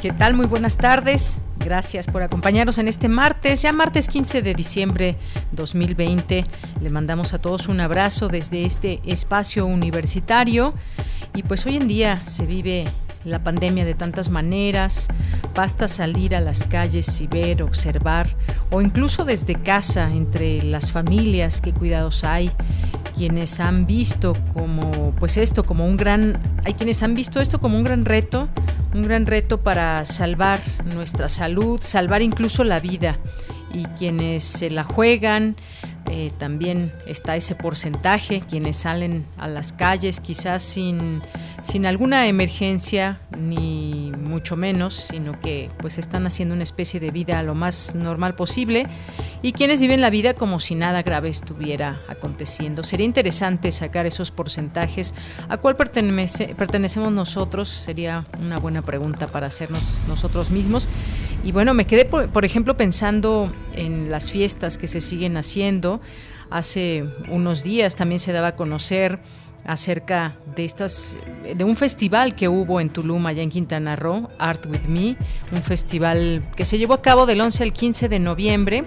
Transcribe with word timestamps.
¿Qué 0.00 0.12
tal? 0.12 0.32
Muy 0.32 0.46
buenas 0.46 0.78
tardes. 0.78 1.42
Gracias 1.58 2.06
por 2.06 2.22
acompañarnos 2.22 2.78
en 2.78 2.88
este 2.88 3.06
martes, 3.06 3.60
ya 3.60 3.70
martes 3.70 4.08
15 4.08 4.40
de 4.40 4.54
diciembre 4.54 5.16
2020. 5.52 6.42
Le 6.80 6.88
mandamos 6.88 7.34
a 7.34 7.38
todos 7.38 7.68
un 7.68 7.80
abrazo 7.80 8.28
desde 8.28 8.64
este 8.64 9.02
espacio 9.04 9.66
universitario 9.66 10.72
y 11.34 11.42
pues 11.42 11.66
hoy 11.66 11.76
en 11.76 11.86
día 11.86 12.24
se 12.24 12.46
vive 12.46 12.90
la 13.24 13.42
pandemia 13.42 13.84
de 13.84 13.94
tantas 13.94 14.28
maneras, 14.30 15.08
basta 15.54 15.88
salir 15.88 16.34
a 16.34 16.40
las 16.40 16.64
calles 16.64 17.20
y 17.20 17.26
ver, 17.26 17.62
observar, 17.62 18.34
o 18.70 18.80
incluso 18.80 19.24
desde 19.24 19.54
casa, 19.54 20.10
entre 20.10 20.62
las 20.62 20.90
familias, 20.90 21.60
qué 21.60 21.72
cuidados 21.72 22.24
hay, 22.24 22.50
quienes 23.14 23.60
han 23.60 23.86
visto 23.86 24.36
como, 24.54 25.14
pues 25.18 25.36
esto, 25.36 25.64
como 25.64 25.86
un 25.86 25.96
gran, 25.96 26.40
hay 26.64 26.74
quienes 26.74 27.02
han 27.02 27.14
visto 27.14 27.40
esto 27.40 27.60
como 27.60 27.76
un 27.76 27.84
gran 27.84 28.04
reto, 28.04 28.48
un 28.94 29.02
gran 29.02 29.26
reto 29.26 29.60
para 29.60 30.04
salvar 30.04 30.60
nuestra 30.84 31.28
salud, 31.28 31.80
salvar 31.82 32.22
incluso 32.22 32.64
la 32.64 32.80
vida, 32.80 33.18
y 33.72 33.84
quienes 33.98 34.42
se 34.42 34.70
la 34.70 34.84
juegan, 34.84 35.56
eh, 36.10 36.32
también 36.38 36.92
está 37.06 37.36
ese 37.36 37.54
porcentaje, 37.54 38.40
quienes 38.40 38.78
salen 38.78 39.26
a 39.38 39.46
las 39.46 39.72
calles 39.72 40.20
quizás 40.20 40.62
sin, 40.62 41.22
sin 41.62 41.86
alguna 41.86 42.26
emergencia, 42.26 43.20
ni 43.36 44.12
mucho 44.16 44.56
menos, 44.56 44.94
sino 44.94 45.38
que 45.40 45.70
pues 45.78 45.98
están 45.98 46.26
haciendo 46.26 46.54
una 46.54 46.62
especie 46.62 47.00
de 47.00 47.10
vida 47.10 47.42
lo 47.42 47.54
más 47.54 47.94
normal 47.94 48.34
posible, 48.34 48.86
y 49.42 49.52
quienes 49.52 49.80
viven 49.80 50.00
la 50.00 50.10
vida 50.10 50.34
como 50.34 50.60
si 50.60 50.74
nada 50.74 51.02
grave 51.02 51.28
estuviera 51.28 52.00
aconteciendo. 52.08 52.84
Sería 52.84 53.06
interesante 53.06 53.72
sacar 53.72 54.06
esos 54.06 54.30
porcentajes. 54.30 55.14
¿A 55.48 55.56
cuál 55.56 55.76
pertenece, 55.76 56.54
pertenecemos 56.56 57.12
nosotros? 57.12 57.68
Sería 57.68 58.24
una 58.40 58.58
buena 58.58 58.82
pregunta 58.82 59.26
para 59.26 59.46
hacernos 59.46 59.82
nosotros 60.08 60.50
mismos. 60.50 60.88
Y 61.42 61.52
bueno, 61.52 61.72
me 61.72 61.86
quedé, 61.86 62.04
por, 62.04 62.44
ejemplo, 62.44 62.76
pensando 62.76 63.52
en 63.74 64.10
las 64.10 64.30
fiestas 64.30 64.76
que 64.76 64.88
se 64.88 65.00
siguen 65.00 65.36
haciendo. 65.36 66.00
Hace 66.50 67.04
unos 67.28 67.62
días 67.62 67.94
también 67.94 68.18
se 68.18 68.32
daba 68.32 68.48
a 68.48 68.56
conocer 68.56 69.20
acerca 69.70 70.34
de 70.56 70.64
estas 70.64 71.16
de 71.56 71.64
un 71.64 71.76
festival 71.76 72.34
que 72.34 72.48
hubo 72.48 72.80
en 72.80 72.90
Tulum 72.90 73.24
allá 73.26 73.42
en 73.42 73.50
Quintana 73.50 73.94
Roo, 73.94 74.28
Art 74.38 74.66
with 74.66 74.88
Me, 74.88 75.16
un 75.52 75.62
festival 75.62 76.42
que 76.56 76.64
se 76.64 76.76
llevó 76.76 76.94
a 76.94 77.02
cabo 77.02 77.24
del 77.24 77.40
11 77.40 77.62
al 77.62 77.72
15 77.72 78.08
de 78.08 78.18
noviembre. 78.18 78.84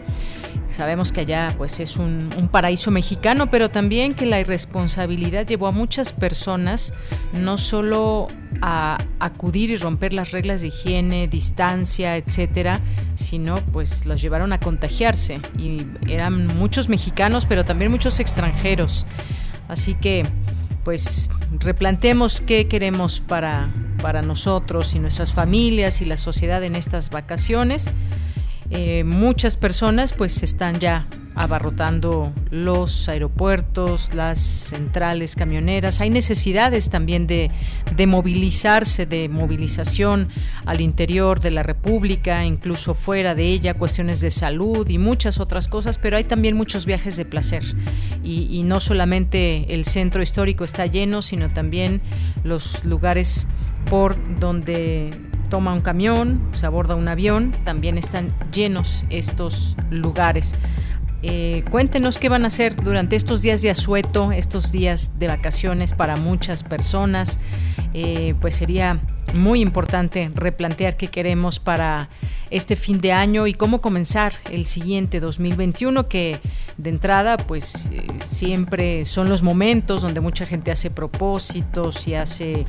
Sabemos 0.69 1.11
que 1.11 1.21
allá 1.21 1.53
pues 1.57 1.79
es 1.79 1.97
un, 1.97 2.29
paraíso 2.51 2.91
mexicano, 2.91 3.49
pero 3.49 3.69
también 3.69 4.13
que 4.13 4.25
la 4.25 4.39
irresponsabilidad 4.41 5.47
llevó 5.47 5.67
a 5.67 5.71
muchas 5.71 6.11
personas 6.11 6.93
no 7.31 7.57
solo 7.57 8.27
a 8.61 8.97
acudir 9.19 9.69
y 9.69 9.77
romper 9.77 10.13
las 10.13 10.31
reglas 10.31 10.61
de 10.61 10.67
higiene, 10.67 11.27
distancia, 11.27 12.17
etcétera, 12.17 12.81
sino 13.15 13.55
pues 13.71 14.05
los 14.05 14.21
llevaron 14.21 14.51
a 14.51 14.59
contagiarse 14.59 15.39
y 15.57 15.83
eran 16.09 16.47
muchos 16.47 16.89
mexicanos, 16.89 17.45
pero 17.45 17.63
también 17.63 17.89
muchos 17.89 18.19
extranjeros. 18.19 19.05
Así 19.67 19.95
que 19.95 20.25
pues 20.83 21.29
replantemos 21.59 22.41
qué 22.41 22.67
queremos 22.67 23.19
para, 23.19 23.73
para 24.01 24.21
nosotros 24.21 24.95
y 24.95 24.99
nuestras 24.99 25.33
familias 25.33 26.01
y 26.01 26.05
la 26.05 26.17
sociedad 26.17 26.63
en 26.63 26.75
estas 26.75 27.09
vacaciones. 27.09 27.89
Eh, 28.75 29.03
muchas 29.03 29.55
personas 29.55 30.13
pues 30.13 30.41
están 30.41 30.79
ya 30.79 31.05
abarrotando 31.35 32.33
los 32.49 33.07
aeropuertos, 33.07 34.15
las 34.15 34.39
centrales 34.39 35.35
camioneras. 35.35 36.01
Hay 36.01 36.09
necesidades 36.09 36.89
también 36.89 37.27
de, 37.27 37.51
de, 37.95 38.07
movilizarse, 38.07 39.05
de 39.05 39.29
movilización 39.29 40.29
al 40.65 40.81
interior 40.81 41.39
de 41.39 41.51
la 41.51 41.61
República, 41.61 42.45
incluso 42.45 42.95
fuera 42.95 43.35
de 43.35 43.45
ella, 43.45 43.75
cuestiones 43.75 44.21
de 44.21 44.31
salud 44.31 44.89
y 44.89 44.97
muchas 44.97 45.39
otras 45.39 45.67
cosas, 45.67 45.99
pero 45.99 46.17
hay 46.17 46.23
también 46.23 46.57
muchos 46.57 46.87
viajes 46.87 47.15
de 47.15 47.25
placer. 47.25 47.63
Y, 48.23 48.47
y 48.49 48.63
no 48.63 48.79
solamente 48.79 49.71
el 49.71 49.85
centro 49.85 50.23
histórico 50.23 50.63
está 50.63 50.87
lleno, 50.87 51.21
sino 51.21 51.53
también 51.53 52.01
los 52.43 52.83
lugares 52.85 53.47
por 53.87 54.17
donde 54.39 55.11
toma 55.53 55.71
un 55.71 55.81
camión, 55.81 56.49
se 56.53 56.65
aborda 56.65 56.95
un 56.95 57.07
avión, 57.07 57.51
también 57.63 57.99
están 57.99 58.33
llenos 58.51 59.05
estos 59.11 59.77
lugares. 59.91 60.57
Eh, 61.21 61.63
cuéntenos 61.69 62.17
qué 62.17 62.27
van 62.27 62.45
a 62.45 62.47
hacer 62.47 62.75
durante 62.75 63.15
estos 63.15 63.43
días 63.43 63.61
de 63.61 63.69
asueto, 63.69 64.31
estos 64.31 64.71
días 64.71 65.11
de 65.19 65.27
vacaciones 65.27 65.93
para 65.93 66.15
muchas 66.15 66.63
personas. 66.63 67.39
Eh, 67.93 68.33
pues 68.41 68.55
sería 68.55 68.99
muy 69.33 69.61
importante 69.61 70.31
replantear 70.35 70.97
qué 70.97 71.07
queremos 71.07 71.59
para 71.59 72.09
este 72.49 72.75
fin 72.75 73.01
de 73.01 73.11
año 73.11 73.47
y 73.47 73.53
cómo 73.53 73.81
comenzar 73.81 74.33
el 74.51 74.65
siguiente 74.65 75.19
2021 75.19 76.07
que 76.07 76.39
de 76.77 76.89
entrada 76.89 77.37
pues 77.37 77.89
eh, 77.91 78.05
siempre 78.23 79.05
son 79.05 79.29
los 79.29 79.41
momentos 79.41 80.01
donde 80.01 80.21
mucha 80.21 80.45
gente 80.45 80.71
hace 80.71 80.91
propósitos 80.91 82.07
y 82.07 82.15
hace 82.15 82.65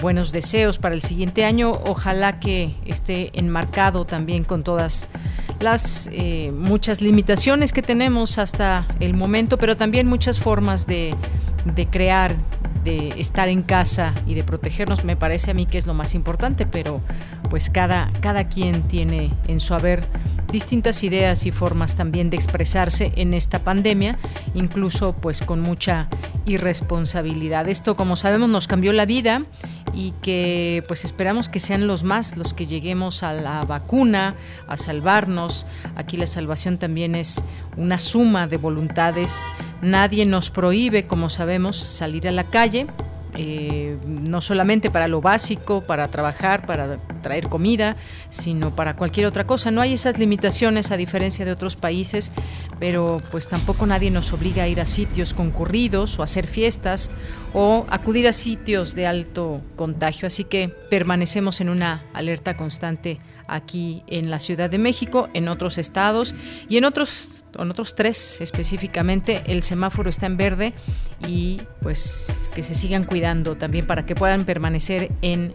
buenos 0.00 0.32
deseos 0.32 0.78
para 0.78 0.94
el 0.94 1.02
siguiente 1.02 1.44
año. 1.44 1.70
Ojalá 1.70 2.40
que 2.40 2.74
esté 2.86 3.30
enmarcado 3.38 4.06
también 4.06 4.42
con 4.42 4.64
todas 4.64 5.10
las 5.60 6.08
muchas 6.54 7.02
limitaciones 7.02 7.74
que 7.74 7.82
tenemos 7.82 8.38
hasta 8.38 8.86
el 9.00 9.12
momento, 9.12 9.58
pero 9.58 9.76
también 9.76 10.06
muchas 10.06 10.40
formas 10.40 10.86
de 10.86 11.14
crear, 11.90 12.36
de 12.88 13.20
estar 13.20 13.48
en 13.48 13.62
casa 13.62 14.14
y 14.26 14.34
de 14.34 14.44
protegernos, 14.44 15.04
me 15.04 15.14
parece 15.16 15.50
a 15.50 15.54
mí 15.54 15.66
que 15.66 15.76
es 15.76 15.86
lo 15.86 15.92
más 15.92 16.14
importante, 16.14 16.64
pero 16.64 17.02
pues 17.50 17.68
cada, 17.68 18.10
cada 18.20 18.48
quien 18.48 18.88
tiene 18.88 19.30
en 19.46 19.60
su 19.60 19.74
haber 19.74 20.06
distintas 20.50 21.02
ideas 21.04 21.46
y 21.46 21.50
formas 21.50 21.96
también 21.96 22.30
de 22.30 22.36
expresarse 22.36 23.12
en 23.16 23.34
esta 23.34 23.60
pandemia, 23.60 24.18
incluso 24.54 25.14
pues 25.14 25.42
con 25.42 25.60
mucha 25.60 26.08
irresponsabilidad. 26.46 27.68
Esto, 27.68 27.96
como 27.96 28.16
sabemos, 28.16 28.48
nos 28.48 28.66
cambió 28.66 28.92
la 28.92 29.06
vida 29.06 29.42
y 29.92 30.12
que 30.22 30.84
pues 30.88 31.04
esperamos 31.04 31.48
que 31.48 31.60
sean 31.60 31.86
los 31.86 32.04
más 32.04 32.36
los 32.36 32.54
que 32.54 32.66
lleguemos 32.66 33.22
a 33.22 33.32
la 33.32 33.64
vacuna, 33.64 34.36
a 34.66 34.76
salvarnos. 34.76 35.66
Aquí 35.96 36.16
la 36.16 36.26
salvación 36.26 36.78
también 36.78 37.14
es 37.14 37.44
una 37.76 37.98
suma 37.98 38.46
de 38.46 38.56
voluntades. 38.56 39.46
Nadie 39.82 40.24
nos 40.26 40.50
prohíbe, 40.50 41.06
como 41.06 41.30
sabemos, 41.30 41.76
salir 41.76 42.26
a 42.28 42.32
la 42.32 42.44
calle 42.44 42.86
eh, 43.40 43.96
no 44.04 44.40
solamente 44.40 44.90
para 44.90 45.06
lo 45.06 45.20
básico, 45.20 45.82
para 45.82 46.08
trabajar, 46.08 46.66
para 46.66 46.98
traer 47.22 47.48
comida, 47.48 47.96
sino 48.30 48.74
para 48.74 48.96
cualquier 48.96 49.26
otra 49.26 49.46
cosa. 49.46 49.70
No 49.70 49.80
hay 49.80 49.92
esas 49.92 50.18
limitaciones 50.18 50.90
a 50.90 50.96
diferencia 50.96 51.44
de 51.44 51.52
otros 51.52 51.76
países, 51.76 52.32
pero 52.80 53.22
pues 53.30 53.46
tampoco 53.46 53.86
nadie 53.86 54.10
nos 54.10 54.32
obliga 54.32 54.64
a 54.64 54.68
ir 54.68 54.80
a 54.80 54.86
sitios 54.86 55.34
concurridos 55.34 56.18
o 56.18 56.22
a 56.22 56.24
hacer 56.24 56.48
fiestas 56.48 57.12
o 57.54 57.86
acudir 57.90 58.26
a 58.26 58.32
sitios 58.32 58.96
de 58.96 59.06
alto 59.06 59.62
contagio. 59.76 60.26
Así 60.26 60.42
que 60.42 60.68
permanecemos 60.90 61.60
en 61.60 61.68
una 61.68 62.02
alerta 62.14 62.56
constante 62.56 63.20
aquí 63.46 64.02
en 64.08 64.30
la 64.32 64.40
Ciudad 64.40 64.68
de 64.68 64.78
México, 64.78 65.28
en 65.32 65.46
otros 65.46 65.78
estados 65.78 66.34
y 66.68 66.76
en 66.76 66.84
otros 66.84 67.28
en 67.58 67.70
otros 67.70 67.94
tres 67.94 68.40
específicamente, 68.40 69.42
el 69.46 69.62
semáforo 69.62 70.10
está 70.10 70.26
en 70.26 70.36
verde 70.36 70.74
y 71.26 71.62
pues 71.80 72.50
que 72.54 72.62
se 72.62 72.74
sigan 72.74 73.04
cuidando 73.04 73.56
también 73.56 73.86
para 73.86 74.06
que 74.06 74.14
puedan 74.14 74.44
permanecer 74.44 75.10
en 75.22 75.54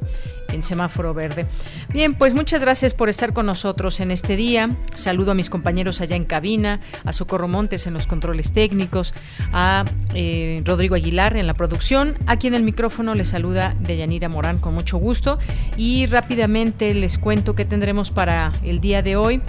en 0.54 0.64
semáforo 0.64 1.14
verde. 1.14 1.46
Bien, 1.90 2.16
pues 2.16 2.34
muchas 2.34 2.62
gracias 2.62 2.94
por 2.94 3.10
estar 3.10 3.34
con 3.34 3.46
nosotros 3.46 4.00
en 4.00 4.12
este 4.12 4.36
día. 4.36 4.78
Saludo 4.94 5.32
a 5.32 5.36
mis 5.36 5.50
compañeros 5.50 6.02
allá 6.02 6.16
en 6.16 6.26
cabina, 6.26 6.80
a 7.04 7.14
Socorro 7.14 7.48
Montes 7.48 7.88
en 7.88 7.94
los 7.94 8.08
controles 8.08 8.54
técnicos, 8.54 9.14
a 9.52 9.86
eh, 10.14 10.62
Rodrigo 10.66 10.96
Aguilar 10.96 11.38
en 11.38 11.48
la 11.48 11.54
producción. 11.54 12.18
Aquí 12.28 12.48
en 12.48 12.54
el 12.54 12.64
micrófono 12.64 13.16
les 13.16 13.30
saluda 13.30 13.76
Deyanira 13.80 14.30
Morán 14.30 14.60
con 14.60 14.74
mucho 14.74 14.98
gusto 14.98 15.40
y 15.78 16.06
rápidamente 16.06 16.94
les 16.94 17.18
cuento 17.18 17.56
que 17.56 17.66
tendremos 17.66 18.12
para 18.12 18.54
el 18.64 18.80
día 18.80 19.02
de 19.02 19.16
hoy 19.16 19.42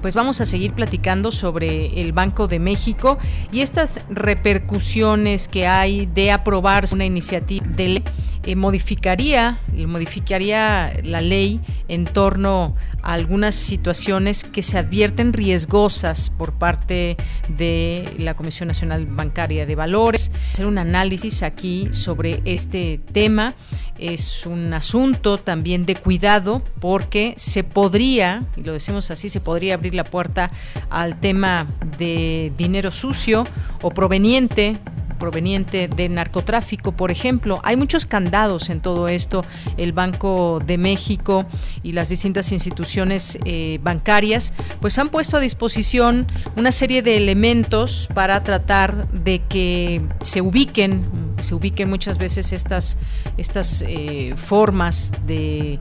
pues 0.00 0.14
vamos 0.14 0.40
a 0.40 0.44
seguir 0.44 0.72
platicando 0.72 1.32
sobre 1.32 2.00
el 2.00 2.12
Banco 2.12 2.48
de 2.48 2.58
México 2.58 3.18
y 3.52 3.60
estas 3.60 4.00
repercusiones 4.08 5.48
que 5.48 5.66
hay 5.66 6.06
de 6.06 6.32
aprobar 6.32 6.84
una 6.92 7.04
iniciativa 7.04 7.66
de 7.66 7.88
ley 7.88 8.04
eh, 8.44 8.56
modificaría, 8.56 9.60
modificaría 9.86 10.92
la 11.02 11.20
ley 11.20 11.60
en 11.88 12.04
torno 12.04 12.74
a 13.02 13.12
algunas 13.12 13.54
situaciones 13.54 14.44
que 14.44 14.62
se 14.62 14.78
advierten 14.78 15.32
riesgosas 15.32 16.30
por 16.30 16.52
parte 16.52 17.16
de 17.48 18.14
la 18.18 18.34
Comisión 18.34 18.68
Nacional 18.68 19.06
Bancaria 19.06 19.66
de 19.66 19.74
Valores. 19.74 20.32
Hacer 20.52 20.66
un 20.66 20.78
análisis 20.78 21.42
aquí 21.42 21.88
sobre 21.92 22.42
este 22.44 23.00
tema 23.12 23.54
es 23.98 24.46
un 24.46 24.72
asunto 24.72 25.38
también 25.38 25.84
de 25.84 25.96
cuidado 25.96 26.62
porque 26.80 27.34
se 27.36 27.64
podría, 27.64 28.44
y 28.56 28.62
lo 28.62 28.72
decimos 28.72 29.10
así, 29.10 29.28
se 29.28 29.40
podría 29.40 29.74
abrir 29.74 29.94
la 29.94 30.04
puerta 30.04 30.50
al 30.90 31.18
tema 31.20 31.66
de 31.98 32.52
dinero 32.56 32.90
sucio 32.90 33.46
o 33.82 33.90
proveniente 33.90 34.78
proveniente 35.18 35.88
de 35.88 36.08
narcotráfico, 36.08 36.92
por 36.92 37.10
ejemplo. 37.10 37.60
Hay 37.64 37.76
muchos 37.76 38.06
candados 38.28 38.68
en 38.68 38.80
todo 38.80 39.08
esto. 39.08 39.42
El 39.78 39.92
Banco 39.92 40.60
de 40.64 40.76
México 40.76 41.46
y 41.82 41.92
las 41.92 42.10
distintas 42.10 42.52
instituciones 42.52 43.38
eh, 43.46 43.80
bancarias, 43.82 44.52
pues 44.82 44.98
han 44.98 45.08
puesto 45.08 45.38
a 45.38 45.40
disposición 45.40 46.26
una 46.54 46.70
serie 46.70 47.00
de 47.00 47.16
elementos 47.16 48.06
para 48.12 48.44
tratar 48.44 49.10
de 49.12 49.40
que 49.48 50.02
se 50.20 50.42
ubiquen, 50.42 51.06
se 51.40 51.54
ubiquen 51.54 51.88
muchas 51.88 52.18
veces 52.18 52.52
estas, 52.52 52.98
estas 53.38 53.82
eh, 53.88 54.34
formas 54.36 55.12
de 55.26 55.78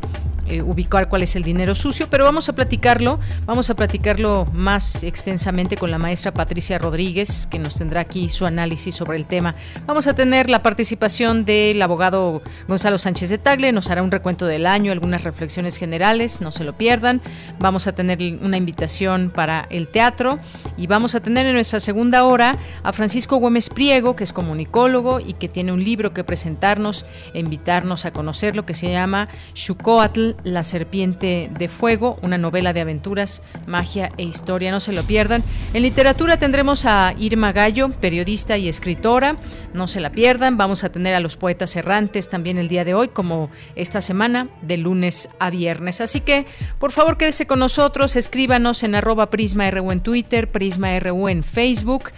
eh, 0.47 0.61
ubicar 0.61 1.09
cuál 1.09 1.23
es 1.23 1.35
el 1.35 1.43
dinero 1.43 1.75
sucio, 1.75 2.07
pero 2.09 2.23
vamos 2.23 2.49
a 2.49 2.53
platicarlo, 2.53 3.19
vamos 3.45 3.69
a 3.69 3.75
platicarlo 3.75 4.47
más 4.53 5.03
extensamente 5.03 5.77
con 5.77 5.91
la 5.91 5.97
maestra 5.97 6.33
Patricia 6.33 6.77
Rodríguez, 6.77 7.47
que 7.47 7.59
nos 7.59 7.75
tendrá 7.75 8.01
aquí 8.01 8.29
su 8.29 8.45
análisis 8.45 8.95
sobre 8.95 9.17
el 9.17 9.27
tema. 9.27 9.55
Vamos 9.85 10.07
a 10.07 10.13
tener 10.13 10.49
la 10.49 10.63
participación 10.63 11.45
del 11.45 11.81
abogado 11.81 12.41
Gonzalo 12.67 12.97
Sánchez 12.97 13.29
de 13.29 13.37
Tagle, 13.37 13.71
nos 13.71 13.89
hará 13.89 14.01
un 14.01 14.11
recuento 14.11 14.45
del 14.45 14.65
año, 14.65 14.91
algunas 14.91 15.23
reflexiones 15.23 15.77
generales, 15.77 16.41
no 16.41 16.51
se 16.51 16.63
lo 16.63 16.77
pierdan. 16.77 17.21
Vamos 17.59 17.87
a 17.87 17.93
tener 17.93 18.19
una 18.41 18.57
invitación 18.57 19.31
para 19.33 19.67
el 19.69 19.87
teatro 19.87 20.39
y 20.77 20.87
vamos 20.87 21.15
a 21.15 21.19
tener 21.19 21.45
en 21.45 21.53
nuestra 21.53 21.79
segunda 21.79 22.23
hora 22.23 22.57
a 22.83 22.93
Francisco 22.93 23.37
Gómez 23.37 23.69
Priego, 23.69 24.15
que 24.15 24.23
es 24.23 24.33
comunicólogo 24.33 25.19
y 25.19 25.33
que 25.33 25.49
tiene 25.49 25.71
un 25.71 25.83
libro 25.83 26.13
que 26.13 26.23
presentarnos 26.23 27.05
e 27.33 27.39
invitarnos 27.39 28.05
a 28.05 28.11
conocer 28.11 28.55
lo 28.55 28.65
que 28.65 28.73
se 28.73 28.91
llama 28.91 29.27
Xucoatl, 29.53 30.36
la 30.43 30.63
serpiente 30.63 31.49
de 31.57 31.67
fuego, 31.67 32.17
una 32.21 32.37
novela 32.37 32.73
de 32.73 32.81
aventuras, 32.81 33.43
magia 33.65 34.11
e 34.17 34.23
historia. 34.23 34.71
No 34.71 34.79
se 34.79 34.91
lo 34.91 35.03
pierdan. 35.03 35.43
En 35.73 35.81
literatura 35.81 36.37
tendremos 36.37 36.85
a 36.85 37.13
Irma 37.17 37.51
Gallo, 37.51 37.91
periodista 37.91 38.57
y 38.57 38.69
escritora. 38.69 39.37
No 39.73 39.87
se 39.87 39.99
la 39.99 40.11
pierdan. 40.11 40.57
Vamos 40.57 40.83
a 40.83 40.89
tener 40.89 41.15
a 41.15 41.19
los 41.19 41.37
poetas 41.37 41.75
errantes 41.75 42.29
también 42.29 42.57
el 42.57 42.67
día 42.67 42.85
de 42.85 42.93
hoy, 42.93 43.09
como 43.09 43.49
esta 43.75 44.01
semana, 44.01 44.49
de 44.61 44.77
lunes 44.77 45.29
a 45.39 45.49
viernes. 45.49 46.01
Así 46.01 46.21
que, 46.21 46.45
por 46.79 46.91
favor, 46.91 47.17
quédese 47.17 47.47
con 47.47 47.59
nosotros. 47.59 48.15
Escríbanos 48.15 48.83
en 48.83 48.95
arroba 48.95 49.29
PrismaRU 49.29 49.91
en 49.91 50.01
Twitter, 50.01 50.51
PrismaRU 50.51 51.27
en 51.27 51.43
Facebook. 51.43 52.11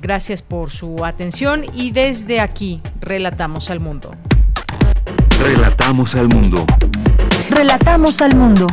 Gracias 0.00 0.42
por 0.42 0.70
su 0.70 1.04
atención 1.04 1.64
y 1.74 1.90
desde 1.90 2.40
aquí 2.40 2.80
relatamos 3.00 3.70
al 3.70 3.80
mundo. 3.80 4.14
Relatamos 5.42 6.14
al 6.14 6.28
mundo. 6.28 6.64
Relatamos 7.50 8.20
al 8.22 8.36
mundo. 8.36 8.68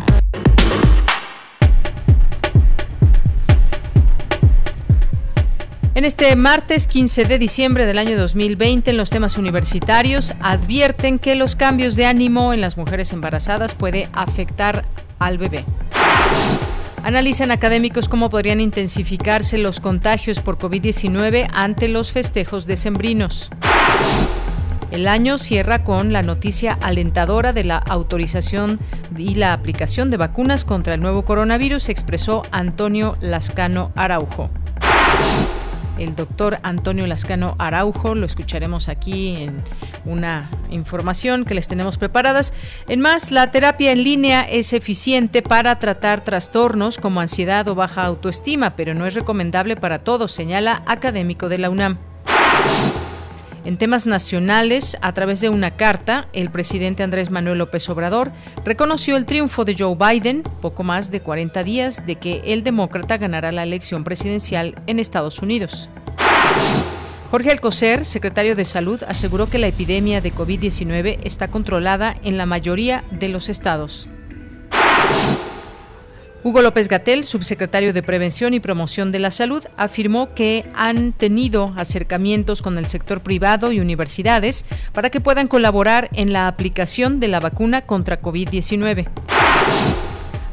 En 5.95 6.05
este 6.05 6.35
martes 6.35 6.87
15 6.87 7.25
de 7.25 7.39
diciembre 7.39 7.87
del 7.87 7.97
año 7.97 8.19
2020, 8.19 8.91
en 8.91 8.97
los 8.97 9.09
temas 9.09 9.37
universitarios, 9.37 10.35
advierten 10.41 11.17
que 11.17 11.33
los 11.33 11.55
cambios 11.55 11.95
de 11.95 12.05
ánimo 12.05 12.53
en 12.53 12.61
las 12.61 12.77
mujeres 12.77 13.11
embarazadas 13.13 13.73
puede 13.73 14.09
afectar 14.13 14.85
al 15.17 15.39
bebé. 15.39 15.65
Analizan 17.03 17.49
académicos 17.49 18.07
cómo 18.07 18.29
podrían 18.29 18.61
intensificarse 18.61 19.57
los 19.57 19.79
contagios 19.79 20.39
por 20.39 20.59
COVID-19 20.59 21.49
ante 21.51 21.87
los 21.87 22.11
festejos 22.11 22.67
decembrinos. 22.67 23.49
El 24.97 25.07
año 25.07 25.37
cierra 25.37 25.83
con 25.83 26.11
la 26.11 26.23
noticia 26.23 26.73
alentadora 26.81 27.53
de 27.53 27.63
la 27.63 27.77
autorización 27.77 28.79
y 29.15 29.35
la 29.35 29.53
aplicación 29.53 30.09
de 30.09 30.17
vacunas 30.17 30.65
contra 30.65 30.95
el 30.95 31.01
nuevo 31.01 31.23
coronavirus, 31.23 31.89
expresó 31.89 32.41
Antonio 32.49 33.15
Lascano 33.21 33.91
Araujo. 33.93 34.49
El 35.99 36.15
doctor 36.15 36.57
Antonio 36.63 37.05
Lascano 37.05 37.53
Araujo, 37.59 38.15
lo 38.15 38.25
escucharemos 38.25 38.89
aquí 38.89 39.35
en 39.35 39.61
una 40.03 40.49
información 40.71 41.45
que 41.45 41.53
les 41.53 41.67
tenemos 41.67 41.99
preparadas. 41.99 42.51
En 42.87 42.99
más, 42.99 43.29
la 43.29 43.51
terapia 43.51 43.91
en 43.91 44.03
línea 44.03 44.41
es 44.41 44.73
eficiente 44.73 45.43
para 45.43 45.77
tratar 45.77 46.23
trastornos 46.23 46.97
como 46.97 47.21
ansiedad 47.21 47.67
o 47.67 47.75
baja 47.75 48.03
autoestima, 48.03 48.75
pero 48.75 48.95
no 48.95 49.05
es 49.05 49.13
recomendable 49.13 49.75
para 49.75 49.99
todos, 49.99 50.31
señala 50.31 50.81
académico 50.87 51.49
de 51.49 51.59
la 51.59 51.69
UNAM. 51.69 51.99
En 53.67 53.75
temas 53.75 54.05
nacionales, 54.05 54.97
a 55.01 55.11
través 55.11 55.41
de 55.41 55.49
una 55.49 55.75
carta, 55.75 56.29
el 56.31 56.49
presidente 56.49 57.03
Andrés 57.03 57.31
Manuel 57.31 57.57
López 57.57 57.89
Obrador 57.89 58.31
reconoció 58.63 59.17
el 59.17 59.25
triunfo 59.25 59.65
de 59.65 59.75
Joe 59.77 59.93
Biden, 59.93 60.41
poco 60.61 60.83
más 60.83 61.11
de 61.11 61.19
40 61.19 61.65
días 61.65 62.05
de 62.05 62.15
que 62.15 62.41
el 62.45 62.63
demócrata 62.63 63.17
ganara 63.17 63.51
la 63.51 63.63
elección 63.63 64.05
presidencial 64.05 64.81
en 64.87 64.99
Estados 64.99 65.39
Unidos. 65.39 65.89
Jorge 67.29 67.51
Alcocer, 67.51 68.05
secretario 68.05 68.55
de 68.55 68.63
Salud, 68.63 69.03
aseguró 69.05 69.49
que 69.49 69.59
la 69.59 69.67
epidemia 69.67 70.21
de 70.21 70.33
COVID-19 70.33 71.19
está 71.25 71.49
controlada 71.49 72.15
en 72.23 72.37
la 72.37 72.45
mayoría 72.45 73.03
de 73.11 73.27
los 73.27 73.49
estados. 73.49 74.07
Hugo 76.47 76.61
López 76.61 76.87
Gatel, 76.87 77.25
subsecretario 77.25 77.91
de 77.91 78.01
Prevención 78.01 78.53
y 78.53 78.61
Promoción 78.61 79.11
de 79.11 79.19
la 79.19 79.31
Salud, 79.31 79.65
afirmó 79.75 80.33
que 80.33 80.63
han 80.73 81.11
tenido 81.11 81.73
acercamientos 81.75 82.61
con 82.61 82.77
el 82.77 82.87
sector 82.87 83.19
privado 83.19 83.73
y 83.73 83.81
universidades 83.81 84.63
para 84.93 85.09
que 85.09 85.19
puedan 85.19 85.49
colaborar 85.49 86.07
en 86.13 86.31
la 86.31 86.47
aplicación 86.47 87.19
de 87.19 87.27
la 87.27 87.41
vacuna 87.41 87.81
contra 87.81 88.21
COVID-19. 88.21 89.09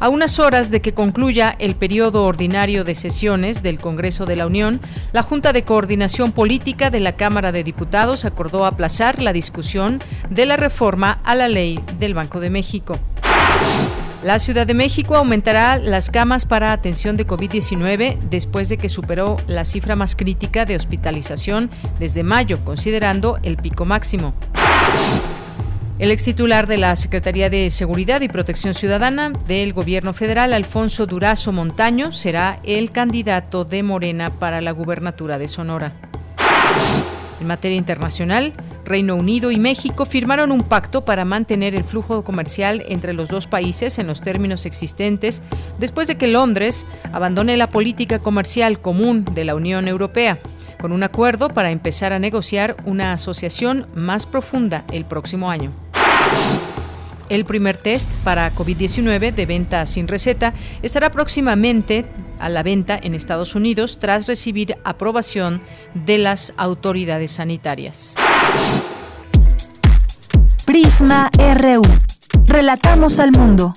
A 0.00 0.08
unas 0.08 0.40
horas 0.40 0.72
de 0.72 0.82
que 0.82 0.94
concluya 0.94 1.54
el 1.60 1.76
periodo 1.76 2.24
ordinario 2.24 2.82
de 2.82 2.96
sesiones 2.96 3.62
del 3.62 3.78
Congreso 3.78 4.26
de 4.26 4.34
la 4.34 4.48
Unión, 4.48 4.80
la 5.12 5.22
Junta 5.22 5.52
de 5.52 5.62
Coordinación 5.62 6.32
Política 6.32 6.90
de 6.90 6.98
la 6.98 7.12
Cámara 7.12 7.52
de 7.52 7.62
Diputados 7.62 8.24
acordó 8.24 8.66
aplazar 8.66 9.22
la 9.22 9.32
discusión 9.32 10.02
de 10.28 10.44
la 10.44 10.56
reforma 10.56 11.20
a 11.22 11.36
la 11.36 11.46
ley 11.46 11.78
del 12.00 12.14
Banco 12.14 12.40
de 12.40 12.50
México. 12.50 12.98
La 14.24 14.38
Ciudad 14.38 14.66
de 14.66 14.72
México 14.72 15.16
aumentará 15.16 15.76
las 15.76 16.08
camas 16.08 16.46
para 16.46 16.72
atención 16.72 17.18
de 17.18 17.26
COVID-19 17.26 18.18
después 18.30 18.70
de 18.70 18.78
que 18.78 18.88
superó 18.88 19.36
la 19.46 19.66
cifra 19.66 19.96
más 19.96 20.16
crítica 20.16 20.64
de 20.64 20.76
hospitalización 20.76 21.68
desde 21.98 22.22
mayo, 22.22 22.64
considerando 22.64 23.38
el 23.42 23.58
pico 23.58 23.84
máximo. 23.84 24.32
El 25.98 26.10
ex 26.10 26.24
titular 26.24 26.66
de 26.66 26.78
la 26.78 26.96
Secretaría 26.96 27.50
de 27.50 27.68
Seguridad 27.68 28.22
y 28.22 28.28
Protección 28.28 28.72
Ciudadana 28.72 29.30
del 29.46 29.74
Gobierno 29.74 30.14
Federal, 30.14 30.54
Alfonso 30.54 31.04
Durazo 31.04 31.52
Montaño, 31.52 32.10
será 32.10 32.60
el 32.64 32.92
candidato 32.92 33.66
de 33.66 33.82
Morena 33.82 34.38
para 34.38 34.62
la 34.62 34.70
gubernatura 34.70 35.36
de 35.36 35.48
Sonora. 35.48 36.13
En 37.40 37.46
materia 37.46 37.76
internacional, 37.76 38.52
Reino 38.84 39.16
Unido 39.16 39.50
y 39.50 39.58
México 39.58 40.04
firmaron 40.04 40.52
un 40.52 40.62
pacto 40.62 41.04
para 41.04 41.24
mantener 41.24 41.74
el 41.74 41.84
flujo 41.84 42.22
comercial 42.22 42.84
entre 42.88 43.12
los 43.12 43.28
dos 43.28 43.46
países 43.46 43.98
en 43.98 44.06
los 44.06 44.20
términos 44.20 44.66
existentes 44.66 45.42
después 45.78 46.06
de 46.06 46.16
que 46.16 46.28
Londres 46.28 46.86
abandone 47.12 47.56
la 47.56 47.70
política 47.70 48.18
comercial 48.18 48.80
común 48.80 49.24
de 49.32 49.44
la 49.44 49.54
Unión 49.54 49.88
Europea, 49.88 50.38
con 50.80 50.92
un 50.92 51.02
acuerdo 51.02 51.48
para 51.48 51.70
empezar 51.70 52.12
a 52.12 52.18
negociar 52.18 52.76
una 52.84 53.12
asociación 53.12 53.86
más 53.94 54.26
profunda 54.26 54.84
el 54.92 55.04
próximo 55.04 55.50
año. 55.50 55.83
El 57.28 57.44
primer 57.44 57.76
test 57.76 58.08
para 58.22 58.52
COVID-19 58.54 59.34
de 59.34 59.46
venta 59.46 59.86
sin 59.86 60.08
receta 60.08 60.54
estará 60.82 61.10
próximamente 61.10 62.04
a 62.38 62.48
la 62.48 62.62
venta 62.62 62.98
en 63.02 63.14
Estados 63.14 63.54
Unidos 63.54 63.98
tras 63.98 64.26
recibir 64.26 64.76
aprobación 64.84 65.62
de 65.94 66.18
las 66.18 66.52
autoridades 66.56 67.32
sanitarias. 67.32 68.14
Prisma 70.66 71.30
RU. 71.36 71.82
Relatamos 72.46 73.20
al 73.20 73.32
mundo. 73.32 73.74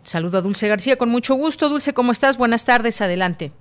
Saludo 0.00 0.38
a 0.38 0.40
Dulce 0.40 0.66
García 0.66 0.96
con 0.96 1.08
mucho 1.08 1.36
gusto. 1.36 1.68
Dulce, 1.68 1.94
¿cómo 1.94 2.10
estás? 2.10 2.36
Buenas 2.36 2.66
tardes, 2.66 3.00
adelante. 3.00 3.52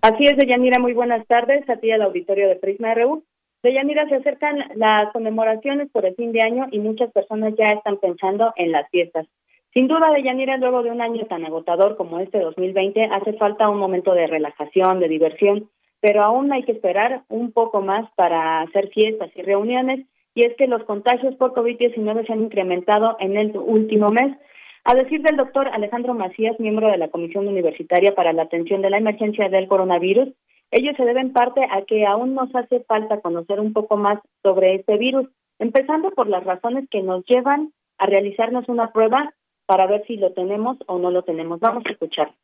Así 0.00 0.24
es, 0.24 0.38
Deyanira, 0.38 0.80
muy 0.80 0.94
buenas 0.94 1.26
tardes 1.26 1.68
a 1.68 1.76
ti 1.76 1.90
al 1.90 2.00
auditorio 2.00 2.48
de 2.48 2.56
Prisma 2.56 2.94
RU. 2.94 3.22
Deyanira, 3.62 4.08
se 4.08 4.14
acercan 4.14 4.64
las 4.76 5.12
conmemoraciones 5.12 5.90
por 5.90 6.06
el 6.06 6.14
fin 6.14 6.32
de 6.32 6.40
año 6.40 6.68
y 6.70 6.78
muchas 6.78 7.12
personas 7.12 7.52
ya 7.58 7.72
están 7.72 7.98
pensando 7.98 8.54
en 8.56 8.72
las 8.72 8.88
fiestas. 8.88 9.26
Sin 9.72 9.86
duda, 9.86 10.10
Deyanira, 10.10 10.56
luego 10.56 10.82
de 10.82 10.90
un 10.90 11.00
año 11.00 11.26
tan 11.26 11.44
agotador 11.44 11.96
como 11.96 12.18
este 12.18 12.40
2020, 12.40 13.04
hace 13.04 13.34
falta 13.34 13.68
un 13.68 13.78
momento 13.78 14.12
de 14.14 14.26
relajación, 14.26 14.98
de 14.98 15.06
diversión, 15.06 15.70
pero 16.00 16.24
aún 16.24 16.52
hay 16.52 16.64
que 16.64 16.72
esperar 16.72 17.22
un 17.28 17.52
poco 17.52 17.80
más 17.80 18.10
para 18.16 18.62
hacer 18.62 18.88
fiestas 18.88 19.30
y 19.36 19.42
reuniones, 19.42 20.06
y 20.34 20.44
es 20.44 20.56
que 20.56 20.66
los 20.66 20.82
contagios 20.84 21.36
por 21.36 21.52
COVID-19 21.54 22.26
se 22.26 22.32
han 22.32 22.42
incrementado 22.42 23.16
en 23.20 23.36
el 23.36 23.56
último 23.56 24.08
mes. 24.08 24.36
A 24.82 24.94
decir 24.94 25.22
del 25.22 25.36
doctor 25.36 25.68
Alejandro 25.68 26.14
Macías, 26.14 26.58
miembro 26.58 26.88
de 26.90 26.98
la 26.98 27.08
Comisión 27.08 27.46
Universitaria 27.46 28.12
para 28.14 28.32
la 28.32 28.42
Atención 28.42 28.82
de 28.82 28.90
la 28.90 28.98
Emergencia 28.98 29.48
del 29.48 29.68
Coronavirus, 29.68 30.30
ellos 30.72 30.96
se 30.96 31.04
deben 31.04 31.32
parte 31.32 31.60
a 31.70 31.82
que 31.82 32.06
aún 32.06 32.34
nos 32.34 32.52
hace 32.56 32.80
falta 32.80 33.20
conocer 33.20 33.60
un 33.60 33.72
poco 33.72 33.96
más 33.96 34.18
sobre 34.42 34.74
este 34.74 34.96
virus, 34.96 35.28
empezando 35.60 36.10
por 36.10 36.28
las 36.28 36.42
razones 36.42 36.88
que 36.90 37.02
nos 37.02 37.24
llevan 37.26 37.72
a 37.98 38.06
realizarnos 38.06 38.68
una 38.68 38.92
prueba 38.92 39.32
para 39.70 39.86
ver 39.86 40.02
si 40.04 40.16
lo 40.16 40.32
tenemos 40.32 40.78
o 40.88 40.98
no 40.98 41.12
lo 41.12 41.22
tenemos. 41.22 41.60
Vamos 41.60 41.84
a 41.86 41.92
escuchar. 41.92 42.34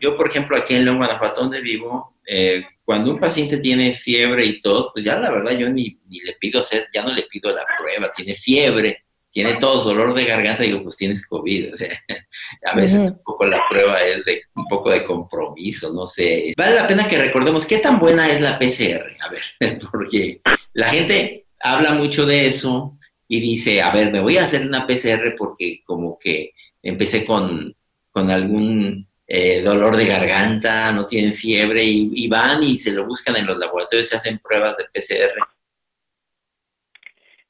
Yo, 0.00 0.16
por 0.16 0.26
ejemplo, 0.26 0.56
aquí 0.56 0.74
en 0.74 0.86
León, 0.86 0.96
Guanajuato, 0.96 1.42
donde 1.42 1.60
vivo, 1.60 2.16
eh, 2.26 2.62
cuando 2.82 3.10
un 3.10 3.20
paciente 3.20 3.58
tiene 3.58 3.94
fiebre 3.94 4.42
y 4.46 4.58
tos, 4.58 4.88
pues 4.94 5.04
ya 5.04 5.18
la 5.18 5.30
verdad 5.30 5.52
yo 5.52 5.68
ni, 5.68 5.92
ni, 6.08 6.20
le 6.20 6.32
pido 6.40 6.60
hacer, 6.60 6.88
ya 6.94 7.02
no 7.02 7.12
le 7.12 7.24
pido 7.24 7.54
la 7.54 7.62
prueba, 7.76 8.10
tiene 8.10 8.34
fiebre, 8.34 9.04
tiene 9.28 9.56
tos, 9.56 9.84
dolor 9.84 10.14
de 10.14 10.24
garganta, 10.24 10.62
digo, 10.62 10.82
pues 10.82 10.96
tienes 10.96 11.26
COVID, 11.28 11.74
o 11.74 11.76
sea, 11.76 11.90
a 12.72 12.74
veces 12.74 13.02
uh 13.02 13.04
-huh. 13.04 13.12
un 13.18 13.22
poco 13.22 13.44
la 13.44 13.60
prueba 13.68 14.00
es 14.00 14.24
de 14.24 14.44
un 14.54 14.64
poco 14.66 14.92
de 14.92 15.04
compromiso, 15.04 15.92
no 15.92 16.06
sé. 16.06 16.54
Vale 16.56 16.74
la 16.74 16.86
pena 16.86 17.06
que 17.06 17.18
recordemos 17.18 17.66
qué 17.66 17.80
tan 17.80 17.98
buena 17.98 18.32
es 18.32 18.40
la 18.40 18.58
PCR, 18.58 19.14
a 19.20 19.28
ver, 19.28 19.78
porque 19.92 20.40
la 20.72 20.88
gente 20.88 21.44
habla 21.60 21.92
mucho 21.92 22.24
de 22.24 22.46
eso, 22.46 22.96
y 23.34 23.40
dice, 23.40 23.82
a 23.82 23.92
ver, 23.92 24.12
me 24.12 24.20
voy 24.20 24.38
a 24.38 24.44
hacer 24.44 24.66
una 24.66 24.86
PCR 24.86 25.34
porque 25.36 25.82
como 25.84 26.18
que 26.18 26.52
empecé 26.82 27.24
con, 27.24 27.74
con 28.12 28.30
algún 28.30 29.08
eh, 29.26 29.60
dolor 29.62 29.96
de 29.96 30.06
garganta, 30.06 30.92
no 30.92 31.04
tienen 31.04 31.34
fiebre, 31.34 31.82
y, 31.82 32.28
van 32.28 32.62
y 32.62 32.76
se 32.76 32.92
lo 32.92 33.06
buscan 33.06 33.36
en 33.36 33.46
los 33.46 33.58
laboratorios, 33.58 34.08
se 34.08 34.16
hacen 34.16 34.38
pruebas 34.38 34.76
de 34.76 34.84
PCR. 34.84 35.32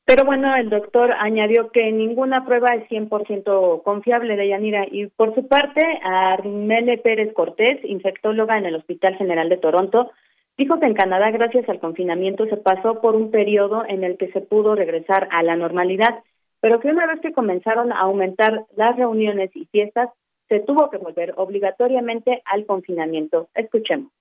Pero 0.06 0.24
bueno, 0.24 0.56
el 0.56 0.70
doctor 0.70 1.12
añadió 1.12 1.70
que 1.70 1.92
ninguna 1.92 2.46
prueba 2.46 2.74
es 2.74 2.88
100% 2.88 3.82
confiable 3.82 4.36
de 4.36 4.48
Yanira. 4.48 4.86
Y 4.90 5.06
por 5.08 5.34
su 5.34 5.48
parte, 5.48 5.80
Armele 6.02 6.98
Pérez 6.98 7.32
Cortés, 7.34 7.78
infectóloga 7.84 8.56
en 8.56 8.66
el 8.66 8.76
Hospital 8.76 9.16
General 9.16 9.48
de 9.48 9.56
Toronto, 9.58 10.10
Dijo 10.56 10.78
que 10.78 10.86
en 10.86 10.94
Canadá, 10.94 11.30
gracias 11.30 11.68
al 11.68 11.80
confinamiento, 11.80 12.46
se 12.46 12.56
pasó 12.56 13.00
por 13.00 13.16
un 13.16 13.30
periodo 13.30 13.84
en 13.88 14.04
el 14.04 14.16
que 14.16 14.30
se 14.30 14.40
pudo 14.40 14.74
regresar 14.74 15.28
a 15.32 15.42
la 15.42 15.56
normalidad, 15.56 16.22
pero 16.60 16.78
que 16.80 16.88
una 16.88 17.06
vez 17.06 17.20
que 17.20 17.32
comenzaron 17.32 17.92
a 17.92 18.00
aumentar 18.00 18.64
las 18.76 18.96
reuniones 18.96 19.50
y 19.54 19.66
fiestas, 19.66 20.10
se 20.48 20.60
tuvo 20.60 20.90
que 20.90 20.98
volver 20.98 21.34
obligatoriamente 21.36 22.42
al 22.44 22.66
confinamiento. 22.66 23.48
Escuchemos. 23.54 24.12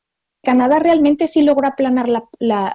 Canadá 0.43 0.79
realmente 0.79 1.27
sí 1.27 1.43
logró 1.43 1.67
aplanar 1.67 2.09
la, 2.09 2.25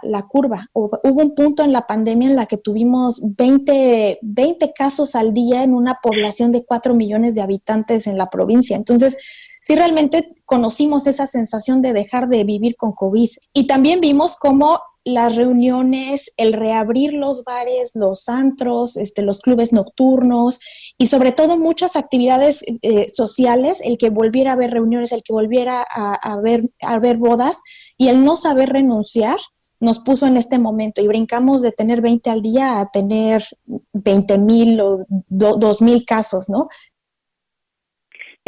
la, 0.02 0.22
curva. 0.26 0.68
Hubo 0.72 0.98
un 1.02 1.34
punto 1.34 1.64
en 1.64 1.72
la 1.72 1.86
pandemia 1.86 2.30
en 2.30 2.36
la 2.36 2.46
que 2.46 2.56
tuvimos 2.56 3.20
20, 3.36 4.20
20 4.22 4.72
casos 4.72 5.14
al 5.14 5.34
día 5.34 5.62
en 5.62 5.74
una 5.74 5.98
población 6.02 6.50
de 6.50 6.64
4 6.64 6.94
millones 6.94 7.34
de 7.34 7.42
habitantes 7.42 8.06
en 8.06 8.16
la 8.16 8.30
provincia. 8.30 8.74
Entonces, 8.74 9.47
sí 9.60 9.74
realmente 9.76 10.32
conocimos 10.44 11.06
esa 11.06 11.26
sensación 11.26 11.82
de 11.82 11.92
dejar 11.92 12.28
de 12.28 12.44
vivir 12.44 12.76
con 12.76 12.92
COVID. 12.92 13.30
Y 13.52 13.66
también 13.66 14.00
vimos 14.00 14.36
cómo 14.36 14.80
las 15.04 15.36
reuniones, 15.36 16.32
el 16.36 16.52
reabrir 16.52 17.14
los 17.14 17.42
bares, 17.44 17.92
los 17.94 18.28
antros, 18.28 18.96
este, 18.96 19.22
los 19.22 19.40
clubes 19.40 19.72
nocturnos 19.72 20.60
y 20.98 21.06
sobre 21.06 21.32
todo 21.32 21.56
muchas 21.56 21.96
actividades 21.96 22.62
eh, 22.82 23.08
sociales, 23.08 23.80
el 23.82 23.96
que 23.96 24.10
volviera 24.10 24.50
a 24.50 24.54
haber 24.54 24.70
reuniones, 24.70 25.12
el 25.12 25.22
que 25.22 25.32
volviera 25.32 25.80
a, 25.80 26.14
a, 26.14 26.40
ver, 26.40 26.70
a 26.82 26.98
ver 26.98 27.16
bodas 27.16 27.58
y 27.96 28.08
el 28.08 28.22
no 28.22 28.36
saber 28.36 28.68
renunciar 28.68 29.38
nos 29.80 30.00
puso 30.00 30.26
en 30.26 30.36
este 30.36 30.58
momento 30.58 31.00
y 31.00 31.06
brincamos 31.06 31.62
de 31.62 31.72
tener 31.72 32.00
20 32.00 32.30
al 32.30 32.42
día 32.42 32.80
a 32.80 32.90
tener 32.90 33.44
20 33.92 34.38
mil 34.38 34.80
o 34.80 35.06
2 35.28 35.82
mil 35.82 36.04
casos, 36.04 36.48
¿no? 36.48 36.68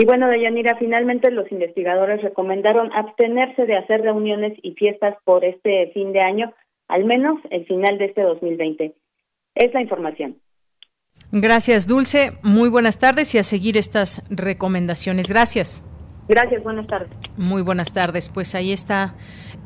Y 0.00 0.06
bueno, 0.06 0.28
Deyanira, 0.28 0.78
finalmente 0.78 1.30
los 1.30 1.52
investigadores 1.52 2.22
recomendaron 2.22 2.90
abstenerse 2.94 3.66
de 3.66 3.76
hacer 3.76 4.00
reuniones 4.00 4.54
y 4.62 4.72
fiestas 4.72 5.14
por 5.24 5.44
este 5.44 5.90
fin 5.92 6.14
de 6.14 6.20
año, 6.20 6.54
al 6.88 7.04
menos 7.04 7.38
el 7.50 7.66
final 7.66 7.98
de 7.98 8.06
este 8.06 8.22
2020. 8.22 8.94
Es 9.56 9.74
la 9.74 9.82
información. 9.82 10.38
Gracias, 11.32 11.86
Dulce. 11.86 12.30
Muy 12.42 12.70
buenas 12.70 12.98
tardes 12.98 13.34
y 13.34 13.38
a 13.38 13.42
seguir 13.42 13.76
estas 13.76 14.24
recomendaciones. 14.30 15.28
Gracias. 15.28 15.84
Gracias, 16.28 16.62
buenas 16.62 16.86
tardes. 16.86 17.10
Muy 17.36 17.60
buenas 17.60 17.92
tardes. 17.92 18.30
Pues 18.30 18.54
ahí 18.54 18.72
está 18.72 19.16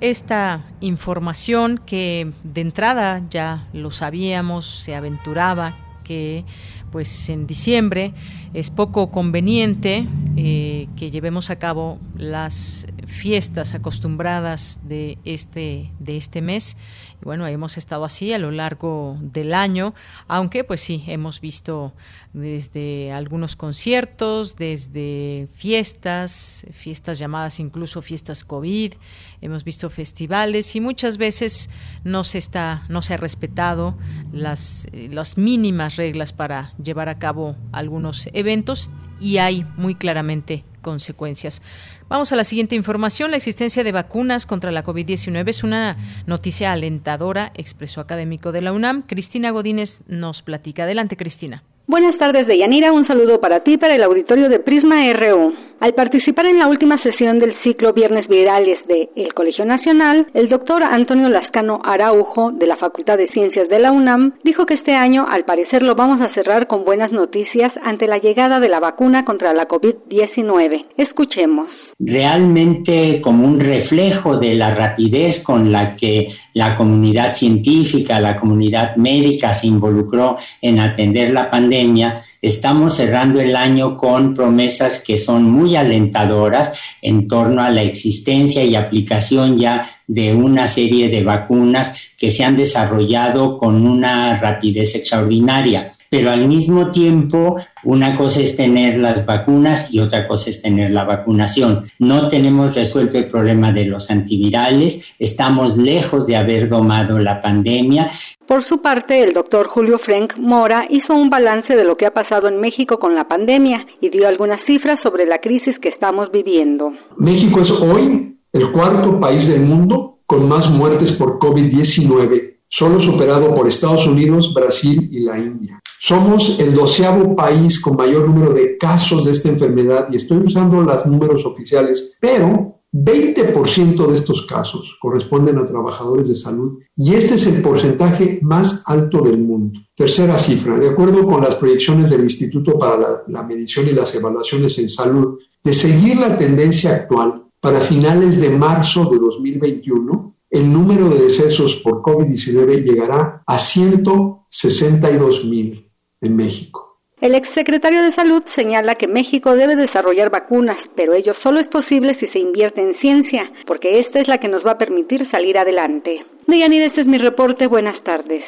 esta 0.01 0.65
información 0.81 1.79
que 1.87 2.33
de 2.43 2.61
entrada 2.61 3.21
ya 3.31 3.69
lo 3.73 3.93
sabíamos, 3.93 4.67
se 4.67 4.97
aventuraba 4.97 5.77
que 6.03 6.45
pues 6.95 7.29
en 7.29 7.49
diciembre 7.49 8.15
es 8.53 8.71
poco 8.71 9.11
conveniente 9.11 10.07
eh, 10.37 10.87
que 10.95 11.11
llevemos 11.11 11.51
a 11.51 11.57
cabo 11.57 11.99
las 12.17 12.87
fiestas 13.07 13.75
acostumbradas 13.75 14.81
de 14.85 15.19
este, 15.25 15.91
de 15.99 16.17
este 16.17 16.43
mes. 16.43 16.77
Bueno, 17.23 17.47
hemos 17.47 17.79
estado 17.79 18.05
así 18.05 18.33
a 18.33 18.39
lo 18.39 18.51
largo 18.51 19.17
del 19.21 19.55
año, 19.55 19.95
aunque 20.29 20.63
pues 20.63 20.83
sí, 20.83 21.05
hemos 21.07 21.41
visto 21.41 21.95
desde 22.35 23.13
algunos 23.13 23.57
conciertos, 23.57 24.57
desde 24.57 25.49
fiestas, 25.55 26.67
fiestas 26.73 27.19
llamadas 27.19 27.61
incluso 27.61 28.03
fiestas 28.03 28.45
COVID, 28.45 28.95
hemos 29.41 29.65
visto 29.65 29.89
festivales 29.89 30.75
y 30.77 30.81
muchas 30.81 31.17
veces 31.17 31.71
no 32.03 32.25
se 32.25 32.39
está, 32.39 32.85
no 32.89 33.01
se 33.01 33.15
ha 33.15 33.17
respetado 33.17 33.97
las, 34.33 34.87
las 34.93 35.39
mínimas 35.39 35.97
reglas 35.97 36.33
para 36.33 36.75
llevar 36.83 37.09
a 37.09 37.19
cabo 37.19 37.57
algunos 37.73 38.29
eventos 38.33 38.91
y 39.21 39.39
hay 39.39 39.67
muy 39.77 39.95
claramente 39.95 40.65
consecuencias. 40.85 41.63
Vamos 42.09 42.31
a 42.31 42.37
la 42.37 42.45
siguiente 42.45 42.77
información. 42.77 43.33
La 43.33 43.37
existencia 43.37 43.83
de 43.83 43.91
vacunas 43.91 44.47
contra 44.47 44.71
la 44.71 44.85
COVID-19 44.85 45.49
es 45.49 45.65
una 45.65 45.97
noticia 46.27 46.71
alentadora, 46.71 47.51
expresó 47.57 48.01
académico 48.01 48.53
de 48.53 48.63
la 48.63 48.73
UNAM. 48.73 49.03
Cristina 49.03 49.51
Godínez 49.51 50.03
nos 50.07 50.43
platica. 50.43 50.85
Adelante, 50.85 51.17
Cristina. 51.17 51.65
Buenas 51.87 52.17
tardes, 52.19 52.47
Deyanira. 52.47 52.93
Un 52.93 53.07
saludo 53.07 53.41
para 53.41 53.65
ti, 53.65 53.77
para 53.77 53.95
el 53.95 54.03
auditorio 54.03 54.49
de 54.49 54.61
Prisma 54.61 55.13
RU. 55.13 55.53
Al 55.85 55.93
participar 55.93 56.47
en 56.47 56.59
la 56.59 56.67
última 56.67 56.97
sesión 57.05 57.39
del 57.39 57.53
ciclo 57.63 57.93
Viernes 57.93 58.27
Virales 58.27 58.79
de 58.89 59.11
El 59.17 59.35
Colegio 59.35 59.67
Nacional, 59.67 60.27
el 60.33 60.49
doctor 60.49 60.83
Antonio 60.83 61.29
Lascano 61.29 61.83
Araujo, 61.85 62.53
de 62.53 62.67
la 62.67 62.79
Facultad 62.79 63.19
de 63.19 63.29
Ciencias 63.35 63.69
de 63.69 63.81
la 63.81 63.93
UNAM, 63.93 64.33
dijo 64.45 64.65
que 64.65 64.77
este 64.77 64.95
año, 64.95 65.27
al 65.31 65.45
parecer, 65.45 65.85
lo 65.85 65.95
vamos 65.95 66.25
a 66.25 66.33
cerrar 66.33 66.69
con 66.69 66.87
buenas 66.87 67.13
noticias 67.13 67.69
ante 67.83 68.07
la 68.07 68.17
llegada 68.17 68.61
de 68.61 68.71
la 68.71 68.81
vacuna 68.81 69.27
contra 69.27 69.53
la 69.53 69.69
COVID-19. 69.69 70.87
Escuchemos 70.97 71.69
realmente 71.99 73.21
como 73.21 73.47
un 73.47 73.61
reflejo 73.61 74.39
de 74.39 74.55
la 74.55 74.75
rapidez 74.75 75.43
con 75.43 75.71
la 75.71 75.93
que 75.93 76.29
la 76.53 76.77
comunidad 76.77 77.33
científica, 77.35 78.21
la 78.21 78.37
comunidad 78.37 78.97
médica 78.97 79.55
se 79.55 79.69
involucró 79.69 80.37
en 80.61 80.81
atender 80.81 81.33
la 81.33 81.49
pandemia, 81.49 82.21
estamos 82.47 82.97
cerrando 82.97 83.41
el 83.41 83.57
año 83.57 83.97
con 83.97 84.35
promesas 84.35 85.03
que 85.03 85.17
son 85.17 85.45
muy 85.45 85.77
alentadoras 85.77 86.79
en 87.01 87.27
torno 87.27 87.63
a 87.63 87.71
la 87.71 87.83
existencia 87.83 88.63
y 88.63 88.77
aplicación 88.77 89.57
ya 89.57 89.81
de 90.07 90.35
una 90.35 90.69
serie 90.69 91.09
de 91.09 91.25
vacunas 91.25 92.09
que 92.19 92.31
se 92.31 92.45
han 92.45 92.57
desarrollado 92.57 93.57
con 93.57 93.87
una 93.87 94.35
rapidez 94.35 94.95
extraordinaria 94.95 95.91
pero 96.15 96.31
al 96.31 96.47
mismo 96.47 96.93
tiempo 96.93 97.57
una 97.83 98.17
cosa 98.17 98.41
es 98.41 98.55
tener 98.55 98.99
las 98.99 99.27
vacunas 99.27 99.93
y 99.93 99.99
otra 99.99 100.29
cosa 100.29 100.49
es 100.49 100.63
tener 100.63 100.93
la 100.93 101.03
vacunación. 101.03 101.87
No 101.99 102.29
tenemos 102.29 102.77
resuelto 102.77 103.19
el 103.19 103.27
problema 103.27 103.73
de 103.73 103.87
los 103.87 104.13
antivirales, 104.13 105.13
estamos 105.19 105.77
lejos 105.77 106.29
de 106.29 106.37
haber 106.37 106.69
domado 106.69 107.19
la 107.19 107.43
pandemia. 107.43 108.09
Por 108.47 108.65
su 108.69 108.81
parte, 108.81 109.25
el 109.25 109.35
doctor 109.35 109.67
Julio 109.67 109.99
Frank 110.07 110.35
Mora 110.37 110.87
hizo 110.89 111.17
un 111.17 111.31
balance 111.31 111.75
de 111.75 111.83
lo 111.83 111.97
que 111.97 112.07
ha 112.07 112.15
pasado 112.15 112.47
en 112.47 112.61
México 112.61 113.01
con 113.01 113.17
la 113.17 113.27
pandemia 113.27 113.85
y 114.01 114.09
dio 114.09 114.29
algunas 114.29 114.61
cifras 114.69 114.99
sobre 115.03 115.27
la 115.27 115.39
crisis 115.39 115.75
que 115.83 115.89
estamos 115.89 116.31
viviendo. 116.31 116.93
México 117.17 117.61
es 117.61 117.73
hoy 117.73 118.37
el 118.53 118.71
cuarto 118.71 119.19
país 119.19 119.49
del 119.49 119.63
mundo 119.63 120.21
con 120.27 120.49
más 120.49 120.71
muertes 120.71 121.11
por 121.11 121.41
COVID-19 121.41 122.55
solo 122.75 123.01
superado 123.01 123.55
por 123.55 123.69
Estados 123.69 124.05
Unidos, 124.05 124.53
Brasil 124.53 125.09
y 125.13 125.21
la 125.21 125.39
India. 125.39 125.81
Somos 126.07 126.59
el 126.59 126.75
doceavo 126.75 127.35
país 127.35 127.81
con 127.81 127.97
mayor 127.97 128.29
número 128.29 128.53
de 128.53 128.77
casos 128.77 129.25
de 129.25 129.33
esta 129.33 129.49
enfermedad 129.49 130.07
y 130.13 130.17
estoy 130.17 130.37
usando 130.37 130.83
los 130.83 131.07
números 131.07 131.47
oficiales, 131.47 132.19
pero 132.21 132.83
20% 132.93 134.07
de 134.09 134.15
estos 134.15 134.45
casos 134.45 134.99
corresponden 135.01 135.57
a 135.57 135.65
trabajadores 135.65 136.29
de 136.29 136.37
salud 136.37 136.79
y 136.95 137.15
este 137.15 137.37
es 137.37 137.47
el 137.47 137.63
porcentaje 137.63 138.39
más 138.43 138.83
alto 138.85 139.23
del 139.23 139.39
mundo. 139.39 139.81
Tercera 139.97 140.37
cifra, 140.37 140.79
de 140.79 140.91
acuerdo 140.91 141.27
con 141.27 141.41
las 141.41 141.57
proyecciones 141.57 142.11
del 142.11 142.25
Instituto 142.25 142.79
para 142.79 143.23
la, 143.27 143.43
Medición 143.43 143.89
y 143.89 143.93
las 143.93 144.15
Evaluaciones 144.15 144.79
en 144.79 144.91
Salud, 144.91 145.39
de 145.63 145.73
seguir 145.73 146.19
la 146.19 146.37
tendencia 146.37 146.97
actual 146.97 147.45
para 147.61 147.81
finales 147.81 148.43
de 148.43 148.51
marzo 148.51 149.09
de 149.11 149.19
2021, 149.19 150.37
el 150.51 150.71
número 150.71 151.09
de 151.09 151.23
decesos 151.23 151.77
por 151.77 152.03
COVID-19 152.03 152.85
llegará 152.85 153.43
a 153.47 153.59
162 153.59 155.47
mil 155.47 155.84
en 156.25 156.37
México. 156.37 156.85
El 157.21 157.35
exsecretario 157.35 158.03
de 158.03 158.15
Salud 158.15 158.43
señala 158.57 158.97
que 158.97 159.09
México 159.09 159.55
debe 159.57 159.77
desarrollar 159.77 160.31
vacunas, 160.31 160.77
pero 160.95 161.15
ello 161.15 161.33
solo 161.43 161.61
es 161.61 161.69
posible 161.69 162.17
si 162.21 162.27
se 162.29 162.39
invierte 162.39 162.81
en 162.83 162.99
ciencia, 163.01 163.51
porque 163.67 163.93
esta 163.93 164.21
es 164.21 164.29
la 164.29 164.39
que 164.39 164.49
nos 164.49 164.63
va 164.63 164.73
a 164.73 164.79
permitir 164.79 165.27
salir 165.31 165.57
adelante. 165.57 166.27
Deyanira, 166.47 166.87
este 166.87 167.03
es 167.03 167.07
mi 167.07 167.19
reporte. 167.19 167.67
Buenas 167.67 168.03
tardes. 168.05 168.43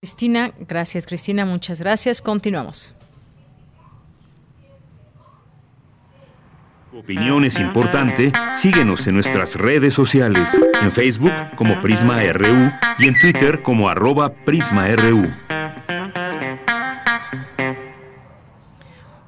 Cristina, 0.00 0.52
gracias 0.58 1.06
Cristina, 1.06 1.46
muchas 1.46 1.80
gracias. 1.80 2.20
Continuamos. 2.20 2.94
Opinión 6.98 7.44
es 7.44 7.58
importante, 7.58 8.32
síguenos 8.52 9.06
en 9.06 9.14
nuestras 9.14 9.56
redes 9.56 9.94
sociales, 9.94 10.60
en 10.80 10.92
Facebook 10.92 11.32
como 11.56 11.80
Prisma 11.80 12.22
RU 12.32 12.70
y 12.98 13.08
en 13.08 13.18
Twitter 13.18 13.62
como 13.62 13.88
arroba 13.88 14.32
PrismaRU. 14.32 15.34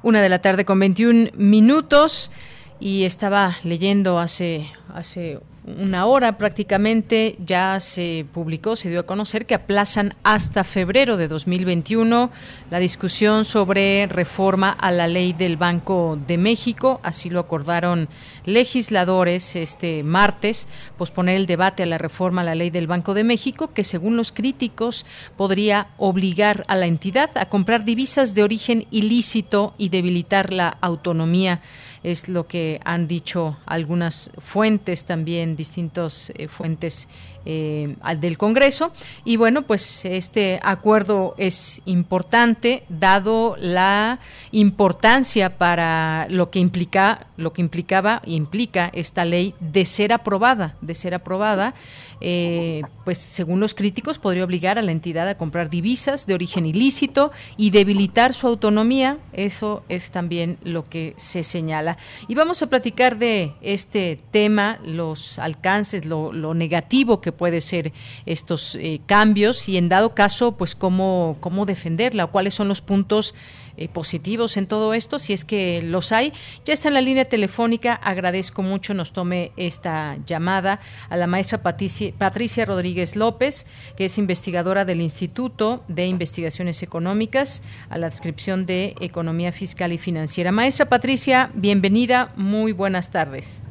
Una 0.01 0.21
de 0.21 0.29
la 0.29 0.39
tarde 0.39 0.63
con 0.63 0.79
21 0.79 1.31
minutos 1.35 2.31
y 2.79 3.03
estaba 3.03 3.57
leyendo 3.63 4.19
hace, 4.19 4.71
hace 4.93 5.39
una 5.67 6.05
hora 6.05 6.37
prácticamente 6.37 7.35
ya 7.45 7.79
se 7.81 8.25
publicó, 8.33 8.77
se 8.77 8.89
dio 8.89 9.01
a 9.01 9.05
conocer 9.05 9.45
que 9.45 9.53
aplazan 9.53 10.13
hasta 10.23 10.63
febrero 10.63 11.17
de 11.17 11.27
2021 11.27 12.31
la 12.71 12.79
discusión 12.79 13.43
sobre 13.43 14.07
reforma 14.07 14.71
a 14.71 14.91
la 14.91 15.07
ley 15.07 15.33
del 15.33 15.57
Banco 15.57 16.17
de 16.25 16.37
México. 16.37 17.01
Así 17.03 17.29
lo 17.29 17.41
acordaron 17.41 18.07
legisladores 18.45 19.57
este 19.57 20.03
martes, 20.03 20.69
posponer 20.97 21.35
el 21.35 21.47
debate 21.47 21.83
a 21.83 21.87
la 21.87 21.97
reforma 21.97 22.41
a 22.41 22.45
la 22.45 22.55
ley 22.55 22.69
del 22.69 22.87
Banco 22.87 23.13
de 23.13 23.25
México, 23.25 23.73
que 23.73 23.83
según 23.83 24.15
los 24.15 24.31
críticos 24.31 25.05
podría 25.35 25.87
obligar 25.97 26.63
a 26.69 26.77
la 26.77 26.85
entidad 26.85 27.29
a 27.35 27.49
comprar 27.49 27.83
divisas 27.83 28.33
de 28.33 28.43
origen 28.43 28.87
ilícito 28.89 29.73
y 29.77 29.89
debilitar 29.89 30.53
la 30.53 30.77
autonomía 30.79 31.59
es 32.03 32.29
lo 32.29 32.47
que 32.47 32.79
han 32.85 33.07
dicho 33.07 33.57
algunas 33.65 34.31
fuentes 34.37 35.05
también, 35.05 35.55
distintas 35.55 36.31
eh, 36.35 36.47
fuentes 36.47 37.07
eh, 37.49 37.95
del 38.19 38.37
Congreso. 38.37 38.91
Y 39.23 39.37
bueno, 39.37 39.61
pues 39.61 40.03
este 40.03 40.59
acuerdo 40.63 41.33
es 41.37 41.81
importante 41.85 42.83
dado 42.89 43.55
la 43.57 44.19
importancia 44.51 45.57
para 45.57 46.27
lo 46.29 46.49
que 46.49 46.59
implica, 46.59 47.27
lo 47.37 47.53
que 47.53 47.61
implicaba 47.61 48.21
y 48.25 48.35
implica 48.35 48.91
esta 48.93 49.23
ley 49.23 49.55
de 49.61 49.85
ser 49.85 50.11
aprobada, 50.11 50.75
de 50.81 50.93
ser 50.93 51.13
aprobada. 51.13 51.73
Eh, 52.19 52.81
pues 53.05 53.19
según 53.19 53.59
los 53.59 53.75
críticos 53.75 54.17
podría 54.17 54.43
obligar 54.43 54.79
a 54.79 54.81
la 54.81 54.91
entidad 54.91 55.29
a 55.29 55.37
comprar 55.37 55.69
divisas 55.69 56.25
de 56.25 56.33
origen 56.33 56.65
ilícito 56.65 57.31
y 57.57 57.69
debilitar 57.69 58.33
su 58.33 58.47
autonomía. 58.47 59.17
Eso 59.33 59.83
es 59.87 60.11
también 60.11 60.57
lo 60.63 60.83
que 60.83 61.13
se 61.15 61.43
señala. 61.43 61.97
Y 62.27 62.35
vamos 62.35 62.61
a 62.63 62.67
platicar 62.67 63.17
de 63.17 63.53
este 63.61 64.19
tema, 64.31 64.79
los 64.83 65.37
alcances, 65.39 66.05
lo, 66.05 66.31
negativo 66.53 67.21
que 67.21 67.31
puede 67.37 67.61
ser 67.61 67.93
estos 68.25 68.75
eh, 68.75 68.99
cambios 69.05 69.69
y 69.69 69.77
en 69.77 69.89
dado 69.89 70.13
caso, 70.13 70.53
pues 70.53 70.75
cómo, 70.75 71.37
cómo 71.39 71.65
defenderla 71.65 72.25
o 72.25 72.31
cuáles 72.31 72.53
son 72.53 72.67
los 72.67 72.81
puntos 72.81 73.35
eh, 73.79 73.89
positivos 73.89 74.57
en 74.57 74.65
todo 74.65 74.95
esto, 74.95 75.19
si 75.19 75.33
es 75.33 75.45
que 75.45 75.83
los 75.83 76.11
hay. 76.11 76.33
Ya 76.65 76.73
está 76.73 76.87
en 76.87 76.95
la 76.95 77.01
línea 77.01 77.25
telefónica, 77.25 77.93
agradezco 77.93 78.63
mucho 78.63 78.95
nos 78.95 79.13
tome 79.13 79.51
esta 79.55 80.17
llamada 80.25 80.79
a 81.09 81.15
la 81.15 81.27
maestra 81.27 81.61
Patricia, 81.61 82.11
Patricia 82.17 82.65
Rodríguez 82.65 83.15
López, 83.15 83.67
que 83.95 84.05
es 84.05 84.17
investigadora 84.17 84.83
del 84.83 84.99
Instituto 84.99 85.83
de 85.87 86.07
Investigaciones 86.07 86.81
Económicas, 86.81 87.61
a 87.91 87.99
la 87.99 88.09
descripción 88.09 88.65
de 88.65 88.95
Economía 88.99 89.51
Fiscal 89.51 89.93
y 89.93 89.99
Financiera. 89.99 90.51
Maestra 90.51 90.87
Patricia, 90.87 91.51
bienvenida, 91.53 92.31
muy 92.35 92.71
buenas 92.71 93.11
tardes. 93.11 93.63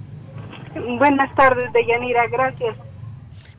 Buenas 0.99 1.35
tardes, 1.35 1.73
Deyanira, 1.73 2.29
gracias. 2.29 2.77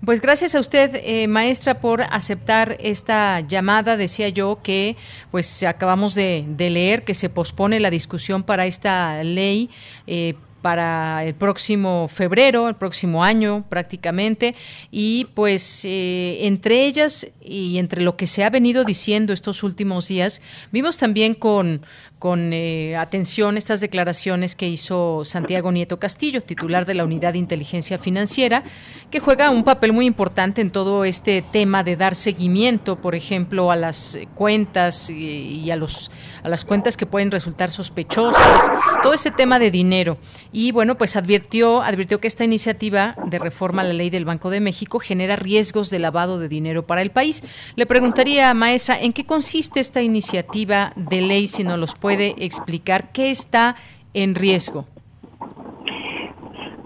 Pues 0.05 0.21
gracias 0.21 0.53
a 0.53 0.59
usted, 0.59 1.01
eh, 1.03 1.27
maestra, 1.27 1.79
por 1.79 2.01
aceptar 2.03 2.77
esta 2.79 3.39
llamada. 3.41 3.97
Decía 3.97 4.29
yo 4.29 4.59
que, 4.61 4.95
pues, 5.31 5.63
acabamos 5.63 6.13
de, 6.13 6.45
leer 6.57 7.03
que 7.03 7.15
se 7.15 7.29
pospone 7.29 7.79
la 7.79 7.89
discusión 7.89 8.43
para 8.43 8.67
esta 8.67 9.23
ley. 9.23 9.69
Eh, 10.05 10.35
para 10.61 11.23
el 11.23 11.33
próximo 11.33 12.09
febrero, 12.09 12.67
el 12.67 12.75
próximo 12.75 13.23
año 13.23 13.63
prácticamente, 13.69 14.53
y 14.91 15.25
pues 15.33 15.85
eh, 15.85 16.39
entre 16.41 16.85
ellas 16.85 17.27
y 17.41 17.77
entre 17.77 18.01
lo 18.01 18.17
que 18.17 18.27
se 18.27 18.43
ha 18.43 18.49
venido 18.49 18.83
diciendo 18.83 19.31
estos 19.31 19.63
últimos 19.63 20.09
días, 20.09 20.41
vimos 20.71 20.97
también 20.97 21.35
con, 21.35 21.85
con 22.19 22.51
eh, 22.51 22.95
atención 22.95 23.57
estas 23.57 23.81
declaraciones 23.81 24.55
que 24.55 24.67
hizo 24.67 25.23
Santiago 25.23 25.71
Nieto 25.71 25.99
Castillo, 25.99 26.41
titular 26.41 26.85
de 26.85 26.95
la 26.95 27.03
Unidad 27.03 27.33
de 27.33 27.39
Inteligencia 27.39 27.97
Financiera, 27.97 28.63
que 29.11 29.19
juega 29.19 29.49
un 29.51 29.63
papel 29.63 29.93
muy 29.93 30.05
importante 30.05 30.61
en 30.61 30.71
todo 30.71 31.05
este 31.05 31.41
tema 31.41 31.83
de 31.83 31.95
dar 31.95 32.15
seguimiento, 32.15 32.95
por 32.95 33.13
ejemplo, 33.13 33.71
a 33.71 33.75
las 33.75 34.17
cuentas 34.35 35.09
y 35.09 35.69
a 35.69 35.75
los 35.75 36.11
a 36.43 36.49
las 36.49 36.63
cuentas 36.63 36.95
que 36.95 37.05
pueden 37.05 37.29
resultar 37.29 37.71
sospechosas, 37.71 38.71
todo 39.03 39.13
ese 39.13 39.31
tema 39.31 39.59
de 39.59 39.69
dinero. 39.69 40.17
Y 40.53 40.71
bueno, 40.71 40.97
pues 40.97 41.17
advirtió 41.17 41.81
advirtió 41.81 42.21
que 42.21 42.27
esta 42.27 42.45
iniciativa 42.45 43.15
de 43.25 43.37
reforma 43.37 43.81
a 43.81 43.85
la 43.85 43.93
ley 43.93 44.09
del 44.09 44.23
Banco 44.23 44.49
de 44.49 44.61
México 44.61 44.99
genera 44.99 45.35
riesgos 45.35 45.89
de 45.89 45.99
lavado 45.99 46.39
de 46.39 46.47
dinero 46.47 46.85
para 46.85 47.01
el 47.01 47.11
país. 47.11 47.43
Le 47.75 47.85
preguntaría, 47.85 48.53
maestra, 48.53 48.97
¿en 48.99 49.11
qué 49.11 49.25
consiste 49.25 49.81
esta 49.81 50.01
iniciativa 50.01 50.93
de 50.95 51.21
ley 51.21 51.47
si 51.47 51.65
nos 51.65 51.77
los 51.77 51.95
puede 51.95 52.06
puede 52.07 52.35
explicar 52.37 53.11
qué 53.11 53.31
está 53.31 53.75
en 54.13 54.33
riesgo? 54.33 54.85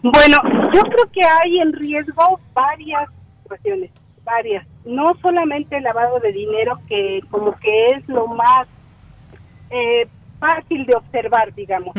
Bueno, 0.01 0.37
yo 0.73 0.81
creo 0.81 1.11
que 1.13 1.21
hay 1.23 1.59
en 1.59 1.73
riesgo 1.73 2.39
varias 2.53 3.07
situaciones, 3.43 3.91
varias. 4.23 4.65
No 4.83 5.13
solamente 5.21 5.77
el 5.77 5.83
lavado 5.83 6.19
de 6.21 6.31
dinero, 6.31 6.79
que 6.89 7.19
como 7.29 7.55
que 7.59 7.85
es 7.87 8.07
lo 8.07 8.25
más 8.29 8.67
eh, 9.69 10.07
fácil 10.39 10.87
de 10.87 10.95
observar, 10.95 11.53
digamos. 11.53 11.93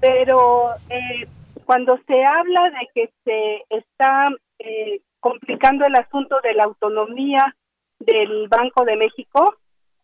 Pero 0.00 0.72
eh, 0.90 1.26
cuando 1.64 1.98
se 2.06 2.24
habla 2.26 2.70
de 2.78 2.88
que 2.94 3.10
se 3.24 3.64
está 3.70 4.28
eh, 4.58 5.00
complicando 5.18 5.86
el 5.86 5.94
asunto 5.94 6.36
de 6.42 6.52
la 6.52 6.64
autonomía 6.64 7.56
del 8.00 8.48
Banco 8.48 8.84
de 8.84 8.96
México, 8.96 9.54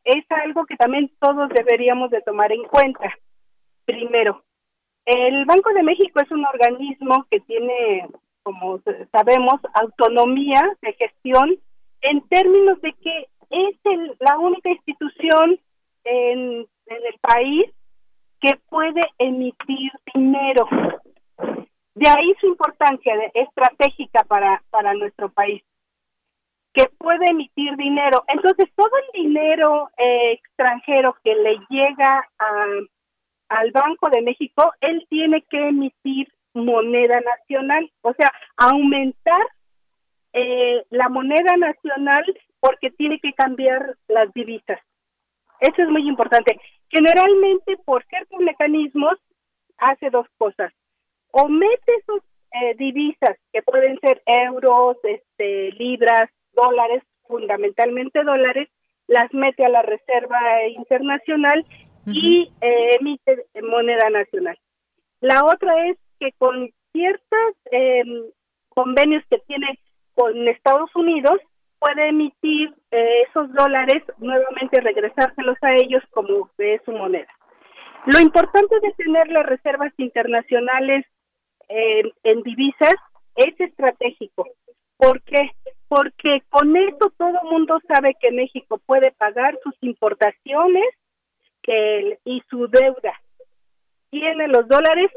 es 0.05 0.25
algo 0.31 0.65
que 0.67 0.77
también 0.77 1.11
todos 1.21 1.49
deberíamos 1.51 2.11
de 2.11 2.23
tomar 2.23 2.53
en 2.53 2.65
cuenta. 2.65 3.13
Primero, 3.85 4.43
el 5.07 5.45
Banco 5.45 5.73
de 5.73 5.83
México 5.83 6.21
es 6.21 6.31
un 6.31 6.45
organismo 6.45 7.27
que 7.31 7.41
tiene, 7.41 8.09
como 8.43 8.81
sabemos, 9.13 9.61
autonomía 9.75 10.77
de 10.83 10.93
gestión 10.95 11.59
en 12.03 12.21
términos 12.29 12.81
de 12.81 12.93
que 12.95 13.29
es 13.51 13.77
la 14.21 14.39
única 14.39 14.71
institución 14.71 15.59
en, 16.05 16.67
el 16.87 17.19
país 17.21 17.71
que 18.41 18.59
puede 18.69 19.01
emitir 19.19 19.93
dinero. 20.13 20.67
De 21.95 22.09
ahí 22.09 22.35
su 22.41 22.47
importancia 22.47 23.15
estratégica 23.35 24.25
para, 24.25 24.63
para 24.71 24.95
nuestro 24.95 25.29
país 25.29 25.63
que 26.73 26.85
puede 26.99 27.27
emitir 27.31 27.77
dinero. 27.77 28.25
Entonces, 28.29 28.69
todo 28.77 28.91
el 28.97 29.23
dinero 29.23 29.91
eh, 29.97 30.33
extranjero 30.33 31.17
que 31.25 31.35
le 31.35 31.59
llega 31.69 32.29
a, 32.39 32.67
al 33.49 33.71
Banco 33.73 34.09
de 34.11 34.23
México, 34.23 34.73
él 34.81 35.05
tiene 35.09 35.43
que 35.43 35.69
emitir 35.69 36.29
moneda 36.55 37.21
nacional, 37.21 37.91
o 38.03 38.13
sea, 38.15 38.31
aumentar 38.57 39.43
eh, 40.33 40.85
la 40.91 41.09
moneda 41.09 41.57
nacional 41.57 42.25
porque 42.61 42.91
tiene 42.91 43.19
que 43.21 43.33
cambiar 43.33 43.97
las 44.09 44.33
divisas. 44.33 44.79
Eso 45.61 45.83
es 45.83 45.89
muy 45.89 46.09
importante. 46.09 46.59
Generalmente, 46.89 47.77
por 47.85 48.05
ciertos 48.07 48.41
mecanismos, 48.41 49.15
hace 49.79 50.11
dos 50.11 50.27
cosas. 50.39 50.73
O 51.33 51.49
mete 51.49 51.93
sus 52.07 52.23
eh, 52.53 52.75
divisas, 52.77 53.37
que 53.53 53.63
pueden 53.63 53.99
ser 54.01 54.23
euros, 54.27 54.97
este, 55.05 55.73
libras, 55.73 56.31
dólares, 56.63 57.03
fundamentalmente 57.27 58.23
dólares, 58.23 58.69
las 59.07 59.33
mete 59.33 59.65
a 59.65 59.69
la 59.69 59.83
Reserva 59.83 60.39
Internacional 60.69 61.65
y 62.07 62.53
eh, 62.61 62.97
emite 63.01 63.47
moneda 63.63 64.09
nacional. 64.11 64.59
La 65.21 65.45
otra 65.45 65.89
es 65.89 65.99
que 66.19 66.33
con 66.39 66.71
ciertos 66.93 67.55
em, 67.71 68.25
convenios 68.69 69.23
que 69.31 69.39
tiene 69.47 69.79
con 70.15 70.49
Estados 70.49 70.95
Unidos, 70.95 71.41
puede 71.79 72.09
emitir 72.09 72.75
eh, 72.91 73.23
esos 73.29 73.53
dólares, 73.55 74.03
nuevamente 74.19 74.81
regresárselos 74.81 75.57
a 75.63 75.75
ellos 75.75 76.03
como 76.11 76.51
de 76.59 76.81
su 76.85 76.93
moneda. 76.93 77.29
Lo 78.07 78.21
importante 78.21 78.81
de 78.81 78.93
tener 78.93 79.29
las 79.29 79.47
reservas 79.47 79.93
internacionales 79.99 81.07
en 81.69 82.43
divisas 82.43 82.97
es 83.37 83.61
estratégico. 83.61 84.45
¿Por 84.97 85.23
qué? 85.23 85.51
Porque 85.91 86.45
con 86.51 86.77
eso 86.77 87.13
todo 87.19 87.51
mundo 87.51 87.81
sabe 87.93 88.15
que 88.21 88.31
México 88.31 88.79
puede 88.87 89.11
pagar 89.11 89.59
sus 89.65 89.75
importaciones 89.81 90.85
y 92.25 92.43
su 92.49 92.69
deuda. 92.69 93.21
Tiene 94.09 94.47
los 94.47 94.69
dólares, 94.69 95.11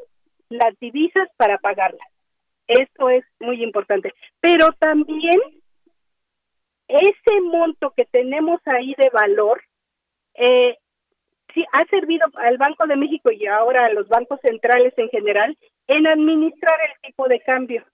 las 0.50 0.74
divisas 0.80 1.30
para 1.38 1.60
pagarlas. 1.60 2.08
Eso 2.68 3.12
es 3.12 3.24
muy 3.40 3.62
importante. 3.62 4.16
Pero 4.40 4.70
también 4.80 5.40
ese 6.88 7.42
monto 7.44 7.94
que 7.96 8.06
tenemos 8.06 8.60
ahí 8.66 8.96
de 8.98 9.12
valor 9.12 9.62
eh, 10.34 10.76
sí, 11.54 11.64
ha 11.72 11.86
servido 11.86 12.26
al 12.38 12.58
Banco 12.58 12.88
de 12.88 12.96
México 12.96 13.32
y 13.32 13.46
ahora 13.46 13.86
a 13.86 13.94
los 13.94 14.08
bancos 14.08 14.40
centrales 14.42 14.94
en 14.98 15.10
general 15.10 15.56
en 15.86 16.08
administrar 16.08 16.80
el 16.90 17.12
tipo 17.12 17.28
de 17.28 17.42
cambio 17.42 17.86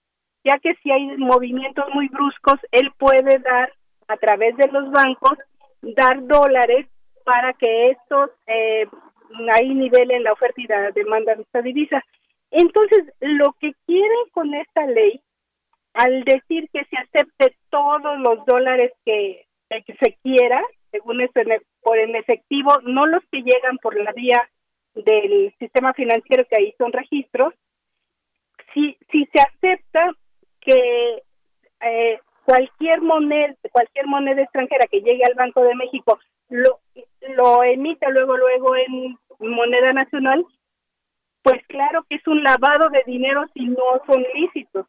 ya 0.44 0.58
que 0.58 0.74
si 0.82 0.90
hay 0.90 1.16
movimientos 1.18 1.84
muy 1.92 2.08
bruscos, 2.08 2.58
él 2.72 2.90
puede 2.98 3.38
dar 3.38 3.72
a 4.08 4.16
través 4.16 4.56
de 4.56 4.68
los 4.68 4.90
bancos, 4.90 5.38
dar 5.82 6.26
dólares 6.26 6.86
para 7.24 7.52
que 7.52 7.90
estos 7.90 8.30
eh, 8.46 8.86
ahí 9.54 9.74
nivelen 9.74 10.24
la 10.24 10.32
oferta 10.32 10.60
y 10.60 10.66
la 10.66 10.90
demanda 10.90 11.34
de 11.34 11.42
esta 11.42 11.62
divisa. 11.62 12.02
Entonces, 12.50 13.04
lo 13.20 13.52
que 13.60 13.72
quieren 13.86 14.28
con 14.32 14.52
esta 14.54 14.86
ley, 14.86 15.20
al 15.94 16.24
decir 16.24 16.68
que 16.72 16.84
se 16.86 16.96
acepte 16.96 17.56
todos 17.68 18.18
los 18.18 18.44
dólares 18.46 18.92
que, 19.04 19.46
se 19.68 20.18
quiera, 20.22 20.60
según 20.90 21.20
eso, 21.20 21.32
por 21.82 21.98
el 21.98 22.14
efectivo, 22.16 22.72
no 22.82 23.06
los 23.06 23.22
que 23.30 23.42
llegan 23.42 23.78
por 23.80 23.96
la 23.96 24.12
vía 24.12 24.48
del 24.94 25.54
sistema 25.58 25.92
financiero 25.94 26.44
que 26.46 26.56
ahí 26.60 26.74
son 26.76 26.92
registros, 26.92 27.54
si, 28.74 28.96
si 29.10 29.26
se 29.26 29.40
acepta 29.40 30.10
que 30.60 31.22
eh, 31.80 32.20
cualquier 32.44 33.00
moneda 33.00 33.54
cualquier 33.72 34.06
moneda 34.06 34.42
extranjera 34.42 34.86
que 34.86 35.00
llegue 35.00 35.24
al 35.24 35.34
Banco 35.34 35.62
de 35.62 35.74
México 35.74 36.18
lo 36.48 36.80
lo 37.36 37.62
emita 37.64 38.08
luego 38.10 38.36
luego 38.36 38.76
en 38.76 39.18
moneda 39.38 39.92
nacional 39.92 40.44
pues 41.42 41.62
claro 41.68 42.04
que 42.08 42.16
es 42.16 42.26
un 42.26 42.42
lavado 42.42 42.90
de 42.90 43.02
dinero 43.06 43.44
si 43.54 43.66
no 43.66 43.84
son 44.06 44.24
lícitos. 44.34 44.86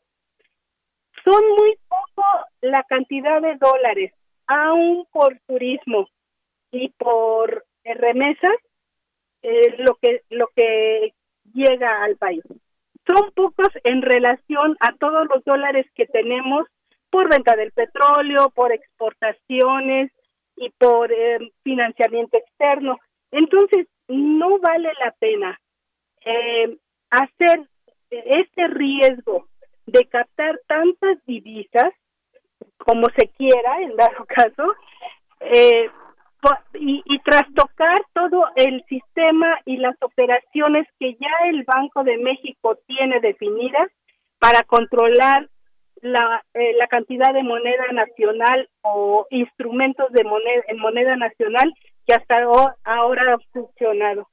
Son 1.23 1.41
muy 1.57 1.75
poco 1.88 2.23
la 2.62 2.84
cantidad 2.84 3.41
de 3.41 3.55
dólares 3.55 4.13
aún 4.47 5.05
por 5.12 5.39
turismo 5.47 6.07
y 6.71 6.89
por 6.89 7.65
remesas 7.84 8.55
eh, 9.43 9.75
lo 9.77 9.95
que 9.95 10.21
lo 10.29 10.47
que 10.55 11.13
llega 11.53 12.03
al 12.03 12.17
país 12.17 12.43
son 13.07 13.31
pocos 13.31 13.69
en 13.83 14.01
relación 14.01 14.77
a 14.79 14.93
todos 14.93 15.27
los 15.33 15.43
dólares 15.43 15.85
que 15.95 16.05
tenemos 16.05 16.65
por 17.09 17.29
venta 17.29 17.55
del 17.55 17.71
petróleo, 17.71 18.49
por 18.51 18.71
exportaciones 18.71 20.11
y 20.55 20.69
por 20.71 21.11
eh, 21.11 21.39
financiamiento 21.63 22.37
externo. 22.37 22.99
Entonces, 23.31 23.87
no 24.07 24.59
vale 24.59 24.91
la 25.03 25.11
pena 25.19 25.59
eh, 26.25 26.77
hacer 27.09 27.67
este 28.09 28.67
riesgo 28.67 29.47
de 29.85 30.05
captar 30.05 30.59
tantas 30.67 31.23
divisas 31.25 31.91
como 32.77 33.07
se 33.15 33.27
quiera, 33.29 33.81
en 33.81 33.95
dado 33.95 34.25
caso, 34.27 34.75
eh, 35.39 35.89
y, 36.73 37.04
y 37.06 37.19
trastocar 37.19 37.97
todo 38.13 38.45
el 38.56 38.84
sistema 38.89 39.60
y 39.65 39.77
las 39.77 39.95
operaciones 40.01 40.88
que 40.99 41.13
ya 41.13 41.49
el 41.49 41.63
Banco 41.63 42.04
de 42.04 42.17
México 42.17 42.77
tiene 42.88 43.19
definidas 43.19 43.89
para 44.39 44.63
controlar 44.63 45.47
la, 46.01 46.43
eh, 46.54 46.73
la 46.77 46.88
cantidad 46.88 47.34
de 47.34 47.43
moneda 47.43 47.86
nacional 47.93 48.69
o 48.82 49.27
instrumentos 49.30 50.12
de 50.12 50.23
moneda 50.23 50.63
en 50.67 50.80
moneda 50.80 51.15
nacional 51.15 51.71
que 52.06 52.13
hasta 52.13 52.43
ahora 52.84 53.36
ha 53.36 53.38
funcionado. 53.54 54.27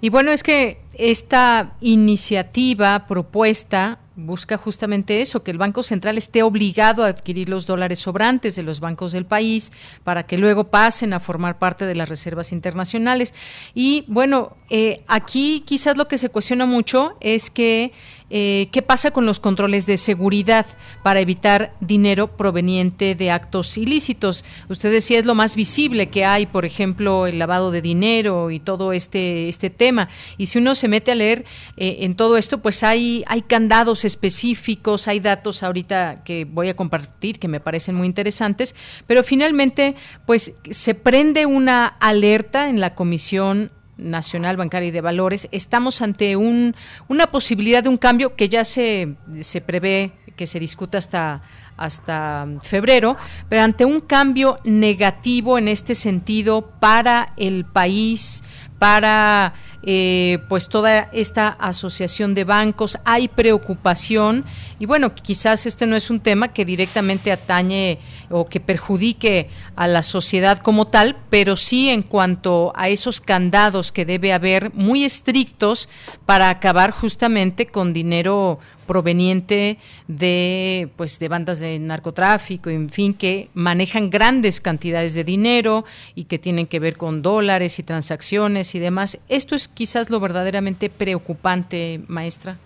Y 0.00 0.10
bueno, 0.10 0.32
es 0.32 0.42
que 0.42 0.78
esta 0.94 1.74
iniciativa 1.80 3.06
propuesta 3.06 4.00
busca 4.16 4.56
justamente 4.56 5.20
eso, 5.20 5.42
que 5.42 5.50
el 5.50 5.58
Banco 5.58 5.82
Central 5.82 6.18
esté 6.18 6.42
obligado 6.42 7.04
a 7.04 7.08
adquirir 7.08 7.48
los 7.48 7.66
dólares 7.66 7.98
sobrantes 7.98 8.56
de 8.56 8.62
los 8.62 8.80
bancos 8.80 9.12
del 9.12 9.26
país 9.26 9.72
para 10.04 10.24
que 10.24 10.38
luego 10.38 10.64
pasen 10.64 11.12
a 11.12 11.20
formar 11.20 11.58
parte 11.58 11.86
de 11.86 11.94
las 11.94 12.08
reservas 12.08 12.52
internacionales. 12.52 13.34
Y 13.74 14.04
bueno, 14.08 14.56
Eh, 14.74 15.02
aquí 15.06 15.62
quizás 15.66 15.98
lo 15.98 16.08
que 16.08 16.16
se 16.16 16.30
cuestiona 16.30 16.64
mucho 16.64 17.18
es 17.20 17.50
que 17.50 17.92
eh, 18.30 18.70
qué 18.72 18.80
pasa 18.80 19.10
con 19.10 19.26
los 19.26 19.38
controles 19.38 19.84
de 19.84 19.98
seguridad 19.98 20.64
para 21.02 21.20
evitar 21.20 21.74
dinero 21.80 22.38
proveniente 22.38 23.14
de 23.14 23.30
actos 23.30 23.76
ilícitos. 23.76 24.46
Usted 24.70 24.90
decía 24.90 25.18
es 25.18 25.26
lo 25.26 25.34
más 25.34 25.56
visible 25.56 26.08
que 26.08 26.24
hay, 26.24 26.46
por 26.46 26.64
ejemplo, 26.64 27.26
el 27.26 27.38
lavado 27.38 27.70
de 27.70 27.82
dinero 27.82 28.50
y 28.50 28.60
todo 28.60 28.94
este 28.94 29.50
este 29.50 29.68
tema. 29.68 30.08
Y 30.38 30.46
si 30.46 30.56
uno 30.56 30.74
se 30.74 30.88
mete 30.88 31.12
a 31.12 31.16
leer 31.16 31.44
eh, 31.76 31.98
en 32.00 32.16
todo 32.16 32.38
esto, 32.38 32.62
pues 32.62 32.82
hay 32.82 33.24
hay 33.26 33.42
candados 33.42 34.06
específicos, 34.06 35.06
hay 35.06 35.20
datos 35.20 35.62
ahorita 35.62 36.24
que 36.24 36.46
voy 36.46 36.70
a 36.70 36.76
compartir 36.76 37.38
que 37.38 37.48
me 37.48 37.60
parecen 37.60 37.94
muy 37.94 38.06
interesantes, 38.06 38.74
pero 39.06 39.22
finalmente, 39.22 39.96
pues 40.24 40.54
se 40.70 40.94
prende 40.94 41.44
una 41.44 41.86
alerta 41.86 42.70
en 42.70 42.80
la 42.80 42.94
comisión 42.94 43.70
Nacional 43.96 44.56
Bancaria 44.56 44.88
y 44.88 44.92
de 44.92 45.00
Valores, 45.00 45.48
estamos 45.52 46.02
ante 46.02 46.36
un, 46.36 46.74
una 47.08 47.28
posibilidad 47.28 47.82
de 47.82 47.88
un 47.88 47.98
cambio 47.98 48.34
que 48.34 48.48
ya 48.48 48.64
se, 48.64 49.14
se 49.40 49.60
prevé 49.60 50.12
que 50.36 50.46
se 50.46 50.58
discuta 50.58 50.98
hasta 50.98 51.42
hasta 51.76 52.46
febrero, 52.62 53.16
pero 53.48 53.62
ante 53.62 53.84
un 53.84 54.00
cambio 54.00 54.58
negativo 54.64 55.58
en 55.58 55.68
este 55.68 55.94
sentido 55.94 56.70
para 56.78 57.32
el 57.36 57.64
país, 57.64 58.44
para 58.78 59.54
eh, 59.84 60.38
pues 60.48 60.68
toda 60.68 61.08
esta 61.12 61.48
asociación 61.48 62.34
de 62.34 62.44
bancos, 62.44 62.98
hay 63.04 63.28
preocupación 63.28 64.44
y 64.78 64.86
bueno, 64.86 65.14
quizás 65.14 65.66
este 65.66 65.86
no 65.86 65.96
es 65.96 66.10
un 66.10 66.20
tema 66.20 66.48
que 66.48 66.64
directamente 66.64 67.32
atañe 67.32 67.98
o 68.30 68.46
que 68.46 68.60
perjudique 68.60 69.48
a 69.76 69.86
la 69.88 70.02
sociedad 70.02 70.58
como 70.58 70.86
tal, 70.86 71.16
pero 71.30 71.56
sí 71.56 71.88
en 71.88 72.02
cuanto 72.02 72.72
a 72.76 72.88
esos 72.88 73.20
candados 73.20 73.92
que 73.92 74.04
debe 74.04 74.32
haber 74.32 74.72
muy 74.74 75.04
estrictos 75.04 75.88
para 76.26 76.48
acabar 76.48 76.90
justamente 76.92 77.66
con 77.66 77.92
dinero 77.92 78.58
proveniente 78.86 79.78
de 80.08 80.90
pues 80.96 81.18
de 81.18 81.28
bandas 81.28 81.60
de 81.60 81.78
narcotráfico, 81.78 82.70
en 82.70 82.90
fin, 82.90 83.14
que 83.14 83.48
manejan 83.54 84.10
grandes 84.10 84.60
cantidades 84.60 85.14
de 85.14 85.24
dinero 85.24 85.84
y 86.14 86.24
que 86.24 86.38
tienen 86.38 86.66
que 86.66 86.80
ver 86.80 86.96
con 86.96 87.22
dólares 87.22 87.78
y 87.78 87.82
transacciones 87.82 88.74
y 88.74 88.78
demás. 88.80 89.18
Esto 89.28 89.54
es 89.54 89.68
quizás 89.74 90.10
lo 90.10 90.20
verdaderamente 90.20 90.90
preocupante, 90.90 92.00
maestra. 92.08 92.58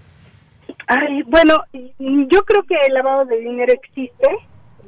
Ay, 0.86 1.22
bueno, 1.24 1.62
yo 1.98 2.44
creo 2.44 2.62
que 2.64 2.76
el 2.86 2.94
lavado 2.94 3.24
de 3.24 3.40
dinero 3.40 3.72
existe. 3.72 4.28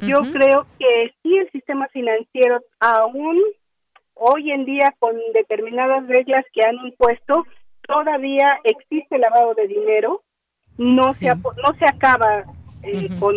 Yo 0.00 0.18
creo 0.33 0.66
que 0.78 1.12
sí 1.22 1.37
el 1.37 1.50
sistema 1.50 1.88
financiero 1.88 2.61
aún 2.78 3.37
hoy 4.14 4.52
en 4.52 4.64
día 4.64 4.94
con 5.00 5.16
determinadas 5.35 6.07
reglas 6.07 6.44
que 6.52 6.61
han 6.66 6.76
impuesto 6.87 7.44
todavía 7.83 8.59
existe 8.62 9.16
el 9.16 9.22
lavado 9.22 9.54
de 9.54 9.66
dinero 9.66 10.22
no 10.78 11.11
se 11.12 11.26
no 11.26 11.74
se 11.78 11.85
acaba 11.85 12.44
eh, 12.83 13.09
con 13.18 13.35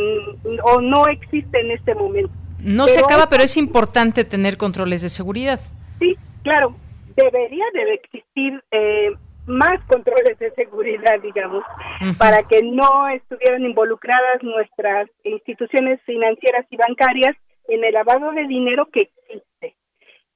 o 0.63 0.81
no 0.81 1.07
existe 1.07 1.59
en 1.59 1.71
este 1.71 1.95
momento. 1.95 2.31
No 2.59 2.87
se 2.87 2.99
acaba, 2.99 3.27
pero 3.27 3.41
es 3.41 3.57
importante 3.57 4.23
tener 4.23 4.55
controles 4.55 5.01
de 5.01 5.09
seguridad. 5.09 5.59
Sí, 5.97 6.15
claro, 6.43 6.75
debería 7.15 7.65
de 7.73 7.93
existir 7.93 8.63
eh, 8.71 9.11
más 9.47 9.83
controles 9.87 10.37
de 10.39 10.51
seguridad, 10.51 11.19
digamos, 11.21 11.63
para 12.17 12.43
que 12.43 12.61
no 12.61 13.07
estuvieran 13.09 13.63
involucradas 13.65 14.43
nuestras 14.43 15.09
instituciones 15.23 15.99
financieras 16.05 16.65
y 16.69 16.77
bancarias 16.77 17.35
en 17.67 17.83
el 17.83 17.93
lavado 17.93 18.31
de 18.31 18.47
dinero 18.47 18.87
que 18.87 19.01
existe. 19.01 19.75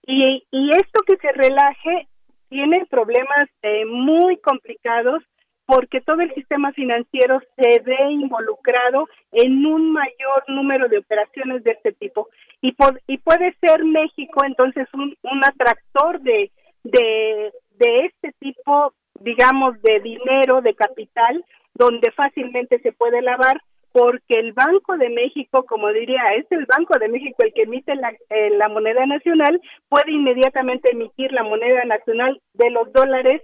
Y, 0.08 0.44
y 0.52 0.72
esto 0.72 1.02
que 1.06 1.18
se 1.18 1.32
relaje 1.34 2.08
tiene 2.50 2.86
problemas 2.86 3.50
eh, 3.62 3.86
muy 3.86 4.38
complicados 4.38 5.24
porque 5.66 6.00
todo 6.02 6.22
el 6.22 6.32
sistema 6.36 6.72
financiero 6.74 7.42
se 7.58 7.80
ve 7.80 8.12
involucrado 8.12 9.08
en 9.32 9.66
un 9.66 9.92
mayor 9.92 10.44
número 10.48 10.88
de 10.88 11.00
operaciones 11.00 11.64
de 11.64 11.72
este 11.72 11.92
tipo 11.94 12.30
y, 12.62 12.76
y 13.08 13.18
puede 13.18 13.56
ser 13.62 13.84
México 13.84 14.46
entonces 14.46 14.88
un, 14.94 15.16
un 15.24 15.44
atractor 15.44 16.22
de, 16.22 16.52
de, 16.86 17.52
de 17.72 18.06
este 18.06 18.32
tipo, 18.40 18.94
digamos, 19.20 19.82
de 19.82 20.00
dinero, 20.00 20.62
de 20.62 20.76
capital, 20.76 21.44
donde 21.74 22.12
fácilmente 22.12 22.80
se 22.80 22.92
puede 22.92 23.22
lavar 23.22 23.62
porque 23.92 24.40
el 24.40 24.52
Banco 24.52 24.98
de 24.98 25.10
México, 25.10 25.66
como 25.66 25.90
diría, 25.90 26.22
es 26.36 26.46
el 26.52 26.66
Banco 26.66 27.00
de 27.00 27.08
México 27.08 27.38
el 27.40 27.54
que 27.54 27.64
emite 27.64 27.96
la, 27.96 28.14
eh, 28.30 28.50
la 28.52 28.68
moneda 28.68 29.06
nacional, 29.06 29.62
puede 29.88 30.12
inmediatamente 30.12 30.92
emitir 30.92 31.32
la 31.32 31.44
moneda 31.44 31.86
nacional 31.86 32.42
de 32.54 32.72
los 32.72 32.92
dólares 32.92 33.42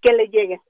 que 0.00 0.12
le 0.12 0.26
lleguen. 0.26 0.60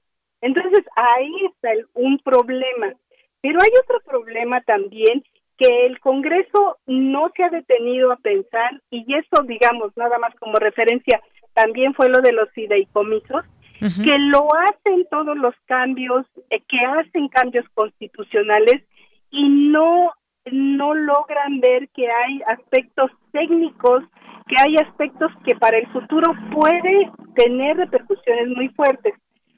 Entonces 0.41 0.85
ahí 0.95 1.33
está 1.45 1.71
un 1.95 2.19
problema. 2.19 2.93
Pero 3.41 3.59
hay 3.59 3.71
otro 3.81 3.99
problema 4.05 4.61
también 4.61 5.23
que 5.57 5.87
el 5.87 5.99
Congreso 5.99 6.77
no 6.85 7.31
se 7.35 7.43
ha 7.43 7.49
detenido 7.49 8.11
a 8.11 8.17
pensar, 8.17 8.81
y 8.89 9.05
eso, 9.15 9.43
digamos, 9.43 9.95
nada 9.95 10.17
más 10.19 10.35
como 10.35 10.57
referencia, 10.57 11.21
también 11.53 11.93
fue 11.93 12.09
lo 12.09 12.21
de 12.21 12.33
los 12.33 12.49
fideicomisos, 12.51 13.45
que 13.79 14.17
lo 14.17 14.47
hacen 14.55 15.05
todos 15.11 15.35
los 15.35 15.53
cambios, 15.65 16.25
eh, 16.49 16.61
que 16.69 16.77
hacen 16.79 17.27
cambios 17.27 17.65
constitucionales 17.73 18.81
y 19.29 19.49
no, 19.49 20.11
no 20.45 20.93
logran 20.93 21.59
ver 21.59 21.89
que 21.89 22.09
hay 22.09 22.41
aspectos 22.47 23.11
técnicos, 23.33 24.03
que 24.47 24.55
hay 24.57 24.77
aspectos 24.77 25.31
que 25.45 25.55
para 25.55 25.79
el 25.79 25.87
futuro 25.87 26.31
puede 26.53 27.11
tener 27.35 27.75
repercusiones 27.75 28.47
muy 28.55 28.69
fuertes. 28.69 29.15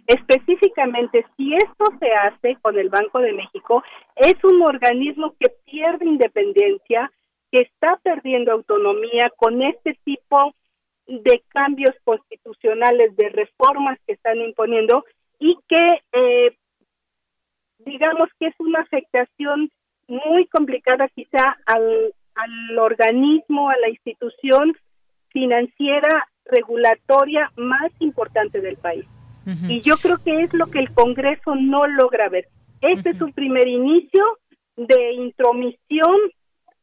Específicamente, 0.08 1.25
si 1.36 1.53
esto 1.53 1.86
se 1.99 2.12
hace 2.12 2.58
con 2.62 2.79
el 2.79 2.89
Banco 2.89 3.19
de 3.19 3.34
México, 3.34 3.84
es 4.15 4.36
un 4.43 4.62
organismo 4.63 5.36
que 5.39 5.51
pierde 5.65 6.05
independencia, 6.05 7.12
que 7.51 7.62
está 7.62 7.99
perdiendo 8.03 8.51
autonomía 8.51 9.31
con 9.38 9.62
este 9.62 9.99
tipo 10.03 10.53
de 11.07 11.43
cambios 11.49 11.95
constitucionales, 12.03 13.15
de 13.15 13.29
reformas 13.29 13.99
que 14.05 14.13
están 14.13 14.37
imponiendo 14.37 15.05
y 15.39 15.57
que, 15.67 16.01
eh, 16.13 16.57
digamos 17.79 18.29
que 18.39 18.47
es 18.47 18.55
una 18.59 18.81
afectación 18.81 19.69
muy 20.07 20.47
complicada 20.47 21.07
quizá 21.09 21.57
al, 21.65 22.13
al 22.35 22.79
organismo, 22.79 23.69
a 23.69 23.77
la 23.77 23.89
institución 23.89 24.75
financiera 25.29 26.27
regulatoria 26.45 27.51
más 27.55 27.91
importante 27.99 28.61
del 28.61 28.77
país. 28.77 29.05
Y 29.69 29.79
yo 29.81 29.97
creo 29.97 30.17
que 30.23 30.41
es 30.41 30.53
lo 30.53 30.71
que 30.71 30.79
el 30.79 30.91
Congreso 30.91 31.53
no 31.53 31.85
logra 31.85 32.29
ver. 32.29 32.47
Este 32.81 33.11
es 33.11 33.21
un 33.21 33.31
primer 33.31 33.67
inicio 33.67 34.23
de 34.75 35.13
intromisión 35.13 36.15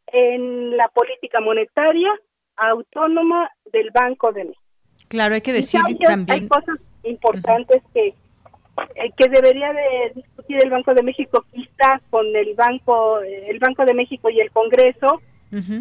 en 0.06 0.76
la 0.76 0.86
política 0.88 1.40
monetaria 1.40 2.08
autónoma 2.56 3.50
del 3.72 3.90
Banco 3.90 4.32
de 4.32 4.44
México. 4.44 4.62
Claro, 5.08 5.34
hay 5.34 5.40
que 5.40 5.52
decir 5.52 5.80
también. 6.00 6.26
Hay 6.28 6.48
cosas 6.48 6.78
importantes 7.02 7.82
que, 7.92 8.08
eh, 8.08 9.12
que 9.16 9.28
debería 9.28 9.72
de 9.72 10.12
discutir 10.14 10.58
el 10.62 10.70
Banco 10.70 10.94
de 10.94 11.02
México, 11.02 11.44
quizás 11.52 12.00
con 12.10 12.26
el 12.34 12.54
Banco, 12.54 13.20
el 13.20 13.58
Banco 13.58 13.84
de 13.84 13.94
México 13.94 14.30
y 14.30 14.40
el 14.40 14.50
Congreso, 14.50 15.20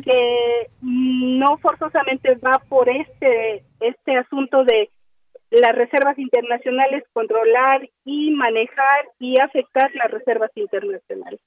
que 0.04 0.68
no 0.82 1.58
forzosamente 1.60 2.36
va 2.36 2.62
por 2.68 2.90
este, 2.90 3.64
este 3.80 4.18
asunto 4.18 4.66
de 4.66 4.90
las 5.50 5.74
reservas 5.76 6.20
internacionales, 6.20 7.04
controlar 7.14 7.90
y 8.04 8.32
manejar 8.32 9.06
y 9.18 9.40
afectar 9.40 9.90
las 9.96 10.12
reservas 10.12 10.52
internacionales. 10.56 11.40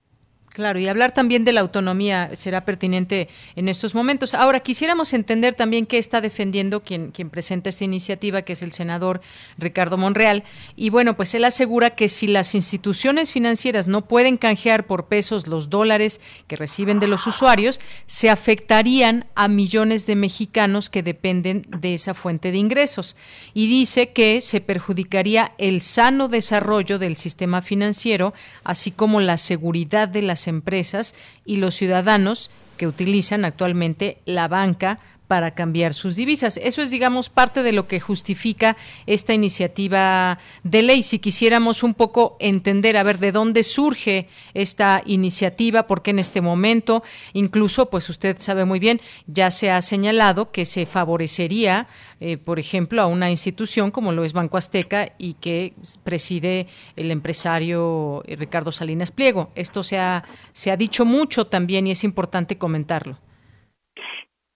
Claro, 0.54 0.78
y 0.78 0.86
hablar 0.86 1.12
también 1.12 1.42
de 1.42 1.52
la 1.52 1.62
autonomía 1.62 2.30
será 2.36 2.64
pertinente 2.64 3.28
en 3.56 3.68
estos 3.68 3.92
momentos. 3.92 4.34
Ahora, 4.34 4.60
quisiéramos 4.60 5.12
entender 5.12 5.54
también 5.54 5.84
qué 5.84 5.98
está 5.98 6.20
defendiendo 6.20 6.84
quien, 6.84 7.10
quien 7.10 7.28
presenta 7.28 7.68
esta 7.68 7.82
iniciativa, 7.82 8.42
que 8.42 8.52
es 8.52 8.62
el 8.62 8.70
senador 8.70 9.20
Ricardo 9.58 9.96
Monreal. 9.96 10.44
Y 10.76 10.90
bueno, 10.90 11.16
pues 11.16 11.34
él 11.34 11.44
asegura 11.44 11.90
que 11.90 12.08
si 12.08 12.28
las 12.28 12.54
instituciones 12.54 13.32
financieras 13.32 13.88
no 13.88 14.06
pueden 14.06 14.36
canjear 14.36 14.86
por 14.86 15.08
pesos 15.08 15.48
los 15.48 15.70
dólares 15.70 16.20
que 16.46 16.54
reciben 16.54 17.00
de 17.00 17.08
los 17.08 17.26
usuarios, 17.26 17.80
se 18.06 18.30
afectarían 18.30 19.26
a 19.34 19.48
millones 19.48 20.06
de 20.06 20.14
mexicanos 20.14 20.88
que 20.88 21.02
dependen 21.02 21.66
de 21.68 21.94
esa 21.94 22.14
fuente 22.14 22.52
de 22.52 22.58
ingresos. 22.58 23.16
Y 23.54 23.66
dice 23.66 24.12
que 24.12 24.40
se 24.40 24.60
perjudicaría 24.60 25.50
el 25.58 25.80
sano 25.80 26.28
desarrollo 26.28 27.00
del 27.00 27.16
sistema 27.16 27.60
financiero, 27.60 28.34
así 28.62 28.92
como 28.92 29.20
la 29.20 29.36
seguridad 29.36 30.06
de 30.06 30.22
las 30.22 30.43
empresas 30.48 31.14
y 31.44 31.56
los 31.56 31.74
ciudadanos 31.74 32.50
que 32.76 32.86
utilizan 32.86 33.44
actualmente 33.44 34.18
la 34.24 34.48
banca 34.48 34.98
para 35.28 35.52
cambiar 35.52 35.94
sus 35.94 36.16
divisas. 36.16 36.58
Eso 36.62 36.82
es, 36.82 36.90
digamos, 36.90 37.30
parte 37.30 37.62
de 37.62 37.72
lo 37.72 37.88
que 37.88 38.00
justifica 38.00 38.76
esta 39.06 39.32
iniciativa 39.32 40.38
de 40.62 40.82
ley. 40.82 41.02
Si 41.02 41.18
quisiéramos 41.18 41.82
un 41.82 41.94
poco 41.94 42.36
entender, 42.40 42.96
a 42.96 43.02
ver, 43.02 43.18
de 43.18 43.32
dónde 43.32 43.62
surge 43.62 44.28
esta 44.52 45.02
iniciativa, 45.06 45.86
por 45.86 46.02
qué 46.02 46.10
en 46.10 46.18
este 46.18 46.40
momento, 46.40 47.02
incluso, 47.32 47.88
pues 47.88 48.08
usted 48.10 48.36
sabe 48.38 48.64
muy 48.64 48.78
bien, 48.78 49.00
ya 49.26 49.50
se 49.50 49.70
ha 49.70 49.80
señalado 49.82 50.52
que 50.52 50.64
se 50.64 50.86
favorecería, 50.86 51.88
eh, 52.20 52.36
por 52.36 52.58
ejemplo, 52.58 53.00
a 53.00 53.06
una 53.06 53.30
institución 53.30 53.90
como 53.90 54.12
lo 54.12 54.24
es 54.24 54.32
Banco 54.34 54.56
Azteca 54.58 55.12
y 55.18 55.34
que 55.34 55.72
preside 56.04 56.66
el 56.96 57.10
empresario 57.10 58.22
Ricardo 58.26 58.72
Salinas 58.72 59.10
Pliego. 59.10 59.50
Esto 59.54 59.82
se 59.82 59.98
ha, 59.98 60.24
se 60.52 60.70
ha 60.70 60.76
dicho 60.76 61.04
mucho 61.04 61.46
también 61.46 61.86
y 61.86 61.92
es 61.92 62.04
importante 62.04 62.58
comentarlo. 62.58 63.18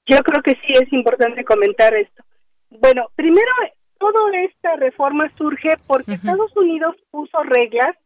Yo 0.09 0.19
creo 0.19 0.43
que 0.43 0.53
sí 0.53 0.73
es 0.73 0.93
importante 0.93 1.45
comentar 1.45 1.95
esto. 1.95 2.23
Bueno, 2.71 3.07
primero, 3.15 3.51
toda 3.99 4.21
esta 4.41 4.77
reforma 4.77 5.31
surge 5.37 5.71
porque 5.87 6.15
Estados 6.15 6.57
Unidos 6.57 6.97
puso 7.11 7.43
reglas 7.43 7.97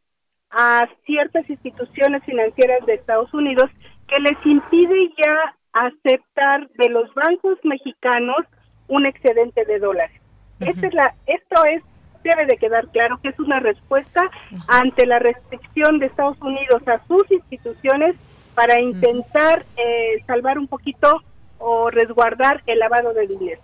a 0.50 0.88
ciertas 1.06 1.48
instituciones 1.48 2.22
financieras 2.24 2.84
de 2.86 2.94
Estados 2.94 3.32
Unidos 3.32 3.70
que 4.08 4.18
les 4.20 4.36
impide 4.44 5.12
ya 5.16 5.54
aceptar 5.72 6.68
de 6.70 6.88
los 6.90 7.12
bancos 7.14 7.58
mexicanos 7.64 8.44
un 8.88 9.06
excedente 9.06 9.64
de 9.64 9.78
dólares. 9.78 10.20
es 10.60 10.94
la, 10.94 11.14
esto 11.26 11.64
es 11.64 11.82
debe 12.22 12.46
de 12.46 12.56
quedar 12.56 12.86
claro 12.88 13.18
que 13.20 13.30
es 13.30 13.38
una 13.40 13.58
respuesta 13.58 14.30
ante 14.68 15.06
la 15.06 15.18
restricción 15.18 15.98
de 15.98 16.06
Estados 16.06 16.40
Unidos 16.40 16.86
a 16.86 17.04
sus 17.06 17.28
instituciones 17.30 18.14
para 18.54 18.80
intentar 18.80 19.64
eh, 19.76 20.22
salvar 20.26 20.58
un 20.58 20.68
poquito 20.68 21.22
o 21.62 21.90
resguardar 21.90 22.62
el 22.66 22.78
lavado 22.78 23.12
de 23.14 23.26
dinero. 23.26 23.60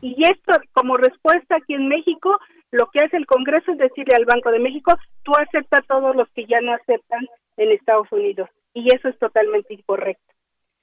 Y 0.00 0.16
esto, 0.24 0.56
como 0.72 0.96
respuesta 0.96 1.56
aquí 1.56 1.74
en 1.74 1.88
México, 1.88 2.36
lo 2.72 2.88
que 2.90 3.04
hace 3.04 3.16
el 3.16 3.26
Congreso 3.26 3.72
es 3.72 3.78
decirle 3.78 4.14
al 4.16 4.24
Banco 4.24 4.50
de 4.50 4.58
México, 4.58 4.92
tú 5.22 5.32
aceptas 5.38 5.86
todos 5.86 6.16
los 6.16 6.28
que 6.30 6.46
ya 6.46 6.60
no 6.60 6.72
aceptan 6.72 7.26
en 7.56 7.70
Estados 7.70 8.10
Unidos. 8.10 8.50
Y 8.74 8.92
eso 8.94 9.08
es 9.08 9.18
totalmente 9.18 9.74
incorrecto. 9.74 10.32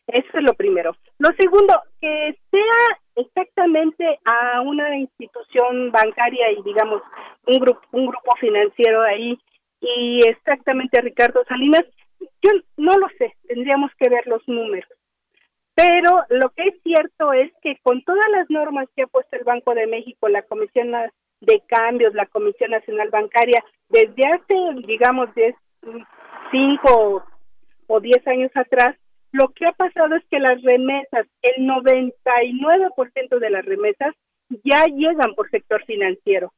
Eso 0.08 0.30
es 0.34 0.44
lo 0.44 0.54
primero. 0.54 0.96
Lo 1.20 1.30
segundo, 1.38 1.74
que 2.00 2.36
sea 2.50 2.98
exactamente 3.16 4.20
a 4.26 4.62
una 4.62 4.98
institución 4.98 5.92
bancaria 5.92 6.52
y 6.52 6.64
digamos 6.64 7.02
un 7.46 7.60
grupo 7.60 7.82
un 7.92 8.08
grupo 8.08 8.32
financiero 8.40 9.02
ahí 9.02 9.38
y 9.82 10.22
exactamente 10.28 10.98
a 10.98 11.02
Ricardo 11.02 11.44
Salinas, 11.48 11.84
yo 12.42 12.52
no 12.78 12.98
lo 12.98 13.08
sé, 13.18 13.36
tendríamos 13.48 13.92
que 14.00 14.10
ver 14.10 14.26
los 14.28 14.46
números. 14.48 14.90
Pero 15.80 16.26
lo 16.28 16.50
que 16.50 16.64
es 16.64 16.82
cierto 16.84 17.32
es 17.32 17.54
que 17.62 17.78
con 17.82 18.04
todas 18.04 18.28
las 18.32 18.50
normas 18.50 18.90
que 18.98 19.04
ha 19.04 19.08
puesto 19.08 19.38
el 19.38 19.46
Banco 19.46 19.74
de 19.74 19.88
México, 19.88 20.28
la 20.28 20.42
Comisión 20.42 20.92
de 21.40 21.64
Cambios, 21.68 22.14
la 22.14 22.26
Comisión 22.26 22.72
Nacional 22.72 23.10
Bancaria, 23.10 23.64
desde 23.88 24.24
hace, 24.28 24.56
digamos, 24.86 25.30
5 26.52 27.24
o 27.88 28.00
10 28.02 28.28
años 28.28 28.52
atrás, 28.56 28.98
lo 29.32 29.48
que 29.54 29.68
ha 29.68 29.72
pasado 29.72 30.18
es 30.18 30.24
que 30.30 30.40
las 30.40 30.62
remesas, 30.62 31.28
el 31.44 31.66
99% 31.66 33.40
de 33.40 33.50
las 33.50 33.64
remesas 33.64 34.14
ya 34.66 34.84
llegan 34.84 35.34
por 35.34 35.50
sector 35.50 35.86
financiero. 35.86 36.52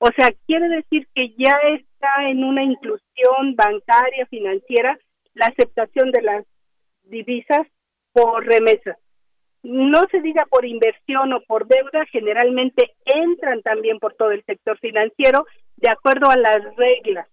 O 0.00 0.10
sea, 0.14 0.28
quiere 0.46 0.68
decir 0.68 1.08
que 1.14 1.30
ya 1.38 1.56
está 1.72 2.28
en 2.28 2.44
una 2.44 2.62
inclusión 2.62 3.56
bancaria, 3.56 4.26
financiera, 4.26 4.98
la 5.32 5.46
aceptación 5.46 6.10
de 6.10 6.20
las 6.20 6.44
divisas 7.04 7.66
por 8.16 8.46
remesas. 8.46 8.96
No 9.62 10.04
se 10.10 10.22
diga 10.22 10.46
por 10.48 10.64
inversión 10.64 11.34
o 11.34 11.40
por 11.42 11.66
deuda, 11.66 12.06
generalmente 12.10 12.94
entran 13.04 13.60
también 13.60 13.98
por 13.98 14.14
todo 14.14 14.30
el 14.30 14.42
sector 14.44 14.78
financiero 14.78 15.44
de 15.76 15.90
acuerdo 15.90 16.30
a 16.30 16.36
las 16.36 16.74
reglas 16.76 17.28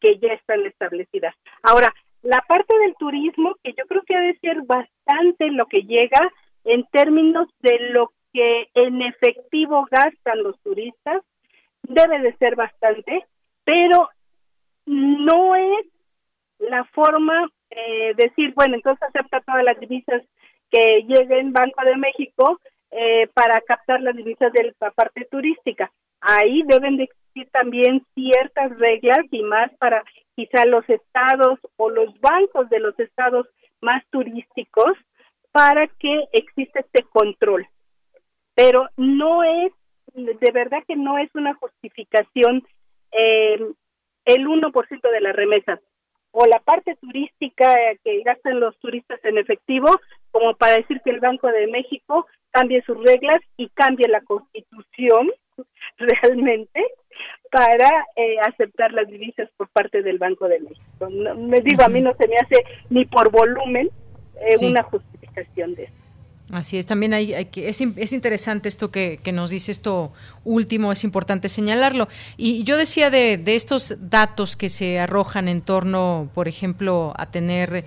que 0.00 0.18
ya 0.18 0.32
están 0.32 0.66
establecidas. 0.66 1.32
Ahora, 1.62 1.94
la 2.22 2.42
parte 2.48 2.76
del 2.78 2.96
turismo, 2.96 3.54
que 3.62 3.72
yo 3.74 3.84
creo 3.86 4.02
que 4.02 4.16
debe 4.16 4.38
ser 4.40 4.62
bastante 4.62 5.48
lo 5.52 5.66
que 5.66 5.82
llega 5.82 6.32
en 6.64 6.84
términos 6.90 7.46
de 7.60 7.78
lo 7.90 8.10
que 8.32 8.68
en 8.74 9.02
efectivo 9.02 9.86
gastan 9.88 10.42
los 10.42 10.60
turistas, 10.60 11.22
debe 11.82 12.18
de 12.18 12.36
ser 12.38 12.56
bastante, 12.56 13.24
pero 13.62 14.08
no 14.86 15.54
es 15.54 15.86
la 16.58 16.82
forma 16.86 17.48
eh, 17.70 18.14
decir, 18.16 18.52
bueno, 18.54 18.76
entonces 18.76 19.08
acepta 19.08 19.40
todas 19.40 19.64
las 19.64 19.78
divisas 19.80 20.22
que 20.70 21.02
lleguen 21.06 21.52
Banco 21.52 21.84
de 21.84 21.96
México 21.96 22.60
eh, 22.90 23.28
para 23.34 23.60
captar 23.62 24.00
las 24.00 24.16
divisas 24.16 24.52
de 24.52 24.72
la 24.78 24.90
parte 24.90 25.26
turística. 25.30 25.90
Ahí 26.20 26.62
deben 26.66 26.96
de 26.96 27.04
existir 27.04 27.48
también 27.50 28.04
ciertas 28.14 28.76
reglas 28.78 29.26
y 29.30 29.42
más 29.42 29.70
para 29.78 30.02
quizá 30.34 30.64
los 30.66 30.88
estados 30.88 31.58
o 31.76 31.90
los 31.90 32.18
bancos 32.20 32.68
de 32.70 32.80
los 32.80 32.98
estados 32.98 33.46
más 33.80 34.02
turísticos 34.10 34.96
para 35.52 35.86
que 35.86 36.24
exista 36.32 36.80
este 36.80 37.02
control. 37.04 37.66
Pero 38.54 38.88
no 38.96 39.42
es, 39.42 39.72
de 40.14 40.52
verdad 40.52 40.82
que 40.86 40.96
no 40.96 41.18
es 41.18 41.30
una 41.34 41.54
justificación 41.54 42.66
eh, 43.12 43.58
el 44.24 44.46
1% 44.46 45.10
de 45.10 45.20
las 45.20 45.36
remesas 45.36 45.80
o 46.38 46.44
la 46.46 46.60
parte 46.60 46.94
turística 46.96 47.74
que 48.04 48.22
gastan 48.22 48.60
los 48.60 48.76
turistas 48.78 49.18
en 49.24 49.38
efectivo, 49.38 49.88
como 50.30 50.54
para 50.54 50.76
decir 50.76 51.00
que 51.02 51.08
el 51.08 51.20
Banco 51.20 51.48
de 51.48 51.66
México 51.66 52.26
cambie 52.50 52.82
sus 52.82 53.02
reglas 53.02 53.40
y 53.56 53.70
cambie 53.70 54.06
la 54.06 54.20
constitución 54.20 55.32
realmente 55.96 56.84
para 57.50 57.88
eh, 58.16 58.36
aceptar 58.46 58.92
las 58.92 59.08
divisas 59.08 59.48
por 59.56 59.68
parte 59.68 60.02
del 60.02 60.18
Banco 60.18 60.46
de 60.46 60.60
México. 60.60 61.08
me 61.38 61.60
digo, 61.60 61.82
a 61.82 61.88
mí 61.88 62.02
no 62.02 62.12
se 62.16 62.28
me 62.28 62.36
hace 62.36 62.62
ni 62.90 63.06
por 63.06 63.30
volumen 63.30 63.88
eh, 64.38 64.66
una 64.66 64.82
justificación 64.82 65.74
de 65.74 65.84
eso. 65.84 66.05
Así 66.52 66.78
es, 66.78 66.86
también 66.86 67.12
hay, 67.12 67.46
que, 67.46 67.68
es, 67.68 67.80
es, 67.80 68.12
interesante 68.12 68.68
esto 68.68 68.92
que, 68.92 69.18
que, 69.20 69.32
nos 69.32 69.50
dice 69.50 69.72
esto 69.72 70.12
último, 70.44 70.92
es 70.92 71.02
importante 71.02 71.48
señalarlo. 71.48 72.06
Y 72.36 72.62
yo 72.62 72.76
decía 72.76 73.10
de, 73.10 73.36
de 73.36 73.56
estos 73.56 73.96
datos 73.98 74.56
que 74.56 74.68
se 74.68 75.00
arrojan 75.00 75.48
en 75.48 75.60
torno, 75.60 76.30
por 76.34 76.46
ejemplo, 76.46 77.12
a 77.16 77.26
tener 77.26 77.84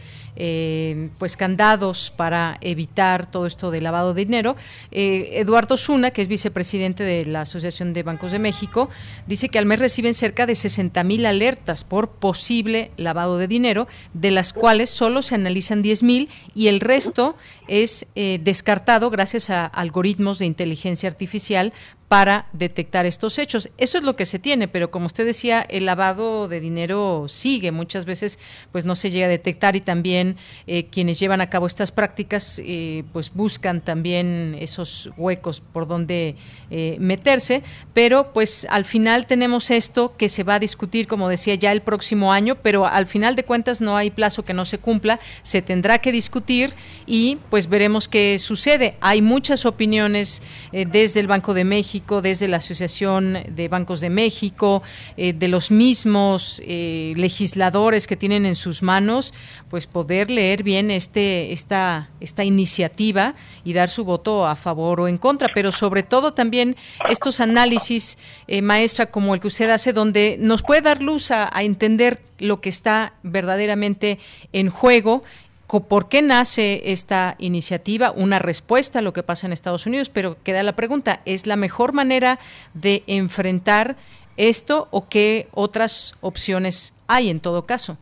pues 1.17 1.35
candados 1.35 2.13
para 2.15 2.57
evitar 2.61 3.29
todo 3.29 3.45
esto 3.45 3.71
de 3.71 3.81
lavado 3.81 4.13
de 4.13 4.25
dinero. 4.25 4.55
Eh, 4.91 5.31
Eduardo 5.33 5.75
Zuna, 5.75 6.11
que 6.11 6.21
es 6.21 6.27
vicepresidente 6.27 7.03
de 7.03 7.25
la 7.25 7.41
Asociación 7.41 7.93
de 7.93 8.03
Bancos 8.03 8.31
de 8.31 8.39
México, 8.39 8.89
dice 9.27 9.49
que 9.49 9.59
al 9.59 9.65
mes 9.65 9.79
reciben 9.79 10.13
cerca 10.13 10.45
de 10.45 10.55
60 10.55 11.03
mil 11.03 11.25
alertas 11.25 11.83
por 11.83 12.11
posible 12.11 12.91
lavado 12.97 13.37
de 13.37 13.47
dinero, 13.47 13.87
de 14.13 14.31
las 14.31 14.53
cuales 14.53 14.89
solo 14.89 15.21
se 15.21 15.35
analizan 15.35 15.81
10 15.81 16.03
mil 16.03 16.29
y 16.55 16.67
el 16.67 16.79
resto 16.79 17.35
es 17.67 18.07
eh, 18.15 18.39
descartado 18.41 19.09
gracias 19.09 19.49
a 19.49 19.65
algoritmos 19.65 20.39
de 20.39 20.45
inteligencia 20.45 21.09
artificial 21.09 21.73
para 22.09 22.47
detectar 22.53 23.05
estos 23.05 23.37
hechos. 23.37 23.69
Eso 23.77 23.99
es 23.99 24.03
lo 24.03 24.15
que 24.15 24.25
se 24.25 24.39
tiene, 24.39 24.67
pero 24.67 24.89
como 24.89 25.05
usted 25.05 25.27
decía, 25.27 25.61
el 25.61 25.85
lavado 25.85 26.47
de 26.47 26.59
dinero 26.59 27.27
sigue. 27.27 27.71
Muchas 27.71 28.05
veces 28.05 28.39
pues 28.71 28.83
no 28.83 28.95
se 28.95 29.11
llega 29.11 29.27
a 29.27 29.29
detectar 29.29 29.75
y 29.75 29.81
también 29.81 30.35
eh, 30.65 30.85
quienes 30.85 31.19
llevan 31.19 31.39
a 31.39 31.51
cabo 31.51 31.67
estas 31.67 31.91
prácticas 31.91 32.59
eh, 32.65 33.03
pues 33.13 33.31
buscan 33.31 33.81
también 33.81 34.57
esos 34.59 35.11
huecos 35.17 35.61
por 35.61 35.87
donde 35.87 36.35
eh, 36.71 36.97
meterse. 36.99 37.61
Pero 37.93 38.33
pues 38.33 38.65
al 38.71 38.85
final 38.85 39.27
tenemos 39.27 39.69
esto 39.69 40.17
que 40.17 40.29
se 40.29 40.43
va 40.43 40.55
a 40.55 40.59
discutir, 40.59 41.07
como 41.07 41.29
decía, 41.29 41.53
ya 41.53 41.71
el 41.71 41.81
próximo 41.81 42.33
año, 42.33 42.55
pero 42.55 42.87
al 42.87 43.05
final 43.05 43.35
de 43.35 43.43
cuentas 43.43 43.81
no 43.81 43.95
hay 43.95 44.09
plazo 44.09 44.43
que 44.43 44.55
no 44.55 44.65
se 44.65 44.79
cumpla. 44.79 45.19
Se 45.43 45.61
tendrá 45.61 45.99
que 45.99 46.11
discutir 46.11 46.73
y 47.05 47.37
pues 47.51 47.69
veremos 47.69 48.07
qué 48.07 48.39
sucede. 48.39 48.95
Hay 48.99 49.21
muchas 49.21 49.67
opiniones 49.67 50.41
desde 50.71 51.19
el 51.19 51.27
Banco 51.27 51.53
de 51.53 51.65
México 51.65 51.98
desde 52.21 52.47
la 52.47 52.57
Asociación 52.57 53.37
de 53.47 53.67
Bancos 53.67 54.01
de 54.01 54.09
México, 54.09 54.81
eh, 55.17 55.33
de 55.33 55.47
los 55.47 55.69
mismos 55.71 56.61
eh, 56.65 57.13
legisladores 57.15 58.07
que 58.07 58.15
tienen 58.15 58.45
en 58.45 58.55
sus 58.55 58.81
manos, 58.81 59.33
pues 59.69 59.85
poder 59.85 60.31
leer 60.31 60.63
bien 60.63 60.91
este, 60.91 61.51
esta, 61.51 62.09
esta 62.19 62.43
iniciativa 62.43 63.35
y 63.63 63.73
dar 63.73 63.89
su 63.89 64.03
voto 64.03 64.47
a 64.47 64.55
favor 64.55 65.01
o 65.01 65.07
en 65.07 65.17
contra, 65.17 65.49
pero 65.53 65.71
sobre 65.71 66.03
todo 66.03 66.33
también 66.33 66.75
estos 67.09 67.39
análisis, 67.39 68.17
eh, 68.47 68.61
maestra, 68.61 69.07
como 69.07 69.35
el 69.35 69.41
que 69.41 69.47
usted 69.47 69.69
hace, 69.69 69.93
donde 69.93 70.37
nos 70.39 70.63
puede 70.63 70.81
dar 70.81 71.01
luz 71.01 71.31
a 71.31 71.49
entender 71.61 72.21
lo 72.39 72.61
que 72.61 72.69
está 72.69 73.13
verdaderamente 73.21 74.19
en 74.53 74.69
juego 74.69 75.23
¿Por 75.69 76.09
qué 76.09 76.23
nace 76.23 76.91
esta 76.91 77.35
iniciativa? 77.37 78.11
Una 78.11 78.39
respuesta 78.39 78.99
a 78.99 79.01
lo 79.03 79.13
que 79.13 79.21
pasa 79.21 79.45
en 79.45 79.53
Estados 79.53 79.85
Unidos, 79.85 80.09
pero 80.09 80.35
queda 80.43 80.63
la 80.63 80.73
pregunta, 80.73 81.19
¿es 81.25 81.45
la 81.45 81.57
mejor 81.57 81.93
manera 81.93 82.39
de 82.73 83.03
enfrentar 83.05 83.95
esto 84.35 84.87
o 84.89 85.07
qué 85.07 85.47
otras 85.51 86.15
opciones 86.21 86.95
hay 87.07 87.29
en 87.29 87.39
todo 87.39 87.67
caso? 87.67 87.97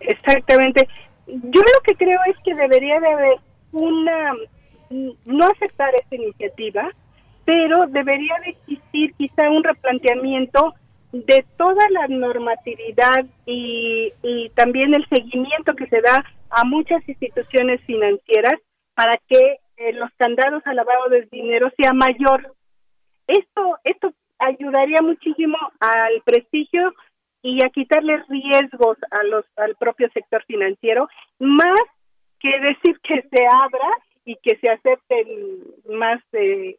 Exactamente. 0.00 0.86
Yo 1.26 1.60
lo 1.60 1.80
que 1.82 1.94
creo 1.94 2.18
es 2.26 2.36
que 2.44 2.54
debería 2.54 3.00
de 3.00 3.08
haber 3.08 3.36
una 3.72 4.34
no 4.90 5.46
aceptar 5.46 5.94
esta 5.94 6.14
iniciativa, 6.16 6.90
pero 7.46 7.86
debería 7.86 8.34
de 8.44 8.50
existir 8.50 9.14
quizá 9.14 9.48
un 9.48 9.64
replanteamiento 9.64 10.74
de 11.12 11.44
toda 11.56 11.88
la 11.90 12.06
normatividad 12.08 13.26
y, 13.46 14.12
y 14.22 14.50
también 14.50 14.94
el 14.94 15.06
seguimiento 15.08 15.74
que 15.74 15.88
se 15.88 16.00
da 16.00 16.24
a 16.50 16.64
muchas 16.64 17.06
instituciones 17.08 17.80
financieras 17.84 18.60
para 18.94 19.12
que 19.28 19.58
eh, 19.76 19.92
los 19.94 20.10
candados 20.18 20.62
al 20.66 20.76
lavado 20.76 21.08
del 21.08 21.28
dinero 21.30 21.70
sea 21.76 21.92
mayor. 21.92 22.54
Esto, 23.26 23.78
esto 23.84 24.12
ayudaría 24.38 24.98
muchísimo 25.02 25.56
al 25.80 26.20
prestigio 26.24 26.92
y 27.42 27.64
a 27.64 27.70
quitarle 27.70 28.22
riesgos 28.28 28.98
a 29.10 29.22
los, 29.24 29.44
al 29.56 29.74
propio 29.76 30.10
sector 30.12 30.44
financiero, 30.44 31.08
más 31.38 31.78
que 32.38 32.60
decir 32.60 33.00
que 33.00 33.22
se 33.22 33.46
abra 33.46 33.88
y 34.24 34.36
que 34.36 34.56
se 34.58 34.70
acepten 34.70 35.26
más 35.88 36.20
eh, 36.32 36.76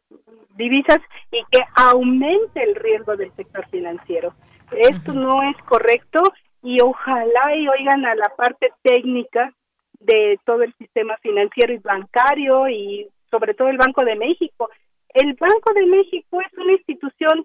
divisas 0.56 0.98
y 1.30 1.42
que 1.50 1.60
aumente 1.74 2.62
el 2.62 2.74
riesgo 2.74 3.16
del 3.16 3.34
sector 3.34 3.68
financiero. 3.68 4.34
Esto 4.70 5.12
no 5.12 5.42
es 5.42 5.56
correcto 5.64 6.22
y 6.62 6.80
ojalá 6.80 7.56
y 7.56 7.68
oigan 7.68 8.04
a 8.06 8.14
la 8.14 8.30
parte 8.36 8.72
técnica 8.82 9.52
de 10.00 10.38
todo 10.44 10.62
el 10.62 10.72
sistema 10.74 11.16
financiero 11.18 11.72
y 11.72 11.78
bancario 11.78 12.68
y 12.68 13.08
sobre 13.30 13.54
todo 13.54 13.68
el 13.68 13.78
Banco 13.78 14.04
de 14.04 14.16
México. 14.16 14.70
El 15.14 15.34
Banco 15.34 15.72
de 15.74 15.86
México 15.86 16.40
es 16.40 16.58
una 16.58 16.72
institución, 16.72 17.44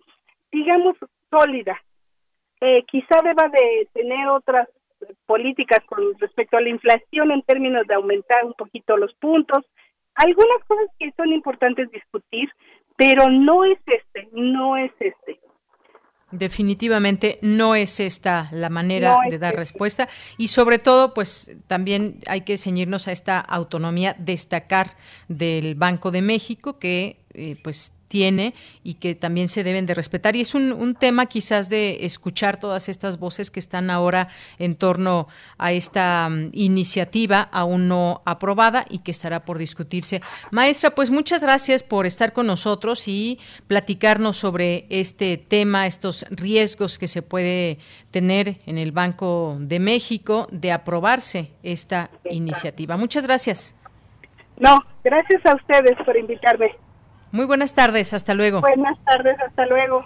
digamos, 0.51 0.95
sólida. 1.29 1.81
Eh, 2.61 2.83
quizá 2.87 3.21
deba 3.23 3.49
de 3.49 3.87
tener 3.93 4.27
otras 4.29 4.67
políticas 5.25 5.79
con 5.85 5.99
respecto 6.19 6.57
a 6.57 6.61
la 6.61 6.69
inflación 6.69 7.31
en 7.31 7.41
términos 7.43 7.85
de 7.87 7.93
aumentar 7.95 8.45
un 8.45 8.53
poquito 8.53 8.97
los 8.97 9.13
puntos. 9.15 9.65
Algunas 10.17 10.63
cosas 10.67 10.87
que 10.99 11.11
son 11.15 11.31
importantes 11.31 11.89
discutir, 11.91 12.49
pero 12.95 13.29
no 13.29 13.63
es 13.65 13.79
este, 13.85 14.27
no 14.33 14.75
es 14.75 14.91
este. 14.99 15.39
Definitivamente 16.31 17.39
no 17.41 17.73
es 17.73 18.01
esta 18.01 18.49
la 18.51 18.69
manera 18.69 19.15
de 19.29 19.37
dar 19.37 19.55
respuesta 19.55 20.09
y 20.37 20.49
sobre 20.49 20.77
todo 20.77 21.13
pues 21.13 21.55
también 21.67 22.19
hay 22.27 22.41
que 22.41 22.57
ceñirnos 22.57 23.07
a 23.07 23.13
esta 23.13 23.39
autonomía, 23.39 24.13
destacar 24.19 24.97
del 25.29 25.75
Banco 25.75 26.11
de 26.11 26.21
México 26.21 26.79
que 26.79 27.21
eh, 27.33 27.55
pues 27.63 27.96
tiene 28.07 28.53
y 28.83 28.95
que 28.95 29.15
también 29.15 29.49
se 29.49 29.63
deben 29.63 29.85
de 29.85 29.93
respetar. 29.93 30.35
Y 30.35 30.41
es 30.41 30.55
un, 30.55 30.71
un, 30.71 30.95
tema 30.95 31.25
quizás 31.25 31.69
de 31.69 32.05
escuchar 32.05 32.59
todas 32.59 32.89
estas 32.89 33.19
voces 33.19 33.51
que 33.51 33.59
están 33.59 33.89
ahora 33.89 34.29
en 34.57 34.75
torno 34.75 35.27
a 35.57 35.71
esta 35.71 36.27
um, 36.29 36.49
iniciativa 36.53 37.49
aún 37.51 37.87
no 37.87 38.21
aprobada 38.25 38.85
y 38.89 38.99
que 38.99 39.11
estará 39.11 39.45
por 39.45 39.57
discutirse. 39.57 40.21
Maestra, 40.51 40.91
pues 40.91 41.11
muchas 41.11 41.43
gracias 41.43 41.83
por 41.83 42.05
estar 42.05 42.33
con 42.33 42.47
nosotros 42.47 43.07
y 43.07 43.39
platicarnos 43.67 44.37
sobre 44.37 44.85
este 44.89 45.37
tema, 45.37 45.87
estos 45.87 46.25
riesgos 46.29 46.97
que 46.97 47.07
se 47.07 47.21
puede 47.21 47.77
tener 48.11 48.57
en 48.65 48.77
el 48.77 48.91
Banco 48.91 49.57
de 49.59 49.79
México 49.79 50.47
de 50.51 50.71
aprobarse 50.71 51.51
esta 51.63 52.09
iniciativa. 52.29 52.97
Muchas 52.97 53.25
gracias. 53.25 53.75
No, 54.59 54.83
gracias 55.03 55.45
a 55.45 55.55
ustedes 55.55 55.95
por 56.03 56.17
invitarme. 56.17 56.86
Muy 57.37 57.45
buenas 57.45 57.75
tardes, 57.75 58.13
hasta 58.13 58.33
luego. 58.33 58.61
Buenas 58.61 58.97
tardes, 59.05 59.39
hasta 59.39 59.67
luego. 59.67 60.03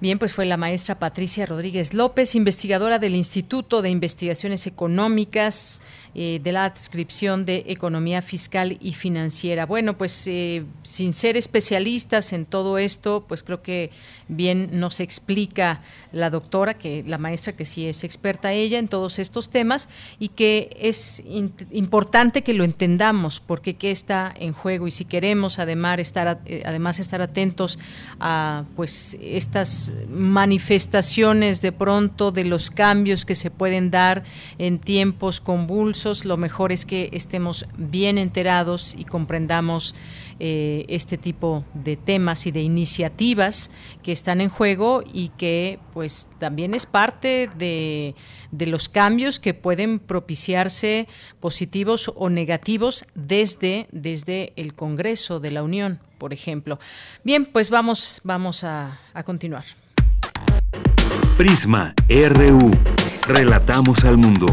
Bien, 0.00 0.18
pues 0.18 0.34
fue 0.34 0.44
la 0.44 0.58
maestra 0.58 0.98
Patricia 0.98 1.46
Rodríguez 1.46 1.94
López, 1.94 2.34
investigadora 2.34 2.98
del 2.98 3.14
Instituto 3.14 3.80
de 3.80 3.88
Investigaciones 3.88 4.66
Económicas 4.66 5.80
eh, 6.20 6.40
de 6.42 6.50
la 6.50 6.64
adscripción 6.64 7.44
de 7.44 7.62
Economía 7.68 8.22
Fiscal 8.22 8.76
y 8.80 8.94
Financiera. 8.94 9.66
Bueno, 9.66 9.96
pues 9.96 10.26
eh, 10.26 10.64
sin 10.82 11.12
ser 11.12 11.36
especialistas 11.36 12.32
en 12.32 12.44
todo 12.44 12.76
esto, 12.76 13.24
pues 13.28 13.44
creo 13.44 13.62
que 13.62 13.92
bien 14.26 14.80
nos 14.80 14.98
explica 14.98 15.80
la 16.10 16.28
doctora, 16.28 16.74
que 16.74 17.04
la 17.06 17.18
maestra 17.18 17.52
que 17.52 17.64
sí 17.64 17.86
es 17.86 18.02
experta 18.02 18.52
ella 18.52 18.80
en 18.80 18.88
todos 18.88 19.20
estos 19.20 19.48
temas 19.50 19.88
y 20.18 20.30
que 20.30 20.76
es 20.80 21.22
importante 21.70 22.42
que 22.42 22.52
lo 22.52 22.64
entendamos 22.64 23.38
porque 23.38 23.76
qué 23.76 23.92
está 23.92 24.34
en 24.36 24.52
juego 24.52 24.88
y 24.88 24.90
si 24.90 25.04
queremos 25.04 25.60
además 25.60 26.00
estar 26.00 26.40
eh, 26.46 26.62
además 26.64 26.98
estar 26.98 27.22
atentos 27.22 27.78
a 28.18 28.64
pues 28.74 29.16
estas 29.20 29.92
manifestaciones 30.10 31.62
de 31.62 31.72
pronto 31.72 32.32
de 32.32 32.44
los 32.44 32.70
cambios 32.70 33.24
que 33.24 33.34
se 33.36 33.50
pueden 33.50 33.90
dar 33.90 34.24
en 34.58 34.78
tiempos 34.78 35.40
convulsos 35.40 36.07
lo 36.24 36.36
mejor 36.36 36.72
es 36.72 36.86
que 36.86 37.10
estemos 37.12 37.66
bien 37.76 38.18
enterados 38.18 38.94
y 38.96 39.04
comprendamos 39.04 39.94
eh, 40.40 40.84
este 40.88 41.18
tipo 41.18 41.64
de 41.74 41.96
temas 41.96 42.46
y 42.46 42.50
de 42.50 42.62
iniciativas 42.62 43.70
que 44.02 44.12
están 44.12 44.40
en 44.40 44.48
juego 44.48 45.02
y 45.12 45.30
que 45.30 45.78
pues 45.92 46.28
también 46.38 46.74
es 46.74 46.86
parte 46.86 47.50
de, 47.58 48.14
de 48.50 48.66
los 48.66 48.88
cambios 48.88 49.40
que 49.40 49.52
pueden 49.54 49.98
propiciarse 49.98 51.08
positivos 51.40 52.10
o 52.14 52.30
negativos 52.30 53.04
desde, 53.14 53.88
desde 53.92 54.52
el 54.56 54.74
Congreso 54.74 55.40
de 55.40 55.50
la 55.50 55.62
Unión, 55.62 56.00
por 56.18 56.32
ejemplo. 56.32 56.78
Bien, 57.24 57.44
pues 57.44 57.68
vamos, 57.68 58.20
vamos 58.24 58.64
a, 58.64 59.00
a 59.12 59.22
continuar. 59.24 59.64
Prisma 61.36 61.94
RU. 62.08 62.70
Relatamos 63.26 64.04
al 64.04 64.16
mundo. 64.16 64.46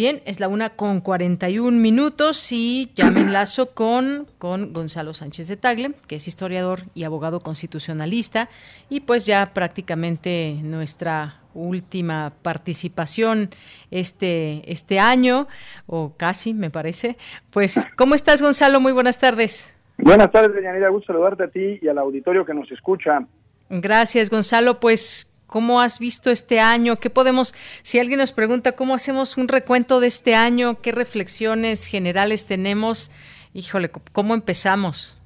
Bien, 0.00 0.22
es 0.24 0.40
la 0.40 0.48
una 0.48 0.70
con 0.70 1.02
41 1.02 1.78
minutos 1.78 2.52
y 2.52 2.90
ya 2.94 3.10
me 3.10 3.20
enlazo 3.20 3.74
con, 3.74 4.26
con 4.38 4.72
Gonzalo 4.72 5.12
Sánchez 5.12 5.46
de 5.48 5.58
Tagle, 5.58 5.92
que 6.08 6.16
es 6.16 6.26
historiador 6.26 6.84
y 6.94 7.04
abogado 7.04 7.40
constitucionalista, 7.40 8.48
y 8.88 9.00
pues 9.00 9.26
ya 9.26 9.50
prácticamente 9.52 10.56
nuestra 10.62 11.42
última 11.52 12.32
participación 12.40 13.50
este, 13.90 14.62
este 14.72 14.98
año, 14.98 15.48
o 15.86 16.14
casi 16.16 16.54
me 16.54 16.70
parece. 16.70 17.18
Pues, 17.50 17.86
¿cómo 17.94 18.14
estás, 18.14 18.40
Gonzalo? 18.40 18.80
Muy 18.80 18.92
buenas 18.92 19.20
tardes. 19.20 19.76
Buenas 19.98 20.32
tardes, 20.32 20.54
Deyanira. 20.54 20.88
Gusto 20.88 21.12
saludarte 21.12 21.44
a 21.44 21.48
ti 21.48 21.78
y 21.82 21.88
al 21.88 21.98
auditorio 21.98 22.46
que 22.46 22.54
nos 22.54 22.72
escucha. 22.72 23.26
Gracias, 23.68 24.30
Gonzalo. 24.30 24.80
Pues 24.80 25.29
¿Cómo 25.50 25.80
has 25.80 25.98
visto 25.98 26.30
este 26.30 26.60
año? 26.60 26.96
¿Qué 26.96 27.10
podemos, 27.10 27.54
si 27.82 27.98
alguien 27.98 28.20
nos 28.20 28.32
pregunta 28.32 28.72
cómo 28.72 28.94
hacemos 28.94 29.36
un 29.36 29.48
recuento 29.48 29.98
de 29.98 30.06
este 30.06 30.36
año, 30.36 30.80
qué 30.80 30.92
reflexiones 30.92 31.86
generales 31.86 32.46
tenemos? 32.46 33.10
Híjole, 33.52 33.90
¿cómo 34.12 34.34
empezamos? 34.34 35.20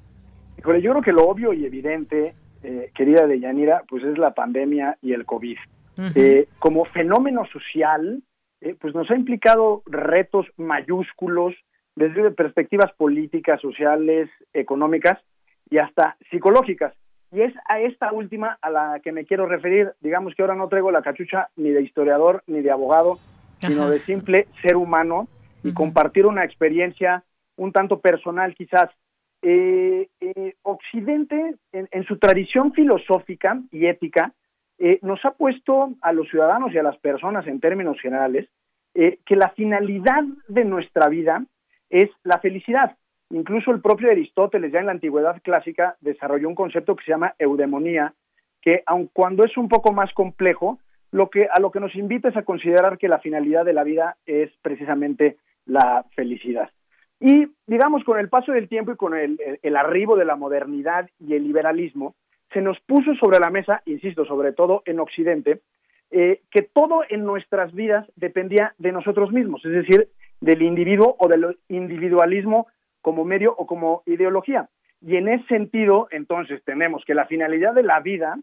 Híjole, 0.57 0.81
yo 0.81 0.91
creo 0.91 1.03
que 1.03 1.11
lo 1.11 1.27
obvio 1.27 1.53
y 1.53 1.63
evidente, 1.63 2.33
eh, 2.63 2.89
querida 2.95 3.27
Deyanira, 3.27 3.83
pues 3.87 4.03
es 4.03 4.17
la 4.17 4.33
pandemia 4.33 4.97
y 5.03 5.13
el 5.13 5.25
COVID. 5.25 5.57
Eh, 6.15 6.47
como 6.57 6.85
fenómeno 6.85 7.45
social, 7.45 8.23
eh, 8.61 8.75
pues 8.81 8.95
nos 8.95 9.09
ha 9.11 9.15
implicado 9.15 9.83
retos 9.85 10.47
mayúsculos 10.57 11.53
desde 11.95 12.31
perspectivas 12.31 12.91
políticas, 12.93 13.61
sociales, 13.61 14.27
económicas 14.53 15.19
y 15.69 15.77
hasta 15.77 16.17
psicológicas. 16.31 16.95
Y 17.35 17.41
es 17.41 17.53
a 17.67 17.81
esta 17.81 18.13
última 18.13 18.57
a 18.61 18.69
la 18.69 19.01
que 19.03 19.11
me 19.11 19.25
quiero 19.25 19.45
referir. 19.45 19.91
Digamos 19.99 20.33
que 20.33 20.41
ahora 20.41 20.55
no 20.55 20.69
traigo 20.69 20.89
la 20.89 21.01
cachucha 21.01 21.49
ni 21.57 21.69
de 21.69 21.81
historiador 21.81 22.41
ni 22.47 22.61
de 22.61 22.71
abogado, 22.71 23.19
sino 23.59 23.89
de 23.89 23.99
simple 23.99 24.47
ser 24.61 24.77
humano 24.77 25.27
y 25.61 25.73
compartir 25.73 26.25
una 26.25 26.45
experiencia 26.45 27.25
un 27.57 27.73
tanto 27.73 27.99
personal 27.99 28.55
quizás. 28.55 28.89
Eh, 29.41 30.07
eh, 30.21 30.55
Occidente, 30.61 31.55
en, 31.73 32.03
su 32.05 32.17
tradición 32.19 32.71
filosófica 32.71 33.59
y 33.69 33.85
ética, 33.87 34.33
eh, 34.77 34.99
nos 35.01 35.23
ha 35.25 35.31
puesto 35.31 35.93
a 36.01 36.13
los 36.13 36.29
ciudadanos 36.29 36.73
y 36.73 36.77
a 36.77 36.83
las 36.83 36.97
personas 36.99 37.45
en 37.47 37.59
términos 37.59 37.99
generales 37.99 38.47
que 38.93 39.35
la 39.35 39.49
finalidad 39.49 40.23
de 40.47 40.63
nuestra 40.63 41.09
vida 41.09 41.43
es 41.89 42.09
la 42.23 42.39
felicidad. 42.39 42.95
Incluso 43.31 43.71
el 43.71 43.81
propio 43.81 44.11
Aristóteles, 44.11 44.71
ya 44.71 44.79
en 44.79 44.85
la 44.85 44.91
antigüedad 44.91 45.41
clásica, 45.41 45.95
desarrolló 46.01 46.47
un 46.47 46.55
concepto 46.55 46.95
que 46.95 47.03
se 47.05 47.11
llama 47.11 47.33
eudemonía, 47.39 48.13
que 48.61 48.83
aun 48.85 49.09
cuando 49.11 49.43
es 49.43 49.57
un 49.57 49.67
poco 49.67 49.93
más 49.93 50.13
complejo, 50.13 50.79
lo 51.11 51.29
que, 51.29 51.47
a 51.51 51.59
lo 51.59 51.71
que 51.71 51.79
nos 51.79 51.95
invita 51.95 52.29
es 52.29 52.37
a 52.37 52.43
considerar 52.43 52.97
que 52.97 53.07
la 53.07 53.19
finalidad 53.19 53.65
de 53.65 53.73
la 53.73 53.83
vida 53.83 54.17
es 54.25 54.51
precisamente 54.61 55.37
la 55.65 56.05
felicidad. 56.15 56.69
Y 57.19 57.47
digamos, 57.65 58.03
con 58.03 58.19
el 58.19 58.29
paso 58.29 58.51
del 58.51 58.67
tiempo 58.67 58.91
y 58.91 58.97
con 58.97 59.15
el, 59.15 59.39
arribo 59.75 60.15
de 60.15 60.25
la 60.25 60.35
modernidad 60.35 61.09
y 61.19 61.33
el 61.33 61.43
liberalismo, 61.43 62.15
se 62.51 62.61
nos 62.61 62.79
puso 62.81 63.15
sobre 63.15 63.39
la 63.39 63.49
mesa, 63.49 63.81
insisto, 63.85 64.25
sobre 64.25 64.53
todo 64.53 64.83
en 64.85 64.99
Occidente, 64.99 65.61
eh, 66.11 66.41
que 66.51 66.61
todo 66.61 67.01
en 67.09 67.25
nuestras 67.25 67.73
vidas 67.73 68.05
dependía 68.15 68.75
de 68.77 68.91
nosotros 68.91 69.31
mismos, 69.31 69.65
es 69.65 69.71
decir, 69.71 70.09
del 70.41 70.61
individuo 70.61 71.15
o 71.17 71.27
del 71.27 71.57
individualismo 71.69 72.67
como 73.05 73.23
medio 73.23 73.53
o 73.55 73.67
como 73.67 74.01
ideología. 74.07 74.67
Y 74.99 75.17
en 75.17 75.27
ese 75.27 75.45
sentido, 75.45 76.07
entonces, 76.09 76.63
tenemos 76.65 77.05
que 77.05 77.13
la 77.13 77.27
finalidad 77.27 77.75
de 77.75 77.83
la 77.83 77.99
vida 77.99 78.39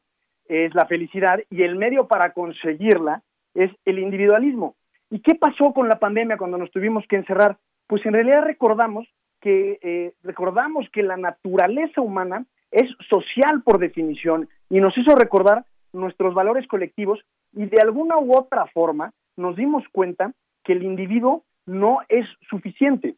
es 0.46 0.72
la 0.72 0.86
felicidad 0.86 1.40
y 1.50 1.64
el 1.64 1.74
medio 1.74 2.06
para 2.06 2.32
conseguirla 2.32 3.22
es 3.54 3.72
el 3.84 3.98
individualismo. 3.98 4.76
¿Y 5.10 5.18
qué 5.18 5.34
pasó 5.34 5.72
con 5.72 5.88
la 5.88 5.98
pandemia 5.98 6.36
cuando 6.36 6.58
nos 6.58 6.70
tuvimos 6.70 7.04
que 7.08 7.16
encerrar? 7.16 7.58
pues 7.88 8.06
en 8.06 8.14
realidad 8.14 8.44
recordamos 8.44 9.06
que 9.40 9.78
eh, 9.82 10.14
recordamos 10.22 10.88
que 10.94 11.02
la 11.02 11.18
naturaleza 11.18 12.00
humana 12.00 12.46
es 12.70 12.88
social 13.10 13.62
por 13.62 13.78
definición 13.78 14.48
y 14.70 14.80
nos 14.80 14.96
hizo 14.96 15.14
recordar 15.14 15.66
nuestros 15.92 16.32
valores 16.32 16.66
colectivos 16.68 17.20
y 17.52 17.66
de 17.66 17.82
alguna 17.82 18.16
u 18.16 18.34
otra 18.34 18.64
forma 18.68 19.12
nos 19.36 19.56
dimos 19.56 19.84
cuenta 19.92 20.32
que 20.64 20.72
el 20.72 20.84
individuo 20.84 21.44
no 21.66 21.98
es 22.08 22.24
suficiente. 22.48 23.16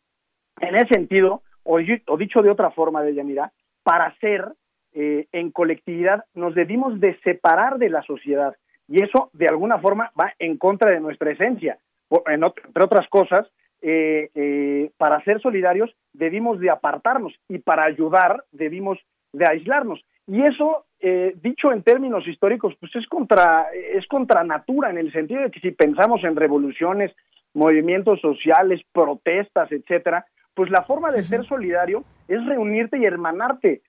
En 0.61 0.75
ese 0.77 0.89
sentido, 0.89 1.43
o, 1.63 1.79
dicho 1.79 2.43
de 2.43 2.51
otra 2.51 2.71
forma, 2.71 3.03
de 3.03 3.49
para 3.83 4.15
ser 4.19 4.47
eh, 4.93 5.27
en 5.33 5.51
colectividad 5.51 6.25
nos 6.35 6.55
debimos 6.55 7.01
de 7.01 7.19
separar 7.23 7.79
de 7.79 7.91
la 7.91 8.03
sociedad 8.03 8.55
y 8.89 9.03
eso 9.03 9.31
de 9.33 9.49
alguna 9.49 9.79
forma 9.79 10.13
va 10.21 10.33
en 10.39 10.57
contra 10.57 10.91
de 10.91 11.01
nuestra 11.01 11.31
esencia. 11.33 11.79
entre 12.27 12.85
otras 12.85 13.09
cosas, 13.09 13.47
eh, 13.87 14.31
eh, 14.35 14.91
para 14.97 15.23
ser 15.25 15.43
solidarios 15.43 15.95
debimos 16.15 16.59
de 16.59 16.71
apartarnos 16.71 17.35
y 17.49 17.59
para 17.59 17.85
ayudar 17.85 18.45
debimos 18.51 18.99
de 19.33 19.45
aislarnos. 19.47 20.01
Y 20.27 20.43
eso, 20.43 20.87
eh, 21.01 21.35
dicho 21.43 21.71
en 21.71 21.83
términos 21.83 22.27
históricos, 22.27 22.75
pues 22.81 22.97
es 22.97 23.07
contra, 23.09 23.67
es 23.93 24.07
contra 24.07 24.43
natura, 24.43 24.89
en 24.89 24.97
el 24.97 25.13
sentido 25.13 25.43
de 25.43 25.51
que 25.51 25.61
si 25.61 25.71
pensamos 25.73 26.25
en 26.25 26.35
revoluciones, 26.35 27.13
movimientos 27.53 28.21
sociales, 28.21 28.81
protestas, 28.93 29.71
etcétera, 29.71 30.25
pues 30.55 30.71
la 30.71 30.83
forma 30.85 31.11
de 31.11 31.27
ser 31.29 31.45
solidario 31.47 32.05
es 32.29 32.45
reunirte 32.47 32.99
y 32.99 33.05
hermanarte 33.05 33.83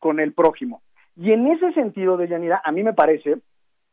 con 0.00 0.18
el 0.18 0.32
prójimo. 0.32 0.82
Y 1.16 1.32
en 1.32 1.46
ese 1.46 1.72
sentido, 1.72 2.16
de 2.16 2.26
Yanira, 2.26 2.60
a 2.64 2.72
mí 2.72 2.82
me 2.82 2.94
parece 2.94 3.38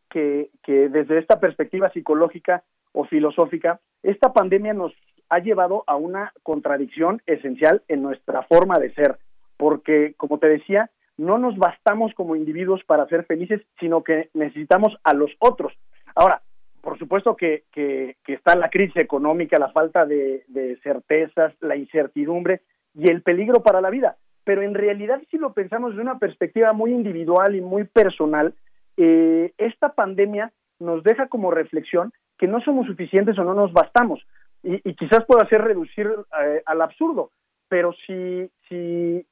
que, 0.09 0.49
que 0.63 0.89
desde 0.89 1.19
esta 1.19 1.39
perspectiva 1.39 1.91
psicológica 1.91 2.63
o 2.91 3.05
filosófica, 3.05 3.79
esta 4.01 4.33
pandemia 4.33 4.73
nos 4.73 4.93
ha 5.29 5.39
llevado 5.39 5.83
a 5.87 5.95
una 5.95 6.33
contradicción 6.43 7.21
esencial 7.25 7.83
en 7.87 8.01
nuestra 8.01 8.43
forma 8.43 8.79
de 8.79 8.93
ser, 8.93 9.17
porque, 9.57 10.13
como 10.17 10.39
te 10.39 10.47
decía, 10.47 10.89
no 11.17 11.37
nos 11.37 11.57
bastamos 11.57 12.13
como 12.13 12.35
individuos 12.35 12.83
para 12.85 13.07
ser 13.07 13.25
felices, 13.25 13.61
sino 13.79 14.03
que 14.03 14.29
necesitamos 14.33 14.97
a 15.03 15.13
los 15.13 15.31
otros. 15.39 15.73
Ahora, 16.15 16.41
por 16.87 16.97
supuesto 16.97 17.35
que, 17.35 17.65
que, 17.73 18.15
está 18.27 18.55
la 18.55 18.69
crisis 18.69 18.95
económica, 18.95 19.59
la 19.59 19.73
falta 19.73 20.05
de, 20.05 20.45
certezas, 20.83 21.53
la 21.59 21.75
incertidumbre 21.75 22.61
y 22.95 23.11
el 23.11 23.23
peligro 23.23 23.61
para 23.61 23.81
la 23.81 23.89
vida, 23.89 24.15
pero 24.45 24.61
en 24.61 24.73
realidad 24.73 25.21
si 25.29 25.37
lo 25.37 25.51
pensamos 25.51 25.97
de 25.97 26.01
una 26.01 26.17
perspectiva 26.17 26.71
muy 26.71 26.91
individual 26.91 27.57
y 27.57 27.61
muy 27.61 27.83
personal, 27.83 28.53
eh, 28.95 29.51
esta 29.57 29.95
pandemia 29.95 30.53
nos 30.79 31.03
deja 31.03 31.27
como 31.27 31.51
reflexión 31.51 32.13
que 32.37 32.47
no 32.47 32.61
somos 32.61 32.87
suficientes 32.87 33.37
o 33.37 33.43
no 33.43 33.53
nos 33.53 33.73
bastamos. 33.73 34.25
Y, 34.63 34.93
quizás 34.93 35.25
pueda 35.25 35.45
ser 35.49 35.63
reducir 35.63 36.09
eh, 36.41 36.63
al 36.65 36.81
absurdo, 36.81 37.31
pero 37.67 37.91
si 38.05 38.49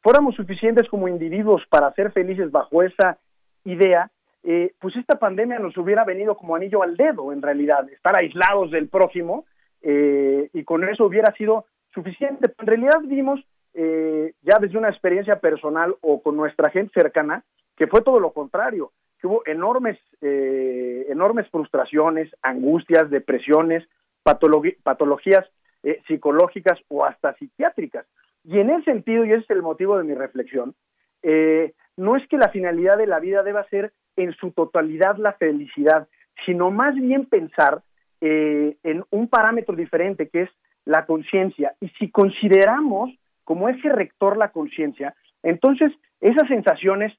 fuéramos 0.01 0.35
suficientes 0.35 0.89
como 0.89 1.07
individuos 1.07 1.63
para 1.69 1.93
ser 1.93 2.11
felices 2.11 2.51
bajo 2.51 2.83
esa 2.83 3.17
idea, 3.63 4.11
eh, 4.45 4.73
pues 4.79 4.95
esta 4.95 5.17
pandemia 5.17 5.59
nos 5.59 5.75
hubiera 5.77 6.03
venido 6.03 6.37
como 6.37 6.55
anillo 6.55 6.83
al 6.83 6.95
dedo, 6.95 7.33
en 7.33 7.41
realidad, 7.41 7.89
estar 7.89 8.15
aislados 8.15 8.71
del 8.71 8.87
prójimo, 8.87 9.45
eh, 9.81 10.49
y 10.53 10.63
con 10.63 10.87
eso 10.87 11.05
hubiera 11.05 11.33
sido 11.33 11.65
suficiente. 11.93 12.53
En 12.59 12.67
realidad 12.67 13.01
vimos, 13.03 13.41
ya 13.73 14.57
desde 14.59 14.77
una 14.77 14.87
experiencia 14.87 15.39
personal 15.41 15.95
o 15.99 16.21
con 16.21 16.37
nuestra 16.37 16.69
gente 16.69 16.93
cercana, 16.93 17.43
que 17.75 17.87
fue 17.87 18.01
todo 18.01 18.21
lo 18.21 18.31
contrario 18.31 18.91
hubo 19.25 19.41
enormes, 19.45 19.97
eh, 20.21 21.05
enormes 21.09 21.49
frustraciones, 21.49 22.31
angustias, 22.41 23.09
depresiones, 23.09 23.83
patologías 24.23 25.45
eh, 25.83 26.01
psicológicas 26.07 26.79
o 26.87 27.05
hasta 27.05 27.35
psiquiátricas. 27.35 28.05
Y 28.43 28.59
en 28.59 28.69
ese 28.69 28.85
sentido, 28.85 29.25
y 29.25 29.31
ese 29.31 29.43
es 29.43 29.49
el 29.49 29.61
motivo 29.61 29.97
de 29.97 30.03
mi 30.03 30.13
reflexión, 30.13 30.75
eh, 31.23 31.73
no 31.97 32.15
es 32.15 32.27
que 32.27 32.37
la 32.37 32.49
finalidad 32.49 32.97
de 32.97 33.07
la 33.07 33.19
vida 33.19 33.43
deba 33.43 33.67
ser 33.69 33.91
en 34.15 34.33
su 34.33 34.51
totalidad 34.51 35.17
la 35.17 35.33
felicidad, 35.33 36.07
sino 36.45 36.71
más 36.71 36.95
bien 36.95 37.25
pensar 37.25 37.81
en 38.21 39.03
un 39.11 39.27
parámetro 39.27 39.75
diferente 39.75 40.29
que 40.29 40.43
es 40.43 40.49
la 40.85 41.05
conciencia. 41.05 41.75
Y 41.79 41.89
si 41.99 42.09
consideramos 42.09 43.11
como 43.43 43.69
eje 43.69 43.89
rector 43.89 44.37
la 44.37 44.49
conciencia, 44.49 45.15
entonces 45.43 45.91
esas 46.21 46.47
sensaciones 46.47 47.13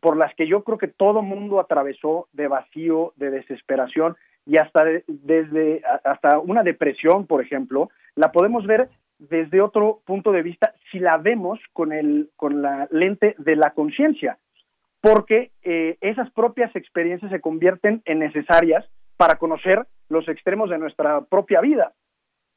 por 0.00 0.16
las 0.16 0.34
que 0.34 0.46
yo 0.46 0.62
creo 0.62 0.78
que 0.78 0.88
todo 0.88 1.22
mundo 1.22 1.60
atravesó 1.60 2.28
de 2.32 2.48
vacío, 2.48 3.12
de 3.16 3.30
desesperación 3.30 4.16
y 4.46 4.56
hasta 4.58 4.84
desde 5.06 5.82
hasta 6.04 6.38
una 6.38 6.62
depresión, 6.62 7.26
por 7.26 7.42
ejemplo, 7.42 7.90
la 8.14 8.32
podemos 8.32 8.66
ver 8.66 8.88
desde 9.18 9.60
otro 9.60 10.00
punto 10.04 10.32
de 10.32 10.42
vista 10.42 10.74
si 10.90 10.98
la 10.98 11.16
vemos 11.18 11.60
con 11.72 11.92
el 11.92 12.30
con 12.36 12.62
la 12.62 12.88
lente 12.90 13.34
de 13.38 13.56
la 13.56 13.70
conciencia, 13.70 14.38
porque 15.02 15.50
eh, 15.62 15.98
esas 16.00 16.30
propias 16.30 16.74
experiencias 16.74 17.30
se 17.30 17.40
convierten 17.40 18.00
en 18.06 18.20
necesarias 18.20 18.88
para 19.18 19.36
conocer 19.36 19.86
los 20.08 20.26
extremos 20.28 20.70
de 20.70 20.78
nuestra 20.78 21.20
propia 21.22 21.60
vida. 21.60 21.92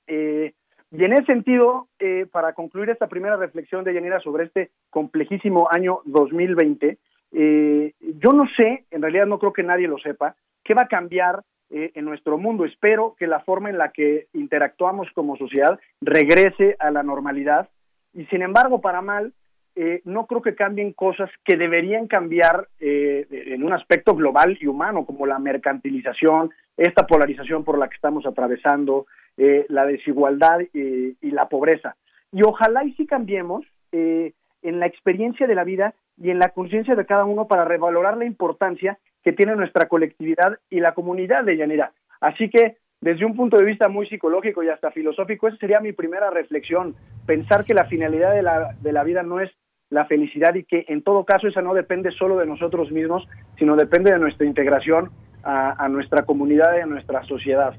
Eh, 0.07 0.53
y 0.91 1.03
en 1.03 1.13
ese 1.13 1.25
sentido, 1.25 1.89
eh, 1.99 2.25
para 2.31 2.53
concluir 2.53 2.89
esta 2.89 3.07
primera 3.07 3.35
reflexión 3.35 3.83
de 3.83 3.93
Yanira 3.93 4.19
sobre 4.21 4.45
este 4.45 4.69
complejísimo 4.89 5.67
año 5.69 5.99
2020, 6.05 6.97
eh, 7.33 7.93
yo 7.99 8.29
no 8.31 8.45
sé, 8.57 8.85
en 8.91 9.01
realidad 9.01 9.25
no 9.25 9.39
creo 9.39 9.51
que 9.51 9.63
nadie 9.63 9.87
lo 9.87 9.97
sepa, 9.97 10.35
qué 10.63 10.73
va 10.73 10.83
a 10.83 10.87
cambiar 10.87 11.43
eh, 11.69 11.91
en 11.95 12.05
nuestro 12.05 12.37
mundo. 12.37 12.63
Espero 12.63 13.15
que 13.17 13.27
la 13.27 13.41
forma 13.41 13.69
en 13.69 13.77
la 13.77 13.89
que 13.89 14.27
interactuamos 14.33 15.09
como 15.13 15.35
sociedad 15.35 15.79
regrese 15.99 16.75
a 16.79 16.91
la 16.91 17.03
normalidad 17.03 17.69
y 18.13 18.25
sin 18.27 18.41
embargo, 18.43 18.79
para 18.79 19.01
mal, 19.01 19.33
eh, 19.75 20.01
no 20.05 20.25
creo 20.25 20.41
que 20.41 20.55
cambien 20.55 20.93
cosas 20.93 21.29
que 21.43 21.57
deberían 21.57 22.07
cambiar 22.07 22.67
en 22.79 23.63
un 23.63 23.73
aspecto 23.73 24.15
global 24.15 24.57
y 24.59 24.67
humano, 24.67 25.05
como 25.05 25.25
la 25.25 25.39
mercantilización, 25.39 26.51
esta 26.77 27.05
polarización 27.05 27.63
por 27.63 27.77
la 27.77 27.87
que 27.87 27.95
estamos 27.95 28.25
atravesando, 28.25 29.05
la 29.35 29.85
desigualdad 29.85 30.59
y 30.73 31.31
la 31.31 31.49
pobreza. 31.49 31.95
Y 32.31 32.43
ojalá 32.43 32.83
y 32.85 32.93
si 32.93 33.05
cambiemos 33.05 33.65
en 33.91 34.79
la 34.79 34.87
experiencia 34.87 35.47
de 35.47 35.55
la 35.55 35.63
vida 35.63 35.93
y 36.17 36.29
en 36.29 36.39
la 36.39 36.49
conciencia 36.49 36.95
de 36.95 37.05
cada 37.05 37.25
uno 37.25 37.47
para 37.47 37.65
revalorar 37.65 38.17
la 38.17 38.25
importancia 38.25 38.97
que 39.23 39.33
tiene 39.33 39.55
nuestra 39.55 39.87
colectividad 39.87 40.59
y 40.69 40.79
la 40.79 40.93
comunidad 40.93 41.43
de 41.43 41.57
Llanera. 41.57 41.91
Así 42.21 42.49
que, 42.49 42.77
desde 43.01 43.25
un 43.25 43.35
punto 43.35 43.57
de 43.57 43.65
vista 43.65 43.89
muy 43.89 44.07
psicológico 44.07 44.63
y 44.63 44.69
hasta 44.69 44.91
filosófico, 44.91 45.47
esa 45.47 45.57
sería 45.57 45.79
mi 45.79 45.91
primera 45.91 46.29
reflexión, 46.29 46.95
pensar 47.25 47.65
que 47.65 47.73
la 47.73 47.85
finalidad 47.85 48.33
de 48.33 48.41
la, 48.41 48.75
de 48.79 48.91
la 48.93 49.03
vida 49.03 49.23
no 49.23 49.39
es 49.39 49.51
la 49.95 50.05
felicidad 50.05 50.53
y 50.55 50.65
que 50.65 50.83
en 50.89 51.01
todo 51.01 51.23
caso 51.23 51.47
esa 51.47 51.61
no 51.61 51.73
depende 51.73 52.11
solo 52.11 52.37
de 52.37 52.45
nosotros 52.45 52.91
mismos, 52.91 53.25
sino 53.57 53.77
depende 53.77 54.11
de 54.11 54.19
nuestra 54.19 54.45
integración 54.45 55.09
a, 55.41 55.87
nuestra 55.89 56.23
comunidad 56.23 56.75
y 56.77 56.81
a 56.81 56.85
nuestra 56.85 57.23
sociedad. 57.23 57.73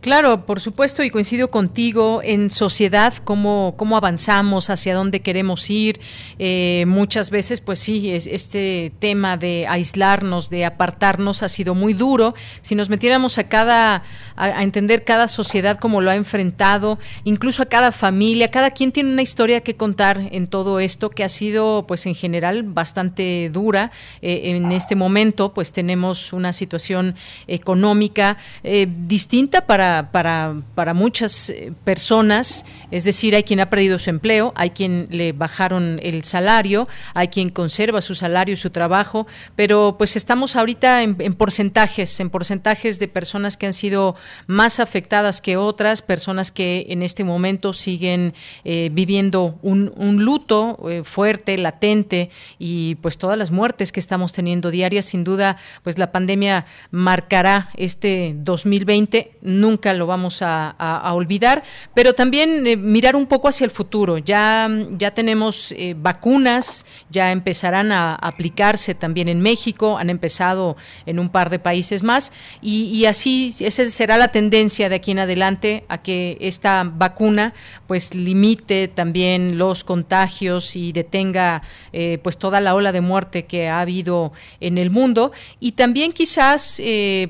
Claro, 0.00 0.46
por 0.46 0.60
supuesto, 0.60 1.02
y 1.02 1.10
coincido 1.10 1.50
contigo, 1.50 2.22
en 2.24 2.48
sociedad, 2.48 3.12
cómo, 3.22 3.74
cómo 3.76 3.98
avanzamos, 3.98 4.70
hacia 4.70 4.94
dónde 4.94 5.20
queremos 5.20 5.68
ir. 5.68 6.00
Eh, 6.38 6.84
muchas 6.88 7.30
veces, 7.30 7.60
pues 7.60 7.80
sí, 7.80 8.10
es, 8.10 8.26
este 8.26 8.92
tema 8.98 9.36
de 9.36 9.66
aislarnos, 9.68 10.48
de 10.48 10.64
apartarnos, 10.64 11.42
ha 11.42 11.50
sido 11.50 11.74
muy 11.74 11.92
duro. 11.92 12.34
Si 12.62 12.74
nos 12.74 12.88
metiéramos 12.88 13.36
a 13.36 13.50
cada, 13.50 14.02
a, 14.36 14.62
entender 14.62 15.04
cada 15.04 15.28
sociedad 15.28 15.78
como 15.78 16.00
lo 16.00 16.10
ha 16.10 16.14
enfrentado, 16.14 16.98
incluso 17.24 17.62
a 17.62 17.66
cada 17.66 17.92
familia, 17.92 18.50
cada 18.50 18.70
quien 18.70 18.92
tiene 18.92 19.12
una 19.12 19.20
historia 19.20 19.60
que 19.60 19.76
contar 19.76 20.28
en 20.32 20.46
todo 20.46 20.80
esto, 20.80 21.10
que 21.10 21.24
ha 21.24 21.28
sido, 21.28 21.84
pues 21.86 22.06
en 22.06 22.14
general, 22.14 22.62
bastante 22.62 23.50
dura. 23.52 23.90
Eh, 24.22 24.52
en 24.56 24.72
este 24.72 24.96
momento, 24.96 25.52
pues 25.52 25.74
tenemos 25.74 26.32
una 26.32 26.54
situación 26.54 27.16
económica 27.46 28.38
eh, 28.62 28.86
distinta 29.06 29.59
para, 29.66 30.10
para, 30.12 30.62
para 30.74 30.94
muchas 30.94 31.50
eh, 31.50 31.72
personas, 31.84 32.64
es 32.90 33.04
decir, 33.04 33.34
hay 33.34 33.42
quien 33.42 33.60
ha 33.60 33.70
perdido 33.70 33.98
su 33.98 34.10
empleo, 34.10 34.52
hay 34.56 34.70
quien 34.70 35.06
le 35.10 35.32
bajaron 35.32 36.00
el 36.02 36.24
salario, 36.24 36.88
hay 37.14 37.28
quien 37.28 37.50
conserva 37.50 38.00
su 38.02 38.14
salario 38.14 38.54
y 38.54 38.56
su 38.56 38.70
trabajo, 38.70 39.26
pero 39.56 39.96
pues 39.98 40.16
estamos 40.16 40.56
ahorita 40.56 41.02
en, 41.02 41.14
porcentajes, 41.34 42.20
en 42.20 42.30
porcentajes 42.30 42.98
de 42.98 43.08
personas 43.08 43.56
que 43.56 43.66
han 43.66 43.72
sido 43.72 44.16
más 44.46 44.80
afectadas 44.80 45.40
que 45.40 45.56
otras, 45.56 46.02
personas 46.02 46.50
que 46.50 46.86
en 46.88 47.02
este 47.02 47.24
momento 47.24 47.72
siguen 47.72 48.34
eh, 48.64 48.90
viviendo 48.92 49.58
un, 49.62 49.90
luto 50.20 50.78
eh, 50.88 51.02
fuerte, 51.04 51.56
latente 51.56 52.30
y 52.58 52.96
pues 52.96 53.16
todas 53.16 53.38
las 53.38 53.50
muertes 53.50 53.92
que 53.92 54.00
estamos 54.00 54.32
teniendo 54.32 54.70
diarias, 54.70 55.06
sin 55.06 55.24
duda, 55.24 55.56
pues 55.82 55.98
la 55.98 56.12
pandemia 56.12 56.66
marcará 56.90 57.70
este 57.76 58.34
2020 58.36 59.38
nunca 59.50 59.92
lo 59.94 60.06
vamos 60.06 60.42
a, 60.42 60.74
olvidar, 61.12 61.62
pero 61.94 62.14
también 62.14 62.66
eh, 62.66 62.76
mirar 62.76 63.16
un 63.16 63.26
poco 63.26 63.48
hacia 63.48 63.64
el 63.64 63.70
futuro. 63.70 64.18
Ya, 64.18 64.68
ya 64.92 65.12
tenemos 65.12 65.72
eh, 65.72 65.94
vacunas, 65.96 66.86
ya 67.10 67.32
empezarán 67.32 67.92
a 67.92 68.14
aplicarse 68.14 68.94
también 68.94 69.28
en 69.28 69.40
México, 69.40 69.98
han 69.98 70.10
empezado 70.10 70.76
en 71.06 71.18
un 71.18 71.28
par 71.28 71.50
de 71.50 71.58
países 71.58 72.02
más, 72.02 72.32
y, 72.62 73.04
así 73.06 73.52
esa 73.60 73.84
será 73.86 74.18
la 74.18 74.28
tendencia 74.28 74.88
de 74.88 74.96
aquí 74.96 75.10
en 75.10 75.18
adelante 75.18 75.84
a 75.88 75.98
que 75.98 76.36
esta 76.40 76.84
vacuna 76.84 77.54
pues 77.86 78.14
limite 78.14 78.88
también 78.88 79.58
los 79.58 79.82
contagios 79.84 80.76
y 80.76 80.92
detenga 80.92 81.62
eh, 81.92 82.18
pues 82.22 82.38
toda 82.38 82.60
la 82.60 82.74
ola 82.74 82.92
de 82.92 83.00
muerte 83.00 83.46
que 83.46 83.68
ha 83.68 83.80
habido 83.80 84.32
en 84.60 84.78
el 84.78 84.90
mundo 84.90 85.32
y 85.58 85.72
también 85.72 86.12
quizás 86.12 86.80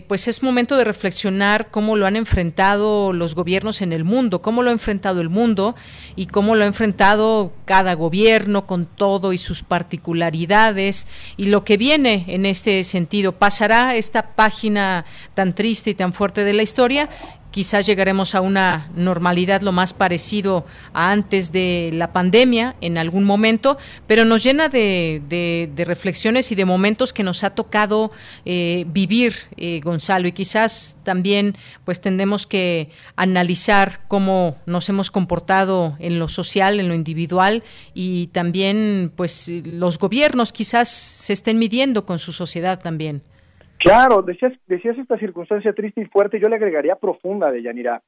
pues 0.08 0.28
es 0.28 0.42
momento 0.42 0.76
de 0.76 0.84
reflexionar 0.84 1.70
cómo 1.70 1.96
lo 1.96 2.06
han 2.06 2.09
enfrentado 2.16 3.12
los 3.12 3.34
gobiernos 3.34 3.82
en 3.82 3.92
el 3.92 4.04
mundo, 4.04 4.42
cómo 4.42 4.62
lo 4.62 4.70
ha 4.70 4.72
enfrentado 4.72 5.20
el 5.20 5.28
mundo 5.28 5.74
y 6.16 6.26
cómo 6.26 6.54
lo 6.54 6.64
ha 6.64 6.66
enfrentado 6.66 7.52
cada 7.64 7.94
gobierno 7.94 8.66
con 8.66 8.86
todo 8.86 9.32
y 9.32 9.38
sus 9.38 9.62
particularidades 9.62 11.06
y 11.36 11.46
lo 11.46 11.64
que 11.64 11.76
viene 11.76 12.24
en 12.28 12.46
este 12.46 12.84
sentido. 12.84 13.32
¿Pasará 13.32 13.96
esta 13.96 14.34
página 14.34 15.04
tan 15.34 15.54
triste 15.54 15.90
y 15.90 15.94
tan 15.94 16.12
fuerte 16.12 16.44
de 16.44 16.52
la 16.52 16.62
historia? 16.62 17.08
Quizás 17.50 17.86
llegaremos 17.86 18.34
a 18.34 18.40
una 18.40 18.90
normalidad 18.94 19.62
lo 19.62 19.72
más 19.72 19.92
parecido 19.92 20.64
a 20.92 21.10
antes 21.10 21.52
de 21.52 21.90
la 21.92 22.12
pandemia 22.12 22.76
en 22.80 22.98
algún 22.98 23.24
momento, 23.24 23.78
pero 24.06 24.24
nos 24.24 24.42
llena 24.42 24.68
de, 24.68 25.70
reflexiones 25.84 26.52
y 26.52 26.54
de 26.54 26.64
momentos 26.64 27.12
que 27.12 27.22
nos 27.22 27.44
ha 27.44 27.50
tocado 27.50 28.10
eh, 28.44 28.84
vivir, 28.88 29.34
eh, 29.56 29.80
Gonzalo, 29.82 30.28
y 30.28 30.32
quizás 30.32 30.96
también 31.02 31.56
pues 31.84 32.00
tendremos 32.00 32.46
que 32.46 32.90
analizar 33.16 34.00
cómo 34.08 34.56
nos 34.66 34.88
hemos 34.88 35.10
comportado 35.10 35.96
en 35.98 36.18
lo 36.18 36.28
social, 36.28 36.80
en 36.80 36.88
lo 36.88 36.94
individual 36.94 37.62
y 37.94 38.28
también 38.28 39.12
pues 39.16 39.48
los 39.64 39.98
gobiernos 39.98 40.52
quizás 40.52 40.88
se 40.88 41.32
estén 41.32 41.58
midiendo 41.58 42.06
con 42.06 42.18
su 42.18 42.32
sociedad 42.32 42.80
también. 42.80 43.22
Claro, 43.80 44.20
decías, 44.20 44.52
decías 44.66 44.98
esta 44.98 45.18
circunstancia 45.18 45.72
triste 45.72 46.02
y 46.02 46.04
fuerte, 46.04 46.38
yo 46.38 46.50
le 46.50 46.56
agregaría 46.56 46.96
profunda 46.96 47.50
de 47.50 47.62
Yanira. 47.62 48.02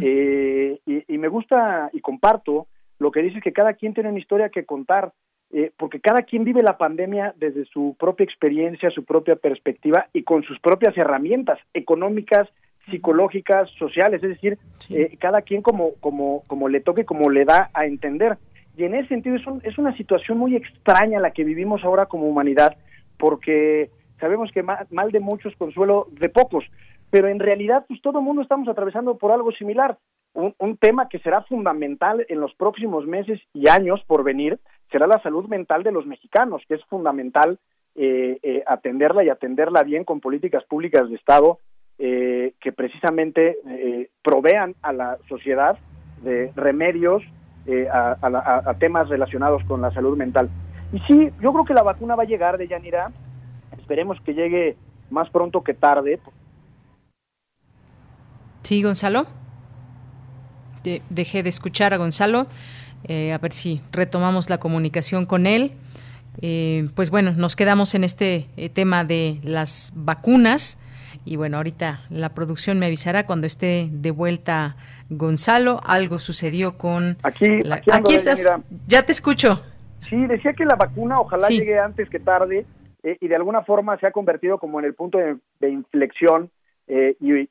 Eh, 0.00 0.78
y, 0.86 1.18
me 1.18 1.28
gusta 1.28 1.88
y 1.94 2.00
comparto 2.00 2.66
lo 2.98 3.10
que 3.10 3.22
dices 3.22 3.42
que 3.42 3.52
cada 3.52 3.72
quien 3.72 3.94
tiene 3.94 4.10
una 4.10 4.18
historia 4.18 4.50
que 4.50 4.66
contar, 4.66 5.12
eh, 5.50 5.72
porque 5.78 6.00
cada 6.00 6.22
quien 6.22 6.44
vive 6.44 6.62
la 6.62 6.76
pandemia 6.76 7.34
desde 7.38 7.64
su 7.64 7.96
propia 7.98 8.24
experiencia, 8.24 8.90
su 8.90 9.04
propia 9.04 9.36
perspectiva 9.36 10.08
y 10.12 10.24
con 10.24 10.42
sus 10.42 10.60
propias 10.60 10.96
herramientas 10.98 11.58
económicas, 11.72 12.46
psicológicas, 12.90 13.70
sociales, 13.78 14.22
es 14.22 14.28
decir, 14.28 14.58
eh, 14.90 15.16
cada 15.18 15.40
quien 15.40 15.62
como, 15.62 15.94
como, 16.00 16.42
como 16.46 16.68
le 16.68 16.80
toque, 16.80 17.06
como 17.06 17.30
le 17.30 17.46
da 17.46 17.70
a 17.72 17.86
entender. 17.86 18.36
Y 18.76 18.84
en 18.84 18.94
ese 18.94 19.08
sentido 19.08 19.36
es, 19.36 19.42
es 19.62 19.78
una 19.78 19.96
situación 19.96 20.36
muy 20.36 20.54
extraña 20.54 21.18
la 21.18 21.30
que 21.30 21.44
vivimos 21.44 21.82
ahora 21.82 22.04
como 22.04 22.28
humanidad, 22.28 22.76
porque 23.16 23.88
sabemos 24.24 24.50
que 24.52 24.62
mal 24.62 25.12
de 25.12 25.20
muchos, 25.20 25.54
consuelo 25.56 26.06
de 26.12 26.30
pocos, 26.30 26.64
pero 27.10 27.28
en 27.28 27.38
realidad 27.38 27.84
pues 27.86 28.00
todo 28.00 28.20
el 28.20 28.24
mundo 28.24 28.40
estamos 28.40 28.66
atravesando 28.68 29.18
por 29.18 29.30
algo 29.32 29.52
similar. 29.52 29.98
Un, 30.32 30.76
tema 30.78 31.10
que 31.10 31.18
será 31.18 31.42
fundamental 31.42 32.24
en 32.30 32.40
los 32.40 32.54
próximos 32.54 33.06
meses 33.06 33.38
y 33.52 33.68
años 33.68 34.02
por 34.06 34.24
venir 34.24 34.58
será 34.90 35.06
la 35.06 35.20
salud 35.22 35.46
mental 35.46 35.82
de 35.82 35.92
los 35.92 36.06
mexicanos, 36.06 36.62
que 36.66 36.74
es 36.74 36.84
fundamental 36.86 37.58
eh, 37.94 38.38
eh, 38.42 38.64
atenderla 38.66 39.22
y 39.24 39.28
atenderla 39.28 39.82
bien 39.82 40.04
con 40.04 40.20
políticas 40.20 40.64
públicas 40.64 41.06
de 41.10 41.16
Estado 41.16 41.58
eh, 41.98 42.54
que 42.62 42.72
precisamente 42.72 43.58
provean 44.22 44.74
a 44.80 44.94
la 44.94 45.18
sociedad 45.28 45.76
de 46.22 46.50
remedios 46.56 47.22
a, 47.92 48.16
a, 48.70 48.74
temas 48.78 49.10
relacionados 49.10 49.62
con 49.64 49.82
la 49.82 49.92
salud 49.92 50.16
mental. 50.16 50.48
Y 50.94 50.98
sí, 51.00 51.30
yo 51.42 51.52
creo 51.52 51.64
que 51.66 51.74
la 51.74 51.82
vacuna 51.82 52.16
va 52.16 52.22
a 52.22 52.26
llegar 52.26 52.56
de 52.56 52.68
Yanira, 52.68 53.12
Esperemos 53.84 54.18
que 54.24 54.32
llegue 54.32 54.78
más 55.10 55.28
pronto 55.28 55.62
que 55.62 55.74
tarde. 55.74 56.18
Sí, 58.62 58.82
Gonzalo. 58.82 59.26
dejé 61.10 61.42
de 61.42 61.50
escuchar 61.50 61.92
a 61.92 61.98
Gonzalo. 61.98 62.46
Eh, 63.06 63.34
a 63.34 63.36
ver 63.36 63.52
si 63.52 63.82
retomamos 63.92 64.48
la 64.48 64.56
comunicación 64.56 65.26
con 65.26 65.46
él. 65.46 65.72
Eh, 66.40 66.88
pues 66.94 67.10
bueno, 67.10 67.32
nos 67.32 67.56
quedamos 67.56 67.94
en 67.94 68.04
este 68.04 68.48
eh, 68.56 68.70
tema 68.70 69.04
de 69.04 69.38
las 69.42 69.92
vacunas. 69.94 70.78
Y 71.26 71.36
bueno, 71.36 71.58
ahorita 71.58 72.06
la 72.08 72.30
producción 72.30 72.78
me 72.78 72.86
avisará 72.86 73.26
cuando 73.26 73.46
esté 73.46 73.90
de 73.92 74.10
vuelta 74.12 74.76
Gonzalo. 75.10 75.82
Algo 75.84 76.18
sucedió 76.18 76.78
con... 76.78 77.18
Aquí, 77.22 77.60
aquí, 77.92 78.14
estás. 78.14 78.42
Ya 78.86 79.02
te 79.02 79.12
escucho. 79.12 79.60
Sí, 80.08 80.26
decía 80.26 80.54
que 80.54 80.64
la 80.64 80.74
vacuna 80.74 81.20
ojalá 81.20 81.48
llegue 81.48 81.78
antes 81.78 82.08
que 82.08 82.18
tarde 82.18 82.64
eh, 83.04 83.18
y 83.20 83.28
de 83.28 83.36
alguna 83.36 83.62
forma 83.62 83.98
se 83.98 84.06
ha 84.06 84.12
convertido 84.12 84.58
como 84.58 84.80
en 84.80 84.86
el 84.86 84.94
punto 84.94 85.18
de, 85.18 85.68
inflexión 85.68 86.50
eh, 86.86 87.14
y, 87.20 87.46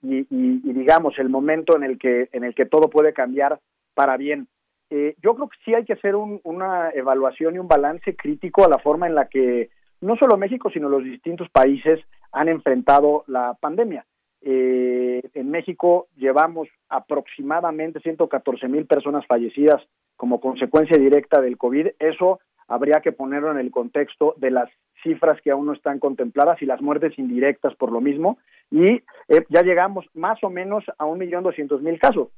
digamos 0.74 1.18
el 1.20 1.30
momento 1.30 1.76
en 1.76 1.84
el 1.84 2.00
que 2.00 2.28
en 2.34 2.44
el 2.44 2.56
que 2.56 2.66
todo 2.66 2.90
puede 2.90 3.14
cambiar 3.14 3.60
para 3.94 4.18
bien. 4.18 4.48
Eh, 4.90 5.16
yo 5.22 5.36
creo 5.36 5.50
que 5.50 5.58
sí 5.64 5.76
hay 5.76 5.86
que 5.86 5.94
hacer 5.94 6.16
una 6.16 6.90
evaluación 6.90 7.56
y 7.56 7.60
un 7.60 7.68
balance 7.68 8.16
crítico 8.16 8.66
a 8.66 8.70
la 8.70 8.80
forma 8.80 9.06
en 9.06 9.14
la 9.14 9.28
que 9.28 9.70
no 10.02 10.16
solo 10.18 10.38
México 10.38 10.72
sino 10.72 10.90
los 10.90 11.04
distintos 11.04 11.48
países 11.52 12.00
han 12.32 12.50
enfrentado 12.50 13.24
la 13.28 13.54
pandemia. 13.54 14.06
en 14.42 15.52
México 15.52 16.08
llevamos 16.18 16.68
aproximadamente 16.90 18.00
114 18.00 18.68
mil 18.68 18.86
personas 18.88 19.24
fallecidas 19.28 19.82
como 20.18 20.42
consecuencia 20.42 20.98
directa 20.98 21.42
del 21.42 21.58
COVID. 21.58 21.90
Eso 22.00 22.40
habría 22.68 23.02
que 23.02 23.12
ponerlo 23.12 23.52
en 23.52 23.58
el 23.58 23.72
contexto 23.72 24.36
de 24.38 24.52
las 24.52 24.70
cifras 25.02 25.40
que 25.42 25.52
aún 25.52 25.66
no 25.66 25.74
están 25.74 26.00
contempladas 26.00 26.62
y 26.62 26.66
las 26.66 26.82
muertes 26.82 27.18
indirectas 27.20 27.76
por 27.76 27.92
lo 27.92 28.02
mismo, 28.02 28.38
y 28.72 29.04
eh, 29.28 29.46
ya 29.50 29.62
llegamos 29.62 30.06
más 30.14 30.44
o 30.44 30.50
menos 30.50 30.84
a 30.98 31.06
un 31.06 31.20
millón 31.20 31.44
doscientos 31.44 31.82
mil 31.82 32.00
casos. 32.00 32.30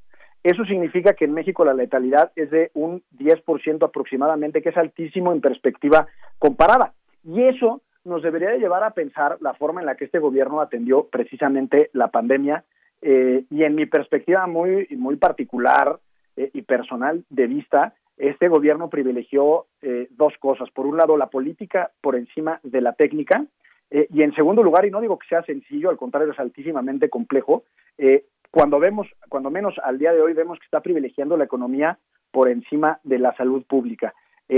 Eso 0.43 0.63
significa 0.65 1.13
que 1.13 1.25
en 1.25 1.33
México 1.33 1.65
la 1.65 1.73
letalidad 1.73 2.31
es 2.35 2.51
de 2.51 2.69
un 2.75 3.01
10% 3.17 3.83
aproximadamente, 3.83 4.61
que 4.61 4.69
es 4.69 4.77
altísimo 4.77 5.31
en 5.31 5.41
perspectiva 5.41 6.07
comparada. 6.37 6.93
Y 7.23 7.43
eso 7.43 7.81
nos 8.03 8.21
debería 8.21 8.51
de 8.51 8.59
llevar 8.59 8.83
a 8.83 8.91
pensar 8.91 9.37
la 9.41 9.55
forma 9.55 9.81
en 9.81 9.87
la 9.87 9.95
que 9.95 10.05
este 10.05 10.19
gobierno 10.19 10.61
atendió 10.61 11.07
precisamente 11.07 11.89
la 11.93 12.09
pandemia 12.09 12.63
eh, 13.01 13.45
y 13.49 13.63
en 13.63 13.75
mi 13.75 13.87
perspectiva 13.87 14.45
muy, 14.45 14.87
muy 14.91 15.15
particular 15.15 15.99
eh, 16.37 16.51
y 16.53 16.61
personal 16.61 17.25
de 17.29 17.47
vista, 17.47 17.95
este 18.17 18.47
gobierno 18.47 18.89
privilegió 18.89 19.65
eh, 19.81 20.07
dos 20.11 20.33
cosas. 20.39 20.69
Por 20.71 20.85
un 20.85 20.97
lado, 20.97 21.17
la 21.17 21.27
política 21.27 21.91
por 22.01 22.15
encima 22.15 22.59
de 22.63 22.81
la 22.81 22.93
técnica. 22.93 23.45
Eh, 23.91 24.07
y 24.13 24.23
en 24.23 24.33
segundo 24.33 24.63
lugar, 24.63 24.85
y 24.85 24.91
no 24.91 25.01
digo 25.01 25.19
que 25.19 25.27
sea 25.27 25.43
sencillo, 25.43 25.89
al 25.89 25.97
contrario, 25.97 26.31
es 26.31 26.39
altísimamente 26.39 27.09
complejo, 27.09 27.63
eh, 27.97 28.25
cuando 28.49 28.79
vemos, 28.79 29.07
cuando 29.29 29.51
menos 29.51 29.75
al 29.83 29.99
día 29.99 30.13
de 30.13 30.21
hoy 30.21 30.33
vemos 30.33 30.57
que 30.59 30.65
está 30.65 30.79
privilegiando 30.81 31.35
la 31.35 31.43
economía 31.43 31.99
por 32.31 32.49
encima 32.49 32.99
de 33.03 33.19
la 33.19 33.35
salud 33.35 33.63
pública. 33.67 34.13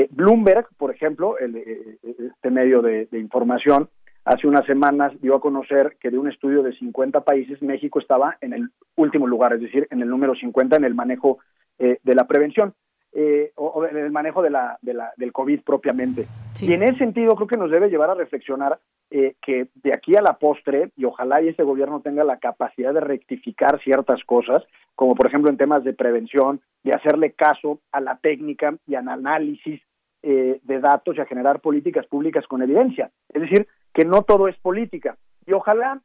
Bloomberg, 0.10 0.68
por 0.78 0.92
ejemplo, 0.94 1.38
el, 1.40 1.56
este 1.56 2.52
medio 2.52 2.82
de, 2.82 3.08
información, 3.14 3.90
hace 4.26 4.46
unas 4.46 4.66
semanas 4.66 5.14
dio 5.22 5.36
a 5.36 5.40
conocer 5.40 5.98
que 6.00 6.12
de 6.12 6.18
un 6.18 6.28
estudio 6.28 6.62
de 6.62 6.74
50 6.74 7.22
países, 7.22 7.62
México 7.62 8.00
estaba 8.00 8.38
en 8.42 8.54
el 8.54 8.70
último 8.98 9.26
lugar, 9.26 9.54
es 9.54 9.62
decir, 9.62 9.88
en 9.90 10.02
el 10.02 10.10
número 10.10 10.36
50 10.36 10.76
en 10.76 10.84
el 10.84 10.94
manejo 10.94 11.40
de 11.80 12.16
la 12.16 12.28
prevención 12.28 12.74
eh, 13.20 13.52
o, 13.56 13.84
en 13.84 13.98
el 13.98 14.12
manejo 14.12 14.44
de 14.44 14.52
la, 14.52 14.78
de 14.84 14.94
la, 14.94 15.12
del 15.18 15.34
COVID 15.34 15.62
propiamente. 15.62 16.28
Y 16.62 16.72
en 16.72 16.84
ese 16.84 17.00
sentido 17.00 17.36
creo 17.36 17.48
que 17.48 17.58
nos 17.58 17.72
debe 17.72 17.90
llevar 17.90 18.12
a 18.12 18.14
reflexionar 18.14 18.78
eh, 19.10 19.34
que 19.42 19.70
de 19.74 19.92
aquí 19.92 20.16
a 20.16 20.22
la 20.22 20.38
postre, 20.38 20.92
y 20.96 21.06
ojalá 21.06 21.42
y 21.42 21.48
este 21.48 21.64
gobierno 21.64 22.02
tenga 22.02 22.24
la 22.24 22.38
capacidad 22.38 22.94
de 22.94 23.00
rectificar 23.00 23.82
ciertas 23.82 24.24
cosas, 24.24 24.64
como 24.94 25.16
por 25.16 25.26
ejemplo 25.26 25.50
en 25.50 25.58
temas 25.58 25.84
de 25.84 25.94
prevención, 25.94 26.62
de 26.84 26.92
hacerle 26.92 27.32
caso 27.32 27.80
a 27.92 28.02
la 28.02 28.18
técnica 28.18 28.76
y 28.86 28.94
al 28.94 29.10
análisis 29.10 29.82
eh, 30.22 30.60
de 30.62 30.80
datos 30.80 31.18
y 31.18 31.22
a 31.22 31.26
generar 31.26 31.60
políticas 31.60 32.06
públicas 32.06 32.46
con 32.46 32.62
evidencia. 32.62 33.10
Es 33.30 33.42
decir, 33.42 33.68
que 33.96 34.06
no 34.06 34.22
todo 34.22 34.48
es 34.48 34.58
política. 34.60 35.18
Y 35.48 35.54
ojalá 35.54 36.02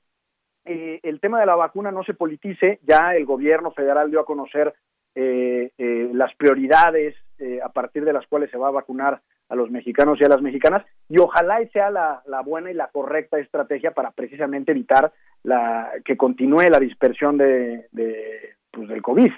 eh, 0.64 1.00
el 1.02 1.20
tema 1.20 1.40
de 1.40 1.46
la 1.46 1.56
vacuna 1.56 1.90
no 1.90 2.04
se 2.04 2.14
politice. 2.14 2.80
Ya 2.84 3.14
el 3.14 3.26
gobierno 3.26 3.72
federal 3.72 4.10
dio 4.10 4.20
a 4.20 4.24
conocer 4.24 4.72
eh, 5.14 5.70
eh, 5.76 6.10
las 6.12 6.34
prioridades 6.36 7.14
eh, 7.38 7.60
a 7.62 7.68
partir 7.68 8.04
de 8.04 8.12
las 8.12 8.26
cuales 8.26 8.50
se 8.50 8.56
va 8.56 8.68
a 8.68 8.72
vacunar 8.72 9.20
a 9.48 9.54
los 9.54 9.70
mexicanos 9.70 10.18
y 10.20 10.24
a 10.24 10.28
las 10.28 10.40
mexicanas 10.40 10.86
y 11.08 11.18
ojalá 11.18 11.58
sea 11.72 11.90
la, 11.90 12.22
buena 12.44 12.70
y 12.70 12.74
la 12.74 12.88
correcta 12.88 13.38
estrategia 13.38 13.90
para 13.90 14.12
precisamente 14.12 14.72
evitar 14.72 15.12
la 15.42 15.90
que 16.04 16.16
continúe 16.16 16.62
la 16.70 16.78
dispersión 16.78 17.36
de, 17.36 17.88
de 17.92 18.54
pues, 18.70 18.88
del 18.88 19.02
COVID. 19.02 19.30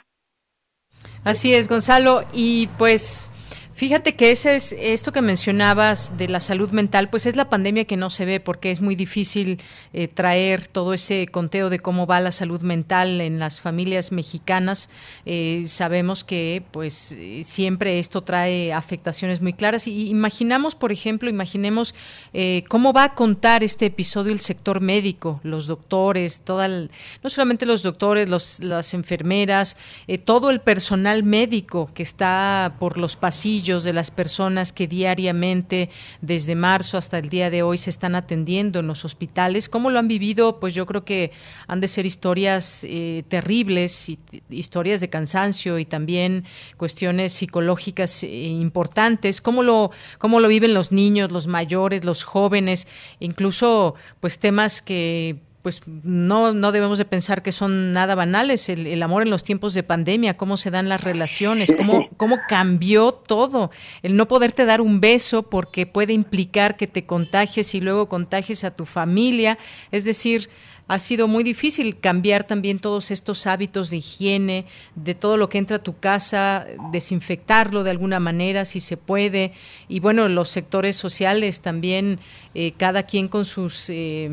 Así 1.25 1.55
es, 1.55 1.69
Gonzalo, 1.69 2.23
y 2.33 2.69
pues 2.79 3.33
Fíjate 3.75 4.15
que 4.15 4.31
ese 4.31 4.55
es 4.55 4.73
esto 4.79 5.11
que 5.11 5.21
mencionabas 5.21 6.17
de 6.17 6.29
la 6.29 6.39
salud 6.39 6.71
mental, 6.71 7.11
pues 7.11 7.27
es 7.27 7.35
la 7.35 7.49
pandemia 7.49 7.87
que 7.87 7.97
no 7.97 8.09
se 8.09 8.25
ve 8.25 8.39
porque 8.39 8.71
es 8.71 8.81
muy 8.81 8.95
difícil 8.95 9.61
eh, 9.93 10.07
traer 10.07 10.69
todo 10.69 10.95
ese 10.95 11.27
conteo 11.27 11.71
de 11.71 11.81
cómo 11.81 12.07
va 12.07 12.21
la 12.21 12.31
salud 12.31 12.61
mental 12.61 13.21
en 13.21 13.41
las 13.41 13.61
familias 13.61 14.13
mexicanas. 14.13 14.91
Eh, 15.27 15.65
sabemos 15.67 16.23
que 16.23 16.63
pues 16.71 17.17
siempre 17.43 17.99
esto 17.99 18.23
trae 18.23 18.73
afectaciones 18.73 19.41
muy 19.41 19.53
claras 19.53 19.89
y 19.89 20.09
imaginamos, 20.09 20.77
por 20.77 20.93
ejemplo, 20.93 21.29
imaginemos 21.29 21.97
eh, 22.33 22.63
cómo 22.69 22.93
va 22.93 23.03
a 23.05 23.15
contar 23.15 23.65
este 23.65 23.87
episodio 23.87 24.31
el 24.31 24.41
sector 24.41 24.81
médico, 24.81 25.41
los 25.43 25.67
doctores, 25.67 26.43
toda 26.43 26.69
no 26.69 27.29
solamente 27.29 27.67
los 27.67 27.83
doctores, 27.83 28.29
los, 28.29 28.63
las 28.63 28.95
enfermeras, 28.95 29.77
todo 30.25 30.51
el 30.51 30.61
personal 30.61 31.25
médico 31.25 31.91
que 31.93 32.05
está 32.05 32.77
por 32.79 32.99
los 32.99 33.17
pasillos 33.17 33.64
de 33.65 33.95
las 33.95 34.11
personas 34.11 34.73
que 34.73 34.87
diariamente 34.87 35.89
desde 36.21 36.55
marzo 36.55 36.99
hasta 36.99 37.19
el 37.19 37.31
día 37.31 37.49
de 37.49 37.63
hoy 37.63 37.79
se 37.79 37.89
están 37.89 38.15
atendiendo 38.15 38.81
en 38.81 38.87
los 38.87 39.07
hospitales. 39.07 39.71
¿Cómo 39.71 39.89
lo 39.89 39.99
han 39.99 40.07
vivido? 40.07 40.61
Pues 40.61 40.75
yo 40.75 40.85
creo 40.85 41.07
que 41.07 41.33
han 41.67 41.81
de 41.81 41.89
ser 41.89 42.05
historias 42.05 42.85
eh, 42.85 43.25
terribles, 43.27 44.13
historias 44.51 45.01
de 45.01 45.09
cansancio 45.09 45.79
y 45.79 45.87
también 45.87 46.45
cuestiones 46.77 47.33
psicológicas 47.33 48.23
eh, 48.23 48.29
importantes. 48.29 49.41
¿Cómo 49.41 49.63
lo, 49.63 49.91
¿Cómo 50.19 50.41
lo 50.41 50.49
viven 50.49 50.75
los 50.75 50.93
niños, 50.93 51.33
los 51.33 51.47
mayores, 51.47 52.05
los 52.05 52.23
jóvenes? 52.23 52.87
Incluso 53.19 53.95
pues 54.21 54.39
temas 54.39 54.83
que 54.83 55.37
pues 55.65 55.81
no, 55.87 56.53
no 56.53 56.73
debemos 56.73 56.99
de 56.99 57.07
pensar 57.07 57.43
que 57.43 57.51
son 57.51 57.95
nada 57.95 58.15
banales, 58.15 58.69
el, 58.69 59.03
amor 59.03 59.23
en 59.23 59.31
los 59.31 59.45
tiempos 59.45 59.73
de 59.73 59.83
pandemia, 59.83 60.37
cómo 60.37 60.59
se 60.59 60.71
dan 60.71 60.91
las 60.91 61.03
relaciones, 61.03 61.73
cómo, 61.75 62.11
cómo 62.19 62.37
cambió 62.47 63.13
todo, 63.13 63.71
el 64.03 64.15
no 64.15 64.29
poderte 64.29 64.67
dar 64.67 64.83
un 64.83 65.01
beso 65.01 65.45
porque 65.45 65.87
puede 65.87 66.13
implicar 66.13 66.77
que 66.77 66.87
te 66.87 67.07
contagies 67.07 67.75
y 67.75 67.81
luego 67.81 68.11
contagies 68.11 68.63
a 68.63 68.73
tu 68.73 68.85
familia, 68.85 69.57
es 69.91 70.05
decir, 70.05 70.51
ha 70.87 70.99
sido 70.99 71.29
muy 71.29 71.45
difícil 71.45 71.99
cambiar 71.99 72.45
también 72.47 72.79
todos 72.79 73.11
estos 73.11 73.47
hábitos 73.47 73.89
de 73.89 73.99
higiene, 73.99 74.67
de 74.95 75.15
todo 75.15 75.39
lo 75.39 75.49
que 75.49 75.57
entra 75.57 75.77
a 75.79 75.83
tu 75.83 75.99
casa, 75.99 76.67
desinfectarlo 76.93 77.85
de 77.85 77.91
alguna 77.91 78.21
manera 78.21 78.67
si 78.67 78.81
se 78.81 78.99
puede. 78.99 79.53
Y 79.89 80.01
bueno, 80.01 80.29
los 80.29 80.51
sectores 80.51 80.97
sociales 80.97 81.63
también, 81.63 82.21
eh, 82.55 82.73
cada 82.77 83.05
quien 83.05 83.29
con 83.29 83.47
sus, 83.47 83.87
eh, 83.89 84.29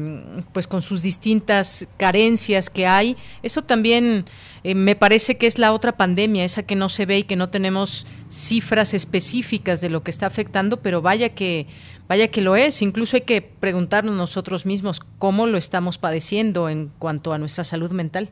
pues 0.51 0.67
con 0.67 0.81
sus 0.81 1.01
distintas 1.01 1.87
carencias 1.95 2.69
que 2.69 2.85
hay. 2.85 3.15
Eso 3.43 3.61
también 3.61 4.25
eh, 4.63 4.75
me 4.75 4.97
parece 4.97 5.37
que 5.37 5.47
es 5.47 5.57
la 5.57 5.71
otra 5.71 5.93
pandemia, 5.93 6.43
esa 6.43 6.63
que 6.63 6.75
no 6.75 6.89
se 6.89 7.05
ve 7.05 7.19
y 7.19 7.23
que 7.23 7.37
no 7.37 7.49
tenemos 7.49 8.05
cifras 8.29 8.93
específicas 8.93 9.79
de 9.79 9.89
lo 9.89 10.03
que 10.03 10.11
está 10.11 10.27
afectando, 10.27 10.81
pero 10.81 11.01
vaya 11.01 11.29
que 11.29 11.65
Vaya 12.11 12.27
que 12.27 12.41
lo 12.41 12.57
es, 12.57 12.81
incluso 12.81 13.15
hay 13.15 13.21
que 13.21 13.41
preguntarnos 13.41 14.13
nosotros 14.13 14.65
mismos 14.65 14.99
cómo 15.17 15.47
lo 15.47 15.55
estamos 15.55 15.97
padeciendo 15.97 16.67
en 16.67 16.89
cuanto 16.99 17.31
a 17.31 17.37
nuestra 17.37 17.63
salud 17.63 17.91
mental. 17.91 18.31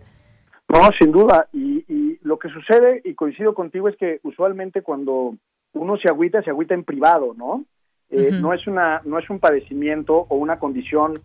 No, 0.67 0.81
sin 0.99 1.13
duda. 1.13 1.47
Y, 1.53 2.19
lo 2.21 2.37
que 2.39 2.49
sucede, 2.49 3.01
y 3.05 3.13
coincido 3.15 3.53
contigo, 3.53 3.87
es 3.87 3.95
que 3.95 4.19
usualmente 4.23 4.81
cuando 4.81 5.35
uno 5.71 5.95
se 5.95 6.09
agüita, 6.09 6.41
se 6.41 6.49
agüita 6.49 6.73
en 6.73 6.83
privado, 6.83 7.33
¿no? 7.37 7.63
Eh, 8.09 8.31
no 8.33 8.53
es 8.53 8.67
una, 8.67 9.01
no 9.05 9.17
es 9.17 9.29
un 9.29 9.39
padecimiento 9.39 10.25
o 10.27 10.35
una 10.35 10.59
condición 10.59 11.21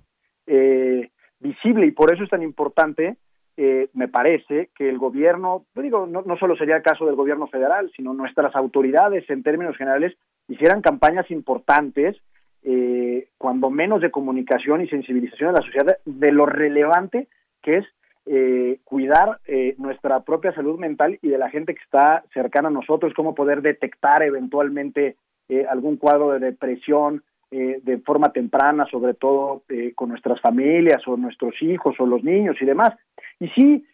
eh, 0.46 1.10
visible 1.40 1.86
y 1.86 1.90
por 1.90 2.14
eso 2.14 2.22
es 2.22 2.30
tan 2.30 2.44
importante, 2.44 3.16
eh, 3.56 3.88
me 3.94 4.06
parece, 4.06 4.70
que 4.76 4.88
el 4.88 4.98
gobierno, 4.98 5.64
digo, 5.74 6.06
no, 6.06 6.22
no 6.22 6.36
solo 6.36 6.54
sería 6.54 6.76
el 6.76 6.84
caso 6.84 7.04
del 7.04 7.16
gobierno 7.16 7.48
federal, 7.48 7.90
sino 7.96 8.14
nuestras 8.14 8.54
autoridades 8.54 9.28
en 9.28 9.42
términos 9.42 9.76
generales 9.76 10.16
hicieran 10.46 10.82
campañas 10.82 11.28
importantes 11.32 12.16
eh, 12.64 13.28
cuando 13.38 13.70
menos 13.70 14.00
de 14.00 14.10
comunicación 14.10 14.80
y 14.80 14.88
sensibilización 14.88 15.52
de 15.52 15.60
la 15.60 15.66
sociedad 15.66 15.98
de 16.04 16.32
lo 16.32 16.46
relevante 16.46 17.28
que 17.62 17.78
es 17.78 17.84
eh, 18.26 18.78
cuidar 18.84 19.40
eh, 19.46 19.74
nuestra 19.76 20.20
propia 20.20 20.54
salud 20.54 20.78
mental 20.78 21.18
y 21.20 21.28
de 21.28 21.36
la 21.36 21.50
gente 21.50 21.74
que 21.74 21.82
está 21.82 22.24
cercana 22.32 22.68
a 22.68 22.72
nosotros, 22.72 23.12
cómo 23.14 23.34
poder 23.34 23.60
detectar 23.60 24.22
eventualmente 24.22 25.16
eh, 25.50 25.66
algún 25.68 25.98
cuadro 25.98 26.30
de 26.30 26.38
depresión 26.38 27.22
de 27.50 27.98
forma 27.98 28.32
temprana, 28.32 28.84
sobre 28.90 29.14
todo 29.14 29.62
con 29.94 30.08
nuestras 30.08 30.40
familias 30.40 31.06
o 31.06 31.16
nuestros 31.16 31.54
hijos 31.62 31.94
o 32.00 32.04
los 32.04 32.24
niños 32.24 32.56
y 32.60 32.64
demás. 32.64 32.90
Y 33.38 33.46
sí, 33.50 33.86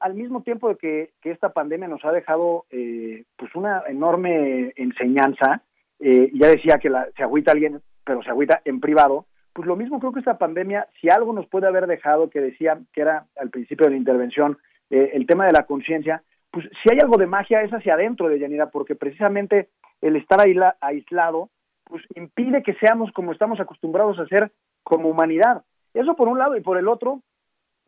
al 0.00 0.14
mismo 0.14 0.40
tiempo 0.40 0.70
de 0.70 0.76
que, 0.76 1.10
que, 1.20 1.30
esta 1.30 1.52
pandemia 1.52 1.86
nos 1.86 2.02
ha 2.06 2.12
dejado 2.12 2.64
pues 2.70 3.54
una 3.54 3.82
enorme 3.88 4.72
enseñanza, 4.76 5.60
ya 6.00 6.48
decía 6.48 6.78
que 6.78 6.88
la, 6.88 7.06
se 7.14 7.22
agüita 7.22 7.52
alguien 7.52 7.82
pero 8.04 8.22
se 8.22 8.30
agüita 8.30 8.62
en 8.64 8.80
privado, 8.80 9.26
pues 9.52 9.66
lo 9.66 9.76
mismo 9.76 10.00
creo 10.00 10.12
que 10.12 10.18
esta 10.18 10.38
pandemia, 10.38 10.88
si 11.00 11.08
algo 11.08 11.32
nos 11.32 11.46
puede 11.46 11.68
haber 11.68 11.86
dejado, 11.86 12.28
que 12.28 12.40
decía 12.40 12.78
que 12.92 13.00
era 13.00 13.26
al 13.36 13.50
principio 13.50 13.86
de 13.86 13.92
la 13.92 13.98
intervención, 13.98 14.58
eh, 14.90 15.12
el 15.14 15.26
tema 15.26 15.46
de 15.46 15.52
la 15.52 15.64
conciencia, 15.64 16.22
pues 16.50 16.68
si 16.82 16.92
hay 16.92 16.98
algo 17.00 17.16
de 17.16 17.26
magia 17.26 17.62
es 17.62 17.72
hacia 17.72 17.94
adentro 17.94 18.28
de 18.28 18.38
Yanira, 18.38 18.70
porque 18.70 18.94
precisamente 18.94 19.68
el 20.00 20.16
estar 20.16 20.40
aislado, 20.80 21.50
pues 21.84 22.02
impide 22.14 22.62
que 22.62 22.74
seamos 22.74 23.12
como 23.12 23.32
estamos 23.32 23.60
acostumbrados 23.60 24.18
a 24.18 24.26
ser 24.26 24.52
como 24.82 25.08
humanidad. 25.08 25.62
Eso 25.94 26.16
por 26.16 26.28
un 26.28 26.38
lado 26.38 26.56
y 26.56 26.60
por 26.60 26.76
el 26.76 26.88
otro, 26.88 27.22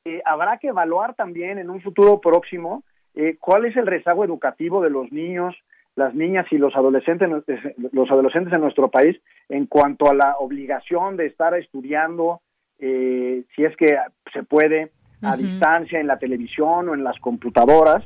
eh, 0.04 0.22
habrá 0.24 0.58
que 0.58 0.68
evaluar 0.68 1.14
también 1.14 1.58
en 1.58 1.68
un 1.68 1.80
futuro 1.80 2.20
próximo 2.20 2.84
eh, 3.14 3.36
cuál 3.40 3.64
es 3.64 3.76
el 3.76 3.86
rezago 3.86 4.24
educativo 4.24 4.82
de 4.82 4.90
los 4.90 5.10
niños, 5.10 5.56
las 5.96 6.14
niñas 6.14 6.46
y 6.50 6.58
los 6.58 6.76
adolescentes, 6.76 7.28
los 7.92 8.10
adolescentes 8.10 8.52
en 8.52 8.60
nuestro 8.60 8.90
país 8.90 9.18
en 9.48 9.66
cuanto 9.66 10.10
a 10.10 10.14
la 10.14 10.36
obligación 10.38 11.16
de 11.16 11.26
estar 11.26 11.54
estudiando, 11.54 12.42
eh, 12.78 13.44
si 13.54 13.64
es 13.64 13.74
que 13.76 13.96
se 14.32 14.42
puede, 14.42 14.92
a 15.22 15.36
distancia 15.36 15.98
en 15.98 16.06
la 16.06 16.18
televisión 16.18 16.90
o 16.90 16.94
en 16.94 17.02
las 17.02 17.18
computadoras. 17.18 18.04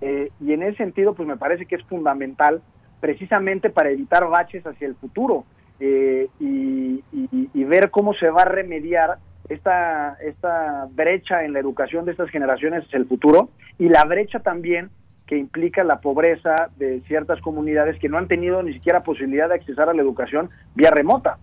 Eh, 0.00 0.30
y 0.40 0.52
en 0.52 0.62
ese 0.62 0.78
sentido, 0.78 1.14
pues 1.14 1.28
me 1.28 1.36
parece 1.36 1.66
que 1.66 1.74
es 1.74 1.84
fundamental 1.84 2.62
precisamente 3.00 3.70
para 3.70 3.90
evitar 3.90 4.28
baches 4.28 4.64
hacia 4.64 4.86
el 4.86 4.94
futuro 4.94 5.44
eh, 5.80 6.28
y, 6.38 7.02
y, 7.12 7.64
ver 7.64 7.90
cómo 7.90 8.14
se 8.14 8.30
va 8.30 8.42
a 8.42 8.44
remediar 8.44 9.18
esta, 9.48 10.16
esta 10.22 10.86
brecha 10.92 11.44
en 11.44 11.52
la 11.52 11.58
educación 11.58 12.04
de 12.04 12.12
estas 12.12 12.30
generaciones 12.30 12.84
hacia 12.84 12.98
el 12.98 13.06
futuro 13.06 13.48
y 13.78 13.88
la 13.88 14.04
brecha 14.04 14.38
también 14.38 14.90
que 15.32 15.38
implica 15.38 15.82
la 15.82 16.02
pobreza 16.02 16.68
de 16.76 17.00
ciertas 17.08 17.40
comunidades 17.40 17.98
que 17.98 18.06
no 18.06 18.18
han 18.18 18.28
tenido 18.28 18.62
ni 18.62 18.74
siquiera 18.74 19.02
posibilidad 19.02 19.48
de 19.48 19.54
accesar 19.54 19.88
a 19.88 19.94
la 19.94 20.02
educación 20.02 20.50
vía 20.74 20.90
remota. 20.90 21.38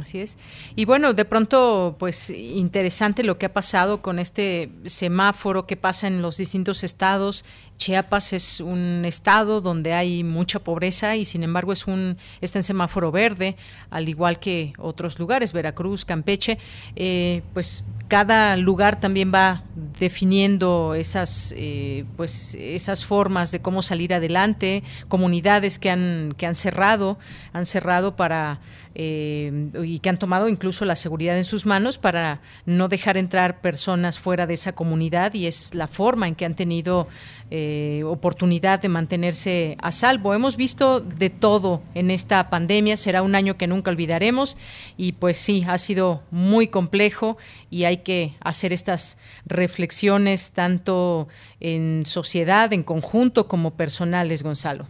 Así 0.00 0.20
es. 0.20 0.38
Y 0.76 0.84
bueno, 0.84 1.12
de 1.12 1.24
pronto, 1.24 1.96
pues 1.98 2.30
interesante 2.30 3.24
lo 3.24 3.38
que 3.38 3.46
ha 3.46 3.52
pasado 3.52 4.02
con 4.02 4.20
este 4.20 4.70
semáforo 4.84 5.66
que 5.66 5.76
pasa 5.76 6.06
en 6.06 6.22
los 6.22 6.36
distintos 6.36 6.84
estados. 6.84 7.44
Chiapas 7.76 8.32
es 8.34 8.60
un 8.60 9.02
estado 9.04 9.60
donde 9.60 9.92
hay 9.92 10.22
mucha 10.22 10.60
pobreza 10.60 11.16
y 11.16 11.24
sin 11.24 11.42
embargo 11.42 11.72
es 11.72 11.88
un 11.88 12.18
está 12.40 12.60
en 12.60 12.62
semáforo 12.62 13.10
verde, 13.10 13.56
al 13.90 14.08
igual 14.08 14.38
que 14.38 14.74
otros 14.78 15.18
lugares, 15.18 15.52
Veracruz, 15.52 16.04
Campeche. 16.04 16.56
Eh, 16.94 17.42
pues 17.52 17.84
cada 18.10 18.56
lugar 18.56 18.98
también 18.98 19.30
va 19.32 19.62
definiendo 20.00 20.94
esas 20.94 21.54
eh, 21.56 22.04
pues 22.16 22.56
esas 22.56 23.06
formas 23.06 23.52
de 23.52 23.60
cómo 23.60 23.82
salir 23.82 24.12
adelante. 24.12 24.82
Comunidades 25.08 25.78
que 25.78 25.90
han 25.90 26.34
que 26.36 26.44
han 26.44 26.56
cerrado, 26.56 27.18
han 27.52 27.64
cerrado 27.66 28.16
para 28.16 28.58
eh, 28.94 29.70
y 29.84 30.00
que 30.00 30.08
han 30.08 30.18
tomado 30.18 30.48
incluso 30.48 30.84
la 30.84 30.96
seguridad 30.96 31.38
en 31.38 31.44
sus 31.44 31.64
manos 31.64 31.98
para 31.98 32.40
no 32.66 32.88
dejar 32.88 33.16
entrar 33.16 33.60
personas 33.60 34.18
fuera 34.18 34.46
de 34.46 34.54
esa 34.54 34.72
comunidad 34.72 35.34
y 35.34 35.46
es 35.46 35.74
la 35.74 35.86
forma 35.86 36.26
en 36.26 36.34
que 36.34 36.44
han 36.44 36.54
tenido 36.54 37.06
eh, 37.50 38.02
oportunidad 38.04 38.80
de 38.80 38.88
mantenerse 38.88 39.76
a 39.80 39.92
salvo. 39.92 40.34
Hemos 40.34 40.56
visto 40.56 41.00
de 41.00 41.30
todo 41.30 41.82
en 41.94 42.10
esta 42.10 42.50
pandemia, 42.50 42.96
será 42.96 43.22
un 43.22 43.34
año 43.34 43.56
que 43.56 43.66
nunca 43.66 43.90
olvidaremos 43.90 44.56
y 44.96 45.12
pues 45.12 45.36
sí, 45.36 45.64
ha 45.68 45.78
sido 45.78 46.22
muy 46.30 46.68
complejo 46.68 47.38
y 47.70 47.84
hay 47.84 47.98
que 47.98 48.34
hacer 48.40 48.72
estas 48.72 49.18
reflexiones 49.46 50.52
tanto 50.52 51.28
en 51.60 52.04
sociedad, 52.06 52.72
en 52.72 52.82
conjunto 52.82 53.46
como 53.46 53.72
personales, 53.72 54.42
Gonzalo. 54.42 54.86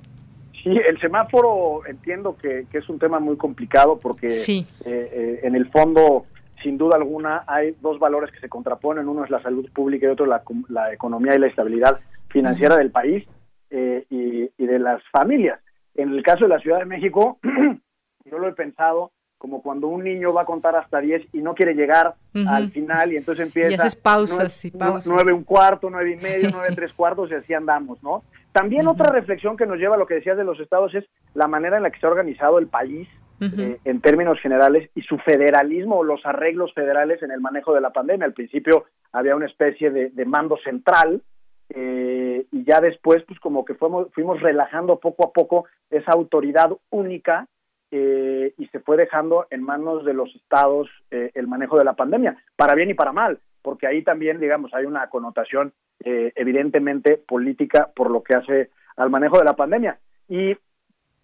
Sí, 0.62 0.70
el 0.70 1.00
semáforo 1.00 1.86
entiendo 1.86 2.36
que, 2.36 2.66
es 2.72 2.88
un 2.88 2.98
tema 2.98 3.18
muy 3.18 3.36
complicado 3.36 3.98
porque 3.98 4.28
eh, 4.28 4.66
eh, 4.84 5.40
en 5.42 5.54
el 5.54 5.70
fondo, 5.70 6.26
sin 6.62 6.76
duda 6.76 6.96
alguna, 6.96 7.44
hay 7.46 7.74
dos 7.80 7.98
valores 7.98 8.30
que 8.30 8.40
se 8.40 8.48
contraponen. 8.48 9.08
Uno 9.08 9.24
es 9.24 9.30
la 9.30 9.42
salud 9.42 9.70
pública 9.72 10.06
y 10.06 10.10
otro 10.10 10.26
la, 10.26 10.42
la 10.68 10.92
economía 10.92 11.34
y 11.34 11.38
la 11.38 11.46
estabilidad 11.46 12.00
financiera 12.28 12.76
del 12.76 12.90
país 12.90 13.26
eh, 13.70 14.04
y, 14.10 14.50
y, 14.62 14.66
de 14.66 14.78
las 14.78 15.02
familias. 15.10 15.60
En 15.94 16.10
el 16.10 16.22
caso 16.22 16.44
de 16.44 16.48
la 16.48 16.60
Ciudad 16.60 16.78
de 16.78 16.84
México, 16.84 17.38
yo 18.24 18.38
lo 18.38 18.48
he 18.48 18.52
pensado 18.52 19.12
como 19.40 19.62
cuando 19.62 19.88
un 19.88 20.04
niño 20.04 20.34
va 20.34 20.42
a 20.42 20.44
contar 20.44 20.76
hasta 20.76 21.00
10 21.00 21.28
y 21.32 21.38
no 21.38 21.54
quiere 21.54 21.72
llegar 21.72 22.14
al 22.46 22.70
final 22.72 23.10
y 23.14 23.16
entonces 23.16 23.46
empieza... 23.46 23.70
Y 23.70 23.74
haces 23.74 23.96
pausas 23.96 24.64
y 24.66 24.70
pausas. 24.70 25.10
Nueve 25.10 25.32
un 25.32 25.44
cuarto, 25.44 25.88
nueve 25.88 26.12
y 26.12 26.16
medio, 26.22 26.50
nueve 26.52 26.74
tres 26.74 26.92
cuartos 26.92 27.30
y 27.30 27.34
así 27.34 27.54
andamos, 27.54 28.02
¿no? 28.02 28.22
También 28.52 28.88
otra 28.88 29.12
reflexión 29.12 29.56
que 29.56 29.66
nos 29.66 29.78
lleva 29.78 29.94
a 29.94 29.98
lo 29.98 30.06
que 30.06 30.14
decías 30.14 30.36
de 30.36 30.44
los 30.44 30.58
estados 30.58 30.94
es 30.94 31.04
la 31.34 31.46
manera 31.46 31.76
en 31.76 31.84
la 31.84 31.90
que 31.90 32.00
se 32.00 32.06
ha 32.06 32.10
organizado 32.10 32.58
el 32.58 32.66
país 32.66 33.08
eh, 33.40 33.78
en 33.84 34.00
términos 34.00 34.38
generales 34.40 34.90
y 34.94 35.02
su 35.02 35.16
federalismo 35.18 35.98
o 35.98 36.04
los 36.04 36.20
arreglos 36.26 36.74
federales 36.74 37.22
en 37.22 37.30
el 37.30 37.40
manejo 37.40 37.72
de 37.72 37.80
la 37.80 37.90
pandemia. 37.90 38.26
Al 38.26 38.34
principio 38.34 38.84
había 39.12 39.36
una 39.36 39.46
especie 39.46 39.90
de, 39.90 40.24
mando 40.26 40.58
central 40.58 41.22
eh, 41.70 42.44
y 42.50 42.64
ya 42.64 42.80
después 42.80 43.22
pues 43.26 43.38
como 43.38 43.64
que 43.64 43.74
fuimos, 43.74 44.08
fuimos 44.12 44.40
relajando 44.40 44.98
poco 44.98 45.24
a 45.24 45.32
poco 45.32 45.66
esa 45.88 46.12
autoridad 46.12 46.70
única 46.90 47.46
eh, 47.90 48.54
y 48.58 48.66
se 48.68 48.80
fue 48.80 48.96
dejando 48.96 49.46
en 49.50 49.62
manos 49.62 50.04
de 50.04 50.14
los 50.14 50.34
estados 50.36 50.88
el 51.10 51.48
manejo 51.48 51.76
de 51.76 51.84
la 51.84 51.94
pandemia, 51.94 52.36
para 52.56 52.74
bien 52.74 52.90
y 52.90 52.94
para 52.94 53.12
mal, 53.12 53.40
porque 53.62 53.86
ahí 53.86 54.02
también, 54.02 54.38
digamos, 54.38 54.72
hay 54.74 54.84
una 54.84 55.08
connotación 55.08 55.72
evidentemente 56.02 57.16
política 57.16 57.90
por 57.94 58.10
lo 58.10 58.22
que 58.22 58.34
hace 58.34 58.70
al 58.96 59.10
manejo 59.10 59.38
de 59.38 59.44
la 59.44 59.56
pandemia. 59.56 59.98
Y 60.28 60.56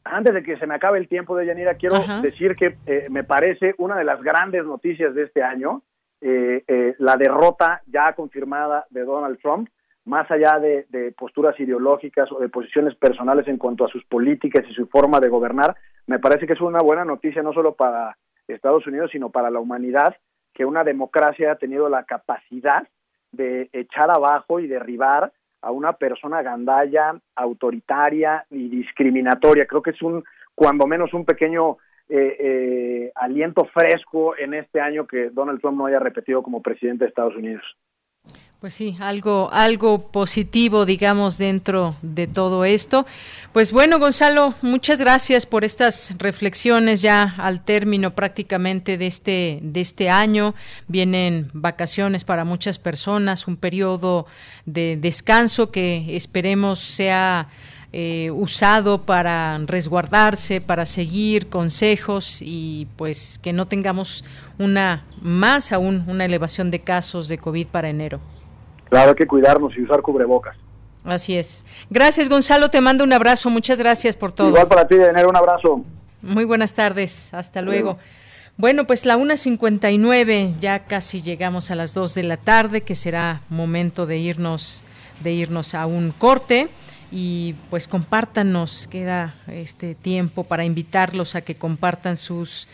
antes 0.07 0.35
de 0.35 0.43
que 0.43 0.57
se 0.57 0.67
me 0.67 0.75
acabe 0.75 0.99
el 0.99 1.09
tiempo 1.09 1.37
de 1.37 1.47
Yanira, 1.47 1.75
quiero 1.75 1.99
decir 2.23 2.57
que 2.57 2.77
eh, 2.87 3.07
me 3.11 3.25
parece 3.25 3.75
una 3.79 3.97
de 3.97 4.05
las 4.05 4.23
grandes 4.23 4.65
noticias 4.65 5.15
de 5.15 5.25
este 5.25 5.43
año, 5.43 5.83
eh, 6.21 6.65
eh, 6.67 6.95
la 6.99 7.17
derrota 7.17 7.83
ya 7.87 8.13
confirmada 8.15 8.87
de 8.91 9.05
Donald 9.05 9.39
Trump, 9.41 9.69
más 10.05 10.31
allá 10.31 10.61
de, 10.61 11.13
posturas 11.19 11.59
ideológicas 11.59 12.31
o 12.31 12.39
de 12.39 12.49
posiciones 12.49 12.95
personales 12.95 13.49
en 13.49 13.59
cuanto 13.59 13.85
a 13.85 13.89
sus 13.89 14.05
políticas 14.05 14.65
y 14.71 14.75
su 14.75 14.87
forma 14.87 15.19
de 15.19 15.29
gobernar, 15.29 15.75
me 16.07 16.19
parece 16.19 16.47
que 16.47 16.53
es 16.53 16.61
una 16.61 16.81
buena 16.81 17.05
noticia 17.05 17.43
no 17.43 17.53
solo 17.53 17.75
para 17.75 18.17
Estados 18.49 18.87
Unidos, 18.87 19.11
sino 19.13 19.31
para 19.31 19.51
la 19.51 19.61
humanidad, 19.61 20.17
que 20.55 20.65
una 20.65 20.85
democracia 20.85 21.53
ha 21.53 21.57
tenido 21.57 21.89
la 21.89 22.05
capacidad 22.05 22.87
de 23.33 23.69
echar 23.73 24.11
abajo 24.11 24.61
y 24.61 24.67
derribar 24.67 25.33
a 25.63 25.71
una 25.71 25.95
persona 25.95 26.43
gandalla, 26.43 27.21
autoritaria 27.35 28.47
y 28.51 28.69
discriminatoria. 28.69 29.67
Creo 29.67 29.83
que 29.83 29.91
es 29.91 30.03
un, 30.03 30.25
cuando 30.55 30.87
menos, 30.87 31.13
un 31.13 31.25
pequeño 31.25 31.79
eh, 32.09 32.37
eh, 32.39 33.13
aliento 33.17 33.65
fresco 33.67 34.37
en 34.37 34.55
este 34.55 34.81
año 34.81 35.07
que 35.07 35.31
Donald 35.31 35.61
Trump 35.61 35.77
no 35.77 35.87
haya 35.87 35.99
repetido 35.99 36.43
como 36.43 36.63
presidente 36.63 37.05
de 37.05 37.09
Estados 37.09 37.35
Unidos. 37.35 37.65
Pues 38.67 38.75
sí, 38.75 38.97
algo, 38.99 39.49
algo 39.53 40.09
positivo, 40.09 40.87
digamos, 40.87 41.39
dentro 41.39 41.95
de 42.03 42.27
todo 42.27 42.65
esto. 42.65 43.07
Pues 43.53 43.71
bueno, 43.71 44.01
Gonzalo, 44.01 44.57
muchas 44.61 44.99
gracias 44.99 45.47
por 45.47 45.63
estas 45.63 46.17
reflexiones 46.19 47.01
ya 47.01 47.37
al 47.39 47.65
término 47.65 48.17
prácticamente 48.17 48.99
de 48.99 49.07
este, 49.07 49.61
de 49.63 49.81
este 49.81 50.11
año. 50.11 50.57
Vienen 50.89 51.49
vacaciones 51.53 52.25
para 52.25 52.45
muchas 52.45 52.81
personas, 52.81 53.47
un 53.47 53.57
periodo 53.57 54.27
de 54.65 54.99
descanso 55.01 55.71
que 55.71 56.17
esperemos 56.17 56.81
sea 56.81 57.47
eh, 57.93 58.33
usado 58.33 59.03
para 59.07 59.59
resguardarse, 59.59 60.61
para 60.61 60.87
seguir 60.87 61.49
consejos 61.49 62.39
y 62.43 62.89
pues 62.97 63.39
que 63.41 63.53
no 63.53 63.69
tengamos 63.69 64.25
una 64.59 65.05
más 65.23 65.71
aún 65.71 66.03
una 66.09 66.25
elevación 66.25 66.73
de 66.73 66.81
casos 66.81 67.29
de 67.29 67.39
COVID 67.39 67.69
para 67.69 67.91
enero. 67.91 68.21
Claro, 68.89 69.11
hay 69.11 69.17
que 69.17 69.27
cuidarnos 69.27 69.77
y 69.77 69.83
usar 69.83 70.03
cubrebocas. 70.03 70.57
Así 71.05 71.37
es. 71.37 71.65
Gracias, 71.89 72.29
Gonzalo. 72.29 72.69
Te 72.69 72.81
mando 72.81 73.05
un 73.05 73.13
abrazo. 73.13 73.49
Muchas 73.49 73.79
gracias 73.79 74.17
por 74.17 74.33
todo. 74.33 74.49
Igual 74.49 74.67
para 74.67 74.87
ti, 74.87 74.97
tener 74.97 75.27
un 75.27 75.37
abrazo. 75.37 75.85
Muy 76.23 76.45
buenas 76.45 76.75
tardes. 76.75 77.33
Hasta 77.33 77.63
luego. 77.63 77.99
Bueno, 78.57 78.87
pues 78.87 79.05
la 79.05 79.17
1.59, 79.17 80.59
ya 80.59 80.87
casi 80.87 81.21
llegamos 81.21 81.71
a 81.71 81.75
las 81.75 81.93
2 81.95 82.15
de 82.15 82.23
la 82.23 82.37
tarde, 82.39 82.81
que 82.81 82.95
será 82.95 83.43
momento 83.51 84.07
de 84.07 84.17
irnos, 84.17 84.83
de 85.23 85.33
irnos 85.33 85.75
a 85.75 85.87
un 85.87 86.11
corte. 86.11 86.69
Y 87.13 87.55
pues 87.71 87.87
compártanos, 87.87 88.89
queda 88.89 89.35
este 89.47 89.95
tiempo 89.95 90.43
para 90.45 90.65
invitarlos 90.65 91.37
a 91.37 91.43
que 91.43 91.55
compartan 91.55 92.17
sus 92.17 92.67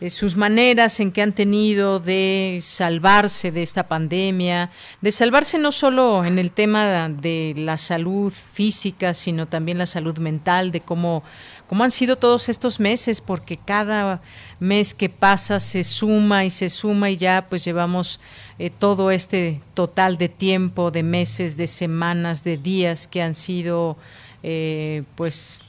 eh, 0.00 0.08
sus 0.08 0.34
maneras 0.34 0.98
en 1.00 1.12
que 1.12 1.20
han 1.20 1.32
tenido 1.32 2.00
de 2.00 2.58
salvarse 2.62 3.52
de 3.52 3.62
esta 3.62 3.86
pandemia, 3.86 4.70
de 5.02 5.12
salvarse 5.12 5.58
no 5.58 5.72
solo 5.72 6.24
en 6.24 6.38
el 6.38 6.50
tema 6.50 7.08
de 7.08 7.52
la 7.56 7.76
salud 7.76 8.32
física, 8.32 9.12
sino 9.12 9.46
también 9.46 9.76
la 9.76 9.84
salud 9.84 10.16
mental, 10.18 10.72
de 10.72 10.80
cómo, 10.80 11.22
cómo 11.66 11.84
han 11.84 11.90
sido 11.90 12.16
todos 12.16 12.48
estos 12.48 12.80
meses, 12.80 13.20
porque 13.20 13.58
cada 13.58 14.22
mes 14.58 14.94
que 14.94 15.10
pasa 15.10 15.60
se 15.60 15.84
suma 15.84 16.46
y 16.46 16.50
se 16.50 16.70
suma 16.70 17.10
y 17.10 17.18
ya 17.18 17.46
pues 17.48 17.64
llevamos 17.64 18.20
eh, 18.58 18.70
todo 18.70 19.10
este 19.10 19.60
total 19.74 20.16
de 20.16 20.30
tiempo, 20.30 20.90
de 20.90 21.02
meses, 21.02 21.56
de 21.58 21.66
semanas, 21.66 22.42
de 22.42 22.56
días 22.56 23.06
que 23.06 23.20
han 23.20 23.34
sido 23.34 23.98
eh, 24.42 25.02
pues 25.14 25.60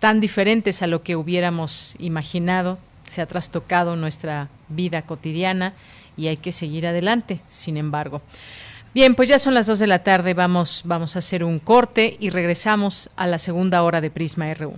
tan 0.00 0.20
diferentes 0.20 0.82
a 0.82 0.86
lo 0.86 1.02
que 1.02 1.16
hubiéramos 1.16 1.94
imaginado, 1.98 2.78
se 3.10 3.20
ha 3.20 3.26
trastocado 3.26 3.96
nuestra 3.96 4.48
vida 4.68 5.02
cotidiana 5.02 5.74
y 6.16 6.28
hay 6.28 6.36
que 6.36 6.52
seguir 6.52 6.86
adelante, 6.86 7.40
sin 7.50 7.76
embargo. 7.76 8.22
Bien, 8.94 9.14
pues 9.14 9.28
ya 9.28 9.38
son 9.38 9.54
las 9.54 9.66
2 9.66 9.78
de 9.78 9.86
la 9.86 10.00
tarde, 10.00 10.34
vamos, 10.34 10.82
vamos 10.84 11.16
a 11.16 11.20
hacer 11.20 11.44
un 11.44 11.58
corte 11.58 12.16
y 12.18 12.30
regresamos 12.30 13.10
a 13.16 13.26
la 13.26 13.38
segunda 13.38 13.82
hora 13.82 14.00
de 14.00 14.10
Prisma 14.10 14.52
RU. 14.54 14.74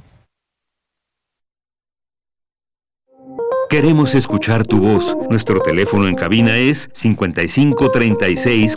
Queremos 3.71 4.15
escuchar 4.15 4.67
tu 4.67 4.81
voz. 4.81 5.17
Nuestro 5.31 5.61
teléfono 5.61 6.07
en 6.07 6.15
cabina 6.15 6.59
es 6.59 6.91
55 6.93 7.91
36 7.91 8.77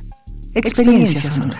Experiencia 0.53 1.31
sonora. 1.31 1.59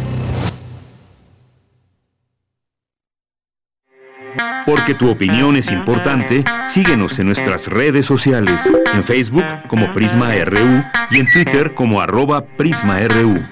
Porque 4.65 4.93
tu 4.93 5.09
opinión 5.09 5.55
es 5.55 5.71
importante, 5.71 6.43
síguenos 6.65 7.19
en 7.19 7.27
nuestras 7.27 7.67
redes 7.67 8.05
sociales, 8.05 8.71
en 8.93 9.03
Facebook 9.03 9.45
como 9.67 9.91
Prisma 9.93 10.33
RU 10.45 10.83
y 11.09 11.19
en 11.19 11.31
Twitter 11.31 11.73
como 11.73 12.01
arroba 12.01 12.45
PrismaRU. 12.45 13.45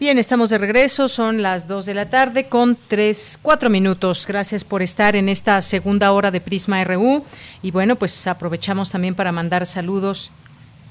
Bien, 0.00 0.16
estamos 0.16 0.48
de 0.48 0.56
regreso, 0.56 1.08
son 1.08 1.42
las 1.42 1.68
2 1.68 1.84
de 1.84 1.92
la 1.92 2.08
tarde 2.08 2.48
con 2.48 2.78
3, 2.88 3.38
4 3.42 3.68
minutos. 3.68 4.26
Gracias 4.26 4.64
por 4.64 4.80
estar 4.80 5.14
en 5.14 5.28
esta 5.28 5.60
segunda 5.60 6.12
hora 6.12 6.30
de 6.30 6.40
Prisma 6.40 6.82
RU. 6.84 7.22
Y 7.60 7.70
bueno, 7.70 7.96
pues 7.96 8.26
aprovechamos 8.26 8.90
también 8.90 9.14
para 9.14 9.30
mandar 9.30 9.66
saludos 9.66 10.32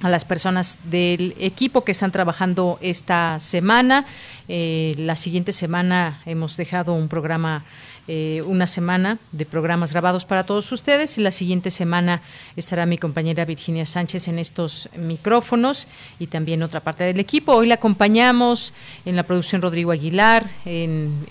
a 0.02 0.10
las 0.10 0.26
personas 0.26 0.80
del 0.86 1.36
equipo 1.40 1.84
que 1.84 1.92
están 1.92 2.12
trabajando 2.12 2.78
esta 2.82 3.40
semana. 3.40 4.06
Eh, 4.48 4.96
la 4.98 5.16
siguiente 5.16 5.52
semana 5.52 6.22
hemos 6.26 6.58
dejado 6.58 6.94
un 6.94 7.08
programa 7.08 7.64
eh, 8.12 8.42
una 8.48 8.66
semana 8.66 9.20
de 9.32 9.46
programas 9.46 9.92
grabados 9.92 10.26
para 10.26 10.44
todos 10.44 10.72
ustedes 10.72 11.20
y 11.20 11.22
la 11.22 11.30
siguiente 11.30 11.70
semana 11.70 12.24
estará 12.56 12.88
mi 12.88 12.98
compañera 12.98 13.46
Virginia 13.46 13.86
Sánchez 13.86 14.28
en 14.30 14.40
estos 14.40 14.90
micrófonos 14.98 15.88
y 16.18 16.26
también 16.26 16.64
otra 16.64 16.80
parte 16.80 17.04
del 17.04 17.20
equipo. 17.20 17.54
Hoy 17.54 17.68
la 17.68 17.76
acompañamos 17.76 18.74
en 19.06 19.16
la 19.16 19.22
producción 19.22 19.62
Rodrigo 19.62 19.92
Aguilar, 19.92 20.50
en, 20.66 21.24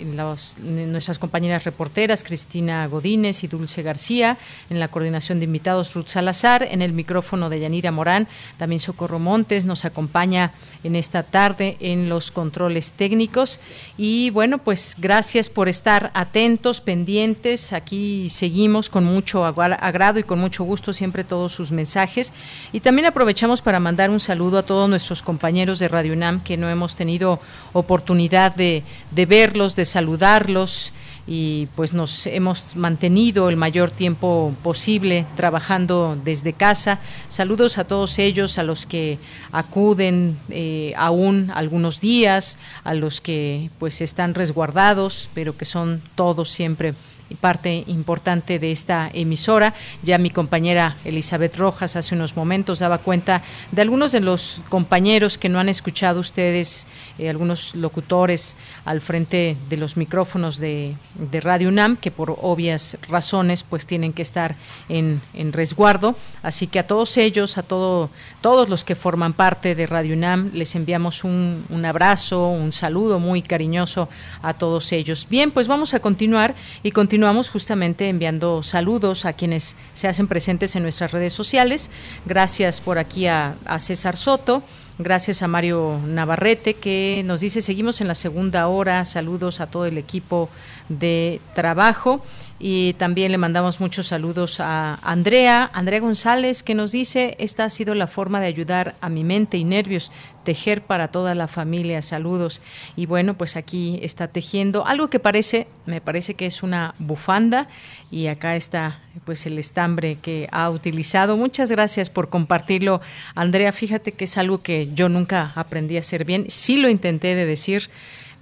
nuestras 0.93 1.19
compañeras 1.19 1.65
reporteras 1.65 2.23
Cristina 2.23 2.87
Godínez 2.87 3.43
y 3.43 3.49
Dulce 3.49 3.83
García, 3.83 4.39
en 4.71 4.79
la 4.79 4.87
coordinación 4.87 5.41
de 5.41 5.47
invitados 5.47 5.95
Ruth 5.95 6.07
Salazar, 6.07 6.63
en 6.63 6.81
el 6.81 6.93
micrófono 6.93 7.51
de 7.51 7.59
Yanira 7.59 7.91
Morán, 7.91 8.29
también 8.57 8.79
Socorro 8.79 9.19
Montes 9.19 9.65
nos 9.65 9.85
acompaña 9.85 10.53
en 10.85 10.95
esta 10.95 11.25
tarde 11.25 11.77
en 11.81 12.09
los 12.09 12.31
controles 12.31 12.93
técnicos 12.93 13.59
y 13.97 14.31
bueno, 14.31 14.59
pues 14.59 14.95
gracias 14.97 15.51
por 15.51 15.69
estar 15.69 16.13
atentos 16.15 16.68
pendientes. 16.81 17.73
Aquí 17.73 18.29
seguimos 18.29 18.89
con 18.91 19.05
mucho 19.05 19.45
agrado 19.45 20.19
y 20.19 20.23
con 20.23 20.39
mucho 20.39 20.65
gusto 20.65 20.93
siempre 20.93 21.25
todos 21.25 21.53
sus 21.53 21.73
mensajes. 21.73 22.33
Y 22.73 22.81
también 22.81 23.07
aprovechamos 23.07 23.63
para 23.63 23.81
mandar 23.81 24.11
un 24.11 24.21
saludo 24.21 24.59
a 24.59 24.63
todos 24.63 24.89
nuestros 24.89 25.23
compañeros 25.23 25.79
de 25.79 25.89
Radio 25.89 26.13
UNAM 26.13 26.43
que 26.43 26.57
no 26.57 26.69
hemos 26.69 26.95
tenido 26.95 27.41
oportunidad 27.73 28.55
de, 28.55 28.83
de 29.11 29.27
verlos, 29.27 29.75
de 29.75 29.85
saludarlos 29.85 30.93
y 31.29 31.67
pues 31.77 31.93
nos 31.93 32.27
hemos 32.27 32.75
mantenido 32.75 33.51
el 33.51 33.57
mayor 33.57 33.91
tiempo 33.91 34.55
posible 34.63 35.27
trabajando 35.37 36.19
desde 36.25 36.55
casa. 36.55 37.01
Saludos 37.29 37.77
a 37.77 37.85
todos 37.85 38.19
ellos, 38.19 38.59
a 38.59 38.63
los 38.63 38.87
que 38.87 39.19
acuden 39.53 40.39
eh, 40.49 40.95
aún 40.97 41.51
algunos 41.55 42.01
días, 42.01 42.59
a 42.83 42.95
los 42.95 43.21
que 43.21 43.71
pues 43.79 44.01
están 44.01 44.35
resguardados, 44.35 45.29
pero 45.35 45.57
que 45.57 45.67
son 45.67 46.01
todos 46.15 46.49
siempre 46.49 46.95
parte 47.37 47.85
importante 47.87 48.59
de 48.59 48.73
esta 48.73 49.11
emisora. 49.13 49.75
Ya 50.03 50.19
mi 50.19 50.31
compañera 50.31 50.97
Elizabeth 51.05 51.57
Rojas 51.57 51.97
hace 51.97 52.15
unos 52.15 52.37
momentos 52.37 52.79
daba 52.79 52.99
cuenta 52.99 53.43
de 53.71 53.83
algunos 53.83 54.13
de 54.13 54.21
los 54.21 54.63
compañeros 54.69 55.39
que 55.39 55.49
no 55.49 55.61
han 55.61 55.69
escuchado 55.69 56.21
ustedes, 56.21 56.87
eh, 57.19 57.29
algunos 57.29 57.75
locutores 57.75 58.57
al 58.85 59.01
frente 59.01 59.57
de 59.69 59.77
los 59.77 59.97
micrófonos 59.97 60.59
de, 60.59 60.97
Radio 61.41 61.69
UNAM, 61.69 61.97
que 61.97 62.11
por 62.11 62.37
obvias 62.41 62.97
razones 63.09 63.63
pues 63.63 63.87
tienen 63.87 64.13
que 64.13 64.23
estar 64.23 64.57
en, 64.89 65.21
resguardo. 65.53 66.17
Así 66.43 66.67
que 66.67 66.79
a 66.79 66.87
todos 66.87 67.17
ellos, 67.17 67.59
a 67.59 67.63
todo, 67.63 68.11
todos 68.41 68.69
los 68.69 68.85
que 68.85 68.95
forman 68.95 69.33
parte 69.33 69.75
de 69.75 69.87
Radio 69.87 70.15
UNAM, 70.15 70.51
les 70.53 70.75
enviamos 70.75 71.25
un, 71.25 71.85
abrazo, 71.87 72.49
un 72.49 72.73
saludo 72.73 73.19
muy 73.19 73.43
cariñoso 73.43 74.09
a 74.43 74.55
todos 74.55 74.93
ellos. 74.93 75.27
Bien, 75.29 75.51
pues 75.51 75.69
vamos 75.69 75.95
a 75.95 76.01
continuar 76.01 76.55
y 76.83 76.91
continuar 76.91 77.18
continuamos 77.19 77.51
justamente 77.51 78.09
enviando 78.09 78.63
saludos 78.63 79.25
a 79.25 79.33
quienes 79.33 79.75
se 79.93 80.07
hacen 80.07 80.29
presentes 80.29 80.77
en 80.77 80.85
nuestras 80.85 81.11
redes 81.11 81.33
sociales. 81.33 81.91
Gracias 82.27 82.81
por 82.81 82.97
aquí 82.97 83.27
a, 83.27 83.57
César 83.81 84.17
Soto. 84.17 84.63
Gracias 85.01 85.43
a 85.43 85.49
Mario 85.49 85.99
Navarrete 86.07 86.75
que 86.75 87.23
nos 87.27 87.41
dice 87.41 87.61
seguimos 87.61 88.01
en 88.01 88.07
la 88.07 88.15
segunda 88.15 88.69
hora. 88.69 89.05
Saludos 89.05 89.61
a 89.61 89.67
todo 89.67 89.87
el 89.87 89.99
equipo 89.99 90.49
de 90.89 91.41
trabajo 91.57 92.23
y 92.61 92.95
también 92.95 93.31
le 93.31 93.39
mandamos 93.39 93.79
muchos 93.79 94.09
saludos 94.09 94.59
a 94.59 94.99
Andrea, 95.03 95.71
Andrea 95.73 96.01
González, 96.01 96.65
que 96.65 96.75
nos 96.75 96.91
dice, 96.91 97.37
esta 97.39 97.65
ha 97.65 97.71
sido 97.71 97.95
la 97.95 98.09
forma 98.09 98.41
de 98.41 98.47
ayudar 98.47 98.97
a 99.01 99.09
mi 99.09 99.23
mente 99.23 99.59
y 99.59 99.65
nervios, 99.65 100.11
tejer 100.43 100.83
para 100.83 101.09
toda 101.09 101.37
la 101.37 101.47
familia, 101.47 102.03
saludos. 102.03 102.61
Y 102.97 103.07
bueno, 103.07 103.35
pues 103.35 103.57
aquí 103.57 104.01
está 104.03 104.27
tejiendo 104.27 104.87
algo 104.87 105.09
que 105.09 105.21
parece, 105.21 105.69
me 105.87 106.01
parece 106.01 106.35
que 106.35 106.47
es 106.47 106.65
una 106.65 106.97
bufanda 106.99 107.69
y 108.11 108.27
acá 108.27 108.57
está 108.57 109.03
pues 109.25 109.47
el 109.47 109.57
estambre 109.59 110.19
que 110.21 110.49
ha 110.51 110.69
utilizado. 110.69 111.37
Muchas 111.37 111.71
gracias 111.71 112.11
por 112.11 112.29
compartirlo, 112.29 113.01
Andrea. 113.37 113.71
Fíjate 113.71 114.13
que 114.13 114.25
es 114.25 114.37
algo 114.37 114.63
que 114.63 114.91
yo 114.95 115.09
nunca 115.09 115.53
aprendí 115.55 115.97
a 115.97 116.01
hacer 116.01 116.25
bien, 116.25 116.47
sí 116.49 116.77
lo 116.77 116.89
intenté 116.89 117.37
de 117.37 117.47
decir, 117.47 117.89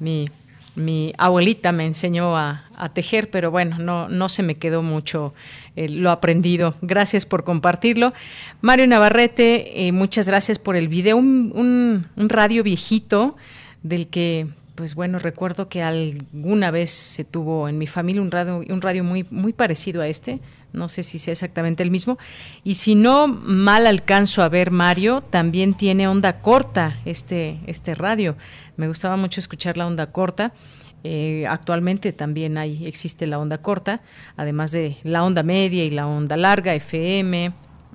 mi 0.01 0.31
mi 0.77 1.15
abuelita 1.17 1.73
me 1.73 1.87
enseñó 1.87 2.37
a, 2.37 2.66
tejer, 2.93 3.31
pero 3.31 3.51
bueno, 3.51 3.79
no, 3.79 4.09
no 4.09 4.29
se 4.29 4.43
me 4.43 4.55
quedó 4.55 4.83
mucho 4.83 5.35
eh, 5.77 5.89
lo 5.89 6.11
aprendido. 6.11 6.75
Gracias 6.83 7.27
por 7.27 7.45
compartirlo. 7.45 8.13
Mario 8.61 8.87
Navarrete, 8.87 9.87
eh, 9.87 9.93
muchas 9.93 10.27
gracias 10.27 10.59
por 10.59 10.77
el 10.77 10.89
video. 10.89 11.17
Un, 11.17 12.07
un, 12.17 12.29
radio 12.29 12.63
viejito 12.63 13.37
del 13.83 14.09
que 14.09 14.47
pues 14.75 14.95
bueno, 14.95 15.19
recuerdo 15.19 15.71
que 15.71 15.83
alguna 15.83 16.71
vez 16.71 16.91
se 16.91 17.25
tuvo 17.25 17.67
en 17.67 17.79
mi 17.79 17.87
familia 17.87 18.21
un 18.21 18.31
radio, 18.31 18.59
un 18.69 18.83
radio 18.83 19.05
muy, 19.05 19.25
muy 19.31 19.55
parecido 19.55 20.03
a 20.03 20.09
este, 20.09 20.39
no 20.75 20.91
sé 20.91 21.03
si 21.03 21.19
sea 21.19 21.33
exactamente 21.33 21.83
el 21.83 21.91
mismo. 21.91 22.19
Y 22.63 22.75
si 22.75 22.95
no 22.95 23.27
mal 23.27 23.87
alcanzo 23.87 24.43
a 24.43 24.51
ver 24.51 24.71
Mario, 24.71 25.23
también 25.23 25.75
tiene 25.75 26.07
onda 26.07 26.41
corta 26.41 27.01
este, 27.07 27.59
este 27.67 27.95
radio. 27.95 28.37
Me 28.77 28.87
gustaba 28.87 29.17
mucho 29.17 29.41
escuchar 29.41 29.79
la 29.79 29.87
onda 29.87 30.13
corta. 30.13 30.53
Eh, 31.05 31.47
actualmente 31.49 32.13
también 32.13 32.59
hay, 32.59 32.87
existe 32.87 33.27
la 33.27 33.39
onda 33.39 33.59
corta, 33.59 34.01
además 34.37 34.73
de 34.73 34.97
la 35.05 35.25
onda 35.25 35.43
media 35.43 35.85
y 35.85 35.91
la 35.91 36.07
onda 36.07 36.37
larga, 36.37 36.75
FM, 36.75 37.53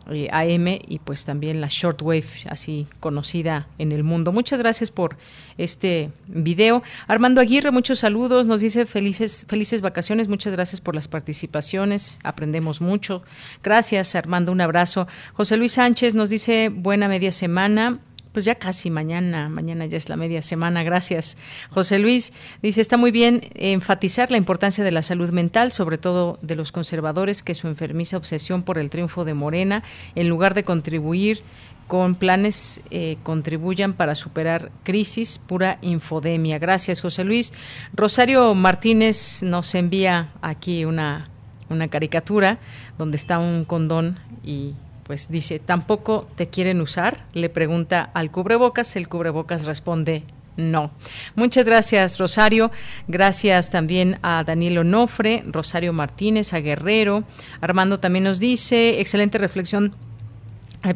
eh, 0.09 0.29
AM 0.31 0.67
y 0.67 0.99
pues 1.03 1.25
también 1.25 1.61
la 1.61 1.67
shortwave 1.69 2.25
así 2.49 2.87
conocida 2.99 3.67
en 3.77 3.91
el 3.91 4.03
mundo. 4.03 4.31
Muchas 4.31 4.59
gracias 4.59 4.89
por 4.89 5.15
este 5.57 6.09
video. 6.27 6.81
Armando 7.07 7.39
Aguirre, 7.39 7.71
muchos 7.71 7.99
saludos, 7.99 8.47
nos 8.47 8.61
dice 8.61 8.85
felices, 8.87 9.45
felices 9.47 9.81
vacaciones, 9.81 10.27
muchas 10.27 10.53
gracias 10.53 10.81
por 10.81 10.95
las 10.95 11.07
participaciones, 11.07 12.19
aprendemos 12.23 12.81
mucho. 12.81 13.23
Gracias 13.61 14.15
Armando, 14.15 14.51
un 14.51 14.61
abrazo. 14.61 15.07
José 15.33 15.55
Luis 15.55 15.73
Sánchez 15.73 16.15
nos 16.15 16.31
dice 16.31 16.69
buena 16.69 17.07
media 17.07 17.31
semana 17.31 17.99
pues 18.31 18.45
ya 18.45 18.55
casi 18.55 18.89
mañana, 18.89 19.49
mañana 19.49 19.85
ya 19.85 19.97
es 19.97 20.09
la 20.09 20.15
media 20.15 20.41
semana, 20.41 20.83
gracias. 20.83 21.37
José 21.69 21.99
Luis 21.99 22.33
dice, 22.61 22.81
está 22.81 22.97
muy 22.97 23.11
bien 23.11 23.41
enfatizar 23.55 24.31
la 24.31 24.37
importancia 24.37 24.83
de 24.83 24.91
la 24.91 25.01
salud 25.01 25.29
mental, 25.31 25.71
sobre 25.71 25.97
todo 25.97 26.39
de 26.41 26.55
los 26.55 26.71
conservadores, 26.71 27.43
que 27.43 27.55
su 27.55 27.67
enfermiza 27.67 28.17
obsesión 28.17 28.63
por 28.63 28.77
el 28.77 28.89
triunfo 28.89 29.25
de 29.25 29.33
Morena, 29.33 29.83
en 30.15 30.29
lugar 30.29 30.53
de 30.53 30.63
contribuir 30.63 31.43
con 31.87 32.15
planes 32.15 32.79
eh, 32.89 33.17
contribuyan 33.21 33.91
para 33.91 34.15
superar 34.15 34.71
crisis, 34.83 35.39
pura 35.39 35.77
infodemia. 35.81 36.57
Gracias, 36.57 37.01
José 37.01 37.25
Luis. 37.25 37.51
Rosario 37.93 38.55
Martínez 38.55 39.43
nos 39.43 39.75
envía 39.75 40.31
aquí 40.41 40.85
una, 40.85 41.27
una 41.67 41.89
caricatura 41.89 42.59
donde 42.97 43.17
está 43.17 43.39
un 43.39 43.65
condón 43.65 44.19
y 44.41 44.75
pues 45.11 45.27
dice, 45.27 45.59
¿tampoco 45.59 46.25
te 46.37 46.47
quieren 46.47 46.79
usar? 46.79 47.25
Le 47.33 47.49
pregunta 47.49 48.11
al 48.13 48.31
cubrebocas, 48.31 48.95
el 48.95 49.09
cubrebocas 49.09 49.65
responde, 49.65 50.23
no. 50.55 50.91
Muchas 51.35 51.65
gracias, 51.65 52.17
Rosario. 52.17 52.71
Gracias 53.09 53.71
también 53.71 54.19
a 54.21 54.45
Daniel 54.45 54.77
Onofre, 54.77 55.43
Rosario 55.47 55.91
Martínez, 55.91 56.53
a 56.53 56.61
Guerrero. 56.61 57.25
Armando 57.59 57.99
también 57.99 58.23
nos 58.23 58.39
dice, 58.39 59.01
excelente 59.01 59.37
reflexión 59.37 59.93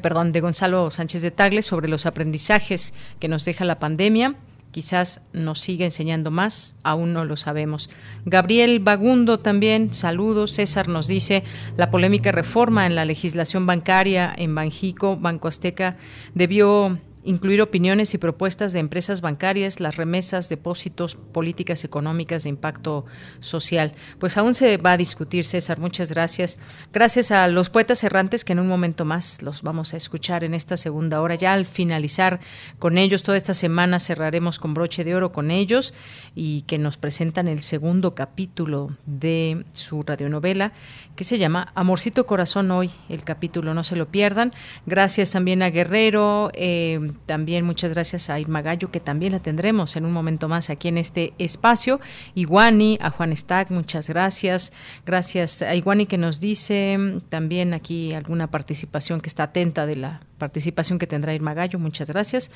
perdón, 0.02 0.32
de 0.32 0.40
Gonzalo 0.40 0.90
Sánchez 0.92 1.22
de 1.22 1.32
Tagle 1.32 1.62
sobre 1.62 1.90
los 1.90 2.06
aprendizajes 2.06 2.94
que 3.20 3.28
nos 3.28 3.44
deja 3.44 3.66
la 3.66 3.80
pandemia. 3.80 4.36
Quizás 4.76 5.22
nos 5.32 5.62
siga 5.62 5.86
enseñando 5.86 6.32
más, 6.32 6.76
aún 6.84 7.14
no 7.14 7.24
lo 7.24 7.38
sabemos. 7.38 7.90
Gabriel 8.26 8.82
Bagundo 8.82 9.40
también, 9.40 9.94
saludos. 9.94 10.52
César 10.52 10.90
nos 10.90 11.08
dice, 11.08 11.46
la 11.78 11.90
polémica 11.90 12.34
reforma 12.34 12.86
en 12.86 12.94
la 12.94 13.06
legislación 13.06 13.66
bancaria 13.66 14.36
en 14.36 14.54
Banjico, 14.54 15.16
Banco 15.16 15.48
Azteca, 15.48 15.96
debió 16.34 17.00
incluir 17.26 17.62
opiniones 17.62 18.14
y 18.14 18.18
propuestas 18.18 18.72
de 18.72 18.80
empresas 18.80 19.22
bancarias, 19.22 19.80
las 19.80 19.98
remesas, 19.98 20.48
depósitos, 20.48 21.16
políticas 21.16 21.84
económicas 21.84 22.44
de 22.44 22.50
impacto 22.50 23.06
social. 23.40 23.94
Pues 24.20 24.38
aún 24.38 24.54
se 24.54 24.78
va 24.78 24.94
a 24.94 24.98
discutir, 24.98 25.44
César. 25.44 25.80
Muchas 25.80 26.10
gracias. 26.12 26.60
Gracias 26.94 27.32
a 27.32 27.48
los 27.48 27.70
poetas 27.70 28.04
errantes 28.04 28.46
que 28.46 28.54
en 28.54 28.60
un 28.60 28.68
momento 28.68 29.04
más 29.06 29.42
los 29.42 29.64
vamos 29.64 29.94
a 29.94 29.98
escuchar 29.98 30.44
en 30.44 30.54
esta 30.54 30.78
segunda 30.78 31.22
hora. 31.22 31.36
Ya 31.36 31.54
al 31.54 31.66
finalizar 31.66 32.40
con 32.80 32.98
ellos, 32.98 33.24
toda 33.24 33.38
esta 33.38 33.54
semana 33.54 34.00
cerraremos 34.00 34.60
con 34.60 34.74
broche 34.74 35.04
de 35.04 35.16
oro 35.16 35.32
con 35.32 35.52
ellos 35.52 35.94
y 36.36 36.62
que 36.64 36.78
nos 36.78 36.98
presentan 36.98 37.48
el 37.48 37.62
segundo 37.62 38.16
capítulo 38.16 38.96
de 39.06 39.66
su 39.74 40.02
radionovela 40.04 40.74
que 41.16 41.24
se 41.24 41.38
llama 41.38 41.72
Amorcito 41.76 42.26
Corazón 42.26 42.72
hoy, 42.72 42.92
el 43.10 43.24
capítulo, 43.24 43.74
no 43.74 43.84
se 43.84 43.96
lo 43.96 44.08
pierdan. 44.08 44.54
Gracias 44.86 45.32
también 45.32 45.64
a 45.64 45.70
Guerrero, 45.70 46.52
eh, 46.54 47.14
también 47.26 47.66
muchas 47.66 47.92
gracias 47.92 48.30
a 48.30 48.40
Irma 48.40 48.62
Gallo, 48.62 48.92
que 48.92 49.00
también 49.00 49.34
la 49.34 49.40
tendremos 49.40 49.96
en 49.96 50.06
un 50.06 50.14
momento 50.14 50.48
más 50.48 50.70
aquí 50.70 50.88
en 50.88 50.98
este 50.98 51.34
espacio. 51.38 52.00
Iguani, 52.34 52.98
a 53.02 53.10
Juan 53.10 53.36
Stack, 53.36 53.72
muchas 53.72 54.10
gracias. 54.10 54.74
Gracias 55.06 55.62
a 55.62 55.76
Iguani 55.76 56.06
que 56.06 56.18
nos 56.18 56.40
dice 56.40 56.98
también 57.30 57.74
aquí 57.74 58.14
alguna 58.14 58.52
participación 58.52 59.22
que 59.22 59.30
está 59.30 59.44
atenta 59.44 59.86
de 59.86 59.96
la 59.96 60.22
participación 60.38 61.00
que 61.00 61.08
tendrá 61.08 61.34
Irma 61.34 61.54
Gallo, 61.54 61.80
muchas 61.80 62.10
gracias. 62.10 62.52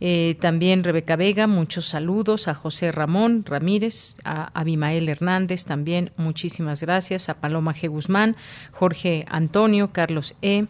Eh, 0.00 0.36
también 0.40 0.84
Rebeca 0.84 1.16
Vega, 1.16 1.46
muchos 1.46 1.86
saludos 1.86 2.48
a 2.48 2.54
José 2.54 2.92
Ramón 2.92 3.44
Ramírez, 3.46 4.16
a 4.24 4.50
Abimael 4.58 5.08
Hernández, 5.08 5.64
también 5.64 6.12
muchísimas 6.16 6.80
gracias, 6.82 7.28
a 7.28 7.40
Paloma 7.40 7.74
G. 7.74 7.88
Guzmán, 7.88 8.36
Jorge 8.72 9.24
Antonio, 9.28 9.92
Carlos 9.92 10.34
E., 10.42 10.66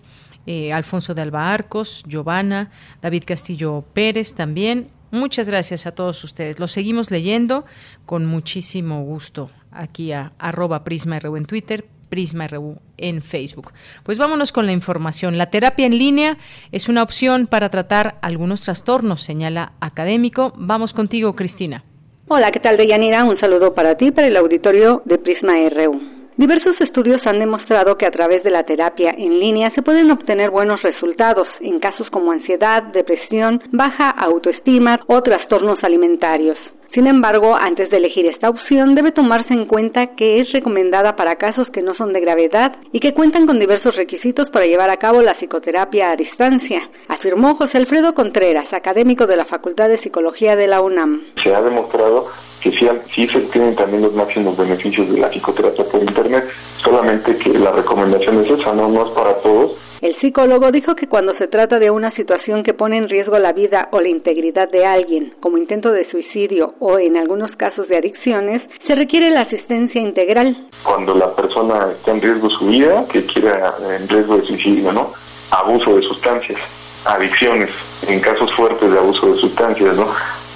eh, 0.52 0.72
Alfonso 0.72 1.14
de 1.14 1.22
Alba 1.22 1.54
Arcos, 1.54 2.02
Giovanna, 2.08 2.72
David 3.00 3.22
Castillo 3.24 3.84
Pérez 3.92 4.34
también. 4.34 4.88
Muchas 5.12 5.48
gracias 5.48 5.86
a 5.86 5.92
todos 5.92 6.24
ustedes. 6.24 6.58
Los 6.58 6.72
seguimos 6.72 7.12
leyendo 7.12 7.64
con 8.04 8.26
muchísimo 8.26 9.04
gusto 9.04 9.48
aquí 9.70 10.10
a 10.10 10.32
arroba 10.40 10.82
Prisma 10.82 11.18
en 11.22 11.46
Twitter, 11.46 11.84
Prisma 12.08 12.48
RU 12.48 12.78
en 12.96 13.22
Facebook. 13.22 13.72
Pues 14.02 14.18
vámonos 14.18 14.50
con 14.50 14.66
la 14.66 14.72
información. 14.72 15.38
La 15.38 15.50
terapia 15.50 15.86
en 15.86 15.96
línea 15.96 16.36
es 16.72 16.88
una 16.88 17.04
opción 17.04 17.46
para 17.46 17.68
tratar 17.68 18.18
algunos 18.20 18.62
trastornos, 18.62 19.22
señala 19.22 19.74
académico. 19.78 20.52
Vamos 20.56 20.92
contigo, 20.92 21.36
Cristina. 21.36 21.84
Hola, 22.26 22.50
¿qué 22.50 22.58
tal, 22.58 22.76
Deyanira? 22.76 23.22
Un 23.22 23.38
saludo 23.38 23.72
para 23.72 23.94
ti, 23.96 24.10
para 24.10 24.26
el 24.26 24.36
auditorio 24.36 25.02
de 25.04 25.16
Prisma 25.16 25.52
RU. 25.70 26.19
Diversos 26.36 26.74
estudios 26.80 27.18
han 27.26 27.38
demostrado 27.38 27.96
que 27.98 28.06
a 28.06 28.10
través 28.10 28.42
de 28.42 28.50
la 28.50 28.62
terapia 28.62 29.10
en 29.16 29.40
línea 29.40 29.70
se 29.74 29.82
pueden 29.82 30.10
obtener 30.10 30.50
buenos 30.50 30.80
resultados 30.82 31.44
en 31.60 31.78
casos 31.80 32.08
como 32.10 32.32
ansiedad, 32.32 32.82
depresión, 32.82 33.62
baja 33.72 34.10
autoestima 34.10 34.98
o 35.06 35.20
trastornos 35.22 35.76
alimentarios. 35.82 36.56
Sin 36.92 37.06
embargo, 37.06 37.54
antes 37.54 37.88
de 37.90 37.98
elegir 37.98 38.28
esta 38.28 38.48
opción 38.48 38.96
debe 38.96 39.12
tomarse 39.12 39.54
en 39.54 39.66
cuenta 39.66 40.16
que 40.16 40.40
es 40.40 40.50
recomendada 40.52 41.14
para 41.14 41.36
casos 41.36 41.68
que 41.72 41.82
no 41.82 41.94
son 41.94 42.12
de 42.12 42.20
gravedad 42.20 42.74
y 42.92 42.98
que 42.98 43.14
cuentan 43.14 43.46
con 43.46 43.60
diversos 43.60 43.94
requisitos 43.94 44.46
para 44.52 44.66
llevar 44.66 44.90
a 44.90 44.96
cabo 44.96 45.22
la 45.22 45.34
psicoterapia 45.34 46.10
a 46.10 46.16
distancia, 46.16 46.80
afirmó 47.06 47.54
José 47.54 47.78
Alfredo 47.78 48.12
Contreras, 48.12 48.66
académico 48.72 49.26
de 49.26 49.36
la 49.36 49.44
Facultad 49.44 49.88
de 49.88 50.02
Psicología 50.02 50.56
de 50.56 50.66
la 50.66 50.80
UNAM. 50.80 51.26
Se 51.36 51.54
ha 51.54 51.62
demostrado 51.62 52.26
que 52.60 52.72
sí, 52.72 52.88
sí 53.06 53.28
se 53.28 53.40
tienen 53.42 53.76
también 53.76 54.02
los 54.02 54.14
máximos 54.14 54.58
beneficios 54.58 55.12
de 55.12 55.20
la 55.20 55.28
psicoterapia 55.28 55.84
por 55.84 56.00
Internet, 56.00 56.44
solamente 56.76 57.36
que 57.36 57.56
la 57.56 57.70
recomendación 57.70 58.40
es 58.40 58.50
esa, 58.50 58.74
no, 58.74 58.88
no 58.88 59.06
es 59.06 59.10
para 59.10 59.34
todos 59.34 59.89
el 60.00 60.18
psicólogo 60.20 60.70
dijo 60.70 60.94
que 60.94 61.08
cuando 61.08 61.36
se 61.36 61.46
trata 61.46 61.78
de 61.78 61.90
una 61.90 62.10
situación 62.16 62.62
que 62.62 62.72
pone 62.72 62.96
en 62.96 63.08
riesgo 63.08 63.38
la 63.38 63.52
vida 63.52 63.88
o 63.92 64.00
la 64.00 64.08
integridad 64.08 64.70
de 64.70 64.86
alguien, 64.86 65.34
como 65.40 65.58
intento 65.58 65.90
de 65.90 66.10
suicidio 66.10 66.74
o 66.80 66.98
en 66.98 67.18
algunos 67.18 67.54
casos 67.56 67.86
de 67.88 67.98
adicciones, 67.98 68.62
se 68.88 68.94
requiere 68.94 69.30
la 69.30 69.42
asistencia 69.42 70.00
integral. 70.00 70.68
Cuando 70.82 71.14
la 71.14 71.34
persona 71.34 71.88
está 71.92 72.12
en 72.12 72.22
riesgo 72.22 72.48
su 72.48 72.68
vida, 72.68 73.04
que 73.12 73.26
quiera 73.26 73.74
en 73.98 74.08
riesgo 74.08 74.38
de 74.38 74.46
suicidio, 74.46 74.90
¿no? 74.90 75.12
Abuso 75.50 75.96
de 75.96 76.02
sustancias, 76.02 76.58
adicciones, 77.04 77.68
en 78.08 78.20
casos 78.20 78.50
fuertes 78.54 78.90
de 78.90 78.98
abuso 78.98 79.26
de 79.26 79.34
sustancias, 79.34 79.96
¿no? 79.98 80.06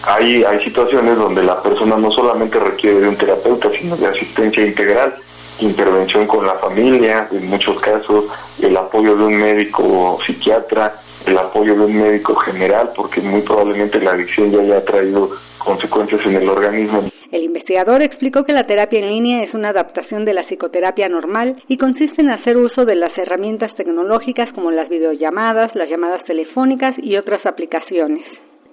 Hay, 0.07 0.43
hay 0.43 0.65
situaciones 0.65 1.19
donde 1.19 1.43
la 1.43 1.63
persona 1.63 1.97
no 1.99 2.11
solamente 2.11 2.59
requiere 2.59 3.01
de 3.01 3.09
un 3.09 3.17
terapeuta, 3.17 3.71
sino 3.71 3.95
de 3.97 4.07
asistencia 4.07 4.67
integral 4.67 5.15
intervención 5.61 6.27
con 6.27 6.47
la 6.47 6.55
familia, 6.55 7.29
en 7.31 7.49
muchos 7.49 7.81
casos 7.81 8.27
el 8.63 8.77
apoyo 8.77 9.17
de 9.17 9.25
un 9.25 9.37
médico 9.37 10.19
psiquiatra, 10.25 10.95
el 11.27 11.39
apoyo 11.39 11.75
de 11.75 11.85
un 11.85 11.97
médico 11.97 12.35
general, 12.35 12.91
porque 12.95 13.21
muy 13.21 13.41
probablemente 13.43 14.01
la 14.01 14.13
adicción 14.13 14.51
ya 14.51 14.61
haya 14.61 14.85
traído 14.85 15.31
consecuencias 15.59 16.25
en 16.27 16.37
el 16.37 16.49
organismo. 16.49 17.03
El 17.33 17.45
investigador 17.45 18.03
explicó 18.03 18.45
que 18.45 18.53
la 18.53 18.67
terapia 18.67 19.01
en 19.01 19.09
línea 19.09 19.43
es 19.43 19.55
una 19.55 19.71
adaptación 19.71 20.25
de 20.25 20.35
la 20.35 20.47
psicoterapia 20.47 21.09
normal 21.09 21.61
y 21.67 21.79
consiste 21.79 22.23
en 22.23 22.31
hacer 22.31 22.57
uso 22.57 22.85
de 22.85 22.95
las 22.95 23.11
herramientas 23.17 23.75
tecnológicas 23.77 24.53
como 24.55 24.71
las 24.71 24.89
videollamadas, 24.89 25.75
las 25.75 25.89
llamadas 25.89 26.25
telefónicas 26.27 26.95
y 27.03 27.17
otras 27.17 27.45
aplicaciones. 27.45 28.25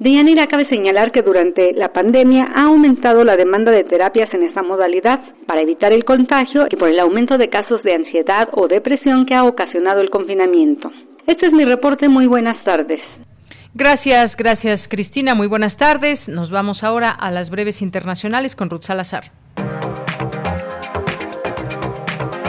De 0.02 0.12
Yanira 0.14 0.48
cabe 0.48 0.68
señalar 0.68 1.12
que 1.12 1.22
durante 1.22 1.74
la 1.74 1.94
pandemia 1.94 2.52
ha 2.56 2.64
aumentado 2.64 3.24
la 3.24 3.38
demanda 3.38 3.72
de 3.72 3.84
terapias 3.84 4.34
en 4.34 4.42
esta 4.42 4.64
modalidad 4.64 5.20
para 5.46 5.62
evitar 5.62 5.94
el 5.94 6.06
contagio 6.06 6.66
y 6.72 6.76
por 6.76 6.90
el 6.90 7.00
aumento 7.00 7.38
de 7.38 7.52
casos 7.52 7.84
de 7.84 7.94
ansiedad 7.94 8.50
o 8.54 8.68
depresión 8.68 9.28
que 9.28 9.36
ha 9.36 9.44
ocasionado 9.44 10.02
el 10.02 10.10
confinamiento. 10.10 10.90
Este 11.28 11.46
es 11.46 11.52
mi 11.52 11.66
reporte. 11.66 12.10
Muy 12.10 12.26
buenas 12.26 12.64
tardes. 12.64 13.00
Gracias, 13.76 14.36
gracias 14.36 14.88
Cristina. 14.88 15.36
Muy 15.36 15.46
buenas 15.46 15.78
tardes. 15.78 16.30
Nos 16.30 16.50
vamos 16.50 16.84
ahora 16.84 17.12
a 17.12 17.30
las 17.30 17.52
breves 17.52 17.84
internacionales 17.84 18.56
con 18.56 18.72
Ruth 18.72 18.82
Salazar. 18.82 19.26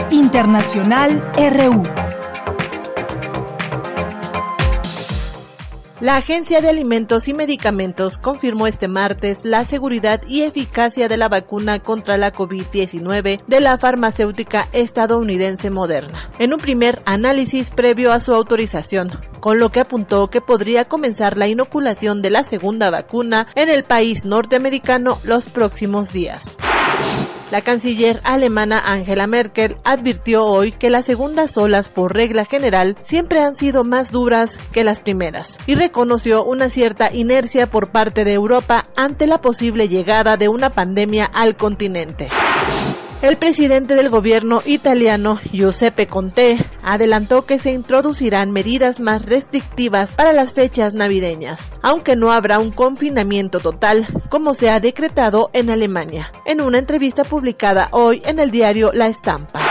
Internacional 0.09 1.21
RU. 1.37 1.83
La 6.03 6.17
Agencia 6.17 6.59
de 6.59 6.67
Alimentos 6.67 7.29
y 7.29 7.33
Medicamentos 7.33 8.17
confirmó 8.17 8.67
este 8.67 8.89
martes 8.89 9.45
la 9.45 9.63
seguridad 9.63 10.21
y 10.27 10.41
eficacia 10.41 11.07
de 11.07 11.15
la 11.15 11.29
vacuna 11.29 11.79
contra 11.79 12.17
la 12.17 12.33
COVID-19 12.33 13.39
de 13.47 13.59
la 13.61 13.77
farmacéutica 13.77 14.67
estadounidense 14.73 15.69
Moderna, 15.69 16.29
en 16.39 16.51
un 16.51 16.59
primer 16.59 17.01
análisis 17.05 17.71
previo 17.71 18.11
a 18.11 18.19
su 18.19 18.33
autorización, 18.33 19.11
con 19.43 19.59
lo 19.59 19.73
que 19.73 19.81
apuntó 19.81 20.29
que 20.29 20.39
podría 20.39 20.85
comenzar 20.85 21.35
la 21.35 21.49
inoculación 21.49 22.21
de 22.21 22.29
la 22.29 22.45
segunda 22.45 22.89
vacuna 22.89 23.45
en 23.55 23.67
el 23.67 23.83
país 23.83 24.23
norteamericano 24.23 25.19
los 25.25 25.49
próximos 25.49 26.13
días. 26.13 26.55
La 27.51 27.59
canciller 27.59 28.21
alemana 28.23 28.81
Angela 28.85 29.27
Merkel 29.27 29.75
advirtió 29.83 30.45
hoy 30.45 30.71
que 30.71 30.89
las 30.89 31.05
segundas 31.05 31.57
olas 31.57 31.89
por 31.89 32.13
regla 32.13 32.45
general 32.45 32.95
siempre 33.01 33.41
han 33.41 33.53
sido 33.53 33.83
más 33.83 34.11
duras 34.11 34.57
que 34.71 34.85
las 34.85 35.01
primeras 35.01 35.57
y 35.67 35.75
reconoció 35.75 36.45
una 36.45 36.69
cierta 36.69 37.11
inercia 37.11 37.67
por 37.67 37.91
parte 37.91 38.23
de 38.23 38.31
Europa 38.31 38.85
ante 38.95 39.27
la 39.27 39.41
posible 39.41 39.89
llegada 39.89 40.37
de 40.37 40.47
una 40.47 40.69
pandemia 40.69 41.25
al 41.25 41.57
continente. 41.57 42.29
El 43.23 43.37
presidente 43.37 43.95
del 43.95 44.09
gobierno 44.09 44.61
italiano, 44.65 45.39
Giuseppe 45.53 46.07
Conte, 46.07 46.57
adelantó 46.83 47.45
que 47.45 47.57
se 47.57 47.71
introducirán 47.71 48.51
medidas 48.51 48.99
más 48.99 49.25
restrictivas 49.25 50.11
para 50.15 50.33
las 50.33 50.51
fechas 50.51 50.93
navideñas, 50.93 51.71
aunque 51.81 52.17
no 52.17 52.33
habrá 52.33 52.59
un 52.59 52.71
confinamiento 52.71 53.61
total, 53.61 54.07
como 54.27 54.55
se 54.55 54.69
ha 54.69 54.81
decretado 54.81 55.49
en 55.53 55.69
Alemania, 55.69 56.33
en 56.45 56.59
una 56.59 56.79
entrevista 56.79 57.23
publicada 57.23 57.87
hoy 57.93 58.21
en 58.25 58.39
el 58.39 58.51
diario 58.51 58.91
La 58.91 59.07
Estampa. 59.07 59.61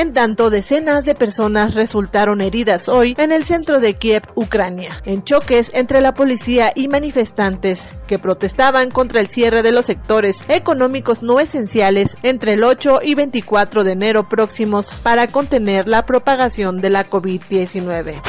En 0.00 0.14
tanto, 0.14 0.48
decenas 0.48 1.04
de 1.04 1.14
personas 1.14 1.74
resultaron 1.74 2.40
heridas 2.40 2.88
hoy 2.88 3.14
en 3.18 3.32
el 3.32 3.44
centro 3.44 3.80
de 3.80 3.98
Kiev, 3.98 4.22
Ucrania, 4.34 5.02
en 5.04 5.22
choques 5.24 5.70
entre 5.74 6.00
la 6.00 6.14
policía 6.14 6.72
y 6.74 6.88
manifestantes 6.88 7.86
que 8.06 8.18
protestaban 8.18 8.90
contra 8.90 9.20
el 9.20 9.28
cierre 9.28 9.62
de 9.62 9.72
los 9.72 9.84
sectores 9.84 10.42
económicos 10.48 11.22
no 11.22 11.38
esenciales 11.38 12.16
entre 12.22 12.54
el 12.54 12.64
8 12.64 13.00
y 13.02 13.14
24 13.14 13.84
de 13.84 13.92
enero 13.92 14.26
próximos 14.26 14.90
para 15.02 15.26
contener 15.26 15.86
la 15.86 16.06
propagación 16.06 16.80
de 16.80 16.88
la 16.88 17.06
COVID-19. 17.06 18.22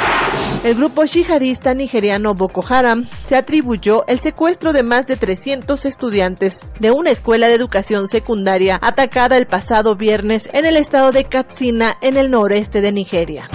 El 0.63 0.75
grupo 0.75 1.05
yihadista 1.05 1.73
nigeriano 1.73 2.35
Boko 2.35 2.63
Haram 2.67 3.05
se 3.27 3.35
atribuyó 3.35 4.05
el 4.07 4.19
secuestro 4.19 4.73
de 4.73 4.83
más 4.83 5.07
de 5.07 5.15
300 5.15 5.85
estudiantes 5.85 6.65
de 6.79 6.91
una 6.91 7.09
escuela 7.09 7.47
de 7.47 7.55
educación 7.55 8.07
secundaria 8.07 8.77
atacada 8.81 9.37
el 9.37 9.47
pasado 9.47 9.95
viernes 9.95 10.49
en 10.53 10.65
el 10.65 10.77
estado 10.77 11.11
de 11.11 11.23
Katsina 11.23 11.60
en 11.63 12.17
el 12.17 12.31
noreste 12.31 12.81
de 12.81 12.91
Nigeria. 12.91 13.47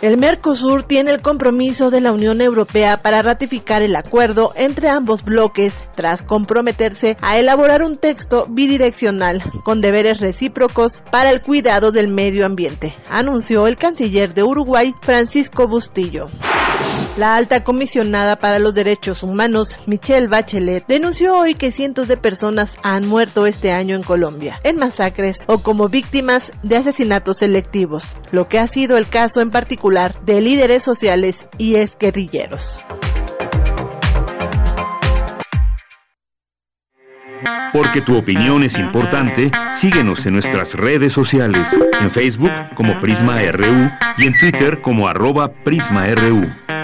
El 0.00 0.18
Mercosur 0.18 0.84
tiene 0.84 1.10
el 1.10 1.20
compromiso 1.20 1.90
de 1.90 2.00
la 2.00 2.12
Unión 2.12 2.40
Europea 2.40 3.02
para 3.02 3.22
ratificar 3.22 3.82
el 3.82 3.96
acuerdo 3.96 4.52
entre 4.54 4.88
ambos 4.88 5.24
bloques 5.24 5.82
tras 5.96 6.22
comprometerse 6.22 7.16
a 7.20 7.36
elaborar 7.36 7.82
un 7.82 7.96
texto 7.96 8.46
bidireccional 8.48 9.42
con 9.64 9.80
deberes 9.80 10.20
recíprocos 10.20 11.02
para 11.10 11.30
el 11.30 11.42
cuidado 11.42 11.90
del 11.90 12.06
medio 12.06 12.46
ambiente, 12.46 12.94
anunció 13.10 13.66
el 13.66 13.74
canciller 13.74 14.32
de 14.32 14.44
Uruguay, 14.44 14.94
Francisco 15.02 15.66
Bustillo. 15.66 16.26
La 17.18 17.34
alta 17.34 17.64
comisionada 17.64 18.36
para 18.36 18.60
los 18.60 18.76
derechos 18.76 19.24
humanos, 19.24 19.74
Michelle 19.86 20.28
Bachelet, 20.28 20.86
denunció 20.86 21.36
hoy 21.36 21.56
que 21.56 21.72
cientos 21.72 22.06
de 22.06 22.16
personas 22.16 22.76
han 22.84 23.08
muerto 23.08 23.44
este 23.46 23.72
año 23.72 23.96
en 23.96 24.04
Colombia, 24.04 24.60
en 24.62 24.78
masacres 24.78 25.42
o 25.48 25.58
como 25.58 25.88
víctimas 25.88 26.52
de 26.62 26.76
asesinatos 26.76 27.38
selectivos, 27.38 28.14
lo 28.30 28.46
que 28.46 28.60
ha 28.60 28.68
sido 28.68 28.96
el 28.96 29.08
caso 29.08 29.40
en 29.40 29.50
particular 29.50 30.14
de 30.24 30.40
líderes 30.40 30.84
sociales 30.84 31.46
y 31.58 31.74
exguerrilleros. 31.74 32.84
Porque 37.72 38.00
tu 38.00 38.16
opinión 38.16 38.62
es 38.62 38.78
importante, 38.78 39.50
síguenos 39.72 40.24
en 40.26 40.34
nuestras 40.34 40.74
redes 40.74 41.14
sociales, 41.14 41.80
en 42.00 42.12
Facebook 42.12 42.52
como 42.76 43.00
Prisma 43.00 43.42
RU 43.50 43.90
y 44.18 44.26
en 44.28 44.38
Twitter 44.38 44.80
como 44.80 45.08
arroba 45.08 45.52
PrismaRU. 45.64 46.77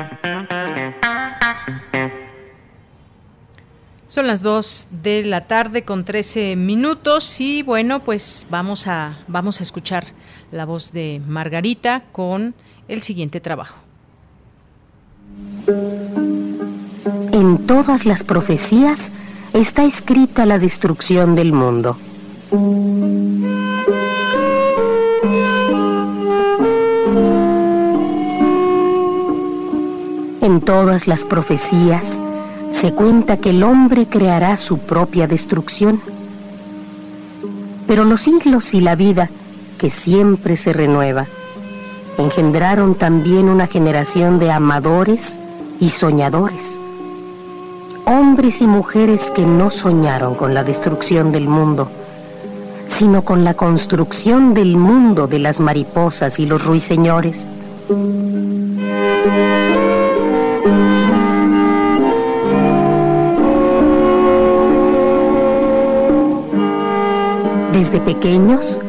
Son 4.07 4.27
las 4.29 4.43
2 4.43 4.87
de 5.03 5.25
la 5.25 5.47
tarde 5.49 5.83
con 5.83 6.05
13 6.05 6.55
minutos 6.57 7.41
y 7.41 7.63
bueno, 7.63 8.05
pues 8.05 8.47
vamos 8.49 8.87
a, 8.87 9.19
vamos 9.27 9.59
a 9.59 9.65
escuchar 9.65 10.07
la 10.53 10.65
voz 10.65 10.93
de 10.93 11.21
Margarita 11.27 12.05
con 12.13 12.55
el 12.87 13.03
siguiente 13.03 13.41
trabajo. 13.41 13.77
En 17.33 17.67
todas 17.67 18.07
las 18.07 18.23
profecías 18.23 19.11
está 19.53 19.85
escrita 19.85 20.47
la 20.47 20.59
destrucción 20.59 21.35
del 21.35 21.53
mundo. 21.53 21.97
En 30.45 30.61
todas 30.61 31.07
las 31.07 31.25
profecías 31.25 32.21
se 32.69 32.93
cuenta 32.93 33.39
que 33.39 33.49
el 33.49 33.63
hombre 33.63 34.05
creará 34.05 34.59
su 34.59 34.77
propia 34.77 35.27
destrucción. 35.27 36.03
Pero 37.87 38.05
los 38.05 38.21
siglos 38.21 38.75
y 38.75 38.83
la 38.83 38.95
vida, 38.95 39.31
que 39.79 39.89
siempre 39.89 40.59
se 40.59 40.75
renueva, 40.75 41.25
engendraron 42.19 42.95
también 42.95 43.49
una 43.49 43.67
generación 43.67 44.39
de 44.39 44.53
amadores 44.53 45.39
y 45.81 45.89
soñadores. 45.89 46.79
Hombres 48.05 48.61
y 48.61 48.67
mujeres 48.67 49.31
que 49.31 49.47
no 49.47 49.71
soñaron 49.71 50.35
con 50.35 50.53
la 50.53 50.63
destrucción 50.63 51.33
del 51.33 51.49
mundo, 51.49 51.89
sino 52.87 53.25
con 53.25 53.45
la 53.45 53.55
construcción 53.55 54.53
del 54.53 54.77
mundo 54.77 55.27
de 55.27 55.39
las 55.39 55.59
mariposas 55.59 56.39
y 56.39 56.45
los 56.45 56.67
ruiseñores. 56.67 57.49
Desde 67.85 68.01
pequeños 68.01 68.81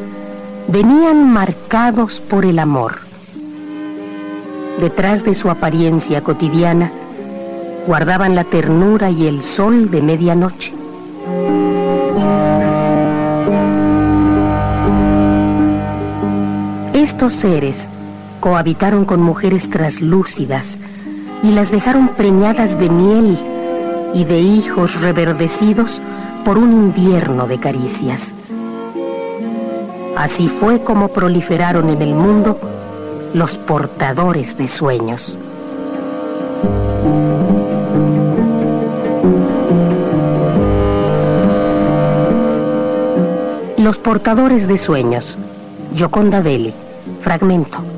venían 0.69 1.29
marcados 1.29 2.21
por 2.21 2.45
el 2.45 2.59
amor. 2.59 2.99
Detrás 4.79 5.25
de 5.25 5.33
su 5.33 5.49
apariencia 5.49 6.21
cotidiana 6.21 6.93
guardaban 7.87 8.35
la 8.35 8.45
ternura 8.45 9.09
y 9.09 9.27
el 9.27 9.41
sol 9.41 9.91
de 9.91 10.01
medianoche. 10.01 10.73
Estos 16.93 17.33
seres 17.33 17.89
cohabitaron 18.39 19.03
con 19.03 19.21
mujeres 19.21 19.69
traslúcidas 19.69 20.79
y 21.43 21.51
las 21.51 21.69
dejaron 21.69 22.07
preñadas 22.07 22.79
de 22.79 22.89
miel 22.89 23.37
y 24.13 24.23
de 24.23 24.39
hijos 24.39 25.01
reverdecidos 25.01 26.01
por 26.45 26.57
un 26.57 26.71
invierno 26.71 27.45
de 27.45 27.59
caricias. 27.59 28.33
Así 30.25 30.49
fue 30.49 30.81
como 30.81 31.09
proliferaron 31.09 31.87
en 31.91 32.01
el 32.01 32.15
mundo 32.15 32.57
los 33.35 33.59
portadores 33.59 34.57
de 34.57 34.67
sueños. 34.67 35.37
Los 43.77 43.99
portadores 43.99 44.67
de 44.67 44.79
sueños. 44.79 45.37
Yoconda 45.93 46.41
Belli. 46.41 46.73
Fragmento. 47.21 47.94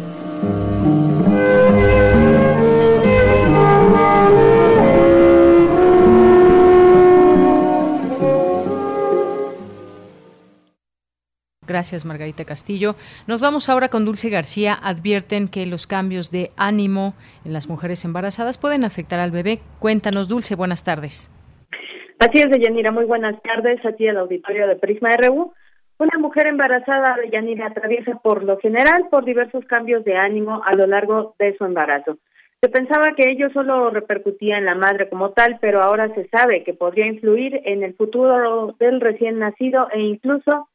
Gracias, 11.78 12.06
Margarita 12.06 12.44
Castillo. 12.44 12.96
Nos 13.28 13.40
vamos 13.40 13.70
ahora 13.70 13.90
con 13.90 14.04
Dulce 14.04 14.32
García. 14.32 14.74
Advierten 14.82 15.48
que 15.48 15.68
los 15.68 15.86
cambios 15.86 16.32
de 16.32 16.50
ánimo 16.58 17.14
en 17.46 17.54
las 17.54 17.70
mujeres 17.70 18.04
embarazadas 18.04 18.58
pueden 18.58 18.84
afectar 18.84 19.20
al 19.20 19.30
bebé. 19.30 19.60
Cuéntanos, 19.78 20.28
Dulce, 20.28 20.56
buenas 20.56 20.84
tardes. 20.84 21.30
Así 22.18 22.40
es, 22.40 22.50
Deyanira. 22.50 22.90
Muy 22.90 23.06
buenas 23.06 23.40
tardes. 23.44 23.80
Aquí 23.86 24.08
el 24.08 24.18
auditorio 24.18 24.68
de 24.68 24.76
Prisma 24.76 25.10
RU. 25.18 25.54
Una 26.00 26.18
mujer 26.18 26.48
embarazada, 26.48 27.16
Deyanira, 27.22 27.68
atraviesa 27.68 28.16
por 28.24 28.44
lo 28.44 28.58
general 28.58 29.06
por 29.12 29.24
diversos 29.24 29.64
cambios 29.66 30.04
de 30.04 30.18
ánimo 30.18 30.64
a 30.66 30.74
lo 30.74 30.88
largo 30.88 31.36
de 31.38 31.56
su 31.58 31.64
embarazo. 31.64 32.18
Se 32.60 32.70
pensaba 32.70 33.14
que 33.16 33.30
ello 33.30 33.52
solo 33.52 33.92
repercutía 33.92 34.58
en 34.58 34.66
la 34.66 34.74
madre 34.74 35.10
como 35.10 35.30
tal, 35.30 35.60
pero 35.62 35.80
ahora 35.84 36.12
se 36.16 36.28
sabe 36.30 36.64
que 36.64 36.74
podría 36.74 37.06
influir 37.06 37.62
en 37.66 37.84
el 37.84 37.94
futuro 37.94 38.74
del 38.80 39.00
recién 39.00 39.38
nacido 39.38 39.90
e 39.94 40.00
incluso 40.00 40.70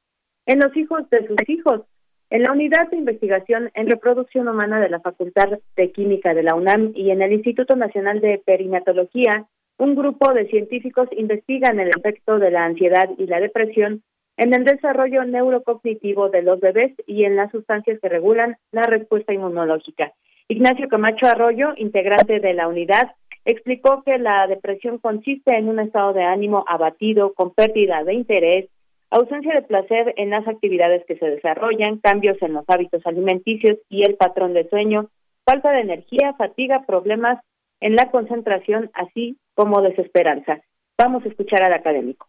en 0.47 0.60
los 0.60 0.77
hijos 0.77 1.09
de 1.10 1.27
sus 1.27 1.48
hijos. 1.48 1.82
En 2.31 2.43
la 2.43 2.52
Unidad 2.52 2.89
de 2.90 2.97
Investigación 2.97 3.70
en 3.74 3.90
Reproducción 3.90 4.48
Humana 4.48 4.81
de 4.81 4.89
la 4.89 5.01
Facultad 5.01 5.59
de 5.77 5.93
Química 5.93 6.32
de 6.32 6.43
la 6.43 6.55
UNAM 6.55 6.93
y 6.94 7.10
en 7.10 7.20
el 7.20 7.32
Instituto 7.32 7.77
Nacional 7.77 8.20
de 8.20 8.43
Perinatología, 8.44 9.47
un 9.78 9.94
grupo 9.94 10.32
de 10.32 10.47
científicos 10.47 11.09
investigan 11.12 11.78
el 11.78 11.89
efecto 11.89 12.39
de 12.39 12.51
la 12.51 12.64
ansiedad 12.64 13.10
y 13.19 13.27
la 13.27 13.40
depresión 13.40 14.02
en 14.36 14.55
el 14.55 14.64
desarrollo 14.64 15.24
neurocognitivo 15.24 16.31
de 16.31 16.43
los 16.43 16.59
bebés 16.60 16.93
y 17.06 17.24
en 17.24 17.36
las 17.36 17.51
sustancias 17.51 17.98
que 18.01 18.09
regulan 18.09 18.56
la 18.70 18.82
respuesta 18.82 19.32
inmunológica. 19.32 20.12
Ignacio 20.48 20.89
Camacho 20.89 21.27
Arroyo, 21.27 21.74
integrante 21.77 22.40
de 22.40 22.55
la 22.55 22.69
unidad, 22.69 23.12
explicó 23.44 24.02
que 24.05 24.19
la 24.19 24.47
depresión 24.47 24.98
consiste 24.98 25.55
en 25.55 25.69
un 25.69 25.81
estado 25.81 26.12
de 26.12 26.24
ánimo 26.24 26.64
abatido, 26.66 27.35
con 27.35 27.52
pérdida 27.52 28.05
de 28.05 28.14
interés, 28.14 28.70
ausencia 29.12 29.55
de 29.55 29.62
placer 29.62 30.14
en 30.16 30.30
las 30.30 30.48
actividades 30.48 31.05
que 31.06 31.16
se 31.16 31.26
desarrollan, 31.26 31.98
cambios 31.98 32.36
en 32.40 32.55
los 32.55 32.64
hábitos 32.66 33.02
alimenticios 33.05 33.78
y 33.90 34.02
el 34.02 34.16
patrón 34.16 34.55
de 34.55 34.68
sueño, 34.68 35.10
falta 35.44 35.70
de 35.70 35.80
energía, 35.80 36.34
fatiga, 36.39 36.84
problemas 36.86 37.39
en 37.80 37.94
la 37.94 38.10
concentración, 38.10 38.90
así 38.94 39.36
como 39.55 39.82
desesperanza. 39.82 40.60
Vamos 40.98 41.24
a 41.24 41.28
escuchar 41.28 41.62
al 41.62 41.74
académico. 41.74 42.26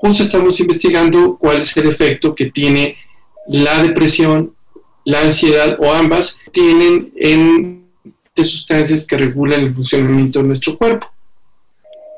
Justo 0.00 0.22
estamos 0.22 0.58
investigando 0.60 1.36
cuál 1.38 1.60
es 1.60 1.76
el 1.76 1.88
efecto 1.88 2.34
que 2.34 2.50
tiene 2.50 2.96
la 3.46 3.82
depresión, 3.82 4.54
la 5.04 5.20
ansiedad 5.20 5.78
o 5.80 5.92
ambas 5.92 6.40
tienen 6.52 7.12
en 7.16 7.86
de 8.34 8.44
sustancias 8.44 9.06
que 9.06 9.16
regulan 9.16 9.60
el 9.60 9.72
funcionamiento 9.72 10.40
de 10.40 10.46
nuestro 10.46 10.76
cuerpo 10.76 11.08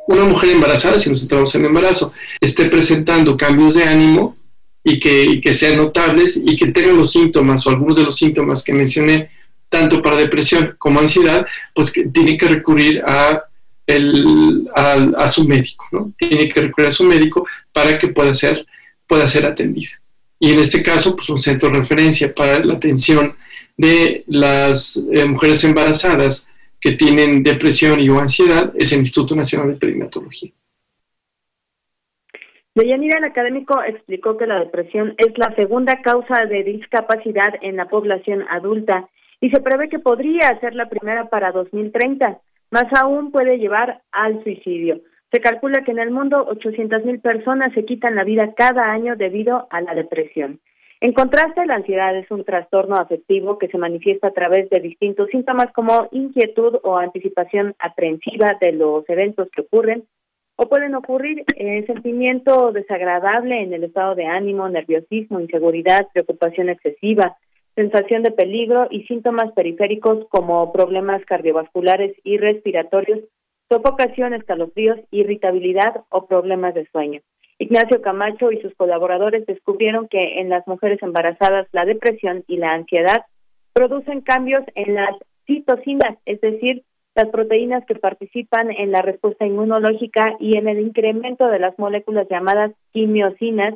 una 0.08 0.24
mujer 0.24 0.50
embarazada, 0.50 0.98
si 0.98 1.10
nos 1.10 1.20
centramos 1.20 1.54
en 1.54 1.66
embarazo, 1.66 2.12
esté 2.40 2.64
presentando 2.64 3.36
cambios 3.36 3.74
de 3.74 3.84
ánimo 3.84 4.34
y 4.82 4.98
que, 4.98 5.38
que 5.40 5.52
sean 5.52 5.76
notables 5.76 6.40
y 6.42 6.56
que 6.56 6.68
tengan 6.68 6.96
los 6.96 7.12
síntomas 7.12 7.66
o 7.66 7.70
algunos 7.70 7.96
de 7.96 8.04
los 8.04 8.16
síntomas 8.16 8.64
que 8.64 8.72
mencioné, 8.72 9.30
tanto 9.68 10.00
para 10.00 10.16
depresión 10.16 10.76
como 10.78 11.00
ansiedad, 11.00 11.46
pues 11.74 11.90
que 11.90 12.04
tiene 12.04 12.38
que 12.38 12.48
recurrir 12.48 13.02
a, 13.06 13.42
el, 13.86 14.66
a, 14.74 15.28
su 15.28 15.46
médico, 15.46 15.86
¿no? 15.92 16.12
Tiene 16.16 16.48
que 16.48 16.62
recurrir 16.62 16.88
a 16.88 16.92
su 16.92 17.04
médico 17.04 17.46
para 17.70 17.98
que 17.98 18.08
pueda 18.08 18.32
ser, 18.32 18.64
pueda 19.06 19.26
ser 19.26 19.44
atendida. 19.44 19.90
Y 20.40 20.52
en 20.52 20.60
este 20.60 20.82
caso, 20.82 21.14
pues 21.14 21.28
un 21.28 21.38
centro 21.38 21.68
de 21.68 21.76
referencia 21.80 22.34
para 22.34 22.64
la 22.64 22.74
atención 22.74 23.36
de 23.76 24.24
las 24.26 24.98
eh, 25.12 25.26
mujeres 25.26 25.62
embarazadas 25.64 26.48
que 26.80 26.92
tienen 26.92 27.42
depresión 27.42 28.00
y 28.00 28.08
o 28.08 28.18
ansiedad 28.18 28.72
es 28.76 28.92
el 28.92 29.00
Instituto 29.00 29.34
Nacional 29.34 29.72
de 29.72 29.76
Perinatología. 29.76 30.52
Deyanira, 32.74 33.18
el 33.18 33.24
académico 33.24 33.82
explicó 33.82 34.36
que 34.36 34.46
la 34.46 34.60
depresión 34.60 35.14
es 35.18 35.36
la 35.36 35.52
segunda 35.56 36.00
causa 36.00 36.44
de 36.44 36.62
discapacidad 36.62 37.54
en 37.60 37.76
la 37.76 37.88
población 37.88 38.44
adulta 38.48 39.08
y 39.40 39.50
se 39.50 39.60
prevé 39.60 39.88
que 39.88 39.98
podría 39.98 40.58
ser 40.60 40.74
la 40.74 40.88
primera 40.88 41.28
para 41.28 41.50
2030. 41.50 42.38
Más 42.70 42.84
aún 43.00 43.32
puede 43.32 43.58
llevar 43.58 44.02
al 44.12 44.42
suicidio. 44.44 45.00
Se 45.32 45.40
calcula 45.40 45.82
que 45.84 45.90
en 45.90 45.98
el 45.98 46.10
mundo 46.10 46.46
800.000 46.46 47.20
personas 47.20 47.72
se 47.74 47.84
quitan 47.84 48.14
la 48.14 48.24
vida 48.24 48.54
cada 48.56 48.92
año 48.92 49.16
debido 49.16 49.66
a 49.70 49.80
la 49.80 49.94
depresión. 49.94 50.60
En 51.00 51.12
contraste, 51.12 51.64
la 51.64 51.76
ansiedad 51.76 52.16
es 52.16 52.28
un 52.30 52.44
trastorno 52.44 52.96
afectivo 52.96 53.56
que 53.56 53.68
se 53.68 53.78
manifiesta 53.78 54.28
a 54.28 54.32
través 54.32 54.68
de 54.68 54.80
distintos 54.80 55.28
síntomas 55.30 55.72
como 55.72 56.08
inquietud 56.10 56.78
o 56.82 56.96
anticipación 56.96 57.76
aprensiva 57.78 58.56
de 58.60 58.72
los 58.72 59.08
eventos 59.08 59.48
que 59.52 59.60
ocurren, 59.60 60.04
o 60.56 60.68
pueden 60.68 60.96
ocurrir 60.96 61.44
eh, 61.54 61.84
sentimiento 61.86 62.72
desagradable 62.72 63.62
en 63.62 63.72
el 63.72 63.84
estado 63.84 64.16
de 64.16 64.26
ánimo, 64.26 64.68
nerviosismo, 64.68 65.38
inseguridad, 65.38 66.08
preocupación 66.12 66.68
excesiva, 66.68 67.36
sensación 67.76 68.24
de 68.24 68.32
peligro 68.32 68.88
y 68.90 69.04
síntomas 69.04 69.52
periféricos 69.52 70.26
como 70.30 70.72
problemas 70.72 71.24
cardiovasculares 71.26 72.16
y 72.24 72.38
respiratorios, 72.38 73.20
sofocación, 73.70 74.34
escalofríos, 74.34 74.98
irritabilidad 75.12 76.02
o 76.08 76.26
problemas 76.26 76.74
de 76.74 76.88
sueño. 76.90 77.20
Ignacio 77.58 78.00
Camacho 78.00 78.52
y 78.52 78.60
sus 78.60 78.74
colaboradores 78.74 79.44
descubrieron 79.46 80.06
que 80.08 80.40
en 80.40 80.48
las 80.48 80.66
mujeres 80.66 81.02
embarazadas 81.02 81.66
la 81.72 81.84
depresión 81.84 82.44
y 82.46 82.56
la 82.56 82.72
ansiedad 82.72 83.24
producen 83.72 84.20
cambios 84.20 84.62
en 84.74 84.94
las 84.94 85.10
citocinas, 85.46 86.18
es 86.24 86.40
decir, 86.40 86.84
las 87.14 87.28
proteínas 87.30 87.84
que 87.84 87.96
participan 87.96 88.70
en 88.70 88.92
la 88.92 89.02
respuesta 89.02 89.44
inmunológica 89.44 90.36
y 90.38 90.56
en 90.56 90.68
el 90.68 90.78
incremento 90.78 91.48
de 91.48 91.58
las 91.58 91.76
moléculas 91.78 92.28
llamadas 92.30 92.72
quimiosinas 92.92 93.74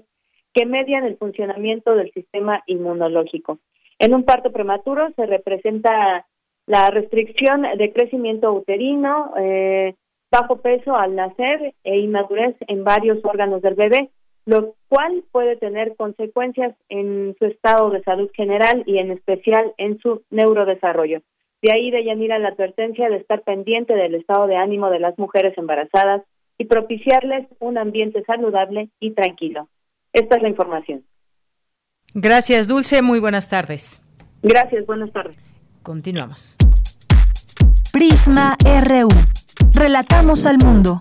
que 0.55 0.65
median 0.65 1.05
el 1.05 1.17
funcionamiento 1.17 1.97
del 1.97 2.13
sistema 2.13 2.63
inmunológico. 2.67 3.59
En 3.99 4.15
un 4.15 4.25
parto 4.25 4.53
prematuro 4.53 5.11
se 5.17 5.27
representa 5.27 6.27
la 6.67 6.91
restricción 6.91 7.63
de 7.77 7.93
crecimiento 7.93 8.53
uterino, 8.53 9.33
eh, 9.39 9.95
bajo 10.33 10.57
peso 10.57 10.97
al 10.97 11.15
nacer 11.15 11.75
e 11.85 11.99
inmadurez 11.99 12.57
en 12.67 12.83
varios 12.85 13.23
órganos 13.23 13.61
del 13.61 13.75
bebé, 13.75 14.11
lo 14.47 14.75
cual 14.89 15.23
puede 15.31 15.57
tener 15.57 15.95
consecuencias 15.95 16.75
en 16.89 17.37
su 17.39 17.45
estado 17.45 17.91
de 17.91 18.03
salud 18.03 18.31
general 18.35 18.83
y 18.87 18.99
en 18.99 19.13
especial 19.13 19.75
en 19.77 19.99
su 20.01 20.23
neurodesarrollo. 20.31 21.21
De 21.61 21.73
ahí, 21.73 21.91
de 21.93 22.05
Yanira, 22.05 22.39
la 22.39 22.49
advertencia 22.49 23.09
de 23.09 23.19
estar 23.19 23.43
pendiente 23.43 23.95
del 23.95 24.17
estado 24.17 24.47
de 24.47 24.57
ánimo 24.57 24.91
de 24.91 24.99
las 24.99 25.17
mujeres 25.19 25.57
embarazadas 25.57 26.23
y 26.59 26.65
propiciarles 26.65 27.47
un 27.61 27.79
ambiente 27.79 28.25
saludable 28.25 28.89
y 28.99 29.13
tranquilo. 29.13 29.69
Esta 30.13 30.37
es 30.37 30.43
la 30.43 30.49
información. 30.49 31.05
Gracias, 32.15 32.69
Dulce. 32.69 33.03
Muy 33.03 33.21
buenas 33.21 33.49
tardes. 33.49 34.03
Gracias, 34.43 34.85
buenas 34.87 35.13
tardes. 35.13 35.37
Continuamos. 35.83 36.57
Prisma 37.93 38.57
RU. 38.65 39.09
Relatamos 39.71 40.47
al 40.47 40.59
mundo. 40.59 41.01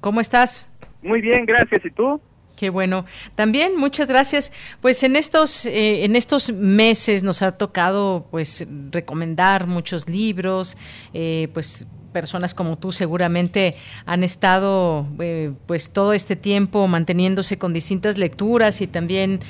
¿Cómo 0.00 0.20
estás? 0.20 0.72
Muy 1.02 1.20
bien, 1.20 1.46
gracias. 1.46 1.84
¿Y 1.84 1.90
tú? 1.90 2.20
Qué 2.62 2.70
bueno. 2.70 3.06
También 3.34 3.76
muchas 3.76 4.06
gracias. 4.06 4.52
Pues 4.80 5.02
en 5.02 5.16
estos 5.16 5.66
eh, 5.66 6.04
en 6.04 6.14
estos 6.14 6.52
meses 6.52 7.24
nos 7.24 7.42
ha 7.42 7.58
tocado 7.58 8.28
pues 8.30 8.64
recomendar 8.92 9.66
muchos 9.66 10.08
libros, 10.08 10.76
eh, 11.12 11.48
pues 11.54 11.88
personas 12.12 12.54
como 12.54 12.78
tú 12.78 12.92
seguramente 12.92 13.74
han 14.06 14.22
estado 14.22 15.08
eh, 15.18 15.50
pues 15.66 15.90
todo 15.90 16.12
este 16.12 16.36
tiempo 16.36 16.86
manteniéndose 16.86 17.58
con 17.58 17.72
distintas 17.72 18.16
lecturas 18.16 18.80
y 18.80 18.86
también 18.86 19.40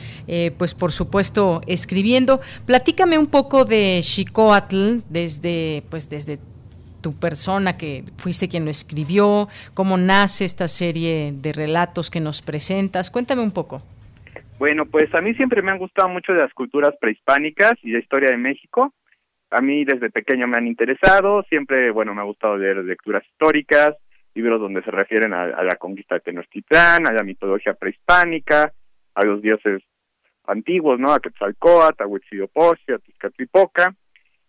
pues 0.57 0.73
por 0.73 0.91
supuesto 0.91 1.61
escribiendo. 1.67 2.41
Platícame 2.65 3.19
un 3.19 3.27
poco 3.27 3.67
de 3.67 4.01
Xicoatl 4.03 5.01
desde 5.11 5.85
pues 5.91 6.09
desde 6.09 6.39
tu 7.03 7.19
persona 7.19 7.77
que 7.77 8.05
fuiste 8.17 8.49
quien 8.49 8.65
lo 8.65 8.71
escribió, 8.71 9.49
cómo 9.75 9.99
nace 9.99 10.45
esta 10.45 10.69
serie 10.69 11.33
de 11.35 11.53
relatos 11.53 12.11
que 12.11 12.21
nos 12.21 12.41
presentas. 12.41 13.11
Cuéntame 13.11 13.43
un 13.43 13.53
poco. 13.53 13.83
Bueno, 14.59 14.87
pues 14.87 15.13
a 15.15 15.21
mí 15.21 15.35
siempre 15.35 15.61
me 15.61 15.73
han 15.73 15.79
gustado 15.79 16.09
mucho 16.09 16.33
las 16.33 16.55
culturas 16.55 16.95
prehispánicas 17.01 17.73
y 17.83 17.91
la 17.91 17.99
historia 17.99 18.31
de 18.31 18.39
México 18.39 18.95
a 19.53 19.61
mí 19.61 19.85
desde 19.85 20.11
pequeño 20.11 20.49
me 20.49 20.57
han 20.57 20.67
interesado, 20.67 21.43
siempre, 21.45 21.91
bueno, 21.91 22.15
me 22.15 22.23
ha 22.23 22.25
gustado 22.25 22.57
leer 22.57 22.79
lecturas 22.79 23.23
históricas, 23.27 23.95
libros 24.35 24.61
donde 24.61 24.83
se 24.83 24.91
refieren 24.91 25.35
a, 25.35 25.63
la 25.63 25.77
conquista 25.77 26.15
de 26.15 26.23
Tenochtitlán, 26.23 27.07
a 27.07 27.13
la 27.13 27.23
mitología 27.23 27.75
prehispánica, 27.75 28.73
a 29.15 29.25
los 29.25 29.43
dioses 29.43 29.83
antiguos, 30.47 30.99
¿no? 30.99 31.13
A 31.13 31.21
Quetzalcóatl, 31.21 32.03
a 32.03 32.07
Huitzilopochtli, 32.07 32.95
a 32.95 32.99
Tizcatlipoca. 32.99 33.95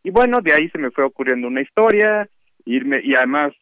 Y 0.04 0.10
bueno, 0.10 0.40
de 0.42 0.54
ahí 0.54 0.70
se 0.70 0.78
me 0.78 0.92
fue 0.92 1.06
ocurriendo 1.06 1.48
una 1.48 1.62
historia, 1.62 2.28
irme, 2.66 3.02
y 3.04 3.16
además, 3.16 3.54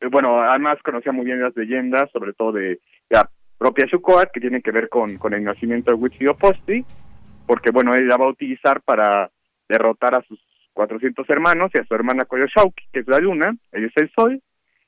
eh, 0.00 0.08
bueno, 0.10 0.40
además 0.40 0.78
conocía 0.82 1.12
muy 1.12 1.24
bien 1.24 1.42
las 1.42 1.56
leyendas, 1.56 2.10
sobre 2.12 2.32
todo 2.32 2.52
de 2.52 2.80
la 3.08 3.28
propia 3.58 3.86
Xucoat, 3.88 4.30
que 4.32 4.40
tiene 4.40 4.62
que 4.62 4.70
ver 4.70 4.88
con, 4.88 5.18
con 5.18 5.34
el 5.34 5.44
nacimiento 5.44 5.90
de 5.90 5.96
Huitzilopochtli, 5.96 6.84
porque 7.46 7.70
bueno, 7.70 7.94
él 7.94 8.08
la 8.08 8.16
va 8.16 8.26
a 8.26 8.30
utilizar 8.30 8.80
para 8.82 9.30
derrotar 9.68 10.14
a 10.14 10.22
sus 10.22 10.40
400 10.72 11.28
hermanos 11.28 11.70
y 11.74 11.78
a 11.78 11.84
su 11.84 11.94
hermana 11.94 12.24
Koyoshauki, 12.24 12.84
que 12.92 13.00
es 13.00 13.08
la 13.08 13.18
luna, 13.18 13.54
ella 13.72 13.86
es 13.86 13.96
el 13.96 14.10
sol. 14.12 14.40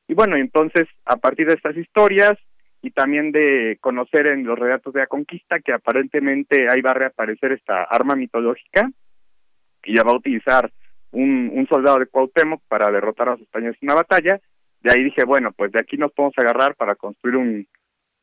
Y 0.09 0.15
bueno, 0.15 0.37
entonces, 0.37 0.89
a 1.05 1.17
partir 1.17 1.47
de 1.47 1.55
estas 1.55 1.77
historias 1.77 2.39
y 2.83 2.91
también 2.91 3.31
de 3.31 3.79
conocer 3.81 4.27
en 4.27 4.45
los 4.45 4.59
relatos 4.59 4.93
de 4.93 5.01
la 5.01 5.07
conquista 5.07 5.61
que 5.61 5.73
aparentemente 5.73 6.67
ahí 6.71 6.81
va 6.81 6.91
a 6.91 6.95
reaparecer 6.95 7.53
esta 7.53 7.85
arma 7.85 8.17
mitológica 8.17 8.91
que 9.83 9.95
ya 9.95 10.03
va 10.03 10.13
a 10.13 10.17
utilizar 10.17 10.71
un, 11.13 11.67
soldado 11.69 12.01
de 12.01 12.07
Cuauhtémoc 12.07 12.63
para 12.69 12.91
derrotar 12.91 13.29
a 13.29 13.33
los 13.33 13.41
españoles 13.41 13.77
en 13.81 13.89
una 13.89 13.97
batalla. 13.97 14.41
De 14.81 14.91
ahí 14.91 15.05
dije, 15.05 15.25
bueno, 15.25 15.53
pues 15.53 15.73
de 15.73 15.81
aquí 15.81 15.97
nos 15.97 16.13
podemos 16.13 16.35
agarrar 16.37 16.75
para 16.75 16.97
construir 16.97 17.37
un, 17.37 17.67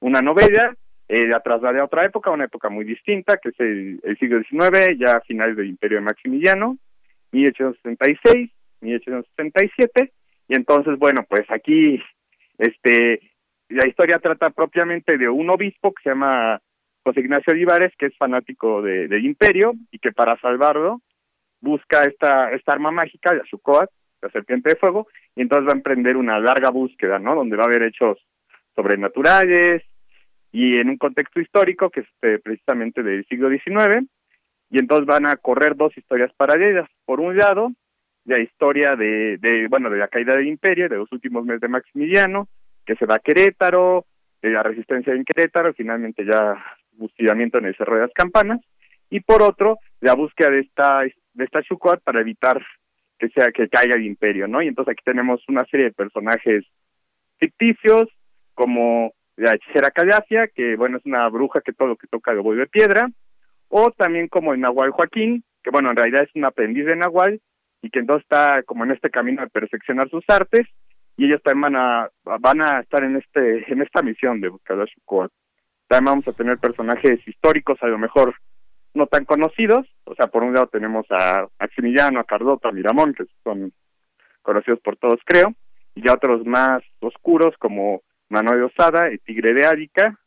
una 0.01 0.21
novela 0.21 0.75
eh, 1.09 1.27
la 1.27 1.39
trasladé 1.39 1.79
a 1.79 1.85
otra 1.85 2.05
época, 2.05 2.29
una 2.29 2.45
época 2.45 2.69
muy 2.69 2.85
distinta, 2.85 3.37
que 3.37 3.49
es 3.49 3.59
el, 3.59 3.99
siglo 4.19 4.43
XIX, 4.43 4.95
ya 4.95 5.17
a 5.17 5.21
finales 5.21 5.57
del 5.57 5.67
Imperio 5.67 5.97
de 5.97 6.03
Maximiliano, 6.03 6.77
1866, 7.31 8.51
1867, 8.81 10.11
y 10.49 10.55
entonces, 10.55 10.99
bueno, 10.99 11.25
pues 11.27 11.49
aquí, 11.49 11.99
este, 12.59 13.21
la 13.69 13.87
historia 13.87 14.19
trata 14.19 14.51
propiamente 14.51 15.17
de 15.17 15.27
un 15.27 15.49
obispo 15.49 15.93
que 15.93 16.03
se 16.03 16.09
llama 16.09 16.61
José 17.03 17.21
Ignacio 17.21 17.53
Olivares, 17.53 17.91
que 17.97 18.05
es 18.05 18.17
fanático 18.17 18.83
de, 18.83 19.07
del 19.07 19.25
Imperio, 19.25 19.73
y 19.89 19.97
que 19.97 20.11
para 20.11 20.39
salvarlo 20.39 21.01
busca 21.61 22.03
esta, 22.03 22.51
esta 22.51 22.73
arma 22.73 22.91
mágica, 22.91 23.33
la 23.33 23.43
Sucoat, 23.45 23.89
la 24.21 24.29
serpiente 24.29 24.69
de 24.69 24.75
fuego, 24.75 25.07
y 25.35 25.41
entonces 25.41 25.67
va 25.67 25.73
a 25.73 25.77
emprender 25.77 26.17
una 26.17 26.39
larga 26.39 26.69
búsqueda, 26.69 27.19
¿no? 27.19 27.35
Donde 27.35 27.55
va 27.55 27.63
a 27.63 27.67
haber 27.67 27.83
hechos 27.83 28.17
sobrenaturales, 28.75 29.83
y 30.51 30.77
en 30.77 30.89
un 30.89 30.97
contexto 30.97 31.39
histórico 31.39 31.89
que 31.89 32.01
es 32.01 32.07
eh, 32.21 32.39
precisamente 32.43 33.03
del 33.03 33.25
siglo 33.25 33.49
XIX, 33.49 34.07
y 34.71 34.79
entonces 34.79 35.05
van 35.05 35.25
a 35.25 35.35
correr 35.35 35.75
dos 35.75 35.95
historias 35.97 36.31
paralelas. 36.35 36.89
Por 37.05 37.19
un 37.19 37.35
lado, 37.37 37.71
la 38.25 38.39
historia 38.39 38.95
de, 38.95 39.37
de 39.37 39.67
bueno, 39.67 39.89
de 39.89 39.97
la 39.97 40.07
caída 40.07 40.35
del 40.35 40.47
imperio, 40.47 40.89
de 40.89 40.97
los 40.97 41.11
últimos 41.11 41.45
meses 41.45 41.61
de 41.61 41.67
Maximiliano, 41.67 42.47
que 42.85 42.95
se 42.95 43.05
va 43.05 43.15
a 43.15 43.19
Querétaro, 43.19 44.05
de 44.41 44.49
la 44.49 44.63
resistencia 44.63 45.13
en 45.13 45.25
Querétaro, 45.25 45.73
finalmente 45.73 46.25
ya 46.25 46.55
fusilamiento 46.97 47.57
en 47.57 47.65
el 47.65 47.75
Cerro 47.75 47.95
de 47.95 48.01
las 48.01 48.13
Campanas, 48.13 48.59
y 49.09 49.21
por 49.21 49.41
otro, 49.41 49.79
la 50.01 50.13
búsqueda 50.13 50.51
de 50.51 50.59
esta, 50.59 51.01
de 51.39 51.45
esta 51.45 51.63
Chucuat 51.63 52.01
para 52.03 52.21
evitar 52.21 52.61
que 53.17 53.29
sea 53.29 53.51
que 53.51 53.67
caiga 53.67 53.95
el 53.95 54.05
imperio, 54.05 54.47
¿no? 54.47 54.61
Y 54.61 54.67
entonces 54.67 54.93
aquí 54.93 55.03
tenemos 55.03 55.41
una 55.49 55.65
serie 55.65 55.87
de 55.87 55.93
personajes 55.93 56.63
ficticios, 57.37 58.07
como 58.53 59.13
la 59.35 59.55
hechicera 59.55 59.91
Callacia, 59.91 60.47
que 60.53 60.75
bueno, 60.75 60.97
es 60.97 61.05
una 61.05 61.27
bruja 61.29 61.61
que 61.61 61.73
todo 61.73 61.89
lo 61.89 61.95
que 61.95 62.07
toca 62.07 62.33
lo 62.33 62.43
vuelve 62.43 62.67
piedra, 62.67 63.09
o 63.69 63.91
también 63.91 64.27
como 64.27 64.53
el 64.53 64.59
Nahual 64.59 64.91
Joaquín, 64.91 65.43
que 65.63 65.69
bueno, 65.71 65.89
en 65.89 65.97
realidad 65.97 66.23
es 66.23 66.35
un 66.35 66.45
aprendiz 66.45 66.85
de 66.85 66.95
Nahual, 66.95 67.41
y 67.81 67.89
que 67.89 67.99
entonces 67.99 68.23
está 68.23 68.63
como 68.63 68.83
en 68.83 68.91
este 68.91 69.09
camino 69.09 69.41
de 69.41 69.49
perfeccionar 69.49 70.09
sus 70.09 70.23
artes, 70.27 70.67
y 71.17 71.25
ellos 71.25 71.41
también 71.43 71.73
van 71.73 71.75
a, 71.75 72.09
van 72.39 72.61
a 72.61 72.79
estar 72.79 73.03
en 73.03 73.17
este 73.17 73.71
en 73.71 73.81
esta 73.81 74.01
misión 74.01 74.39
de 74.39 74.49
buscar 74.49 74.77
a. 74.77 75.29
También 75.87 76.05
vamos 76.05 76.27
a 76.27 76.33
tener 76.33 76.57
personajes 76.57 77.19
históricos, 77.27 77.77
a 77.81 77.87
lo 77.87 77.97
mejor 77.97 78.35
no 78.93 79.07
tan 79.07 79.25
conocidos, 79.25 79.87
o 80.05 80.15
sea, 80.15 80.27
por 80.27 80.43
un 80.43 80.53
lado 80.53 80.67
tenemos 80.67 81.05
a 81.09 81.47
Maximiliano, 81.59 82.19
a 82.19 82.23
Cardota, 82.23 82.69
a 82.69 82.71
Miramón, 82.71 83.13
que 83.13 83.25
son 83.43 83.71
conocidos 84.41 84.79
por 84.79 84.97
todos, 84.97 85.19
creo, 85.25 85.53
y 85.95 86.03
ya 86.03 86.13
otros 86.13 86.45
más 86.45 86.81
oscuros 86.99 87.55
como 87.59 88.01
Manuel 88.29 88.63
Osada, 88.63 89.07
el 89.07 89.19
Tigre 89.19 89.53
de 89.53 89.65
Árica, 89.65 90.17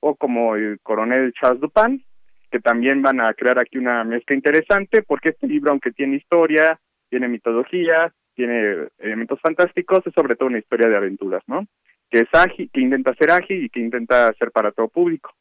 o 0.00 0.16
como 0.16 0.56
el 0.56 0.80
coronel 0.82 1.32
Charles 1.32 1.60
Dupin, 1.60 2.04
que 2.50 2.60
también 2.60 3.02
van 3.02 3.20
a 3.20 3.32
crear 3.34 3.58
aquí 3.58 3.78
una 3.78 4.04
mezcla 4.04 4.36
interesante, 4.36 5.02
porque 5.02 5.30
este 5.30 5.46
libro, 5.46 5.70
aunque 5.70 5.92
tiene 5.92 6.16
historia, 6.16 6.78
tiene 7.08 7.28
mitología, 7.28 8.12
tiene 8.34 8.88
elementos 8.98 9.40
fantásticos, 9.40 10.06
es 10.06 10.12
sobre 10.14 10.34
todo 10.34 10.48
una 10.48 10.58
historia 10.58 10.88
de 10.88 10.96
aventuras, 10.96 11.42
¿no? 11.46 11.66
Que 12.10 12.20
es 12.20 12.28
ágil, 12.32 12.68
que 12.72 12.80
intenta 12.80 13.14
ser 13.14 13.30
ágil 13.30 13.64
y 13.64 13.70
que 13.70 13.80
intenta 13.80 14.32
ser 14.34 14.50
para 14.50 14.72
todo 14.72 14.88
público. 14.88 15.32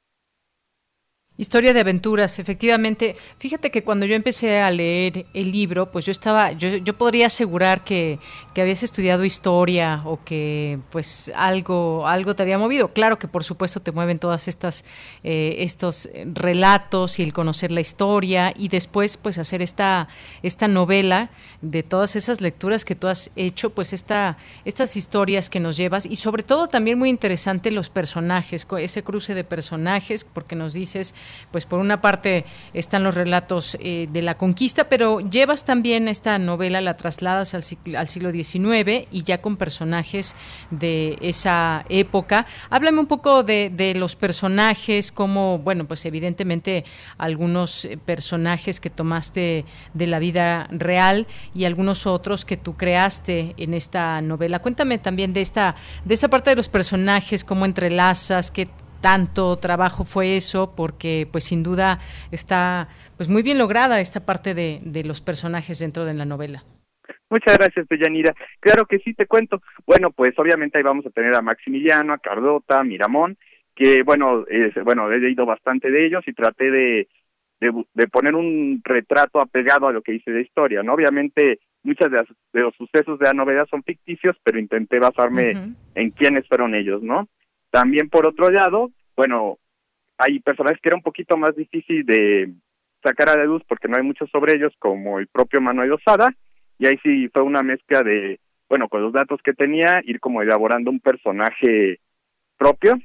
Historia 1.38 1.74
de 1.74 1.80
aventuras, 1.80 2.40
efectivamente. 2.40 3.16
Fíjate 3.40 3.72
que 3.72 3.84
cuando 3.86 4.06
yo 4.06 4.16
empecé 4.16 4.60
a 4.60 4.70
leer 4.70 5.26
el 5.34 5.52
libro, 5.52 5.90
pues 5.90 6.06
yo 6.06 6.12
estaba, 6.12 6.52
yo, 6.52 6.98
podría 6.98 7.28
asegurar 7.28 7.86
que, 7.86 8.20
que, 8.54 8.62
habías 8.62 8.84
estudiado 8.84 9.24
historia 9.24 10.04
o 10.06 10.24
que 10.24 10.78
pues 10.92 11.32
algo, 11.34 12.06
algo 12.06 12.36
te 12.36 12.44
había 12.44 12.58
movido. 12.58 12.90
Claro 12.90 13.18
que 13.18 13.30
por 13.30 13.46
supuesto 13.46 13.80
te 13.80 13.94
mueven 13.94 14.20
todas 14.20 14.50
estas, 14.50 14.84
eh, 15.24 15.56
estos 15.60 16.10
relatos 16.34 17.18
y 17.18 17.24
el 17.24 17.32
conocer 17.32 17.72
la 17.72 17.82
historia 17.82 18.54
y 18.56 18.68
después 18.68 19.16
pues 19.16 19.38
hacer 19.38 19.62
esta, 19.62 20.10
esta 20.44 20.68
novela 20.68 21.32
de 21.62 21.82
todas 21.82 22.16
esas 22.18 22.42
lecturas 22.42 22.84
que 22.86 22.96
tú 22.96 23.08
has 23.08 23.32
hecho, 23.38 23.70
pues 23.72 23.94
esta, 23.94 24.38
estas 24.66 24.98
historias 24.98 25.50
que 25.50 25.62
nos 25.62 25.78
llevas 25.78 26.06
y 26.06 26.18
sobre 26.18 26.44
todo 26.44 26.68
también 26.68 27.00
muy 27.00 27.10
interesante 27.10 27.72
los 27.72 27.90
personajes, 27.90 28.68
ese 28.78 29.02
cruce 29.02 29.34
de 29.34 29.44
personajes, 29.44 30.24
porque 30.24 30.56
nos 30.56 30.74
dices 30.74 31.16
pues 31.52 31.66
por 31.66 31.80
una 31.80 32.02
parte 32.02 32.46
están 32.74 33.04
los 33.04 33.16
relatos 33.16 33.78
eh, 33.82 34.08
de 34.12 34.22
la 34.22 34.38
conquista, 34.38 34.90
pero 34.90 35.20
llevas 35.20 35.66
también 35.66 36.08
esta 36.08 36.38
novela, 36.40 36.82
la 36.82 36.98
trasladas 36.98 37.54
al, 37.54 37.64
siglo 37.64 38.32
XIX 38.32 39.08
y 39.12 39.24
ya 39.24 39.42
con 39.42 39.58
personajes 39.58 40.36
de 40.70 41.18
esa 41.22 41.86
época. 41.90 42.46
Háblame 42.70 43.00
un 43.00 43.08
poco 43.08 43.44
de, 43.44 43.70
de 43.70 43.96
los 43.96 44.16
personajes, 44.16 45.12
como, 45.12 45.60
bueno, 45.60 45.88
pues 45.88 46.06
evidentemente 46.06 46.86
algunos 47.18 47.86
eh, 47.86 47.98
personajes 47.98 48.80
que 48.80 48.90
tomaste 48.90 49.66
de 49.94 50.08
la 50.08 50.20
vida 50.20 50.68
real 50.72 51.28
y 51.54 51.66
algunos 51.66 52.06
otros 52.06 52.46
que 52.46 52.58
tú 52.58 52.76
creaste 52.76 53.54
en 53.58 53.74
esta 53.74 54.22
novela. 54.22 54.60
Cuéntame 54.60 54.98
también 54.98 55.34
de 55.34 55.42
esta, 55.42 55.76
de 56.06 56.14
esta 56.14 56.30
parte 56.30 56.50
de 56.50 56.56
los 56.56 56.70
personajes, 56.70 57.44
cómo 57.44 57.66
entrelazas, 57.66 58.52
qué 58.52 58.68
tanto 59.02 59.58
trabajo 59.58 60.06
fue 60.06 60.36
eso, 60.36 60.74
porque 60.76 61.28
pues 61.32 61.44
sin 61.44 61.64
duda 61.64 62.00
está 62.32 62.88
pues 63.18 63.30
muy 63.30 63.44
bien 63.44 63.58
lograda 63.58 64.00
esta 64.00 64.26
parte 64.26 64.54
de, 64.54 64.80
de 64.84 65.04
los 65.04 65.22
personajes 65.22 65.80
dentro 65.80 66.06
de 66.06 66.14
la 66.14 66.26
novela. 66.26 66.64
Muchas 67.30 67.58
gracias, 67.58 67.88
Deyanira. 67.88 68.34
Claro 68.60 68.86
que 68.86 69.00
sí, 69.00 69.14
te 69.14 69.26
cuento. 69.26 69.62
Bueno, 69.86 70.12
pues 70.12 70.38
obviamente 70.38 70.78
ahí 70.78 70.84
vamos 70.84 71.06
a 71.06 71.12
tener 71.12 71.34
a 71.34 71.42
Maximiliano, 71.42 72.14
a 72.14 72.18
Cardota, 72.18 72.80
a 72.80 72.84
Miramón, 72.84 73.38
que 73.74 74.04
bueno, 74.04 74.46
bueno, 74.84 75.12
he 75.12 75.18
leído 75.18 75.46
bastante 75.46 75.90
de 75.90 76.06
ellos 76.06 76.24
y 76.28 76.34
traté 76.34 76.70
de, 76.70 77.08
de, 77.62 77.86
de, 77.94 78.08
poner 78.08 78.36
un 78.36 78.82
retrato 78.84 79.40
apegado 79.40 79.88
a 79.88 79.94
lo 79.94 80.02
que 80.02 80.14
hice 80.14 80.32
de 80.32 80.42
historia, 80.42 80.84
¿no? 80.84 80.94
Obviamente 80.94 81.60
muchas 81.84 82.12
de, 82.12 82.18
las, 82.18 82.28
de 82.54 82.62
los 82.62 82.76
sucesos 82.76 83.18
de 83.18 83.26
la 83.26 83.34
novela 83.34 83.66
son 83.70 83.82
ficticios, 83.84 84.36
pero 84.44 84.60
intenté 84.60 85.00
basarme 85.00 85.52
uh 85.52 85.58
-huh. 85.58 85.76
en 85.96 86.10
quiénes 86.12 86.48
fueron 86.48 86.76
ellos, 86.76 87.02
¿no? 87.02 87.28
También 87.72 88.10
por 88.10 88.28
otro 88.28 88.50
lado, 88.52 88.92
bueno, 89.16 89.58
hay 90.18 90.40
personajes 90.40 90.80
que 90.82 90.90
era 90.90 90.98
un 90.98 91.04
poquito 91.04 91.38
más 91.38 91.56
difícil 91.56 92.06
de 92.06 92.54
sacar 93.02 93.30
a 93.30 93.38
la 93.38 93.46
luz 93.46 93.64
porque 93.68 93.88
no 93.88 93.98
hay 93.98 94.04
muchos 94.04 94.30
sobre 94.30 94.56
ellos, 94.56 94.74
como 94.78 95.20
el 95.20 95.28
propio 95.28 95.62
Manuel 95.62 95.94
Osada, 95.94 96.30
y 96.78 96.86
ahí 96.86 97.00
sí 97.02 97.30
fue 97.34 97.42
una 97.42 97.64
mezcla 97.64 98.04
de, 98.04 98.40
bueno, 98.70 98.90
con 98.90 99.02
los 99.02 99.14
datos 99.14 99.42
que 99.44 99.54
tenía, 99.54 100.02
ir 100.04 100.20
como 100.20 100.42
elaborando 100.42 100.92
un 100.92 101.00
personaje 101.00 102.00
propio 102.58 103.00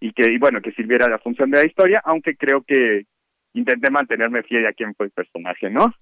y 0.00 0.12
que, 0.12 0.30
y 0.30 0.38
bueno, 0.38 0.60
que 0.60 0.72
sirviera 0.72 1.08
la 1.08 1.18
función 1.18 1.50
de 1.50 1.58
la 1.58 1.66
historia, 1.66 2.00
aunque 2.04 2.36
creo 2.36 2.62
que 2.62 3.06
intenté 3.54 3.90
mantenerme 3.90 4.42
fiel 4.42 4.66
a 4.66 4.72
quién 4.72 4.94
fue 4.94 5.06
el 5.06 5.12
personaje, 5.12 5.70
¿no? 5.70 5.92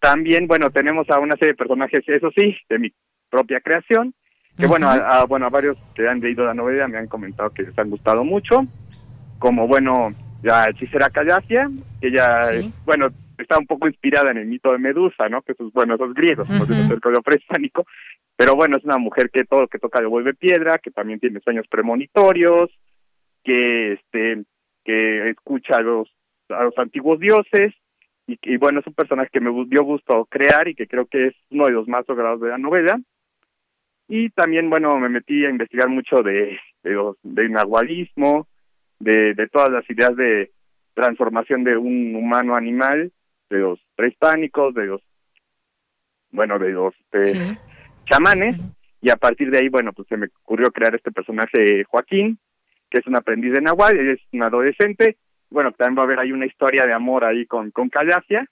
También, 0.00 0.46
bueno, 0.46 0.70
tenemos 0.70 1.08
a 1.10 1.18
una 1.18 1.34
serie 1.34 1.52
de 1.52 1.58
personajes, 1.58 2.02
eso 2.06 2.30
sí, 2.34 2.56
de 2.68 2.78
mi 2.78 2.92
propia 3.28 3.60
creación, 3.60 4.14
que 4.56 4.64
uh 4.64 4.66
-huh. 4.66 4.70
bueno, 4.70 4.88
a, 4.88 5.20
a, 5.20 5.24
bueno, 5.26 5.46
a 5.46 5.50
varios 5.50 5.76
que 5.94 6.08
han 6.08 6.20
leído 6.20 6.44
la 6.44 6.54
novela 6.54 6.88
me 6.88 6.98
han 6.98 7.08
comentado 7.08 7.50
que 7.50 7.62
les 7.62 7.78
han 7.78 7.90
gustado 7.90 8.24
mucho, 8.24 8.66
como 9.38 9.66
bueno, 9.66 10.14
la 10.42 10.68
hechicera 10.70 11.10
Callacia, 11.10 11.68
que 12.00 12.08
ella, 12.08 12.42
sí. 12.44 12.72
bueno, 12.84 13.08
está 13.38 13.58
un 13.58 13.66
poco 13.66 13.86
inspirada 13.86 14.30
en 14.30 14.38
el 14.38 14.46
mito 14.46 14.72
de 14.72 14.78
Medusa, 14.78 15.28
¿no? 15.28 15.42
Que 15.42 15.52
esos, 15.52 15.72
bueno, 15.72 15.94
esos 15.94 16.14
griegos, 16.14 16.48
uh 16.48 16.52
-huh. 16.52 16.92
el 16.92 17.22
prehispánico, 17.22 17.86
pero 18.36 18.54
bueno, 18.54 18.76
es 18.76 18.84
una 18.84 18.98
mujer 18.98 19.30
que 19.30 19.44
todo 19.44 19.62
lo 19.62 19.68
que 19.68 19.78
toca 19.78 20.00
le 20.00 20.06
vuelve 20.06 20.34
piedra, 20.34 20.78
que 20.78 20.90
también 20.90 21.20
tiene 21.20 21.40
sueños 21.40 21.66
premonitorios, 21.68 22.70
que 23.44 23.92
este, 23.94 24.44
que 24.84 25.30
escucha 25.30 25.76
a 25.76 25.82
los, 25.82 26.08
a 26.48 26.64
los 26.64 26.78
antiguos 26.78 27.18
dioses, 27.18 27.74
y, 28.26 28.38
y 28.42 28.56
bueno, 28.56 28.80
es 28.80 28.86
un 28.86 28.94
personaje 28.94 29.30
que 29.32 29.40
me 29.40 29.50
dio 29.66 29.84
gusto 29.84 30.26
crear 30.30 30.66
y 30.68 30.74
que 30.74 30.86
creo 30.86 31.06
que 31.06 31.28
es 31.28 31.34
uno 31.50 31.66
de 31.66 31.72
los 31.72 31.86
más 31.88 32.08
logrados 32.08 32.40
de 32.40 32.48
la 32.48 32.58
novela 32.58 32.98
y 34.08 34.30
también 34.30 34.70
bueno 34.70 34.98
me 34.98 35.08
metí 35.08 35.44
a 35.44 35.50
investigar 35.50 35.88
mucho 35.88 36.22
de 36.22 36.58
de 36.82 36.92
los 36.92 37.16
de 37.22 37.48
nahualismo 37.48 38.46
de, 38.98 39.34
de 39.34 39.48
todas 39.48 39.70
las 39.70 39.88
ideas 39.90 40.16
de 40.16 40.52
transformación 40.94 41.64
de 41.64 41.76
un 41.76 42.14
humano 42.14 42.54
animal 42.54 43.12
de 43.50 43.58
los 43.58 43.80
prehispánicos 43.96 44.74
de 44.74 44.86
los 44.86 45.02
bueno 46.30 46.58
de 46.58 46.70
los 46.70 46.94
de 47.12 47.24
sí. 47.24 47.38
chamanes. 48.04 48.56
Uh 48.58 48.62
-huh. 48.62 48.74
y 49.02 49.10
a 49.10 49.16
partir 49.16 49.50
de 49.50 49.58
ahí 49.58 49.68
bueno 49.68 49.92
pues 49.92 50.06
se 50.08 50.16
me 50.16 50.28
ocurrió 50.42 50.70
crear 50.70 50.94
este 50.94 51.10
personaje 51.10 51.84
Joaquín 51.84 52.38
que 52.90 52.98
es 53.00 53.06
un 53.06 53.16
aprendiz 53.16 53.52
de 53.52 53.60
Nahual 53.60 53.98
él 53.98 54.10
es 54.10 54.20
un 54.32 54.42
adolescente. 54.42 55.16
Bueno 55.50 55.72
también 55.72 55.98
va 55.98 56.02
a 56.02 56.04
haber 56.04 56.18
ahí 56.20 56.32
una 56.32 56.46
historia 56.46 56.86
de 56.86 56.92
amor 56.92 57.24
ahí 57.24 57.46
con 57.46 57.70
con 57.72 57.88
Callacia 57.88 58.46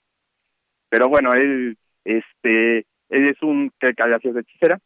pero 0.89 1.07
bueno 1.07 1.31
él 1.33 1.77
este 2.03 2.85
él 3.09 3.29
es 3.29 3.41
un 3.41 3.71
que 3.79 3.93
Callacia 3.93 4.31
es 4.31 4.37
hechicera 4.37 4.79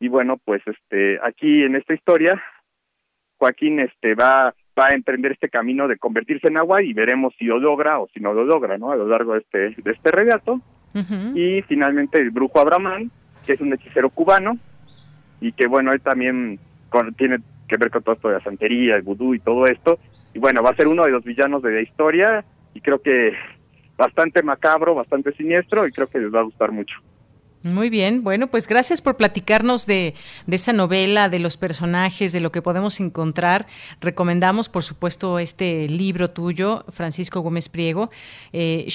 y 0.00 0.08
bueno 0.08 0.38
pues 0.44 0.62
este 0.66 1.18
aquí 1.22 1.62
en 1.62 1.76
esta 1.76 1.94
historia 1.94 2.42
Joaquín 3.38 3.80
este 3.80 4.14
va 4.14 4.54
va 4.78 4.86
a 4.90 4.94
emprender 4.94 5.32
este 5.32 5.48
camino 5.48 5.88
de 5.88 5.96
convertirse 5.96 6.48
en 6.48 6.58
agua 6.58 6.82
y 6.82 6.92
veremos 6.92 7.34
si 7.38 7.44
lo 7.46 7.58
logra 7.58 7.98
o 7.98 8.08
si 8.12 8.20
no 8.20 8.32
lo 8.32 8.44
logra 8.44 8.78
no 8.78 8.90
a 8.92 8.96
lo 8.96 9.08
largo 9.08 9.32
de 9.32 9.40
este 9.40 9.58
de 9.82 9.90
este 9.90 10.10
uh 10.10 10.60
-huh. 10.94 11.36
y 11.36 11.62
finalmente 11.62 12.20
el 12.20 12.30
brujo 12.30 12.60
Abramán 12.60 13.10
que 13.46 13.54
es 13.54 13.60
un 13.60 13.72
hechicero 13.72 14.10
cubano 14.10 14.58
y 15.40 15.52
que 15.52 15.66
bueno 15.66 15.92
él 15.92 16.00
también 16.00 16.58
con, 16.88 17.14
tiene 17.14 17.38
que 17.68 17.76
ver 17.76 17.90
con 17.90 18.02
todo 18.02 18.14
esto 18.14 18.28
de 18.28 18.34
la 18.34 18.44
santería 18.44 18.96
el 18.96 19.02
vudú 19.02 19.34
y 19.34 19.40
todo 19.40 19.66
esto. 19.66 19.98
Y 20.34 20.38
bueno 20.38 20.62
va 20.62 20.70
a 20.70 20.76
ser 20.76 20.88
uno 20.88 21.04
de 21.04 21.10
los 21.10 21.24
villanos 21.24 21.62
de 21.62 21.72
la 21.72 21.80
historia 21.80 22.44
y 22.74 22.80
creo 22.80 23.00
que 23.00 23.32
bastante 23.96 24.42
macabro 24.42 24.94
bastante 24.94 25.32
siniestro 25.32 25.86
y 25.86 25.92
creo 25.92 26.08
que 26.08 26.18
les 26.18 26.34
va 26.34 26.40
a 26.40 26.44
gustar 26.44 26.72
mucho 26.72 26.96
Muy 27.66 27.90
bien, 27.90 28.22
bueno, 28.22 28.46
pues 28.46 28.68
gracias 28.68 29.00
por 29.00 29.16
platicarnos 29.16 29.86
de, 29.86 30.14
de 30.46 30.54
esta 30.54 30.72
novela, 30.72 31.28
de 31.28 31.40
los 31.40 31.56
personajes, 31.56 32.32
de 32.32 32.38
lo 32.38 32.52
que 32.52 32.62
podemos 32.62 33.00
encontrar. 33.00 33.66
Recomendamos, 34.00 34.68
por 34.68 34.84
supuesto, 34.84 35.40
este 35.40 35.88
libro 35.88 36.30
tuyo, 36.30 36.84
Francisco 36.92 37.40
Gómez 37.40 37.68
Priego, 37.68 38.08
eh, 38.52 38.86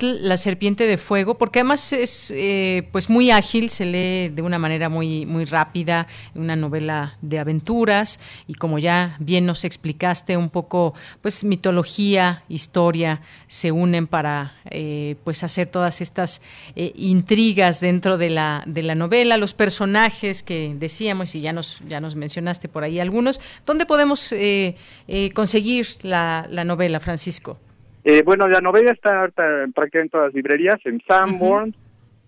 La 0.00 0.38
serpiente 0.38 0.86
de 0.86 0.96
fuego, 0.96 1.36
porque 1.36 1.58
además 1.58 1.92
es 1.92 2.30
eh, 2.34 2.88
pues 2.90 3.10
muy 3.10 3.30
ágil, 3.30 3.68
se 3.68 3.84
lee 3.84 4.34
de 4.34 4.40
una 4.40 4.58
manera 4.58 4.88
muy, 4.88 5.26
muy 5.26 5.44
rápida, 5.44 6.06
una 6.34 6.56
novela 6.56 7.18
de 7.20 7.38
aventuras, 7.38 8.18
y 8.46 8.54
como 8.54 8.78
ya 8.78 9.16
bien 9.18 9.44
nos 9.44 9.62
explicaste, 9.66 10.38
un 10.38 10.48
poco, 10.48 10.94
pues 11.20 11.44
mitología, 11.44 12.44
historia, 12.48 13.20
se 13.46 13.72
unen 13.72 14.06
para 14.06 14.54
eh, 14.70 15.16
pues 15.22 15.44
hacer 15.44 15.66
todas 15.66 16.00
estas 16.00 16.40
eh, 16.76 16.92
intrigas 16.96 17.80
dentro 17.80 18.05
de 18.16 18.30
la, 18.30 18.62
de 18.66 18.84
la 18.84 18.94
novela, 18.94 19.36
los 19.36 19.54
personajes 19.54 20.44
que 20.44 20.72
decíamos 20.76 21.34
y 21.34 21.40
ya 21.40 21.52
nos, 21.52 21.80
ya 21.88 22.00
nos 22.00 22.14
mencionaste 22.14 22.68
por 22.68 22.84
ahí 22.84 23.00
algunos. 23.00 23.40
¿Dónde 23.66 23.86
podemos 23.86 24.32
eh, 24.32 24.76
eh, 25.08 25.32
conseguir 25.32 25.86
la, 26.04 26.46
la, 26.48 26.62
novela, 26.62 27.00
Francisco? 27.00 27.58
Eh, 28.04 28.22
bueno, 28.24 28.46
la 28.46 28.60
novela 28.60 28.92
está 28.92 29.28
prácticamente 29.34 30.00
en 30.00 30.08
todas 30.10 30.26
las 30.26 30.34
librerías, 30.34 30.76
en 30.84 31.02
Sanborn, 31.08 31.74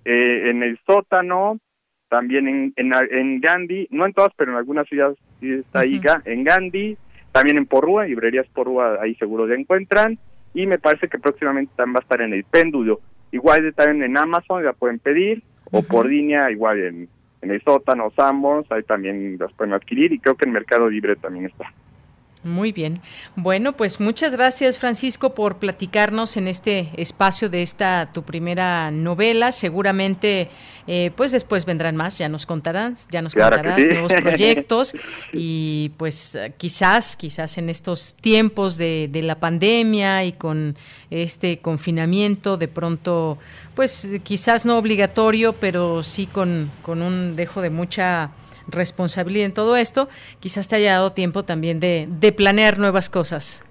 en 0.05 0.63
el 0.63 0.79
sótano, 0.85 1.61
también 2.09 2.49
en, 2.49 2.73
en, 2.77 3.41
Gandhi, 3.41 3.87
no 3.91 4.07
en 4.07 4.13
todas, 4.15 4.33
pero 4.37 4.51
en 4.51 4.59
algunas 4.59 4.89
ciudades 4.89 5.17
está 5.41 5.81
ahí, 5.81 6.01
en 6.25 6.43
Gandhi, 6.43 6.97
también 7.31 7.59
en 7.59 7.67
Porrúa, 7.67 8.07
librerías 8.07 8.47
Porrúa, 8.49 8.99
ahí 9.01 9.15
seguro 9.17 9.47
se 9.47 9.55
encuentran, 9.55 10.19
y 10.55 10.67
me 10.67 10.79
parece 10.79 11.09
que 11.09 11.19
próximamente 11.19 11.73
también 11.77 11.97
va 11.97 11.99
a 12.01 12.03
estar 12.03 12.23
en 12.23 12.33
el 12.33 12.45
péndulo. 12.45 13.01
Igual 13.31 13.73
también 13.75 14.03
en 14.03 14.17
Amazon, 14.17 14.65
la 14.65 14.73
pueden 14.73 14.99
pedir, 14.99 15.43
o 15.71 15.83
por 15.83 16.07
línea, 16.07 16.51
igual 16.51 16.79
en, 16.81 17.09
en 17.43 17.51
el 17.51 17.63
sótano, 17.63 18.11
Sambons, 18.17 18.71
ahí 18.71 18.83
también 18.83 19.37
las 19.39 19.53
pueden 19.53 19.75
adquirir 19.75 20.13
y 20.13 20.19
creo 20.19 20.37
que 20.37 20.47
en 20.47 20.53
Mercado 20.53 20.89
Libre 20.89 21.17
también 21.17 21.47
está. 21.47 21.73
Muy 22.45 22.71
bien. 22.71 23.01
Bueno, 23.35 23.77
pues 23.77 23.99
muchas 23.99 24.33
gracias 24.33 24.79
Francisco 24.79 25.35
por 25.35 25.59
platicarnos 25.59 26.37
en 26.37 26.47
este 26.47 26.91
espacio 26.97 27.51
de 27.51 27.63
esta 27.63 28.11
tu 28.13 28.23
primera 28.23 28.93
novela. 28.93 29.51
Seguramente, 29.51 30.49
eh, 30.87 31.11
pues 31.17 31.33
después 31.33 31.65
vendrán 31.65 31.97
más, 31.97 32.17
ya 32.17 32.29
nos 32.29 32.47
contarás, 32.47 33.09
ya 33.11 33.23
nos 33.23 33.35
contarás 33.35 33.79
nuevos 33.89 34.13
proyectos 34.13 34.95
y 35.33 35.91
pues 35.97 36.39
quizás, 36.59 37.17
quizás 37.17 37.59
en 37.59 37.71
estos 37.71 38.15
tiempos 38.15 38.77
de, 38.77 39.09
de 39.11 39.23
la 39.23 39.41
pandemia 39.41 40.25
y 40.25 40.33
con 40.33 40.77
este 41.11 41.59
confinamiento, 41.59 42.57
de 42.57 42.69
pronto, 42.69 43.39
pues 43.75 44.21
quizás 44.23 44.65
no 44.65 44.79
obligatorio, 44.79 45.55
pero 45.55 46.05
sí 46.05 46.27
con, 46.27 46.71
con 46.83 47.03
un 47.03 47.35
dejo 47.35 47.63
de 47.63 47.71
mucha 47.71 48.31
responsabilidad 48.69 49.47
en 49.47 49.55
todo 49.55 49.77
esto, 49.77 50.09
quizás 50.41 50.69
te 50.69 50.77
haya 50.77 50.93
dado 50.93 51.13
tiempo 51.13 51.43
también 51.43 51.81
de, 51.81 52.07
de 52.09 52.33
planear 52.33 52.79
nuevas 52.79 53.11
cosas. 53.11 53.65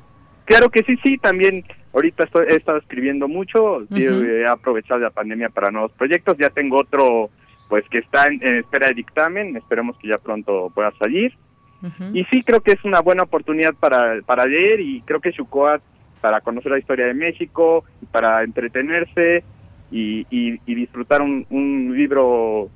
Claro 0.46 0.70
que 0.70 0.84
sí, 0.84 0.98
sí, 1.04 1.18
también 1.18 1.66
ahorita 1.94 2.24
estoy, 2.24 2.46
he 2.50 2.56
estado 2.56 2.78
escribiendo 2.78 3.28
mucho, 3.28 3.82
he 3.96 4.48
aprovechado 4.48 5.00
la 5.00 5.10
pandemia 5.10 5.50
para 5.50 5.72
nuevos 5.72 5.92
proyectos, 5.94 6.38
ya 6.38 6.50
tengo 6.50 6.78
otro 6.78 7.30
pues 7.68 7.84
que 7.90 7.98
está 7.98 8.28
en, 8.28 8.42
espera 8.56 8.88
de 8.88 8.94
dictamen, 8.94 9.58
esperemos 9.58 9.98
que 9.98 10.08
ya 10.08 10.18
pronto 10.18 10.72
pueda 10.74 10.92
salir. 11.00 11.34
Y 12.14 12.24
sí, 12.32 12.42
creo 12.44 12.62
que 12.62 12.72
es 12.72 12.84
una 12.86 13.02
buena 13.02 13.24
oportunidad 13.24 13.74
para, 13.76 14.20
para 14.26 14.46
leer 14.46 14.80
y 14.80 15.02
creo 15.02 15.20
que 15.20 15.32
Chucoat 15.32 15.82
para 16.22 16.42
conocer 16.42 16.72
la 16.72 16.80
historia 16.80 17.06
de 17.06 17.14
México, 17.14 17.84
para 18.12 18.44
entretenerse 18.44 19.44
y, 19.92 20.26
y, 20.32 20.60
y 20.66 20.76
disfrutar 20.76 21.22
un, 21.22 21.46
un 21.50 21.96
libro 21.96 22.70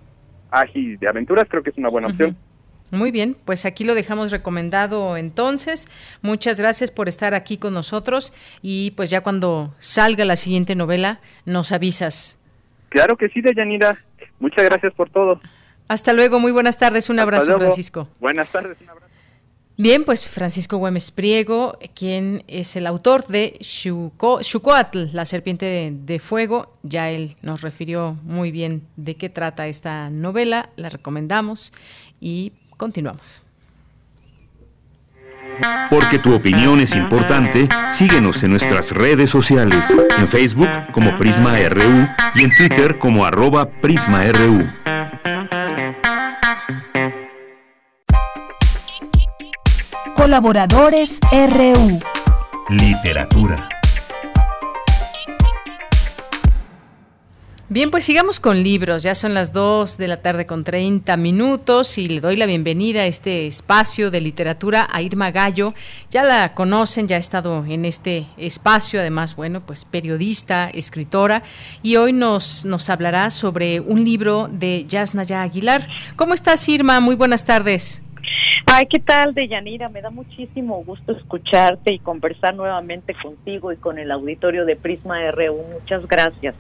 ágil 0.52 1.00
de 1.00 1.08
aventuras, 1.08 1.48
creo 1.50 1.64
que 1.64 1.72
es 1.72 1.78
una 1.78 1.90
buena 1.90 2.10
opción. 2.10 2.38
Muy 2.92 3.12
bien, 3.12 3.38
pues 3.46 3.66
aquí 3.66 3.86
lo 3.86 3.96
dejamos 3.96 4.32
recomendado 4.32 5.16
entonces. 5.16 5.88
Muchas 6.22 6.60
gracias 6.60 6.92
por 6.92 7.08
estar 7.08 7.34
aquí 7.34 7.58
con 7.58 7.74
nosotros 7.74 8.34
y 8.62 8.92
pues 8.92 9.10
ya 9.10 9.22
cuando 9.22 9.74
salga 9.80 10.26
la 10.26 10.36
siguiente 10.36 10.76
novela 10.76 11.22
nos 11.46 11.72
avisas. 11.72 12.38
Claro 12.90 13.16
que 13.16 13.30
sí, 13.30 13.42
Deyanira. 13.42 13.98
Muchas 14.40 14.66
gracias 14.66 14.94
por 14.94 15.10
todo. 15.10 15.40
Hasta 15.88 16.12
luego, 16.12 16.40
muy 16.40 16.52
buenas 16.52 16.78
tardes, 16.78 17.10
un 17.10 17.20
abrazo 17.20 17.58
Francisco. 17.58 18.10
Buenas 18.20 18.52
tardes, 18.52 18.78
un 18.82 18.90
abrazo. 18.90 19.11
Bien, 19.82 20.04
pues 20.04 20.28
Francisco 20.28 20.78
Güemes 20.78 21.10
Priego, 21.10 21.76
quien 21.96 22.44
es 22.48 22.76
el 22.76 22.86
autor 22.86 23.26
de 23.26 23.58
Xucoatl, 23.62 25.06
la 25.12 25.26
serpiente 25.26 25.92
de, 25.92 26.20
fuego, 26.20 26.78
ya 26.84 27.10
él 27.10 27.36
nos 27.42 27.62
refirió 27.62 28.16
muy 28.22 28.52
bien 28.52 28.84
de 28.96 29.16
qué 29.16 29.30
trata 29.30 29.66
esta 29.66 30.12
novela, 30.12 30.70
la 30.76 30.90
recomendamos 30.90 31.74
y 32.20 32.54
continuamos. 32.78 33.42
Porque 35.90 36.20
tu 36.20 36.36
opinión 36.36 36.80
es 36.80 36.96
importante, 36.96 37.68
síguenos 37.90 38.44
en 38.44 38.52
nuestras 38.52 38.92
redes 38.92 39.32
sociales, 39.32 39.98
en 40.16 40.28
Facebook 40.28 40.70
como 40.92 41.18
Prisma 41.18 41.58
RU 41.58 42.08
y 42.36 42.44
en 42.44 42.56
Twitter 42.56 43.00
como 43.00 43.26
arroba 43.26 43.68
PrismaRU. 43.68 44.70
Colaboradores 50.22 51.20
RU. 51.32 52.00
Literatura. 52.70 53.68
Bien, 57.70 57.90
pues 57.90 58.06
sigamos 58.06 58.40
con 58.40 58.62
libros. 58.62 59.02
Ya 59.02 59.16
son 59.16 59.34
las 59.34 59.52
2 59.52 59.98
de 59.98 60.08
la 60.08 60.22
tarde 60.22 60.46
con 60.46 60.64
30 60.64 61.18
minutos 61.18 61.98
y 61.98 62.08
le 62.08 62.22
doy 62.22 62.36
la 62.36 62.46
bienvenida 62.46 63.02
a 63.02 63.06
este 63.08 63.48
espacio 63.48 64.12
de 64.12 64.22
literatura 64.22 64.88
a 64.92 65.02
Irma 65.02 65.32
Gallo. 65.32 65.74
Ya 66.12 66.22
la 66.22 66.54
conocen, 66.54 67.08
ya 67.08 67.16
ha 67.16 67.20
estado 67.20 67.66
en 67.66 67.84
este 67.86 68.28
espacio, 68.38 69.00
además, 69.00 69.36
bueno, 69.36 69.66
pues 69.66 69.86
periodista, 69.86 70.70
escritora, 70.70 71.42
y 71.82 71.96
hoy 71.96 72.14
nos, 72.14 72.64
nos 72.64 72.92
hablará 72.92 73.32
sobre 73.32 73.80
un 73.80 74.06
libro 74.06 74.52
de 74.52 74.86
Yasnaya 74.88 75.42
Aguilar. 75.42 75.90
¿Cómo 76.16 76.36
estás, 76.36 76.70
Irma? 76.70 77.00
Muy 77.00 77.16
buenas 77.16 77.44
tardes. 77.44 78.04
Ay, 78.74 78.86
¿qué 78.86 79.00
tal, 79.00 79.34
Deyanira? 79.34 79.90
Me 79.90 80.02
da 80.02 80.10
muchísimo 80.10 80.82
gusto 80.86 81.12
escucharte 81.12 81.92
y 81.92 82.00
conversar 82.00 82.56
nuevamente 82.56 83.14
contigo 83.22 83.74
y 83.74 83.76
con 83.76 84.00
el 84.00 84.10
auditorio 84.12 84.64
de 84.64 84.78
Prisma 84.78 85.30
RU. 85.30 85.62
Muchas 85.74 86.08
gracias. 86.08 86.56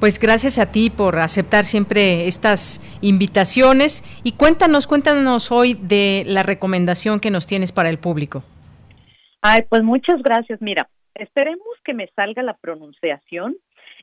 Pues 0.00 0.18
gracias 0.18 0.58
a 0.58 0.72
ti 0.72 0.88
por 0.88 1.18
aceptar 1.18 1.66
siempre 1.66 2.28
estas 2.28 2.80
invitaciones 3.02 4.02
y 4.24 4.32
cuéntanos, 4.32 4.86
cuéntanos 4.86 5.52
hoy 5.52 5.74
de 5.74 6.22
la 6.26 6.42
recomendación 6.42 7.20
que 7.20 7.30
nos 7.30 7.46
tienes 7.46 7.72
para 7.72 7.90
el 7.90 7.98
público. 7.98 8.42
Ay, 9.42 9.66
pues 9.68 9.82
muchas 9.82 10.22
gracias. 10.22 10.62
Mira, 10.62 10.88
esperemos 11.14 11.76
que 11.84 11.92
me 11.92 12.08
salga 12.16 12.42
la 12.42 12.54
pronunciación. 12.54 13.54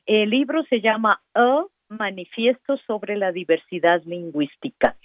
El 0.06 0.30
libro 0.30 0.62
se 0.70 0.80
llama 0.80 1.20
A 1.34 1.64
manifiesto 1.92 2.76
sobre 2.86 3.16
la 3.16 3.32
diversidad 3.32 4.02
lingüística. 4.04 4.96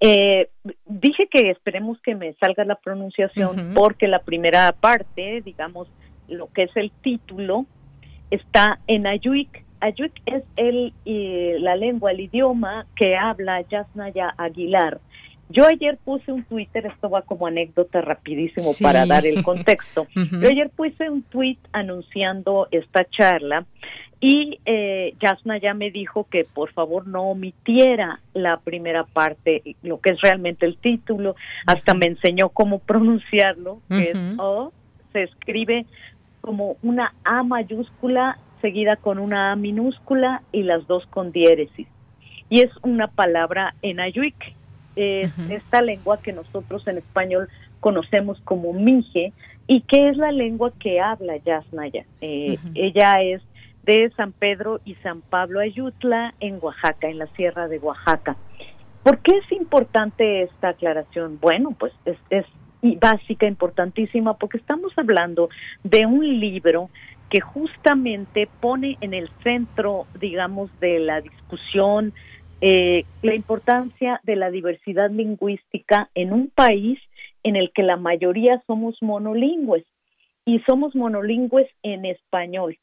Eh, 0.00 0.48
dije 0.86 1.28
que 1.30 1.50
esperemos 1.50 2.00
que 2.02 2.14
me 2.14 2.34
salga 2.34 2.64
la 2.64 2.76
pronunciación 2.76 3.72
porque 3.74 4.08
la 4.08 4.20
primera 4.20 4.72
parte, 4.72 5.42
digamos, 5.42 5.88
lo 6.28 6.48
que 6.52 6.64
es 6.64 6.76
el 6.76 6.90
título, 7.02 7.66
está 8.30 8.80
en 8.86 9.06
Ayuik. 9.06 9.64
Ayuik 9.80 10.12
es 10.26 10.42
el, 10.56 10.92
la 11.62 11.76
lengua, 11.76 12.12
el 12.12 12.20
idioma 12.20 12.86
que 12.96 13.16
habla 13.16 13.60
Yasnaya 13.62 14.34
Aguilar. 14.36 15.00
Yo 15.48 15.64
ayer 15.66 15.96
puse 16.04 16.32
un 16.32 16.44
Twitter, 16.44 16.86
esto 16.86 17.08
va 17.08 17.22
como 17.22 17.46
anécdota 17.46 18.00
rapidísimo 18.00 18.70
para 18.80 19.06
dar 19.06 19.26
el 19.26 19.42
contexto. 19.42 20.06
Yo 20.14 20.48
ayer 20.48 20.70
puse 20.70 21.08
un 21.08 21.22
tweet 21.22 21.58
anunciando 21.72 22.68
esta 22.70 23.04
charla 23.04 23.64
y 24.20 24.58
eh, 24.64 25.14
Yasna 25.20 25.58
ya 25.58 25.74
me 25.74 25.90
dijo 25.90 26.26
que 26.30 26.44
por 26.44 26.72
favor 26.72 27.06
no 27.06 27.24
omitiera 27.24 28.20
la 28.32 28.58
primera 28.58 29.04
parte, 29.04 29.62
lo 29.82 30.00
que 30.00 30.10
es 30.10 30.20
realmente 30.20 30.64
el 30.64 30.78
título, 30.78 31.36
hasta 31.66 31.94
me 31.94 32.06
enseñó 32.06 32.48
cómo 32.48 32.78
pronunciarlo, 32.78 33.80
que 33.88 34.10
es 34.10 34.18
O, 34.38 34.72
se 35.12 35.24
escribe 35.24 35.86
como 36.40 36.76
una 36.82 37.12
A 37.24 37.42
mayúscula 37.42 38.38
seguida 38.62 38.96
con 38.96 39.18
una 39.18 39.52
A 39.52 39.56
minúscula 39.56 40.42
y 40.50 40.62
las 40.62 40.86
dos 40.86 41.06
con 41.06 41.30
diéresis. 41.30 41.86
Y 42.48 42.60
es 42.60 42.70
una 42.82 43.08
palabra 43.08 43.74
en 43.82 44.00
ayuik, 44.00 44.55
es 44.96 45.30
esta 45.50 45.82
lengua 45.82 46.20
que 46.20 46.32
nosotros 46.32 46.86
en 46.88 46.98
español 46.98 47.48
conocemos 47.80 48.40
como 48.44 48.72
mije 48.72 49.32
y 49.66 49.82
que 49.82 50.08
es 50.08 50.16
la 50.16 50.32
lengua 50.32 50.72
que 50.78 51.00
habla 51.00 51.36
Yasnaya. 51.36 52.04
Eh, 52.20 52.58
ella 52.74 53.22
es 53.22 53.42
de 53.84 54.10
San 54.16 54.32
Pedro 54.32 54.80
y 54.84 54.94
San 54.96 55.20
Pablo 55.20 55.60
Ayutla 55.60 56.34
en 56.40 56.58
Oaxaca, 56.60 57.08
en 57.08 57.18
la 57.18 57.26
Sierra 57.28 57.68
de 57.68 57.78
Oaxaca. 57.78 58.36
¿Por 59.02 59.18
qué 59.18 59.36
es 59.38 59.52
importante 59.52 60.42
esta 60.42 60.70
aclaración? 60.70 61.38
Bueno, 61.40 61.76
pues 61.78 61.92
es, 62.04 62.18
es 62.30 62.44
básica, 63.00 63.46
importantísima, 63.46 64.34
porque 64.34 64.58
estamos 64.58 64.92
hablando 64.96 65.48
de 65.84 66.06
un 66.06 66.40
libro 66.40 66.90
que 67.30 67.40
justamente 67.40 68.48
pone 68.60 68.98
en 69.00 69.14
el 69.14 69.28
centro, 69.42 70.06
digamos, 70.20 70.70
de 70.80 70.98
la 70.98 71.20
discusión 71.20 72.12
eh, 72.60 73.04
la 73.22 73.34
importancia 73.34 74.20
de 74.22 74.36
la 74.36 74.50
diversidad 74.50 75.10
lingüística 75.10 76.10
en 76.14 76.32
un 76.32 76.48
país 76.48 76.98
en 77.42 77.56
el 77.56 77.70
que 77.72 77.82
la 77.82 77.96
mayoría 77.96 78.62
somos 78.66 78.96
monolingües 79.02 79.84
y 80.44 80.60
somos 80.60 80.94
monolingües 80.94 81.68
en 81.82 82.06
español. 82.06 82.78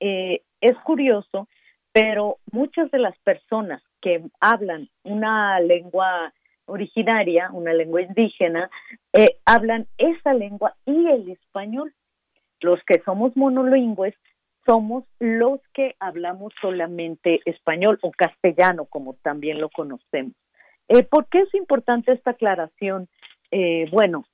Eh, 0.00 0.42
es 0.60 0.76
curioso, 0.78 1.48
pero 1.92 2.38
muchas 2.50 2.90
de 2.90 2.98
las 2.98 3.16
personas 3.20 3.82
que 4.00 4.22
hablan 4.40 4.88
una 5.04 5.58
lengua 5.60 6.32
originaria, 6.66 7.50
una 7.52 7.72
lengua 7.72 8.02
indígena, 8.02 8.70
eh, 9.12 9.36
hablan 9.44 9.86
esa 9.98 10.34
lengua 10.34 10.74
y 10.86 11.06
el 11.06 11.30
español. 11.30 11.94
Los 12.60 12.82
que 12.84 13.00
somos 13.04 13.36
monolingües 13.36 14.14
somos 14.66 15.04
los 15.18 15.60
que 15.72 15.94
hablamos 16.00 16.52
solamente 16.60 17.40
español 17.44 17.98
o 18.02 18.10
castellano, 18.12 18.86
como 18.86 19.14
también 19.14 19.60
lo 19.60 19.68
conocemos. 19.68 20.34
Eh, 20.88 21.02
¿Por 21.02 21.26
qué 21.28 21.40
es 21.40 21.54
importante 21.54 22.12
esta 22.12 22.32
aclaración? 22.32 23.08
Eh, 23.50 23.88
bueno, 23.90 24.24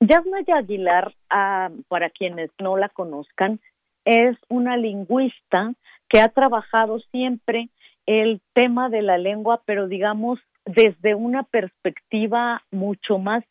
Yasnaya 0.00 0.56
Aguilar, 0.56 1.14
ah, 1.30 1.70
para 1.88 2.10
quienes 2.10 2.50
no 2.60 2.76
la 2.76 2.88
conozcan, 2.88 3.60
es 4.04 4.36
una 4.48 4.76
lingüista 4.76 5.72
que 6.08 6.20
ha 6.20 6.28
trabajado 6.28 6.98
siempre 7.10 7.68
el 8.06 8.40
tema 8.52 8.88
de 8.88 9.02
la 9.02 9.16
lengua, 9.18 9.62
pero 9.64 9.86
digamos 9.86 10.40
desde 10.64 11.14
una 11.14 11.44
perspectiva 11.44 12.62
mucho 12.70 13.18
más 13.18 13.44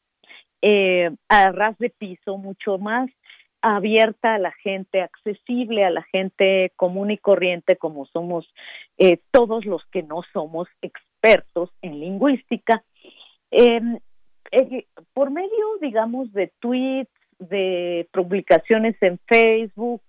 eh, 0.62 1.10
a 1.30 1.52
ras 1.52 1.78
de 1.80 1.90
piso, 1.90 2.38
mucho 2.38 2.78
más 2.78 3.10
abierta 3.62 4.36
a 4.36 4.40
la 4.40 4.52
gente, 4.52 5.02
accesible 5.02 5.86
a 5.86 5.90
la 5.90 6.04
gente 6.04 6.72
común 6.76 7.12
y 7.12 7.18
corriente, 7.18 7.76
como 7.76 8.06
somos 8.08 8.52
eh, 8.98 9.20
todos 9.32 9.66
los 9.66 9.84
que 9.92 10.04
no 10.04 10.22
somos 10.34 10.68
expertos 10.82 11.70
en 11.82 12.00
lingüística. 12.00 12.84
Em, 13.52 14.00
eh, 14.52 14.86
por 15.14 15.32
medio, 15.32 15.78
digamos, 15.80 16.32
de 16.34 16.52
tweets, 16.60 17.12
de 17.40 18.08
publicaciones 18.12 18.96
en 19.02 19.20
Facebook 19.28 20.04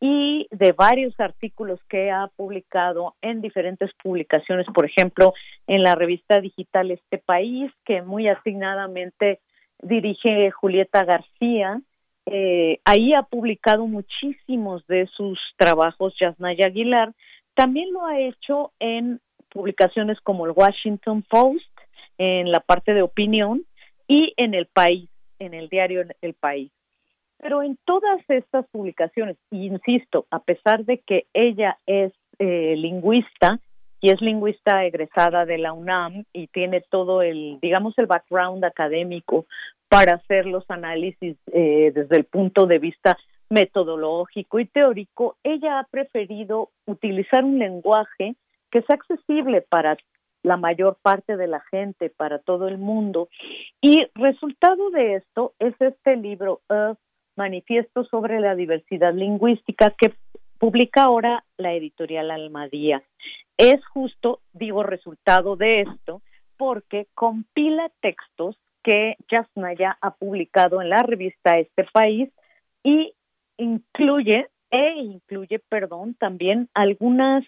y 0.00 0.48
de 0.50 0.72
varios 0.72 1.18
artículos 1.20 1.80
que 1.88 2.10
ha 2.10 2.28
publicado 2.36 3.14
en 3.22 3.40
diferentes 3.40 3.90
publicaciones, 4.02 4.66
por 4.74 4.84
ejemplo, 4.84 5.32
en 5.68 5.82
la 5.82 5.94
revista 5.94 6.40
digital 6.40 6.90
Este 6.90 7.18
País, 7.18 7.70
que 7.84 8.02
muy 8.02 8.26
asignadamente 8.26 9.40
dirige 9.80 10.50
Julieta 10.50 11.04
García, 11.04 11.80
eh, 12.26 12.78
ahí 12.84 13.14
ha 13.14 13.22
publicado 13.22 13.86
muchísimos 13.86 14.86
de 14.86 15.06
sus 15.08 15.38
trabajos 15.56 16.14
Yasnaya 16.20 16.66
Aguilar. 16.66 17.12
También 17.54 17.92
lo 17.92 18.06
ha 18.06 18.18
hecho 18.20 18.72
en 18.78 19.20
publicaciones 19.50 20.20
como 20.20 20.46
el 20.46 20.52
Washington 20.52 21.22
Post, 21.28 21.68
en 22.18 22.50
la 22.50 22.60
parte 22.60 22.94
de 22.94 23.02
opinión, 23.02 23.64
y 24.06 24.32
en 24.36 24.54
el 24.54 24.66
país, 24.66 25.08
en 25.38 25.54
el 25.54 25.68
diario 25.68 26.04
El 26.20 26.34
País. 26.34 26.70
Pero 27.38 27.62
en 27.62 27.76
todas 27.84 28.20
estas 28.28 28.66
publicaciones, 28.70 29.36
insisto, 29.50 30.26
a 30.30 30.38
pesar 30.38 30.84
de 30.84 30.98
que 30.98 31.26
ella 31.34 31.76
es 31.86 32.12
eh, 32.38 32.76
lingüista 32.76 33.58
y 34.00 34.10
es 34.10 34.20
lingüista 34.20 34.84
egresada 34.84 35.44
de 35.44 35.58
la 35.58 35.72
UNAM 35.72 36.24
y 36.32 36.46
tiene 36.48 36.82
todo 36.88 37.22
el, 37.22 37.58
digamos, 37.60 37.98
el 37.98 38.06
background 38.06 38.64
académico 38.64 39.46
para 39.92 40.14
hacer 40.14 40.46
los 40.46 40.64
análisis 40.70 41.36
eh, 41.52 41.92
desde 41.94 42.16
el 42.16 42.24
punto 42.24 42.64
de 42.64 42.78
vista 42.78 43.18
metodológico 43.50 44.58
y 44.58 44.64
teórico, 44.64 45.36
ella 45.44 45.80
ha 45.80 45.84
preferido 45.84 46.70
utilizar 46.86 47.44
un 47.44 47.58
lenguaje 47.58 48.34
que 48.70 48.80
sea 48.80 48.96
accesible 48.96 49.60
para 49.60 49.98
la 50.42 50.56
mayor 50.56 50.96
parte 51.02 51.36
de 51.36 51.46
la 51.46 51.60
gente, 51.70 52.08
para 52.08 52.38
todo 52.38 52.68
el 52.68 52.78
mundo. 52.78 53.28
Y 53.82 54.06
resultado 54.14 54.88
de 54.88 55.16
esto 55.16 55.52
es 55.58 55.74
este 55.78 56.16
libro, 56.16 56.62
Manifiesto 57.36 58.04
sobre 58.04 58.40
la 58.40 58.54
Diversidad 58.54 59.12
Lingüística, 59.12 59.90
que 59.90 60.14
publica 60.58 61.02
ahora 61.02 61.44
la 61.58 61.74
editorial 61.74 62.30
Almadía. 62.30 63.02
Es 63.58 63.84
justo, 63.88 64.40
digo, 64.54 64.84
resultado 64.84 65.56
de 65.56 65.82
esto, 65.82 66.22
porque 66.56 67.08
compila 67.14 67.90
textos 68.00 68.56
que 68.82 69.16
Yasnaya 69.30 69.96
ha 70.00 70.14
publicado 70.14 70.82
en 70.82 70.90
la 70.90 71.02
revista 71.02 71.58
Este 71.58 71.84
País 71.92 72.30
y 72.82 73.14
incluye, 73.56 74.48
e 74.70 74.94
incluye, 74.96 75.58
perdón, 75.68 76.14
también 76.14 76.68
algunas, 76.74 77.44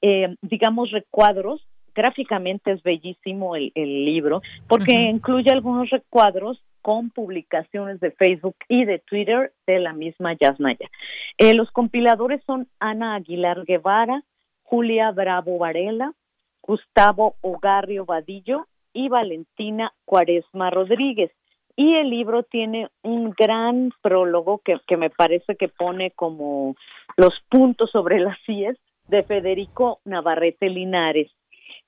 eh, 0.00 0.34
digamos, 0.42 0.90
recuadros. 0.90 1.66
Gráficamente 1.94 2.72
es 2.72 2.82
bellísimo 2.82 3.54
el, 3.54 3.70
libro 3.74 4.40
porque 4.66 4.94
incluye 4.94 5.50
algunos 5.50 5.90
recuadros 5.90 6.58
con 6.80 7.10
publicaciones 7.10 8.00
de 8.00 8.12
Facebook 8.12 8.56
y 8.66 8.86
de 8.86 8.98
Twitter 8.98 9.52
de 9.66 9.78
la 9.78 9.92
misma 9.92 10.32
Yasnaya. 10.32 10.88
Eh, 11.36 11.52
los 11.54 11.70
compiladores 11.70 12.42
son 12.46 12.66
Ana 12.80 13.14
Aguilar 13.14 13.64
Guevara, 13.66 14.22
Julia 14.62 15.10
Bravo 15.10 15.58
Varela, 15.58 16.14
Gustavo 16.62 17.36
Ogarrio 17.42 18.06
Vadillo 18.06 18.66
y 18.92 19.08
Valentina 19.08 19.92
Cuaresma 20.04 20.70
Rodríguez. 20.70 21.30
Y 21.74 21.94
el 21.94 22.10
libro 22.10 22.42
tiene 22.42 22.88
un 23.02 23.30
gran 23.30 23.90
prólogo 24.02 24.60
que, 24.64 24.76
que 24.86 24.96
me 24.96 25.10
parece 25.10 25.56
que 25.56 25.68
pone 25.68 26.10
como 26.10 26.76
los 27.16 27.32
puntos 27.48 27.90
sobre 27.90 28.20
las 28.20 28.36
CIES 28.44 28.78
de 29.08 29.22
Federico 29.22 30.00
Navarrete 30.04 30.68
Linares. 30.68 31.30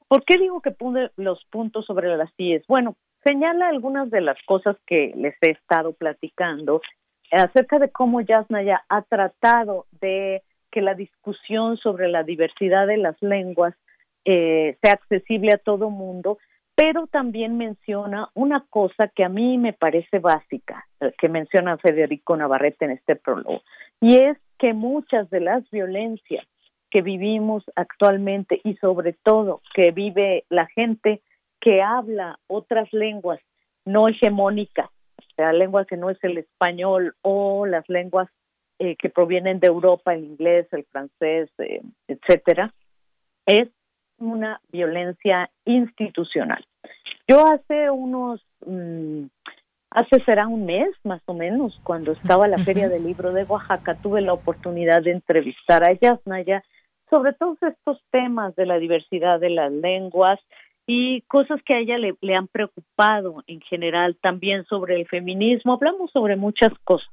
¿Por 0.09 0.25
qué 0.25 0.37
digo 0.39 0.61
que 0.61 0.71
pone 0.71 1.11
los 1.17 1.45
puntos 1.51 1.87
sobre 1.87 2.17
las 2.17 2.33
CIES? 2.37 2.67
Bueno, 2.67 2.97
señala 3.25 3.69
algunas 3.69 4.11
de 4.11 4.21
las 4.21 4.39
cosas 4.47 4.77
que 4.87 5.13
les 5.17 5.35
he 5.43 5.51
estado 5.51 5.93
platicando 5.93 6.81
acerca 7.31 7.79
de 7.79 7.91
cómo 7.91 8.21
Yasnaya 8.21 8.85
ha 8.89 9.03
tratado 9.03 9.87
de 10.01 10.43
que 10.71 10.83
la 10.83 10.95
discusión 10.95 11.77
sobre 11.77 12.09
la 12.09 12.23
diversidad 12.23 12.87
de 12.87 12.97
las 12.97 13.21
lenguas 13.23 13.75
eh, 14.25 14.77
sea 14.83 14.93
accesible 14.93 15.53
a 15.53 15.59
todo 15.59 15.91
mundo, 15.91 16.39
pero 16.75 17.07
también 17.07 17.57
menciona 17.57 18.31
una 18.35 18.65
cosa 18.69 19.09
que 19.15 19.25
a 19.25 19.29
mí 19.29 19.59
me 19.59 19.73
parece 19.73 20.19
básica, 20.19 20.87
eh, 21.01 21.13
que 21.19 21.29
menciona 21.29 21.79
Federico 21.79 22.37
Navarrete 22.37 22.85
en 22.85 22.93
este 22.93 23.17
prólogo, 23.17 23.63
y 24.01 24.17
es 24.17 24.39
que 24.59 24.73
muchas 24.73 25.31
de 25.31 25.41
las 25.41 25.69
violencias 25.71 26.47
que 26.91 27.03
vivimos 27.03 27.65
actualmente 27.75 28.61
y 28.63 28.77
sobre 28.77 29.15
todo 29.25 29.61
que 29.75 29.91
vive 29.91 30.45
la 30.49 30.67
gente 30.67 31.23
que 31.61 31.83
habla 31.83 32.39
otras 32.47 32.93
lenguas 32.93 33.41
no 33.85 34.09
hegemónicas, 34.09 34.91
o 35.19 35.35
sea, 35.37 35.53
lenguas 35.53 35.87
que 35.87 35.97
no 35.97 36.11
es 36.11 36.23
el 36.23 36.39
español 36.39 37.17
o 37.23 37.67
las 37.67 37.89
lenguas 37.89 38.29
eh, 38.79 38.97
que 38.97 39.09
provienen 39.09 39.61
de 39.61 39.67
Europa, 39.67 40.15
el 40.15 40.25
inglés, 40.25 40.67
el 40.73 40.85
francés, 40.85 41.51
eh, 41.59 41.81
etcétera, 42.09 42.73
es 43.47 43.69
una 44.19 44.61
violencia 44.71 45.51
institucional. 45.65 46.65
Yo 47.27 47.47
hace 47.47 47.91
unos, 47.91 48.45
mm, 48.67 49.25
hace 49.91 50.23
será 50.25 50.47
un 50.47 50.67
mes 50.67 50.89
más 51.05 51.23
o 51.27 51.35
menos, 51.35 51.79
cuando 51.85 52.13
estaba 52.13 52.49
la 52.49 52.59
Feria 52.59 52.89
del 52.89 53.05
Libro 53.05 53.33
de 53.33 53.45
Oaxaca, 53.45 53.97
tuve 54.03 54.21
la 54.21 54.33
oportunidad 54.33 55.03
de 55.03 55.13
entrevistar 55.13 55.85
a 55.85 55.93
Yasnaya 55.93 56.63
sobre 57.09 57.33
todos 57.33 57.59
estos 57.63 58.03
temas 58.11 58.55
de 58.57 58.67
la 58.67 58.79
diversidad 58.79 59.41
de 59.41 59.51
las 59.51 59.73
lenguas 59.73 60.41
y 60.87 61.23
cosas 61.23 61.63
que 61.65 61.75
a 61.75 61.79
ella 61.79 61.97
le, 61.97 62.15
le 62.21 62.35
han 62.35 62.49
preocupado 62.49 63.43
en 63.47 63.61
general, 63.63 64.17
también 64.21 64.65
sobre 64.67 64.97
el 64.97 65.07
feminismo, 65.07 65.75
hablamos 65.75 66.11
sobre 66.11 66.37
muchas 66.37 66.73
cosas, 66.85 67.09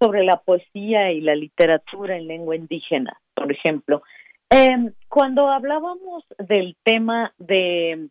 sobre 0.00 0.22
la 0.22 0.36
poesía 0.36 1.10
y 1.10 1.20
la 1.20 1.34
literatura 1.34 2.16
en 2.16 2.28
lengua 2.28 2.54
indígena, 2.54 3.18
por 3.34 3.50
ejemplo. 3.50 4.02
Eh, 4.50 4.92
cuando 5.08 5.48
hablábamos 5.48 6.24
del 6.38 6.76
tema 6.82 7.32
de, 7.38 8.08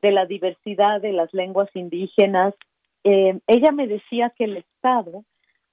de, 0.00 0.12
la 0.12 0.26
diversidad 0.26 1.00
de 1.00 1.12
las 1.12 1.32
lenguas 1.34 1.68
indígenas, 1.74 2.54
eh, 3.04 3.38
ella 3.46 3.72
me 3.72 3.86
decía 3.86 4.32
que 4.36 4.44
el 4.44 4.56
Estado 4.56 5.24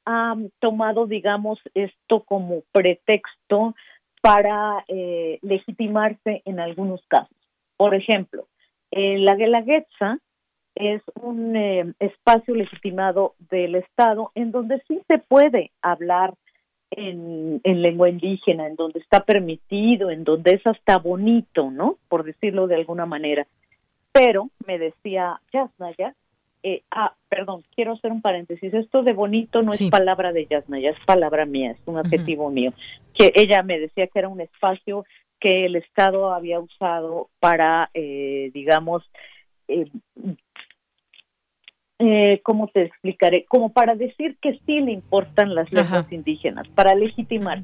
ha 0.05 0.35
tomado, 0.59 1.07
digamos, 1.07 1.59
esto 1.73 2.23
como 2.23 2.63
pretexto 2.71 3.75
para 4.21 4.83
eh, 4.87 5.39
legitimarse 5.41 6.41
en 6.45 6.59
algunos 6.59 7.01
casos. 7.07 7.37
Por 7.77 7.95
ejemplo, 7.95 8.47
la 8.91 9.35
Guelaguetza 9.35 10.19
es 10.75 11.01
un 11.15 11.55
eh, 11.55 11.93
espacio 11.99 12.55
legitimado 12.55 13.35
del 13.49 13.75
Estado 13.75 14.31
en 14.35 14.51
donde 14.51 14.81
sí 14.87 15.01
se 15.07 15.19
puede 15.19 15.71
hablar 15.81 16.33
en, 16.91 17.61
lengua 17.63 18.09
indígena, 18.09 18.67
en 18.67 18.75
donde 18.75 18.99
está 18.99 19.23
permitido, 19.23 20.11
en 20.11 20.23
donde 20.23 20.51
es 20.51 20.61
hasta 20.65 20.97
bonito, 20.97 21.71
¿no? 21.71 21.97
Por 22.09 22.23
decirlo 22.23 22.67
de 22.67 22.75
alguna 22.75 23.05
manera. 23.05 23.47
Pero, 24.11 24.49
me 24.67 24.77
decía 24.77 25.39
Yasnaya, 25.53 26.15
eh, 26.63 26.83
ah, 26.91 27.15
perdón, 27.29 27.63
quiero 27.73 27.93
hacer 27.93 28.11
un 28.11 28.21
paréntesis, 28.21 28.73
esto 28.73 29.03
de 29.03 29.13
bonito 29.13 29.61
no 29.63 29.71
es 29.71 29.81
palabra 29.89 30.31
de 30.31 30.45
Yasnaya, 30.45 30.91
es 30.91 31.05
palabra 31.05 31.45
mía, 31.45 31.71
es 31.71 31.79
un 31.85 31.97
adjetivo 31.97 32.51
mío, 32.51 32.73
que 33.13 33.31
ella 33.35 33.63
me 33.63 33.79
decía 33.79 34.07
que 34.07 34.19
era 34.19 34.27
un 34.27 34.41
espacio 34.41 35.05
que 35.39 35.65
el 35.65 35.75
Estado 35.75 36.33
había 36.33 36.59
usado 36.59 37.29
para, 37.39 37.89
eh, 37.93 38.51
digamos, 38.53 39.03
eh, 39.67 39.87
eh, 42.01 42.41
¿cómo 42.43 42.67
te 42.67 42.83
explicaré? 42.83 43.45
Como 43.47 43.69
para 43.69 43.95
decir 43.95 44.35
que 44.41 44.59
sí 44.65 44.81
le 44.81 44.91
importan 44.91 45.53
las 45.53 45.71
lenguas 45.71 46.11
indígenas, 46.11 46.67
para 46.69 46.95
legitimar. 46.95 47.61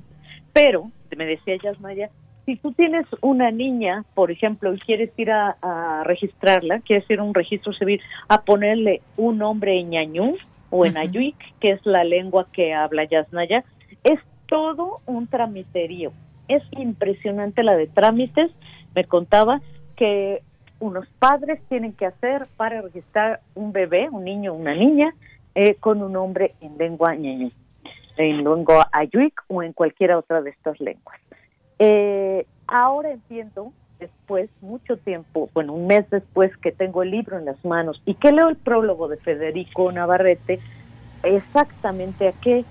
Pero, 0.53 0.91
me 1.15 1.25
decía 1.25 1.55
Yasmaya, 1.61 2.11
si 2.45 2.55
tú 2.55 2.71
tienes 2.71 3.07
una 3.21 3.49
niña, 3.49 4.05
por 4.13 4.29
ejemplo, 4.29 4.73
y 4.73 4.79
quieres 4.79 5.09
ir 5.17 5.31
a, 5.31 6.03
registrarla, 6.05 6.79
quieres 6.81 7.09
ir 7.09 7.19
a 7.19 7.23
un 7.23 7.33
registro 7.33 7.73
civil, 7.73 7.99
a 8.29 8.43
ponerle 8.43 9.01
un 9.17 9.39
nombre 9.39 9.79
en 9.79 9.89
ñañú 9.89 10.37
o 10.69 10.85
en 10.85 10.97
ayuik, 10.97 11.35
que 11.59 11.71
es 11.71 11.85
la 11.85 12.03
lengua 12.03 12.47
que 12.53 12.73
habla 12.75 13.05
Yasnaya, 13.05 13.63
es 14.03 14.19
todo 14.45 14.99
un 15.07 15.27
tramiterío. 15.27 16.11
Es 16.47 16.63
impresionante 16.77 17.63
la 17.63 17.75
de 17.75 17.87
trámites. 17.87 18.51
Me 18.95 19.03
contaba 19.03 19.61
que 19.95 20.41
unos 20.79 21.07
padres 21.19 21.61
tienen 21.69 21.93
que 21.93 22.05
hacer 22.05 22.47
para 22.57 22.81
registrar 22.81 23.41
un 23.55 23.71
bebé, 23.71 24.09
un 24.09 24.23
niño, 24.23 24.53
una 24.53 24.75
niña, 24.75 25.13
eh, 25.55 25.75
con 25.75 26.01
un 26.01 26.13
nombre 26.13 26.53
en 26.61 26.77
lengua 26.77 27.15
ñañú, 27.15 27.51
en 28.17 28.43
lengua 28.43 28.87
ayuik 28.91 29.41
o 29.47 29.63
en 29.63 29.73
cualquiera 29.73 30.17
otra 30.17 30.41
de 30.41 30.51
estas 30.51 30.79
lenguas. 30.79 31.19
Eh, 31.79 32.45
ahora 32.67 33.11
entiendo, 33.11 33.71
después, 33.99 34.49
mucho 34.61 34.97
tiempo, 34.97 35.49
bueno, 35.53 35.73
un 35.73 35.87
mes 35.87 36.07
después 36.09 36.55
que 36.57 36.71
tengo 36.71 37.01
el 37.03 37.11
libro 37.11 37.37
en 37.37 37.45
las 37.45 37.63
manos 37.65 38.01
y 38.05 38.15
que 38.15 38.31
leo 38.31 38.49
el 38.49 38.57
prólogo 38.57 39.07
de 39.07 39.17
Federico 39.17 39.91
Navarrete, 39.91 40.59
exactamente 41.23 42.27
a 42.27 42.33
qué 42.33 42.63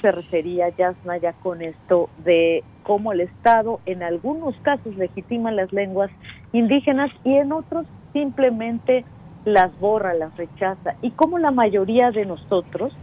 se 0.00 0.12
refería 0.12 0.68
Yasnaya 0.68 1.32
con 1.32 1.62
esto 1.62 2.08
de 2.18 2.62
cómo 2.88 3.12
el 3.12 3.20
Estado 3.20 3.80
en 3.84 4.02
algunos 4.02 4.56
casos 4.62 4.96
legitima 4.96 5.52
las 5.52 5.70
lenguas 5.74 6.10
indígenas 6.54 7.10
y 7.22 7.34
en 7.34 7.52
otros 7.52 7.84
simplemente 8.14 9.04
las 9.44 9.78
borra, 9.78 10.14
las 10.14 10.34
rechaza 10.38 10.94
y 11.02 11.10
cómo 11.10 11.38
la 11.38 11.50
mayoría 11.50 12.10
de 12.10 12.24
nosotros, 12.24 12.96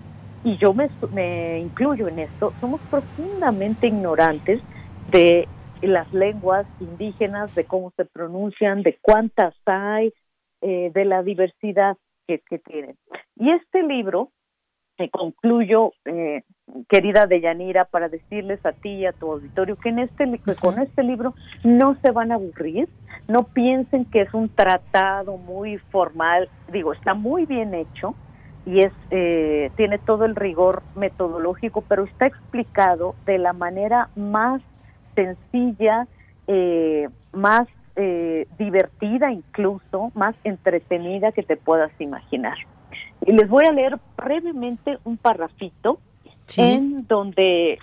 y 0.43 0.57
yo 0.57 0.73
me, 0.73 1.59
incluyo 1.59 2.07
en 2.07 2.17
esto, 2.17 2.51
somos 2.59 2.81
profundamente 2.89 3.85
ignorantes 3.85 4.59
de 5.11 5.47
las 5.83 6.11
lenguas 6.11 6.65
indígenas, 6.79 7.53
de 7.53 7.65
cómo 7.65 7.91
se 7.95 8.05
pronuncian, 8.05 8.81
de 8.81 8.97
cuántas 9.03 9.53
hay, 9.67 10.11
eh, 10.61 10.89
de 10.95 11.05
la 11.05 11.21
diversidad 11.21 11.95
que, 12.27 12.39
tienen. 12.57 12.97
Y 13.35 13.51
este 13.51 13.83
libro, 13.83 14.31
eh, 14.97 15.11
concluyo, 15.11 15.93
eh, 16.05 16.41
querida 16.89 17.25
Deyanira, 17.25 17.85
para 17.85 18.09
decirles 18.09 18.63
a 18.65 18.71
ti 18.71 18.89
y 18.89 19.05
a 19.05 19.13
tu 19.13 19.31
auditorio 19.31 19.75
que 19.77 19.89
en 19.89 19.99
este 19.99 20.25
con 20.61 20.79
este 20.79 21.03
libro 21.03 21.33
no 21.63 21.95
se 22.01 22.11
van 22.11 22.31
a 22.31 22.35
aburrir, 22.35 22.89
no 23.27 23.43
piensen 23.43 24.05
que 24.05 24.21
es 24.21 24.33
un 24.33 24.49
tratado 24.49 25.37
muy 25.37 25.77
formal, 25.77 26.49
digo, 26.71 26.93
está 26.93 27.13
muy 27.13 27.45
bien 27.45 27.73
hecho 27.73 28.15
y 28.65 28.79
es 28.79 28.91
eh, 29.11 29.71
tiene 29.75 29.99
todo 29.99 30.25
el 30.25 30.35
rigor 30.35 30.81
metodológico, 30.95 31.81
pero 31.81 32.03
está 32.03 32.25
explicado 32.25 33.15
de 33.25 33.37
la 33.37 33.53
manera 33.53 34.09
más 34.15 34.61
sencilla, 35.13 36.07
eh, 36.47 37.07
más 37.31 37.67
eh, 37.95 38.47
divertida 38.57 39.31
incluso, 39.31 40.11
más 40.15 40.35
entretenida 40.43 41.31
que 41.31 41.43
te 41.43 41.57
puedas 41.57 41.91
imaginar. 41.99 42.57
Y 43.25 43.31
les 43.31 43.47
voy 43.47 43.65
a 43.67 43.71
leer 43.71 43.97
brevemente 44.17 44.97
un 45.03 45.17
parrafito 45.17 45.99
en 46.57 47.07
donde 47.07 47.79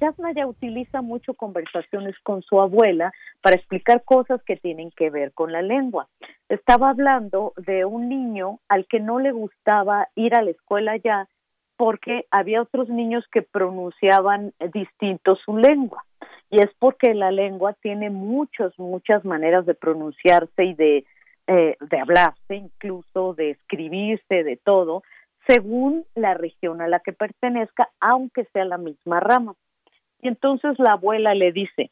Yasnaya 0.00 0.46
utiliza 0.46 1.02
mucho 1.02 1.34
conversaciones 1.34 2.16
con 2.22 2.42
su 2.42 2.60
abuela 2.60 3.12
para 3.40 3.56
explicar 3.56 4.02
cosas 4.04 4.42
que 4.42 4.56
tienen 4.56 4.90
que 4.90 5.10
ver 5.10 5.32
con 5.32 5.52
la 5.52 5.62
lengua. 5.62 6.08
Estaba 6.48 6.90
hablando 6.90 7.52
de 7.56 7.84
un 7.84 8.08
niño 8.08 8.58
al 8.68 8.86
que 8.86 9.00
no 9.00 9.18
le 9.18 9.32
gustaba 9.32 10.08
ir 10.16 10.34
a 10.34 10.42
la 10.42 10.50
escuela 10.50 10.96
ya 10.96 11.28
porque 11.76 12.26
había 12.30 12.62
otros 12.62 12.88
niños 12.88 13.24
que 13.32 13.42
pronunciaban 13.42 14.52
distinto 14.72 15.36
su 15.36 15.56
lengua 15.56 16.04
y 16.52 16.60
es 16.60 16.70
porque 16.78 17.14
la 17.14 17.30
lengua 17.30 17.74
tiene 17.80 18.10
muchas, 18.10 18.78
muchas 18.78 19.24
maneras 19.24 19.64
de 19.64 19.74
pronunciarse 19.74 20.64
y 20.64 20.74
de, 20.74 21.06
eh, 21.46 21.76
de 21.80 21.98
hablarse, 21.98 22.54
incluso 22.54 23.32
de 23.34 23.50
escribirse, 23.52 24.44
de 24.44 24.58
todo, 24.62 25.02
según 25.46 26.04
la 26.14 26.34
región 26.34 26.80
a 26.80 26.88
la 26.88 27.00
que 27.00 27.12
pertenezca, 27.12 27.90
aunque 28.00 28.44
sea 28.52 28.64
la 28.64 28.78
misma 28.78 29.20
rama. 29.20 29.54
Y 30.20 30.28
entonces 30.28 30.78
la 30.78 30.92
abuela 30.92 31.34
le 31.34 31.52
dice, 31.52 31.90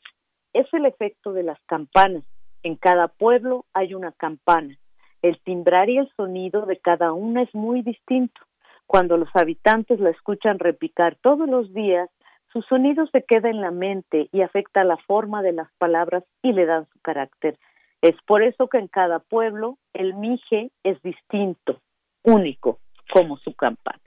es 0.53 0.67
el 0.73 0.87
efecto 0.87 1.33
de 1.33 1.43
las 1.43 1.61
campanas. 1.67 2.25
En 2.63 2.77
cada 2.77 3.09
pueblo 3.09 3.65
hay 3.73 3.95
una 3.95 4.13
campana. 4.13 4.77
El 5.23 5.41
timbrar 5.41 5.91
y 5.91 5.99
el 5.99 6.11
sonido 6.17 6.67
de 6.67 6.79
cada 6.79 7.13
una 7.13 7.43
es 7.43 7.55
muy 7.55 7.83
distinto. 7.83 8.41
Cuando 8.87 9.17
los 9.17 9.29
habitantes 9.35 10.01
la 10.01 10.11
escuchan 10.11 10.59
repicar 10.59 11.17
todos 11.23 11.49
los 11.49 11.73
días, 11.73 12.09
su 12.53 12.63
sonido 12.63 13.07
se 13.07 13.23
queda 13.23 13.49
en 13.49 13.61
la 13.61 13.71
mente 13.71 14.29
y 14.33 14.43
afecta 14.43 14.83
la 14.83 14.97
forma 14.97 15.43
de 15.43 15.53
las 15.53 15.71
palabras 15.79 16.25
y 16.43 16.53
le 16.53 16.67
dan 16.67 16.87
su 16.93 17.01
carácter. 17.01 17.57
Es 18.03 18.17
por 18.27 18.43
eso 18.43 18.69
que 18.69 18.79
en 18.79 18.89
cada 18.89 19.21
pueblo 19.21 19.79
el 19.93 20.15
mije 20.15 20.71
es 20.83 21.01
distinto, 21.03 21.81
único, 22.25 22.79
como 23.13 23.37
su 23.39 23.55
campana. 23.55 24.01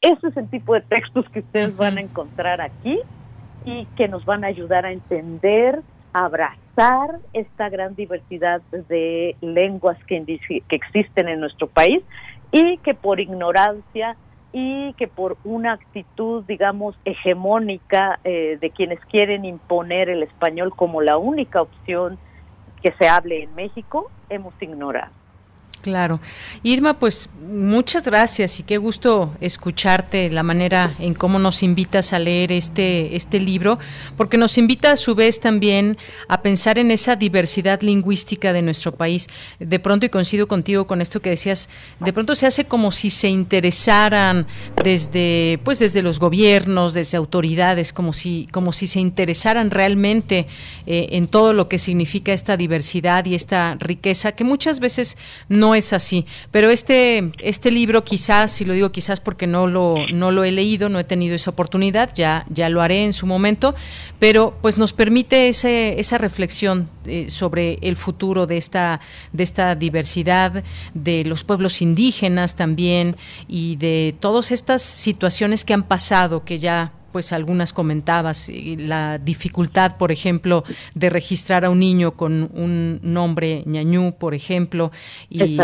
Ese 0.00 0.28
es 0.28 0.36
el 0.36 0.48
tipo 0.50 0.74
de 0.74 0.82
textos 0.82 1.28
que 1.30 1.40
ustedes 1.40 1.76
van 1.76 1.98
a 1.98 2.00
encontrar 2.00 2.60
aquí 2.60 3.00
y 3.64 3.86
que 3.96 4.08
nos 4.08 4.24
van 4.24 4.44
a 4.44 4.48
ayudar 4.48 4.86
a 4.86 4.92
entender, 4.92 5.82
a 6.12 6.26
abrazar 6.26 7.18
esta 7.32 7.68
gran 7.68 7.94
diversidad 7.94 8.60
de 8.70 9.36
lenguas 9.40 9.98
que, 10.04 10.24
que 10.68 10.76
existen 10.76 11.28
en 11.28 11.40
nuestro 11.40 11.66
país 11.66 12.02
y 12.52 12.78
que 12.78 12.94
por 12.94 13.20
ignorancia 13.20 14.16
y 14.52 14.92
que 14.94 15.08
por 15.08 15.36
una 15.44 15.72
actitud, 15.72 16.44
digamos, 16.46 16.96
hegemónica 17.04 18.20
eh, 18.24 18.56
de 18.60 18.70
quienes 18.70 19.00
quieren 19.06 19.44
imponer 19.44 20.08
el 20.08 20.22
español 20.22 20.72
como 20.74 21.02
la 21.02 21.18
única 21.18 21.60
opción 21.60 22.18
que 22.82 22.92
se 22.92 23.08
hable 23.08 23.42
en 23.42 23.54
México, 23.54 24.10
hemos 24.30 24.54
ignorado. 24.62 25.12
Claro. 25.82 26.20
Irma, 26.64 26.98
pues 26.98 27.28
muchas 27.48 28.04
gracias 28.04 28.58
y 28.58 28.64
qué 28.64 28.76
gusto 28.76 29.32
escucharte 29.40 30.30
la 30.30 30.42
manera 30.42 30.96
en 30.98 31.14
cómo 31.14 31.38
nos 31.38 31.62
invitas 31.62 32.12
a 32.12 32.18
leer 32.18 32.50
este, 32.50 33.14
este 33.14 33.38
libro, 33.38 33.78
porque 34.16 34.36
nos 34.36 34.58
invita 34.58 34.90
a 34.90 34.96
su 34.96 35.14
vez 35.14 35.40
también 35.40 35.96
a 36.28 36.42
pensar 36.42 36.78
en 36.78 36.90
esa 36.90 37.14
diversidad 37.14 37.82
lingüística 37.82 38.52
de 38.52 38.62
nuestro 38.62 38.96
país. 38.96 39.28
De 39.60 39.78
pronto, 39.78 40.06
y 40.06 40.08
coincido 40.08 40.48
contigo 40.48 40.86
con 40.86 41.00
esto 41.00 41.20
que 41.20 41.30
decías, 41.30 41.68
de 42.00 42.12
pronto 42.12 42.34
se 42.34 42.46
hace 42.46 42.64
como 42.64 42.90
si 42.90 43.10
se 43.10 43.28
interesaran 43.28 44.46
desde, 44.82 45.60
pues 45.62 45.78
desde 45.78 46.02
los 46.02 46.18
gobiernos, 46.18 46.94
desde 46.94 47.16
autoridades, 47.16 47.92
como 47.92 48.12
si, 48.12 48.48
como 48.50 48.72
si 48.72 48.88
se 48.88 48.98
interesaran 48.98 49.70
realmente 49.70 50.48
eh, 50.86 51.08
en 51.12 51.28
todo 51.28 51.52
lo 51.52 51.68
que 51.68 51.78
significa 51.78 52.32
esta 52.32 52.56
diversidad 52.56 53.24
y 53.26 53.34
esta 53.34 53.76
riqueza 53.78 54.32
que 54.32 54.44
muchas 54.44 54.80
veces 54.80 55.16
no 55.48 55.65
es 55.74 55.92
así. 55.92 56.26
Pero 56.50 56.70
este, 56.70 57.32
este 57.38 57.70
libro 57.70 58.04
quizás, 58.04 58.60
y 58.60 58.64
lo 58.64 58.74
digo 58.74 58.92
quizás 58.92 59.20
porque 59.20 59.46
no 59.46 59.66
lo, 59.66 59.96
no 60.12 60.30
lo 60.30 60.44
he 60.44 60.52
leído, 60.52 60.88
no 60.88 60.98
he 60.98 61.04
tenido 61.04 61.34
esa 61.34 61.50
oportunidad, 61.50 62.10
ya, 62.14 62.46
ya 62.48 62.68
lo 62.68 62.82
haré 62.82 63.04
en 63.04 63.12
su 63.12 63.26
momento, 63.26 63.74
pero 64.18 64.56
pues 64.62 64.78
nos 64.78 64.92
permite 64.92 65.48
ese, 65.48 66.00
esa 66.00 66.18
reflexión 66.18 66.88
eh, 67.04 67.30
sobre 67.30 67.78
el 67.82 67.96
futuro 67.96 68.46
de 68.46 68.56
esta, 68.56 69.00
de 69.32 69.42
esta 69.42 69.74
diversidad, 69.74 70.64
de 70.94 71.24
los 71.24 71.44
pueblos 71.44 71.82
indígenas 71.82 72.56
también 72.56 73.16
y 73.48 73.76
de 73.76 74.14
todas 74.20 74.52
estas 74.52 74.82
situaciones 74.82 75.64
que 75.64 75.74
han 75.74 75.84
pasado, 75.84 76.44
que 76.44 76.58
ya 76.58 76.92
pues 77.16 77.32
algunas 77.32 77.72
comentabas, 77.72 78.50
la 78.76 79.16
dificultad, 79.16 79.96
por 79.96 80.12
ejemplo, 80.12 80.64
de 80.94 81.08
registrar 81.08 81.64
a 81.64 81.70
un 81.70 81.78
niño 81.78 82.10
con 82.10 82.50
un 82.52 83.00
nombre 83.02 83.62
ñañú, 83.64 84.12
por 84.18 84.34
ejemplo, 84.34 84.92
y, 85.30 85.58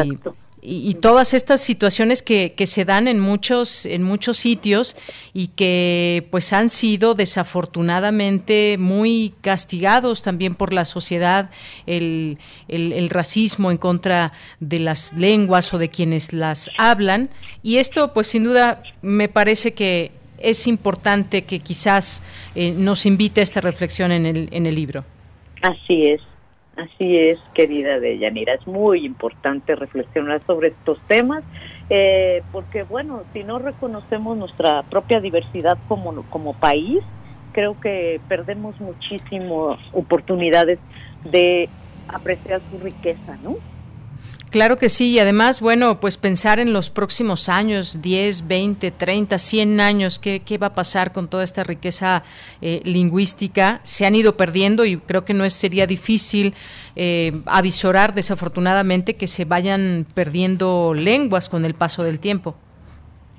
y, 0.62 0.94
todas 0.94 1.34
estas 1.34 1.60
situaciones 1.60 2.22
que, 2.22 2.54
que, 2.54 2.66
se 2.66 2.86
dan 2.86 3.06
en 3.06 3.20
muchos, 3.20 3.84
en 3.84 4.02
muchos 4.02 4.38
sitios 4.38 4.96
y 5.34 5.48
que 5.48 6.26
pues 6.30 6.54
han 6.54 6.70
sido 6.70 7.12
desafortunadamente 7.12 8.78
muy 8.78 9.34
castigados 9.42 10.22
también 10.22 10.54
por 10.54 10.72
la 10.72 10.86
sociedad, 10.86 11.50
el, 11.84 12.38
el 12.68 13.10
racismo 13.10 13.70
en 13.70 13.76
contra 13.76 14.32
de 14.58 14.78
las 14.78 15.12
lenguas 15.12 15.74
o 15.74 15.78
de 15.78 15.90
quienes 15.90 16.32
las 16.32 16.70
hablan. 16.78 17.28
Y 17.62 17.76
esto 17.76 18.14
pues 18.14 18.28
sin 18.28 18.44
duda 18.44 18.82
me 19.02 19.28
parece 19.28 19.74
que 19.74 20.21
es 20.42 20.66
importante 20.66 21.44
que 21.44 21.60
quizás 21.60 22.22
eh, 22.54 22.72
nos 22.72 23.06
invite 23.06 23.40
a 23.40 23.42
esta 23.42 23.60
reflexión 23.60 24.12
en 24.12 24.26
el, 24.26 24.48
en 24.52 24.66
el 24.66 24.74
libro. 24.74 25.04
Así 25.62 26.02
es, 26.02 26.20
así 26.76 27.14
es, 27.14 27.38
querida 27.54 28.00
Deyanira. 28.00 28.54
Es 28.54 28.66
muy 28.66 29.04
importante 29.04 29.74
reflexionar 29.76 30.42
sobre 30.46 30.68
estos 30.68 30.98
temas, 31.06 31.44
eh, 31.90 32.42
porque 32.52 32.82
bueno, 32.82 33.22
si 33.32 33.44
no 33.44 33.58
reconocemos 33.58 34.36
nuestra 34.36 34.82
propia 34.84 35.20
diversidad 35.20 35.78
como, 35.88 36.22
como 36.30 36.54
país, 36.54 37.02
creo 37.52 37.78
que 37.80 38.20
perdemos 38.28 38.80
muchísimas 38.80 39.78
oportunidades 39.92 40.78
de 41.24 41.68
apreciar 42.08 42.60
su 42.70 42.78
riqueza, 42.78 43.38
¿no? 43.42 43.56
Claro 44.52 44.76
que 44.76 44.90
sí, 44.90 45.14
y 45.14 45.18
además, 45.18 45.62
bueno, 45.62 45.98
pues 45.98 46.18
pensar 46.18 46.60
en 46.60 46.74
los 46.74 46.90
próximos 46.90 47.48
años, 47.48 48.02
10, 48.02 48.46
20, 48.46 48.90
30, 48.90 49.38
100 49.38 49.80
años, 49.80 50.18
qué, 50.18 50.42
qué 50.44 50.58
va 50.58 50.66
a 50.66 50.74
pasar 50.74 51.14
con 51.14 51.30
toda 51.30 51.42
esta 51.42 51.64
riqueza 51.64 52.22
eh, 52.60 52.82
lingüística. 52.84 53.80
Se 53.82 54.04
han 54.04 54.14
ido 54.14 54.36
perdiendo 54.36 54.84
y 54.84 54.98
creo 54.98 55.24
que 55.24 55.32
no 55.32 55.48
sería 55.48 55.86
difícil 55.86 56.52
eh, 56.96 57.32
avisorar, 57.46 58.12
desafortunadamente, 58.12 59.16
que 59.16 59.26
se 59.26 59.46
vayan 59.46 60.06
perdiendo 60.14 60.92
lenguas 60.92 61.48
con 61.48 61.64
el 61.64 61.72
paso 61.72 62.04
del 62.04 62.20
tiempo. 62.20 62.54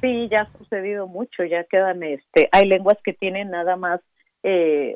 Sí, 0.02 0.28
ya 0.32 0.42
ha 0.42 0.58
sucedido 0.58 1.06
mucho, 1.06 1.44
ya 1.44 1.64
quedan, 1.66 2.02
este, 2.02 2.50
hay 2.52 2.68
lenguas 2.68 2.98
que 3.04 3.14
tienen 3.14 3.52
nada 3.52 3.76
más 3.76 4.02
eh, 4.44 4.96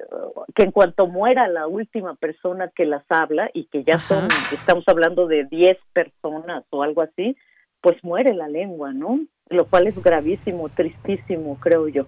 que 0.53 0.63
en 0.63 0.71
cuanto 0.71 1.07
muera 1.07 1.47
la 1.47 1.67
última 1.67 2.15
persona 2.15 2.69
que 2.75 2.85
las 2.85 3.03
habla 3.09 3.49
y 3.53 3.65
que 3.65 3.83
ya 3.83 3.97
son, 3.99 4.27
estamos 4.51 4.83
hablando 4.87 5.27
de 5.27 5.45
10 5.45 5.77
personas 5.93 6.65
o 6.69 6.83
algo 6.83 7.01
así, 7.01 7.37
pues 7.81 8.03
muere 8.03 8.33
la 8.33 8.49
lengua, 8.49 8.91
¿no? 8.91 9.21
Lo 9.49 9.65
cual 9.65 9.87
es 9.87 9.95
gravísimo, 10.03 10.67
tristísimo, 10.69 11.57
creo 11.61 11.87
yo. 11.87 12.05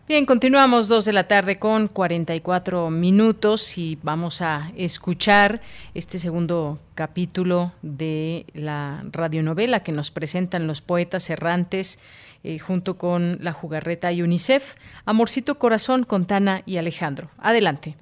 Bien, 0.09 0.25
continuamos 0.25 0.87
dos 0.87 1.05
de 1.05 1.13
la 1.13 1.27
tarde 1.27 1.59
con 1.59 1.87
44 1.87 2.89
minutos 2.89 3.77
y 3.77 3.99
vamos 4.01 4.41
a 4.41 4.71
escuchar 4.75 5.61
este 5.93 6.17
segundo 6.17 6.79
capítulo 6.95 7.73
de 7.83 8.47
la 8.55 9.05
radionovela 9.11 9.83
que 9.83 9.91
nos 9.91 10.09
presentan 10.09 10.65
los 10.65 10.81
poetas 10.81 11.29
errantes 11.29 11.99
eh, 12.43 12.57
junto 12.57 12.97
con 12.97 13.37
la 13.39 13.53
jugarreta 13.53 14.11
y 14.11 14.23
UNICEF, 14.23 14.77
Amorcito 15.05 15.59
Corazón 15.59 16.05
con 16.05 16.25
Tana 16.25 16.63
y 16.65 16.77
Alejandro. 16.77 17.29
Adelante. 17.37 17.95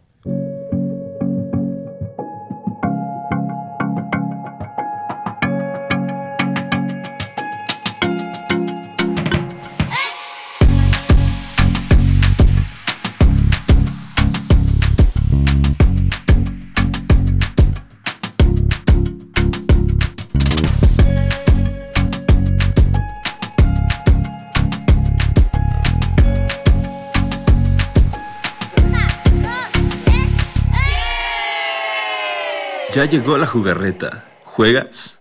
Ya 32.98 33.06
llegó 33.06 33.38
la 33.38 33.46
jugarreta. 33.46 34.26
¿Juegas? 34.44 35.20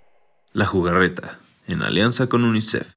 La 0.55 0.65
jugarreta, 0.65 1.41
en 1.69 1.83
alianza 1.83 2.27
con 2.27 2.43
UNICEF. 2.43 2.95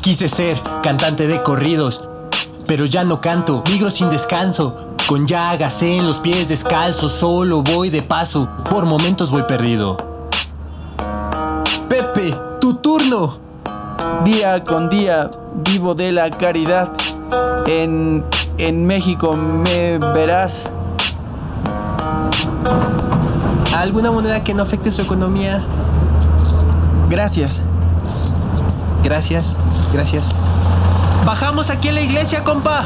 Quise 0.00 0.26
ser 0.26 0.60
cantante 0.82 1.28
de 1.28 1.40
corridos, 1.40 2.08
pero 2.66 2.84
ya 2.84 3.04
no 3.04 3.20
canto, 3.20 3.62
migro 3.70 3.92
sin 3.92 4.10
descanso. 4.10 4.96
Con 5.06 5.24
llagas 5.24 5.84
en 5.84 6.04
los 6.04 6.18
pies 6.18 6.48
descalzos, 6.48 7.12
solo 7.12 7.62
voy 7.62 7.90
de 7.90 8.02
paso, 8.02 8.50
por 8.68 8.86
momentos 8.86 9.30
voy 9.30 9.44
perdido. 9.44 9.96
Pepe, 11.88 12.34
tu 12.60 12.74
turno. 12.74 13.51
Día 14.24 14.62
con 14.64 14.88
día 14.88 15.30
vivo 15.64 15.94
de 15.94 16.12
la 16.12 16.30
caridad. 16.30 16.92
En, 17.66 18.24
en 18.58 18.86
México 18.86 19.36
me 19.36 19.98
verás. 19.98 20.70
¿Alguna 23.76 24.10
moneda 24.10 24.44
que 24.44 24.54
no 24.54 24.62
afecte 24.62 24.92
su 24.92 25.02
economía? 25.02 25.64
Gracias. 27.08 27.62
Gracias, 29.02 29.58
gracias. 29.92 30.34
Bajamos 31.24 31.70
aquí 31.70 31.88
en 31.88 31.96
la 31.96 32.00
iglesia, 32.00 32.44
compa. 32.44 32.84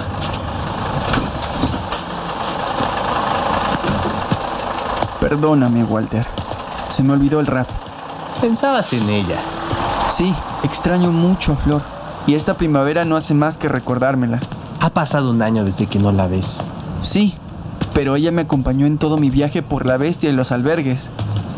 Perdóname, 5.21 5.85
Walter. 5.85 6.27
Se 6.89 7.03
me 7.03 7.13
olvidó 7.13 7.41
el 7.41 7.47
rap. 7.47 7.69
Pensabas 8.41 8.93
en 8.93 9.09
ella. 9.11 9.39
Sí, 10.09 10.35
extraño 10.65 11.13
mucho 11.13 11.53
a 11.53 11.57
Flor. 11.57 11.83
Y 12.27 12.35
esta 12.35 12.55
primavera 12.55 13.05
no 13.05 13.17
hace 13.17 13.35
más 13.35 13.57
que 13.59 13.69
recordármela. 13.69 14.41
Ha 14.81 14.91
pasado 14.91 15.31
un 15.31 15.43
año 15.43 15.65
desde 15.65 15.87
que 15.87 15.99
no 15.99 16.13
la 16.13 16.27
ves. 16.27 16.63
Sí, 17.01 17.35
pero 17.95 18.17
ella 18.17 18.33
me 18.33 18.43
acompañó 18.43 18.87
en 18.87 18.99
todo 18.99 19.17
mi 19.17 19.31
viaje 19.31 19.63
por 19.63 19.87
la 19.87 19.97
bestia 19.97 20.31
y 20.31 20.33
los 20.33 20.53
albergues. 20.53 21.11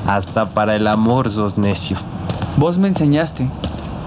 Hasta 0.06 0.50
para 0.50 0.76
el 0.76 0.86
amor 0.86 1.30
sos 1.30 1.58
necio. 1.58 1.96
Vos 2.56 2.78
me 2.78 2.88
enseñaste. 2.88 3.50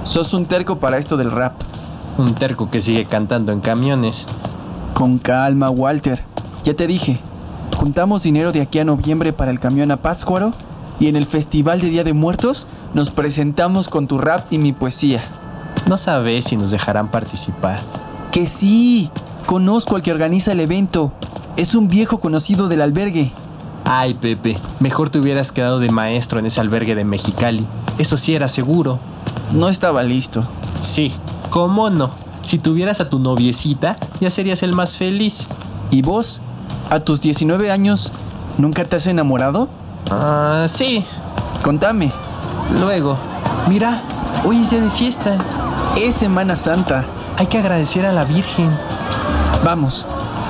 Sos 0.04 0.34
un 0.34 0.46
terco 0.46 0.80
para 0.80 0.98
esto 0.98 1.18
del 1.18 1.32
rap. 1.32 1.54
Un 2.18 2.36
terco 2.36 2.70
que 2.70 2.82
sigue 2.82 3.06
cantando 3.06 3.52
en 3.52 3.60
camiones. 3.60 4.26
Con 4.94 5.18
calma, 5.18 5.70
Walter. 5.70 6.24
Ya 6.64 6.74
te 6.74 6.88
dije. 6.88 7.20
Juntamos 7.78 8.24
dinero 8.24 8.52
de 8.52 8.62
aquí 8.62 8.80
a 8.80 8.86
noviembre 8.86 9.34
para 9.34 9.52
el 9.52 9.60
camión 9.60 9.90
a 9.92 9.98
Pátzcuaro 9.98 10.54
y 11.00 11.08
en 11.08 11.16
el 11.16 11.26
Festival 11.26 11.82
de 11.82 11.90
Día 11.90 12.04
de 12.04 12.14
Muertos 12.14 12.68
nos 12.94 13.12
presentamos 13.12 13.88
con 13.90 14.08
tu 14.08 14.18
rap 14.18 14.52
y 14.52 14.58
mi 14.58 14.74
poesía. 14.74 15.24
No 15.88 15.98
sabes 15.98 16.46
si 16.46 16.58
nos 16.58 16.72
dejarán 16.72 17.10
participar. 17.10 17.80
Que 18.32 18.46
sí. 18.46 19.10
Conozco 19.46 19.96
al 19.96 20.02
que 20.02 20.12
organiza 20.12 20.52
el 20.52 20.60
evento. 20.60 21.12
Es 21.58 21.76
un 21.76 21.88
viejo 21.88 22.20
conocido 22.20 22.68
del 22.68 22.82
albergue. 22.82 23.32
Ay, 23.86 24.14
Pepe, 24.14 24.58
mejor 24.80 25.10
te 25.10 25.20
hubieras 25.20 25.52
quedado 25.52 25.80
de 25.80 25.90
maestro 25.90 26.40
en 26.40 26.46
ese 26.46 26.62
albergue 26.62 26.96
de 26.96 27.04
Mexicali. 27.04 27.66
Eso 27.98 28.18
sí 28.18 28.36
era 28.36 28.48
seguro. 28.48 29.00
No 29.52 29.68
estaba 29.68 30.04
listo. 30.04 30.46
Sí, 30.80 31.12
¿cómo 31.50 31.90
no? 31.90 32.12
Si 32.42 32.58
tuvieras 32.58 33.02
a 33.02 33.10
tu 33.10 33.20
noviecita, 33.20 33.98
ya 34.20 34.30
serías 34.30 34.64
el 34.64 34.74
más 34.74 34.94
feliz. 34.94 35.48
¿Y 35.90 36.02
vos? 36.02 36.42
¿A 36.90 37.00
tus 37.00 37.22
19 37.22 37.72
años 37.72 38.12
nunca 38.58 38.86
te 38.86 38.96
has 38.96 39.08
enamorado? 39.08 39.68
Ah, 40.10 40.68
sí. 40.70 41.04
Contame. 41.64 42.12
Luego. 42.80 43.18
Mira, 43.68 44.02
hoy 44.46 44.62
es 44.62 44.70
día 44.70 44.82
de 44.82 44.90
fiesta. 44.90 45.38
Es 45.98 46.16
Semana 46.16 46.56
Santa. 46.56 47.06
Hay 47.38 47.48
que 47.48 47.58
agradecer 47.58 48.06
a 48.06 48.12
la 48.12 48.24
Virgen. 48.24 48.70
Vamos, 49.64 50.06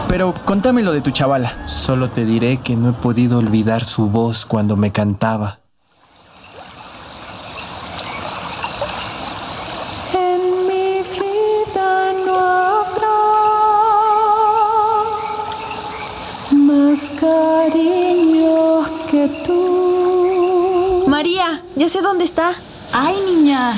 pero 0.08 0.34
contame 0.46 0.84
lo 0.84 0.94
de 0.94 1.02
tu 1.02 1.12
chavala. 1.12 1.54
Solo 1.68 2.10
te 2.10 2.26
diré 2.26 2.58
que 2.58 2.76
no 2.76 2.90
he 2.90 2.94
podido 2.94 3.40
olvidar 3.40 3.84
su 3.84 4.08
voz 4.08 4.46
cuando 4.46 4.76
me 4.76 4.92
cantaba. 4.92 5.61
Ya 21.82 21.90
sé 21.90 22.02
dónde 22.02 22.24
está. 22.24 22.54
Ay, 22.94 23.16
niña. 23.26 23.74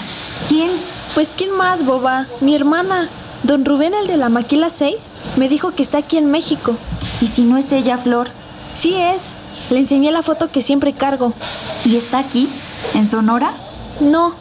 ¿Quién? 0.49 0.69
Pues 1.15 1.34
quién 1.34 1.55
más, 1.55 1.85
boba. 1.85 2.25
Mi 2.41 2.53
hermana. 2.53 3.07
Don 3.43 3.63
Rubén, 3.63 3.93
el 3.93 4.07
de 4.07 4.17
la 4.17 4.27
Maquila 4.27 4.69
6, 4.69 5.09
me 5.38 5.47
dijo 5.47 5.71
que 5.71 5.84
está 5.84 5.99
aquí 5.99 6.17
en 6.17 6.30
México. 6.30 6.75
¿Y 7.21 7.30
si 7.30 7.43
no 7.43 7.55
es 7.55 7.71
ella, 7.71 7.97
Flor? 7.97 8.30
Sí 8.73 8.93
es. 8.95 9.35
Le 9.69 9.80
enseñé 9.80 10.11
la 10.11 10.21
foto 10.21 10.51
que 10.51 10.61
siempre 10.61 10.91
cargo. 10.91 11.31
¿Y 11.85 11.95
está 11.95 12.19
aquí? 12.19 12.49
¿En 12.93 13.07
Sonora? 13.07 13.53
No. 14.01 14.34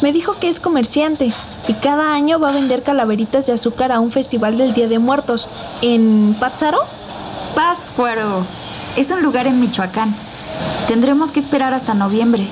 Me 0.00 0.12
dijo 0.12 0.38
que 0.40 0.48
es 0.48 0.58
comerciante 0.58 1.28
y 1.68 1.72
cada 1.74 2.14
año 2.14 2.40
va 2.40 2.48
a 2.48 2.54
vender 2.54 2.82
calaveritas 2.82 3.44
de 3.44 3.52
azúcar 3.52 3.92
a 3.92 4.00
un 4.00 4.12
festival 4.12 4.56
del 4.56 4.72
Día 4.72 4.88
de 4.88 4.98
Muertos. 4.98 5.46
¿En 5.82 6.34
Pátzaro? 6.40 6.78
Pátzcuaro. 7.54 8.46
Es 8.96 9.10
un 9.10 9.22
lugar 9.22 9.46
en 9.46 9.60
Michoacán. 9.60 10.14
Tendremos 10.88 11.32
que 11.32 11.40
esperar 11.40 11.74
hasta 11.74 11.92
noviembre. 11.92 12.48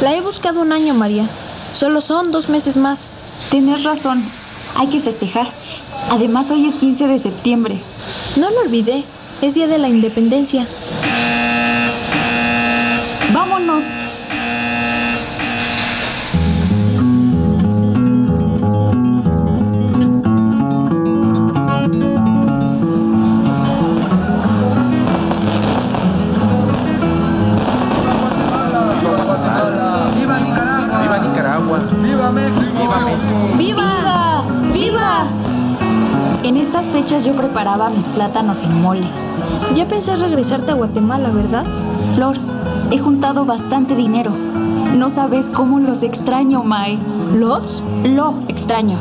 La 0.00 0.14
he 0.14 0.20
buscado 0.20 0.60
un 0.60 0.72
año, 0.72 0.94
María. 0.94 1.24
Solo 1.72 2.00
son 2.00 2.30
dos 2.30 2.48
meses 2.48 2.76
más. 2.76 3.08
Tienes 3.50 3.82
razón. 3.82 4.24
Hay 4.76 4.86
que 4.86 5.00
festejar. 5.00 5.48
Además, 6.10 6.52
hoy 6.52 6.66
es 6.66 6.76
15 6.76 7.08
de 7.08 7.18
septiembre. 7.18 7.80
No 8.36 8.48
lo 8.50 8.60
olvidé. 8.60 9.04
Es 9.42 9.54
Día 9.54 9.66
de 9.66 9.78
la 9.78 9.88
Independencia. 9.88 10.68
Ya 39.74 39.86
pensé 39.88 40.16
regresarte 40.16 40.72
a 40.72 40.74
Guatemala, 40.74 41.30
¿verdad? 41.30 41.64
Flor, 42.12 42.36
he 42.90 42.98
juntado 42.98 43.44
bastante 43.44 43.94
dinero. 43.94 44.32
No 44.96 45.10
sabes 45.10 45.48
cómo 45.48 45.78
los 45.80 46.02
extraño, 46.02 46.64
Mai. 46.64 46.98
¿Los? 47.34 47.82
Lo 48.04 48.34
extraño. 48.48 48.98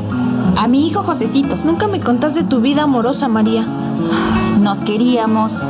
A 0.57 0.67
mi 0.67 0.85
hijo 0.85 1.03
Josecito. 1.03 1.55
Nunca 1.63 1.87
me 1.87 1.99
contaste 1.99 2.43
de 2.43 2.49
tu 2.49 2.59
vida 2.59 2.83
amorosa, 2.83 3.27
María. 3.27 3.65
Nos 4.59 4.79
queríamos, 4.79 5.61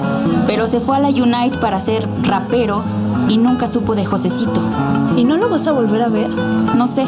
pero 0.48 0.66
se 0.66 0.80
fue 0.80 0.98
a 0.98 1.00
la 1.00 1.10
Unite 1.10 1.58
para 1.60 1.80
ser 1.80 2.08
rapero 2.24 2.84
y 3.28 3.38
nunca 3.38 3.68
supo 3.68 3.96
de 3.96 4.06
Josecito. 4.06 4.62
¿Y 5.16 5.24
no 5.24 5.38
lo 5.38 5.50
vas 5.50 5.68
a 5.68 5.72
volver 5.72 6.02
a 6.02 6.10
ver? 6.10 6.30
No 6.30 6.88
sé. 6.88 7.06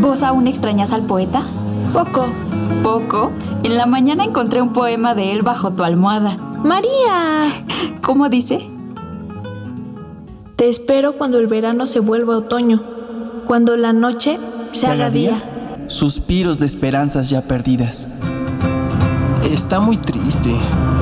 ¿Vos 0.00 0.22
aún 0.22 0.46
extrañas 0.46 0.92
al 0.92 1.02
poeta? 1.02 1.44
Poco. 1.92 2.26
¿Poco? 2.84 3.32
En 3.62 3.78
la 3.78 3.86
mañana 3.86 4.24
encontré 4.24 4.60
un 4.60 4.74
poema 4.74 5.14
de 5.14 5.32
él 5.32 5.40
bajo 5.40 5.72
tu 5.72 5.84
almohada. 5.84 6.36
María. 6.36 7.44
¿Cómo 8.02 8.28
dice? 8.28 8.68
Te 10.56 10.68
espero 10.68 11.14
cuando 11.14 11.38
el 11.38 11.46
verano 11.46 11.86
se 11.86 12.00
vuelva 12.00 12.36
otoño, 12.36 12.82
cuando 13.46 13.78
la 13.78 13.94
noche 13.94 14.38
se, 14.72 14.86
haga 14.86 15.08
día. 15.08 15.86
Suspiros 15.88 16.58
de 16.58 16.66
esperanzas 16.66 17.30
ya 17.30 17.48
perdidas. 17.48 18.10
Está 19.50 19.80
muy 19.80 19.96
triste. 19.96 20.54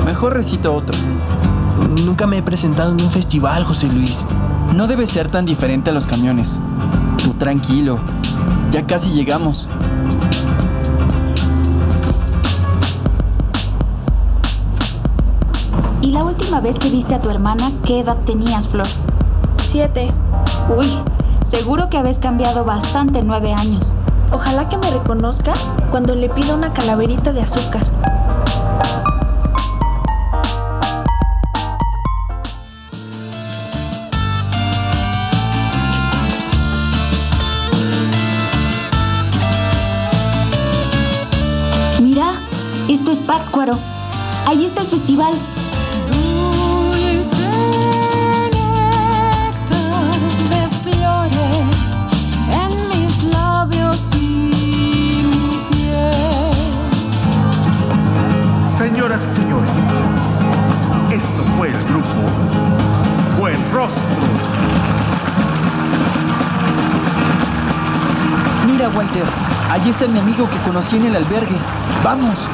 Mejor 0.05 0.35
recito 0.35 0.73
otro. 0.73 0.97
Nunca 2.05 2.27
me 2.27 2.37
he 2.37 2.41
presentado 2.43 2.93
en 2.93 3.01
un 3.01 3.11
festival, 3.11 3.65
José 3.65 3.87
Luis. 3.87 4.25
No 4.73 4.87
debe 4.87 5.05
ser 5.05 5.27
tan 5.27 5.45
diferente 5.45 5.89
a 5.89 5.93
los 5.93 6.05
camiones. 6.05 6.61
Tú 7.21 7.33
tranquilo. 7.33 7.99
Ya 8.71 8.87
casi 8.87 9.11
llegamos. 9.11 9.67
Última 16.53 16.69
vez 16.69 16.77
que 16.77 16.91
viste 16.91 17.15
a 17.15 17.19
tu 17.19 17.31
hermana, 17.31 17.71
qué 17.83 18.01
edad 18.01 18.15
tenías, 18.27 18.67
Flor? 18.67 18.85
Siete. 19.65 20.11
Uy, 20.77 20.87
seguro 21.43 21.89
que 21.89 21.97
habéis 21.97 22.19
cambiado 22.19 22.63
bastante 22.63 23.17
en 23.17 23.25
nueve 23.25 23.53
años. 23.53 23.95
Ojalá 24.31 24.69
que 24.69 24.77
me 24.77 24.91
reconozca 24.91 25.53
cuando 25.89 26.13
le 26.13 26.29
pida 26.29 26.53
una 26.53 26.71
calaverita 26.71 27.33
de 27.33 27.41
azúcar. 27.41 27.81
Mira, 41.99 42.33
esto 42.87 43.11
es 43.11 43.19
Pátzcuaro. 43.21 43.75
Ahí 44.45 44.65
está 44.65 44.81
el 44.81 44.87
festival. 44.87 45.33
Señoras 58.93 59.23
y 59.27 59.33
señores, 59.33 59.71
esto 61.11 61.43
fue 61.57 61.69
el 61.69 61.83
grupo 61.85 62.13
Buen 63.39 63.57
Rostro. 63.73 64.03
Mira, 68.67 68.89
Walter. 68.89 69.23
Allí 69.71 69.89
está 69.89 70.05
mi 70.05 70.19
amigo 70.19 70.47
que 70.47 70.57
conocí 70.57 70.97
en 70.97 71.07
el 71.07 71.15
albergue. 71.15 71.55
Vamos. 72.03 72.47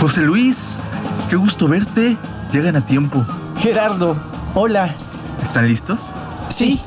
José 0.00 0.22
Luis, 0.22 0.80
qué 1.28 1.36
gusto 1.36 1.68
verte. 1.68 2.16
Llegan 2.52 2.76
a 2.76 2.86
tiempo. 2.86 3.22
Gerardo, 3.58 4.16
hola. 4.54 4.94
¿Están 5.42 5.68
listos? 5.68 6.06
Sí. 6.48 6.80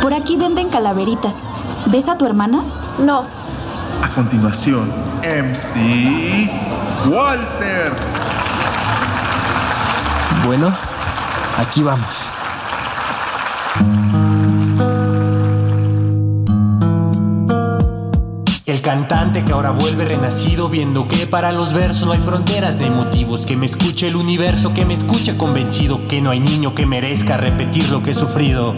Por 0.00 0.14
aquí 0.14 0.36
venden 0.36 0.68
calaveritas. 0.68 1.42
¿Ves 1.86 2.08
a 2.08 2.16
tu 2.16 2.26
hermana? 2.26 2.62
No. 3.00 3.39
A 4.02 4.08
continuación, 4.14 4.88
MC 5.22 6.50
Walter. 7.06 7.92
Bueno, 10.46 10.72
aquí 11.58 11.82
vamos. 11.82 12.30
El 18.66 18.82
cantante 18.82 19.44
que 19.44 19.52
ahora 19.52 19.72
vuelve 19.72 20.04
renacido 20.04 20.68
viendo 20.68 21.06
que 21.08 21.26
para 21.26 21.52
los 21.52 21.72
versos 21.72 22.06
no 22.06 22.12
hay 22.12 22.20
fronteras 22.20 22.78
de 22.78 22.88
motivos, 22.88 23.44
que 23.44 23.56
me 23.56 23.66
escuche 23.66 24.06
el 24.06 24.16
universo, 24.16 24.72
que 24.72 24.84
me 24.84 24.94
escuche 24.94 25.36
convencido 25.36 26.06
que 26.08 26.20
no 26.22 26.30
hay 26.30 26.40
niño 26.40 26.74
que 26.74 26.86
merezca 26.86 27.36
repetir 27.36 27.90
lo 27.90 28.02
que 28.02 28.12
he 28.12 28.14
sufrido. 28.14 28.76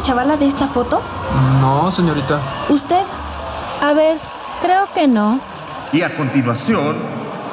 La 0.00 0.06
chavala 0.06 0.36
de 0.38 0.46
esta 0.46 0.66
foto? 0.66 1.02
No, 1.60 1.90
señorita. 1.90 2.40
¿Usted? 2.70 3.04
A 3.82 3.92
ver, 3.92 4.16
creo 4.62 4.88
que 4.94 5.06
no. 5.06 5.38
Y 5.92 6.00
a 6.00 6.16
continuación, 6.16 6.96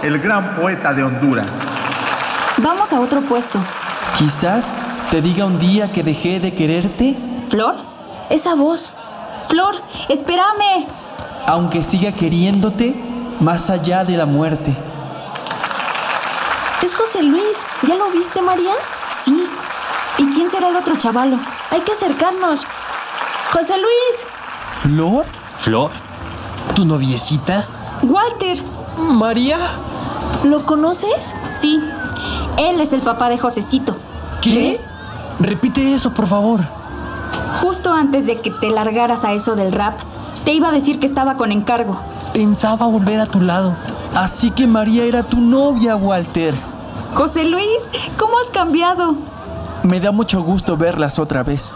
el 0.01 0.17
gran 0.19 0.55
poeta 0.55 0.93
de 0.93 1.03
Honduras. 1.03 1.47
Vamos 2.59 2.93
a 2.93 3.01
otro 3.01 3.19
puesto. 3.21 3.59
Quizás 4.17 4.81
te 5.11 5.21
diga 5.21 5.43
un 5.45 5.59
día 5.59 5.91
que 5.91 6.03
dejé 6.03 6.39
de 6.39 6.53
quererte, 6.53 7.17
¿Flor? 7.49 7.75
Esa 8.29 8.55
voz. 8.55 8.93
Flor, 9.43 9.75
espérame. 10.07 10.87
aunque 11.47 11.83
siga 11.83 12.13
queriéndote 12.13 12.95
más 13.41 13.69
allá 13.69 14.05
de 14.05 14.15
la 14.15 14.25
muerte. 14.25 14.73
Es 16.81 16.95
José 16.95 17.23
Luis. 17.23 17.65
¿Ya 17.85 17.95
lo 17.95 18.09
viste, 18.11 18.41
María? 18.41 18.73
Sí. 19.23 19.47
¿Y 20.17 20.29
quién 20.29 20.49
será 20.49 20.69
el 20.69 20.75
otro 20.77 20.95
chavalo? 20.95 21.37
Hay 21.71 21.81
que 21.81 21.91
acercarnos. 21.91 22.65
José 23.51 23.73
Luis. 23.77 24.25
¿Flor? 24.73 25.25
¿Flor? 25.57 25.91
¿Tu 26.75 26.85
noviecita? 26.85 27.65
Walter. 28.03 28.57
¿María? 28.97 29.57
¿Lo 30.43 30.65
conoces? 30.65 31.35
Sí. 31.51 31.79
Él 32.57 32.79
es 32.81 32.93
el 32.93 33.01
papá 33.01 33.29
de 33.29 33.37
Josecito. 33.37 33.97
¿Qué? 34.41 34.79
Repite 35.39 35.93
eso, 35.93 36.13
por 36.13 36.27
favor. 36.27 36.61
Justo 37.61 37.93
antes 37.93 38.25
de 38.27 38.39
que 38.39 38.51
te 38.51 38.69
largaras 38.69 39.23
a 39.23 39.33
eso 39.33 39.55
del 39.55 39.71
rap, 39.71 39.99
te 40.45 40.53
iba 40.53 40.69
a 40.69 40.71
decir 40.71 40.99
que 40.99 41.05
estaba 41.05 41.37
con 41.37 41.51
encargo. 41.51 41.99
Pensaba 42.33 42.85
volver 42.87 43.19
a 43.19 43.25
tu 43.25 43.41
lado. 43.41 43.73
Así 44.15 44.51
que 44.51 44.67
María 44.67 45.03
era 45.03 45.23
tu 45.23 45.37
novia, 45.37 45.95
Walter. 45.95 46.53
José 47.13 47.45
Luis, 47.45 47.89
¿cómo 48.17 48.37
has 48.39 48.49
cambiado? 48.49 49.15
Me 49.87 50.01
da 50.01 50.11
mucho 50.11 50.43
gusto 50.43 50.75
verlas 50.75 51.17
otra 51.17 51.43
vez. 51.43 51.73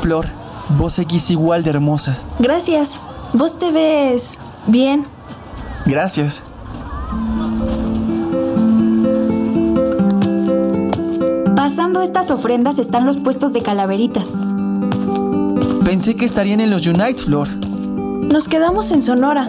Flor, 0.00 0.26
vos 0.76 0.92
seguís 0.92 1.30
igual 1.30 1.62
de 1.62 1.70
hermosa. 1.70 2.18
Gracias. 2.38 3.00
Vos 3.32 3.58
te 3.58 3.70
ves 3.70 4.36
bien. 4.66 5.06
Gracias. 5.86 6.42
Pasando 11.56 12.02
estas 12.02 12.30
ofrendas 12.30 12.78
están 12.78 13.06
los 13.06 13.16
puestos 13.16 13.54
de 13.54 13.62
calaveritas. 13.62 14.36
Pensé 15.86 16.16
que 16.16 16.26
estarían 16.26 16.60
en 16.60 16.68
los 16.68 16.86
Unite, 16.86 17.16
Flor. 17.16 17.48
Nos 17.48 18.46
quedamos 18.46 18.92
en 18.92 19.00
Sonora. 19.00 19.46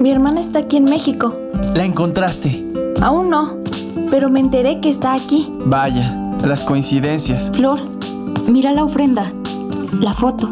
Mi 0.00 0.12
hermana 0.12 0.38
está 0.38 0.60
aquí 0.60 0.76
en 0.76 0.84
México. 0.84 1.34
¿La 1.74 1.84
encontraste? 1.84 2.64
Aún 3.00 3.30
no, 3.30 3.56
pero 4.12 4.30
me 4.30 4.38
enteré 4.38 4.80
que 4.80 4.88
está 4.88 5.12
aquí. 5.12 5.52
Vaya, 5.66 6.21
las 6.46 6.64
coincidencias. 6.64 7.50
Flor, 7.50 7.80
mira 8.48 8.72
la 8.72 8.84
ofrenda, 8.84 9.32
la 10.00 10.14
foto. 10.14 10.50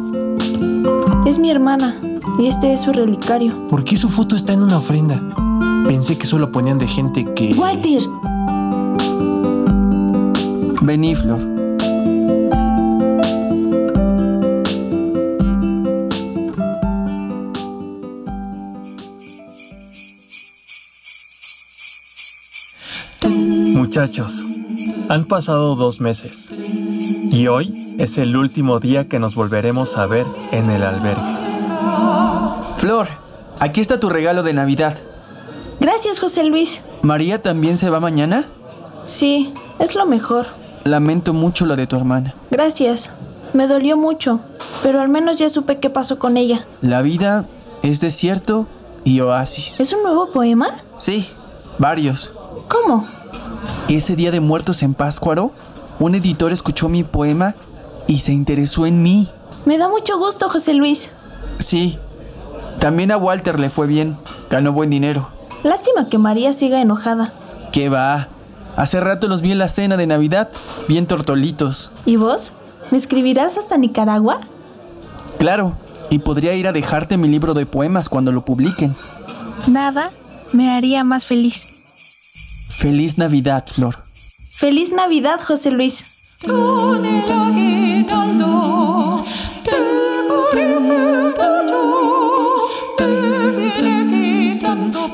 Es 1.26 1.38
mi 1.38 1.50
hermana 1.50 1.96
y 2.38 2.46
este 2.46 2.72
es 2.72 2.80
su 2.82 2.92
relicario. 2.92 3.66
¿Por 3.68 3.84
qué 3.84 3.96
su 3.96 4.08
foto 4.08 4.36
está 4.36 4.52
en 4.52 4.62
una 4.62 4.78
ofrenda? 4.78 5.20
Pensé 5.86 6.16
que 6.16 6.26
solo 6.26 6.52
ponían 6.52 6.78
de 6.78 6.86
gente 6.86 7.24
que... 7.34 7.54
Walter, 7.54 8.02
Vení, 10.82 11.14
Flor. 11.14 11.60
Muchachos, 23.74 24.46
han 25.10 25.24
pasado 25.24 25.74
dos 25.74 26.00
meses 26.00 26.52
y 26.52 27.48
hoy 27.48 27.96
es 27.98 28.16
el 28.16 28.36
último 28.36 28.78
día 28.78 29.08
que 29.08 29.18
nos 29.18 29.34
volveremos 29.34 29.98
a 29.98 30.06
ver 30.06 30.24
en 30.52 30.70
el 30.70 30.84
albergue. 30.84 31.36
Flor, 32.76 33.08
aquí 33.58 33.80
está 33.80 33.98
tu 33.98 34.08
regalo 34.08 34.44
de 34.44 34.54
Navidad. 34.54 34.96
Gracias, 35.80 36.20
José 36.20 36.44
Luis. 36.44 36.82
¿María 37.02 37.42
también 37.42 37.76
se 37.76 37.90
va 37.90 37.98
mañana? 37.98 38.44
Sí, 39.04 39.52
es 39.80 39.96
lo 39.96 40.06
mejor. 40.06 40.46
Lamento 40.84 41.34
mucho 41.34 41.66
lo 41.66 41.74
de 41.74 41.88
tu 41.88 41.96
hermana. 41.96 42.36
Gracias. 42.52 43.10
Me 43.52 43.66
dolió 43.66 43.96
mucho, 43.96 44.38
pero 44.84 45.00
al 45.00 45.08
menos 45.08 45.40
ya 45.40 45.48
supe 45.48 45.80
qué 45.80 45.90
pasó 45.90 46.20
con 46.20 46.36
ella. 46.36 46.68
La 46.82 47.02
vida 47.02 47.46
es 47.82 48.00
desierto 48.00 48.68
y 49.02 49.18
oasis. 49.22 49.80
¿Es 49.80 49.92
un 49.92 50.04
nuevo 50.04 50.30
poema? 50.30 50.70
Sí, 50.96 51.28
varios. 51.78 52.32
¿Cómo? 52.68 53.08
Ese 53.90 54.14
día 54.14 54.30
de 54.30 54.38
muertos 54.38 54.84
en 54.84 54.94
Páscuaro, 54.94 55.50
un 55.98 56.14
editor 56.14 56.52
escuchó 56.52 56.88
mi 56.88 57.02
poema 57.02 57.56
y 58.06 58.20
se 58.20 58.32
interesó 58.32 58.86
en 58.86 59.02
mí. 59.02 59.28
Me 59.64 59.78
da 59.78 59.88
mucho 59.88 60.16
gusto, 60.16 60.48
José 60.48 60.74
Luis. 60.74 61.10
Sí. 61.58 61.98
También 62.78 63.10
a 63.10 63.16
Walter 63.16 63.58
le 63.58 63.68
fue 63.68 63.88
bien. 63.88 64.16
Ganó 64.48 64.72
buen 64.72 64.90
dinero. 64.90 65.30
Lástima 65.64 66.08
que 66.08 66.18
María 66.18 66.52
siga 66.52 66.80
enojada. 66.80 67.32
¿Qué 67.72 67.88
va? 67.88 68.28
Hace 68.76 69.00
rato 69.00 69.26
los 69.26 69.40
vi 69.40 69.50
en 69.50 69.58
la 69.58 69.68
cena 69.68 69.96
de 69.96 70.06
Navidad, 70.06 70.50
bien 70.86 71.08
tortolitos. 71.08 71.90
¿Y 72.06 72.14
vos? 72.14 72.52
¿Me 72.92 72.96
escribirás 72.96 73.58
hasta 73.58 73.76
Nicaragua? 73.76 74.38
Claro, 75.38 75.72
y 76.10 76.20
podría 76.20 76.54
ir 76.54 76.68
a 76.68 76.72
dejarte 76.72 77.16
mi 77.16 77.26
libro 77.26 77.54
de 77.54 77.66
poemas 77.66 78.08
cuando 78.08 78.30
lo 78.30 78.44
publiquen. 78.44 78.94
Nada 79.66 80.12
me 80.52 80.70
haría 80.70 81.02
más 81.02 81.26
feliz. 81.26 81.79
Feliz 82.80 83.18
Navidad, 83.18 83.66
Flor. 83.66 83.98
Feliz 84.52 84.90
Navidad, 84.90 85.38
José 85.46 85.70
Luis. 85.70 86.02
Con 86.42 87.04
el 87.04 87.30
aguinaldo 87.30 89.22
te 89.62 89.72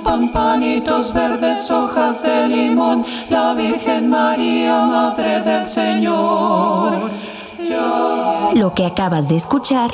pampanitos 0.05 1.12
verdes, 1.12 1.68
hojas 1.68 2.22
de 2.22 2.47
limón, 2.47 3.05
la 3.30 3.52
Virgen 3.55 4.10
María, 4.10 4.86
Madre 4.86 5.40
del 5.40 5.66
Señor. 5.66 6.93
Lo 8.55 8.74
que 8.74 8.86
acabas 8.86 9.28
de 9.28 9.34
escuchar 9.34 9.90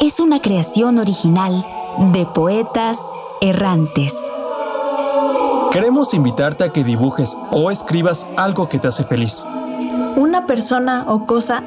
es 0.00 0.18
una 0.18 0.40
creación 0.40 0.98
original 0.98 1.64
de 2.12 2.26
poetas 2.26 2.98
errantes. 3.40 4.28
Queremos 5.76 6.14
invitarte 6.14 6.64
a 6.64 6.70
que 6.70 6.82
dibujes 6.82 7.36
o 7.50 7.70
escribas 7.70 8.26
algo 8.38 8.66
que 8.66 8.78
te 8.78 8.88
hace 8.88 9.04
feliz. 9.04 9.44
Una 10.16 10.46
persona 10.46 11.04
o 11.06 11.26
cosa, 11.26 11.62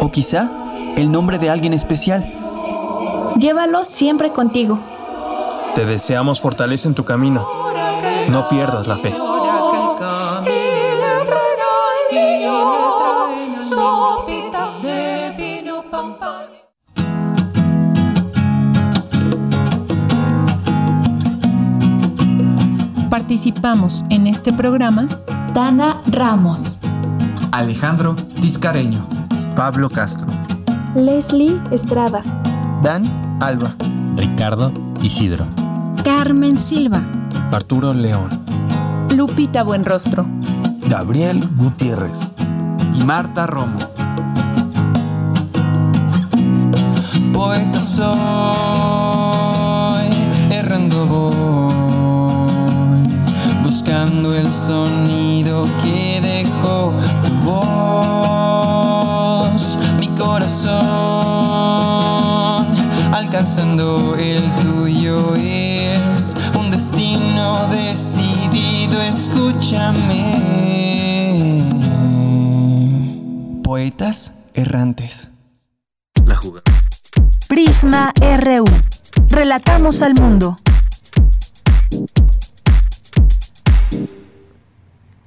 O 0.00 0.10
quizá 0.10 0.50
el 0.96 1.12
nombre 1.12 1.38
de 1.38 1.48
alguien 1.48 1.74
especial. 1.74 2.24
llévalo 3.36 3.84
siempre 3.84 4.32
contigo. 4.32 4.80
Te 5.76 5.86
deseamos 5.86 6.40
fortaleza 6.40 6.88
en 6.88 6.96
tu 6.96 7.04
camino. 7.04 7.46
No 8.30 8.48
pierdas 8.48 8.88
la 8.88 8.96
fe. 8.96 9.14
Participamos 23.18 24.04
en 24.10 24.28
este 24.28 24.52
programa 24.52 25.08
Dana 25.52 26.00
Ramos, 26.06 26.78
Alejandro 27.50 28.14
Tiscareño, 28.40 29.04
Pablo 29.56 29.90
Castro, 29.90 30.28
Leslie 30.94 31.60
Estrada, 31.72 32.22
Dan 32.80 33.02
Alba, 33.42 33.74
Ricardo 34.14 34.70
Isidro. 35.02 35.48
Carmen 36.04 36.60
Silva, 36.60 37.02
Arturo 37.50 37.92
León. 37.92 38.28
Lupita 39.16 39.64
Buenrostro, 39.64 40.24
Gabriel 40.88 41.42
Gutiérrez 41.56 42.30
y 42.94 43.02
Marta 43.02 43.48
Romo. 43.48 43.78
Poeta 47.32 47.80
soy, 47.80 48.06
errando 50.52 51.04
voy, 51.04 51.57
buscando 53.88 54.34
el 54.34 54.52
sonido 54.52 55.66
que 55.82 56.20
dejó 56.20 56.94
tu 57.24 57.32
voz, 57.50 58.68
mi 59.98 60.08
corazón, 60.08 60.76
alcanzando 63.14 64.14
el 64.16 64.54
tuyo 64.56 65.34
es 65.36 66.36
un 66.54 66.70
destino 66.70 67.66
decidido, 67.68 69.00
escúchame. 69.00 70.34
Poetas 73.64 74.34
errantes. 74.52 75.30
La 76.26 76.36
jugada. 76.36 76.64
Prisma 77.48 78.12
RU. 78.20 78.66
Relatamos 79.30 80.02
al 80.02 80.12
mundo. 80.12 80.58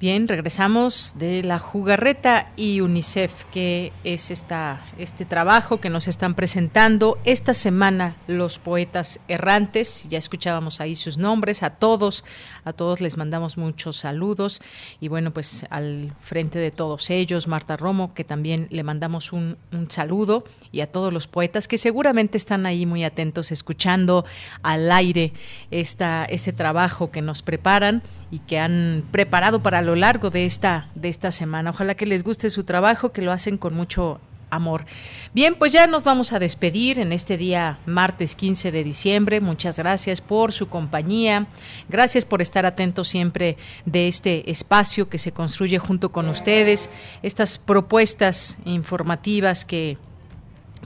Bien, 0.02 0.28
regresamos 0.28 1.14
de 1.20 1.44
la 1.44 1.60
jugarreta 1.60 2.52
y 2.56 2.82
UNICEF, 2.82 3.46
que 3.54 3.94
es 4.04 4.32
esta, 4.32 4.84
este 4.98 5.26
trabajo 5.26 5.80
que 5.80 5.92
nos 5.92 6.08
están 6.08 6.34
presentando 6.34 7.20
esta 7.24 7.54
semana 7.54 8.16
los 8.26 8.58
poetas 8.58 9.20
errantes. 9.28 10.08
Ya 10.10 10.18
escuchábamos 10.18 10.82
ahí 10.82 10.96
sus 10.96 11.20
nombres, 11.20 11.62
a 11.62 11.70
todos, 11.70 12.26
a 12.66 12.74
todos 12.74 13.00
les 13.00 13.16
mandamos 13.16 13.60
muchos 13.60 13.98
saludos. 13.98 14.64
Y 15.00 15.08
bueno, 15.08 15.34
pues 15.34 15.68
al 15.70 16.16
frente 16.20 16.58
de 16.58 16.72
todos 16.72 17.12
ellos, 17.12 17.48
Marta 17.48 17.78
Romo, 17.78 18.16
que 18.16 18.24
también 18.24 18.66
le 18.72 18.82
mandamos 18.82 19.32
un, 19.32 19.56
un 19.72 19.92
saludo, 19.92 20.46
y 20.72 20.82
a 20.82 20.88
todos 20.88 21.12
los 21.12 21.28
poetas 21.28 21.68
que 21.68 21.78
seguramente 21.78 22.38
están 22.38 22.66
ahí 22.66 22.86
muy 22.86 23.04
atentos, 23.04 23.52
escuchando 23.52 24.26
al 24.64 24.92
aire 24.92 25.34
esta, 25.70 26.26
este 26.26 26.54
trabajo 26.54 27.12
que 27.12 27.22
nos 27.22 27.42
preparan 27.42 28.02
y 28.30 28.40
que 28.40 28.60
han 28.60 29.04
preparado 29.12 29.62
para 29.62 29.82
lo 29.82 29.96
largo 29.96 30.30
de 30.30 30.46
esta, 30.46 30.90
de 30.96 31.10
esta 31.10 31.32
semana. 31.32 31.72
Ojalá 31.72 31.96
que 31.96 32.06
les 32.06 32.24
guste 32.24 32.50
su 32.50 32.64
trabajo, 32.64 33.12
que 33.12 33.22
lo 33.22 33.32
hacen 33.32 33.58
con 33.58 33.74
mucho 33.74 34.22
amor. 34.52 34.86
Bien, 35.34 35.56
pues 35.56 35.72
ya 35.72 35.88
nos 35.88 36.04
vamos 36.04 36.34
a 36.34 36.40
despedir 36.40 37.00
en 37.00 37.14
este 37.14 37.38
día 37.38 37.80
martes 37.86 38.36
15 38.36 38.72
de 38.72 38.84
diciembre. 38.84 39.42
Muchas 39.42 39.78
gracias 39.78 40.22
por 40.22 40.52
su 40.52 40.68
compañía. 40.68 41.48
Gracias 41.90 42.26
por 42.26 42.42
estar 42.42 42.66
atentos 42.66 43.08
siempre 43.08 43.58
de 43.86 44.08
este 44.08 44.52
espacio 44.52 45.10
que 45.10 45.18
se 45.18 45.32
construye 45.32 45.80
junto 45.80 46.12
con 46.12 46.28
ustedes. 46.28 46.92
Estas 47.24 47.58
propuestas 47.58 48.58
informativas 48.66 49.66
que 49.66 49.98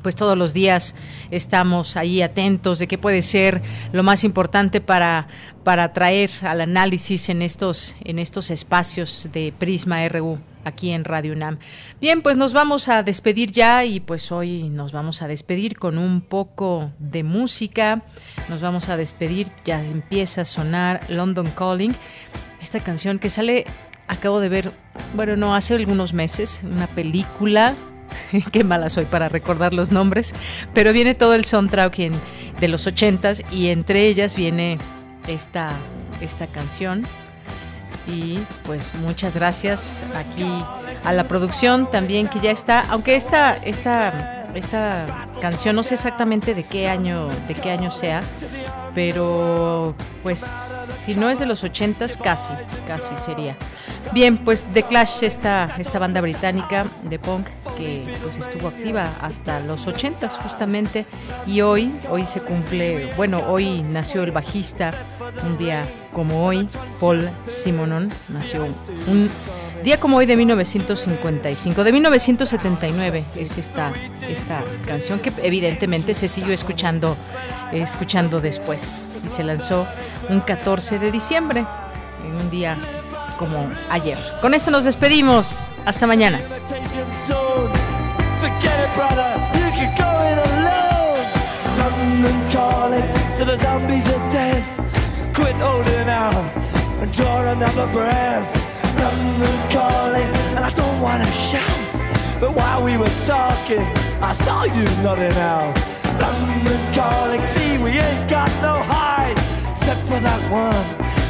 pues 0.06 0.16
todos 0.16 0.38
los 0.38 0.54
días 0.54 0.94
estamos 1.32 1.98
ahí 1.98 2.22
atentos 2.22 2.78
de 2.78 2.88
qué 2.88 3.00
puede 3.00 3.24
ser 3.24 3.64
lo 3.92 4.04
más 4.04 4.24
importante 4.24 4.80
para 4.80 5.28
para 5.64 5.94
traer 5.94 6.30
al 6.44 6.62
análisis 6.62 7.28
en 7.30 7.42
estos 7.42 7.96
en 8.04 8.20
estos 8.20 8.52
espacios 8.52 9.30
de 9.34 9.52
Prisma 9.58 10.08
RU 10.08 10.38
aquí 10.64 10.92
en 10.92 11.06
Radio 11.06 11.34
UNAM. 11.34 11.58
Bien, 12.00 12.22
pues 12.22 12.38
nos 12.38 12.54
vamos 12.54 12.88
a 12.88 13.02
despedir 13.02 13.52
ya 13.52 13.84
y 13.84 14.00
pues 14.00 14.32
hoy 14.32 14.70
nos 14.70 14.92
vamos 14.92 15.24
a 15.24 15.28
despedir 15.28 15.80
con 15.80 15.98
un 15.98 16.22
poco 16.22 16.92
de 17.00 17.24
música. 17.24 18.04
Nos 18.48 18.62
vamos 18.62 18.90
a 18.90 18.98
despedir, 18.98 19.48
ya 19.64 19.84
empieza 19.84 20.42
a 20.42 20.46
sonar 20.46 21.02
London 21.10 21.50
Calling, 21.50 21.96
esta 22.62 22.80
canción 22.80 23.18
que 23.18 23.32
sale 23.32 23.66
acabo 24.08 24.40
de 24.40 24.50
ver, 24.50 24.72
bueno, 25.16 25.36
no 25.36 25.56
hace 25.56 25.74
algunos 25.74 26.14
meses, 26.14 26.62
una 26.64 26.86
película 26.86 27.74
qué 28.52 28.64
mala 28.64 28.90
soy 28.90 29.06
para 29.06 29.30
recordar 29.30 29.74
los 29.74 29.92
nombres, 29.92 30.34
pero 30.74 30.94
viene 30.94 31.16
todo 31.16 31.34
el 31.34 31.46
soundtrack 31.46 31.96
de 32.60 32.68
los 32.68 32.88
ochentas 32.88 33.44
y 33.52 33.70
entre 33.70 34.08
ellas 34.08 34.36
viene 34.36 34.78
esta, 35.28 35.72
esta 36.22 36.48
canción. 36.48 37.06
Y 38.08 38.40
pues 38.66 38.94
muchas 38.96 39.36
gracias 39.36 40.06
aquí 40.16 40.46
a 41.04 41.12
la 41.12 41.24
producción 41.24 41.90
también 41.90 42.28
que 42.28 42.40
ya 42.40 42.52
está, 42.52 42.82
aunque 42.90 43.16
esta, 43.16 43.56
esta, 43.58 44.46
esta 44.54 45.06
canción 45.42 45.76
no 45.76 45.84
sé 45.84 45.96
exactamente 45.96 46.54
de 46.54 46.64
qué 46.64 46.88
año, 46.88 47.28
de 47.48 47.56
qué 47.56 47.72
año 47.72 47.90
sea, 47.90 48.22
pero 48.96 49.94
pues 50.24 50.40
si 50.40 51.14
no 51.14 51.30
es 51.30 51.38
de 51.38 51.46
los 51.46 51.64
ochentas, 51.64 52.18
casi, 52.18 52.54
casi 52.88 53.16
sería. 53.18 53.56
Bien, 54.14 54.38
pues 54.38 54.66
The 54.74 54.84
Clash, 54.84 55.24
esta, 55.24 55.76
esta 55.78 56.00
banda 56.00 56.22
británica 56.22 56.88
de 57.04 57.20
punk 57.20 57.48
que 57.78 58.06
pues 58.24 58.38
estuvo 58.38 58.70
activa 58.70 59.14
hasta 59.20 59.60
los 59.60 59.86
80 59.86 60.30
justamente 60.30 61.06
y 61.46 61.62
hoy, 61.62 61.94
hoy 62.10 62.26
se 62.26 62.40
cumple, 62.40 63.14
bueno, 63.18 63.44
hoy 63.48 63.84
nació 63.84 64.24
el 64.24 64.32
bajista, 64.32 64.94
un 65.44 65.58
día 65.58 65.86
como 66.14 66.46
hoy, 66.46 66.70
Paul 67.00 67.30
Simonon, 67.46 68.10
nació 68.30 68.64
un 69.08 69.30
día 69.86 70.00
como 70.00 70.18
hoy 70.18 70.26
de 70.26 70.36
1955, 70.36 71.84
de 71.84 71.92
1979 71.92 73.24
es 73.36 73.60
esta, 73.60 73.94
esta 74.28 74.64
canción 74.88 75.20
que 75.20 75.32
evidentemente 75.44 76.16
se 76.16 76.28
siguió 76.28 76.56
escuchando, 76.56 77.16
escuchando 77.72 78.42
después 78.42 79.22
y 79.24 79.28
se 79.30 79.44
lanzó 79.44 79.88
un 80.28 80.40
14 80.40 80.98
de 80.98 81.12
diciembre, 81.12 81.66
en 82.28 82.36
un 82.36 82.50
día 82.50 82.80
como 83.38 83.70
ayer. 83.92 84.18
Con 84.42 84.56
esto 84.56 84.72
nos 84.72 84.86
despedimos. 84.86 85.70
Hasta 85.86 86.08
mañana. 86.08 86.42
Draw 97.14 97.48
another 97.48 97.88
breath. 97.94 98.65
London 99.04 99.58
calling, 99.72 100.32
and 100.56 100.64
I 100.66 100.72
don't 100.72 101.00
wanna 101.02 101.32
shout. 101.32 101.82
But 102.40 102.52
while 102.54 102.84
we 102.84 102.98
were 102.98 103.16
talking, 103.26 103.86
I 104.22 104.34
saw 104.34 104.64
you 104.64 104.86
nodding 105.04 105.38
out. 105.38 105.74
London 106.20 106.82
calling, 106.94 107.42
see, 107.54 107.78
we 107.78 107.92
ain't 107.92 108.30
got 108.30 108.52
no 108.62 108.76
hide, 108.94 109.38
except 109.76 110.02
for 110.02 110.20
that 110.20 110.42
one 110.52 110.86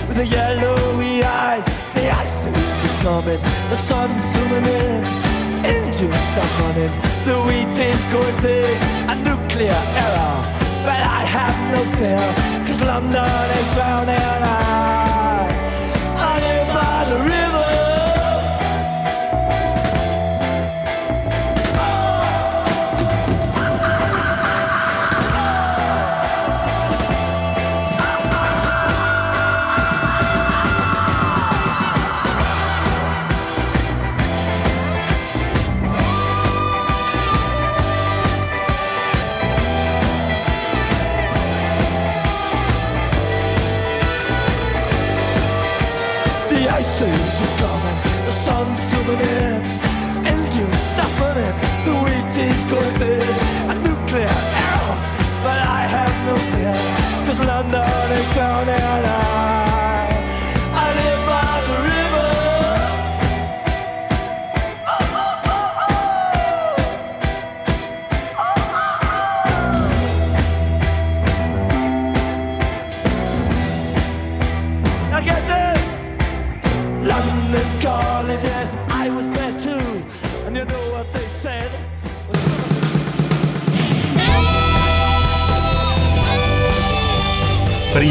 with 0.08 0.18
the 0.18 0.28
yellowy 0.28 1.24
eyes. 1.24 1.66
The 1.94 2.10
ice 2.10 2.46
age 2.48 2.84
is 2.88 2.96
coming, 3.02 3.42
the 3.70 3.76
sun's 3.76 4.22
zooming 4.34 4.66
in, 4.66 5.04
engines 5.66 6.22
stop 6.32 6.52
running, 6.62 6.94
the 7.26 7.38
wheat 7.46 7.78
is 7.80 8.04
going 8.14 8.36
through 8.44 8.74
a 9.12 9.16
nuclear 9.28 9.82
error. 10.04 10.36
But 10.86 11.02
I 11.02 11.22
have 11.38 11.58
no 11.74 11.82
fear, 11.98 12.26
cause 12.66 12.82
London 12.82 13.50
is 13.60 13.68
drowning 13.74 14.42
I, 14.46 15.50
I 16.18 16.34
live 16.46 16.68
by 16.74 16.98
the 17.10 17.18
river. 17.24 17.45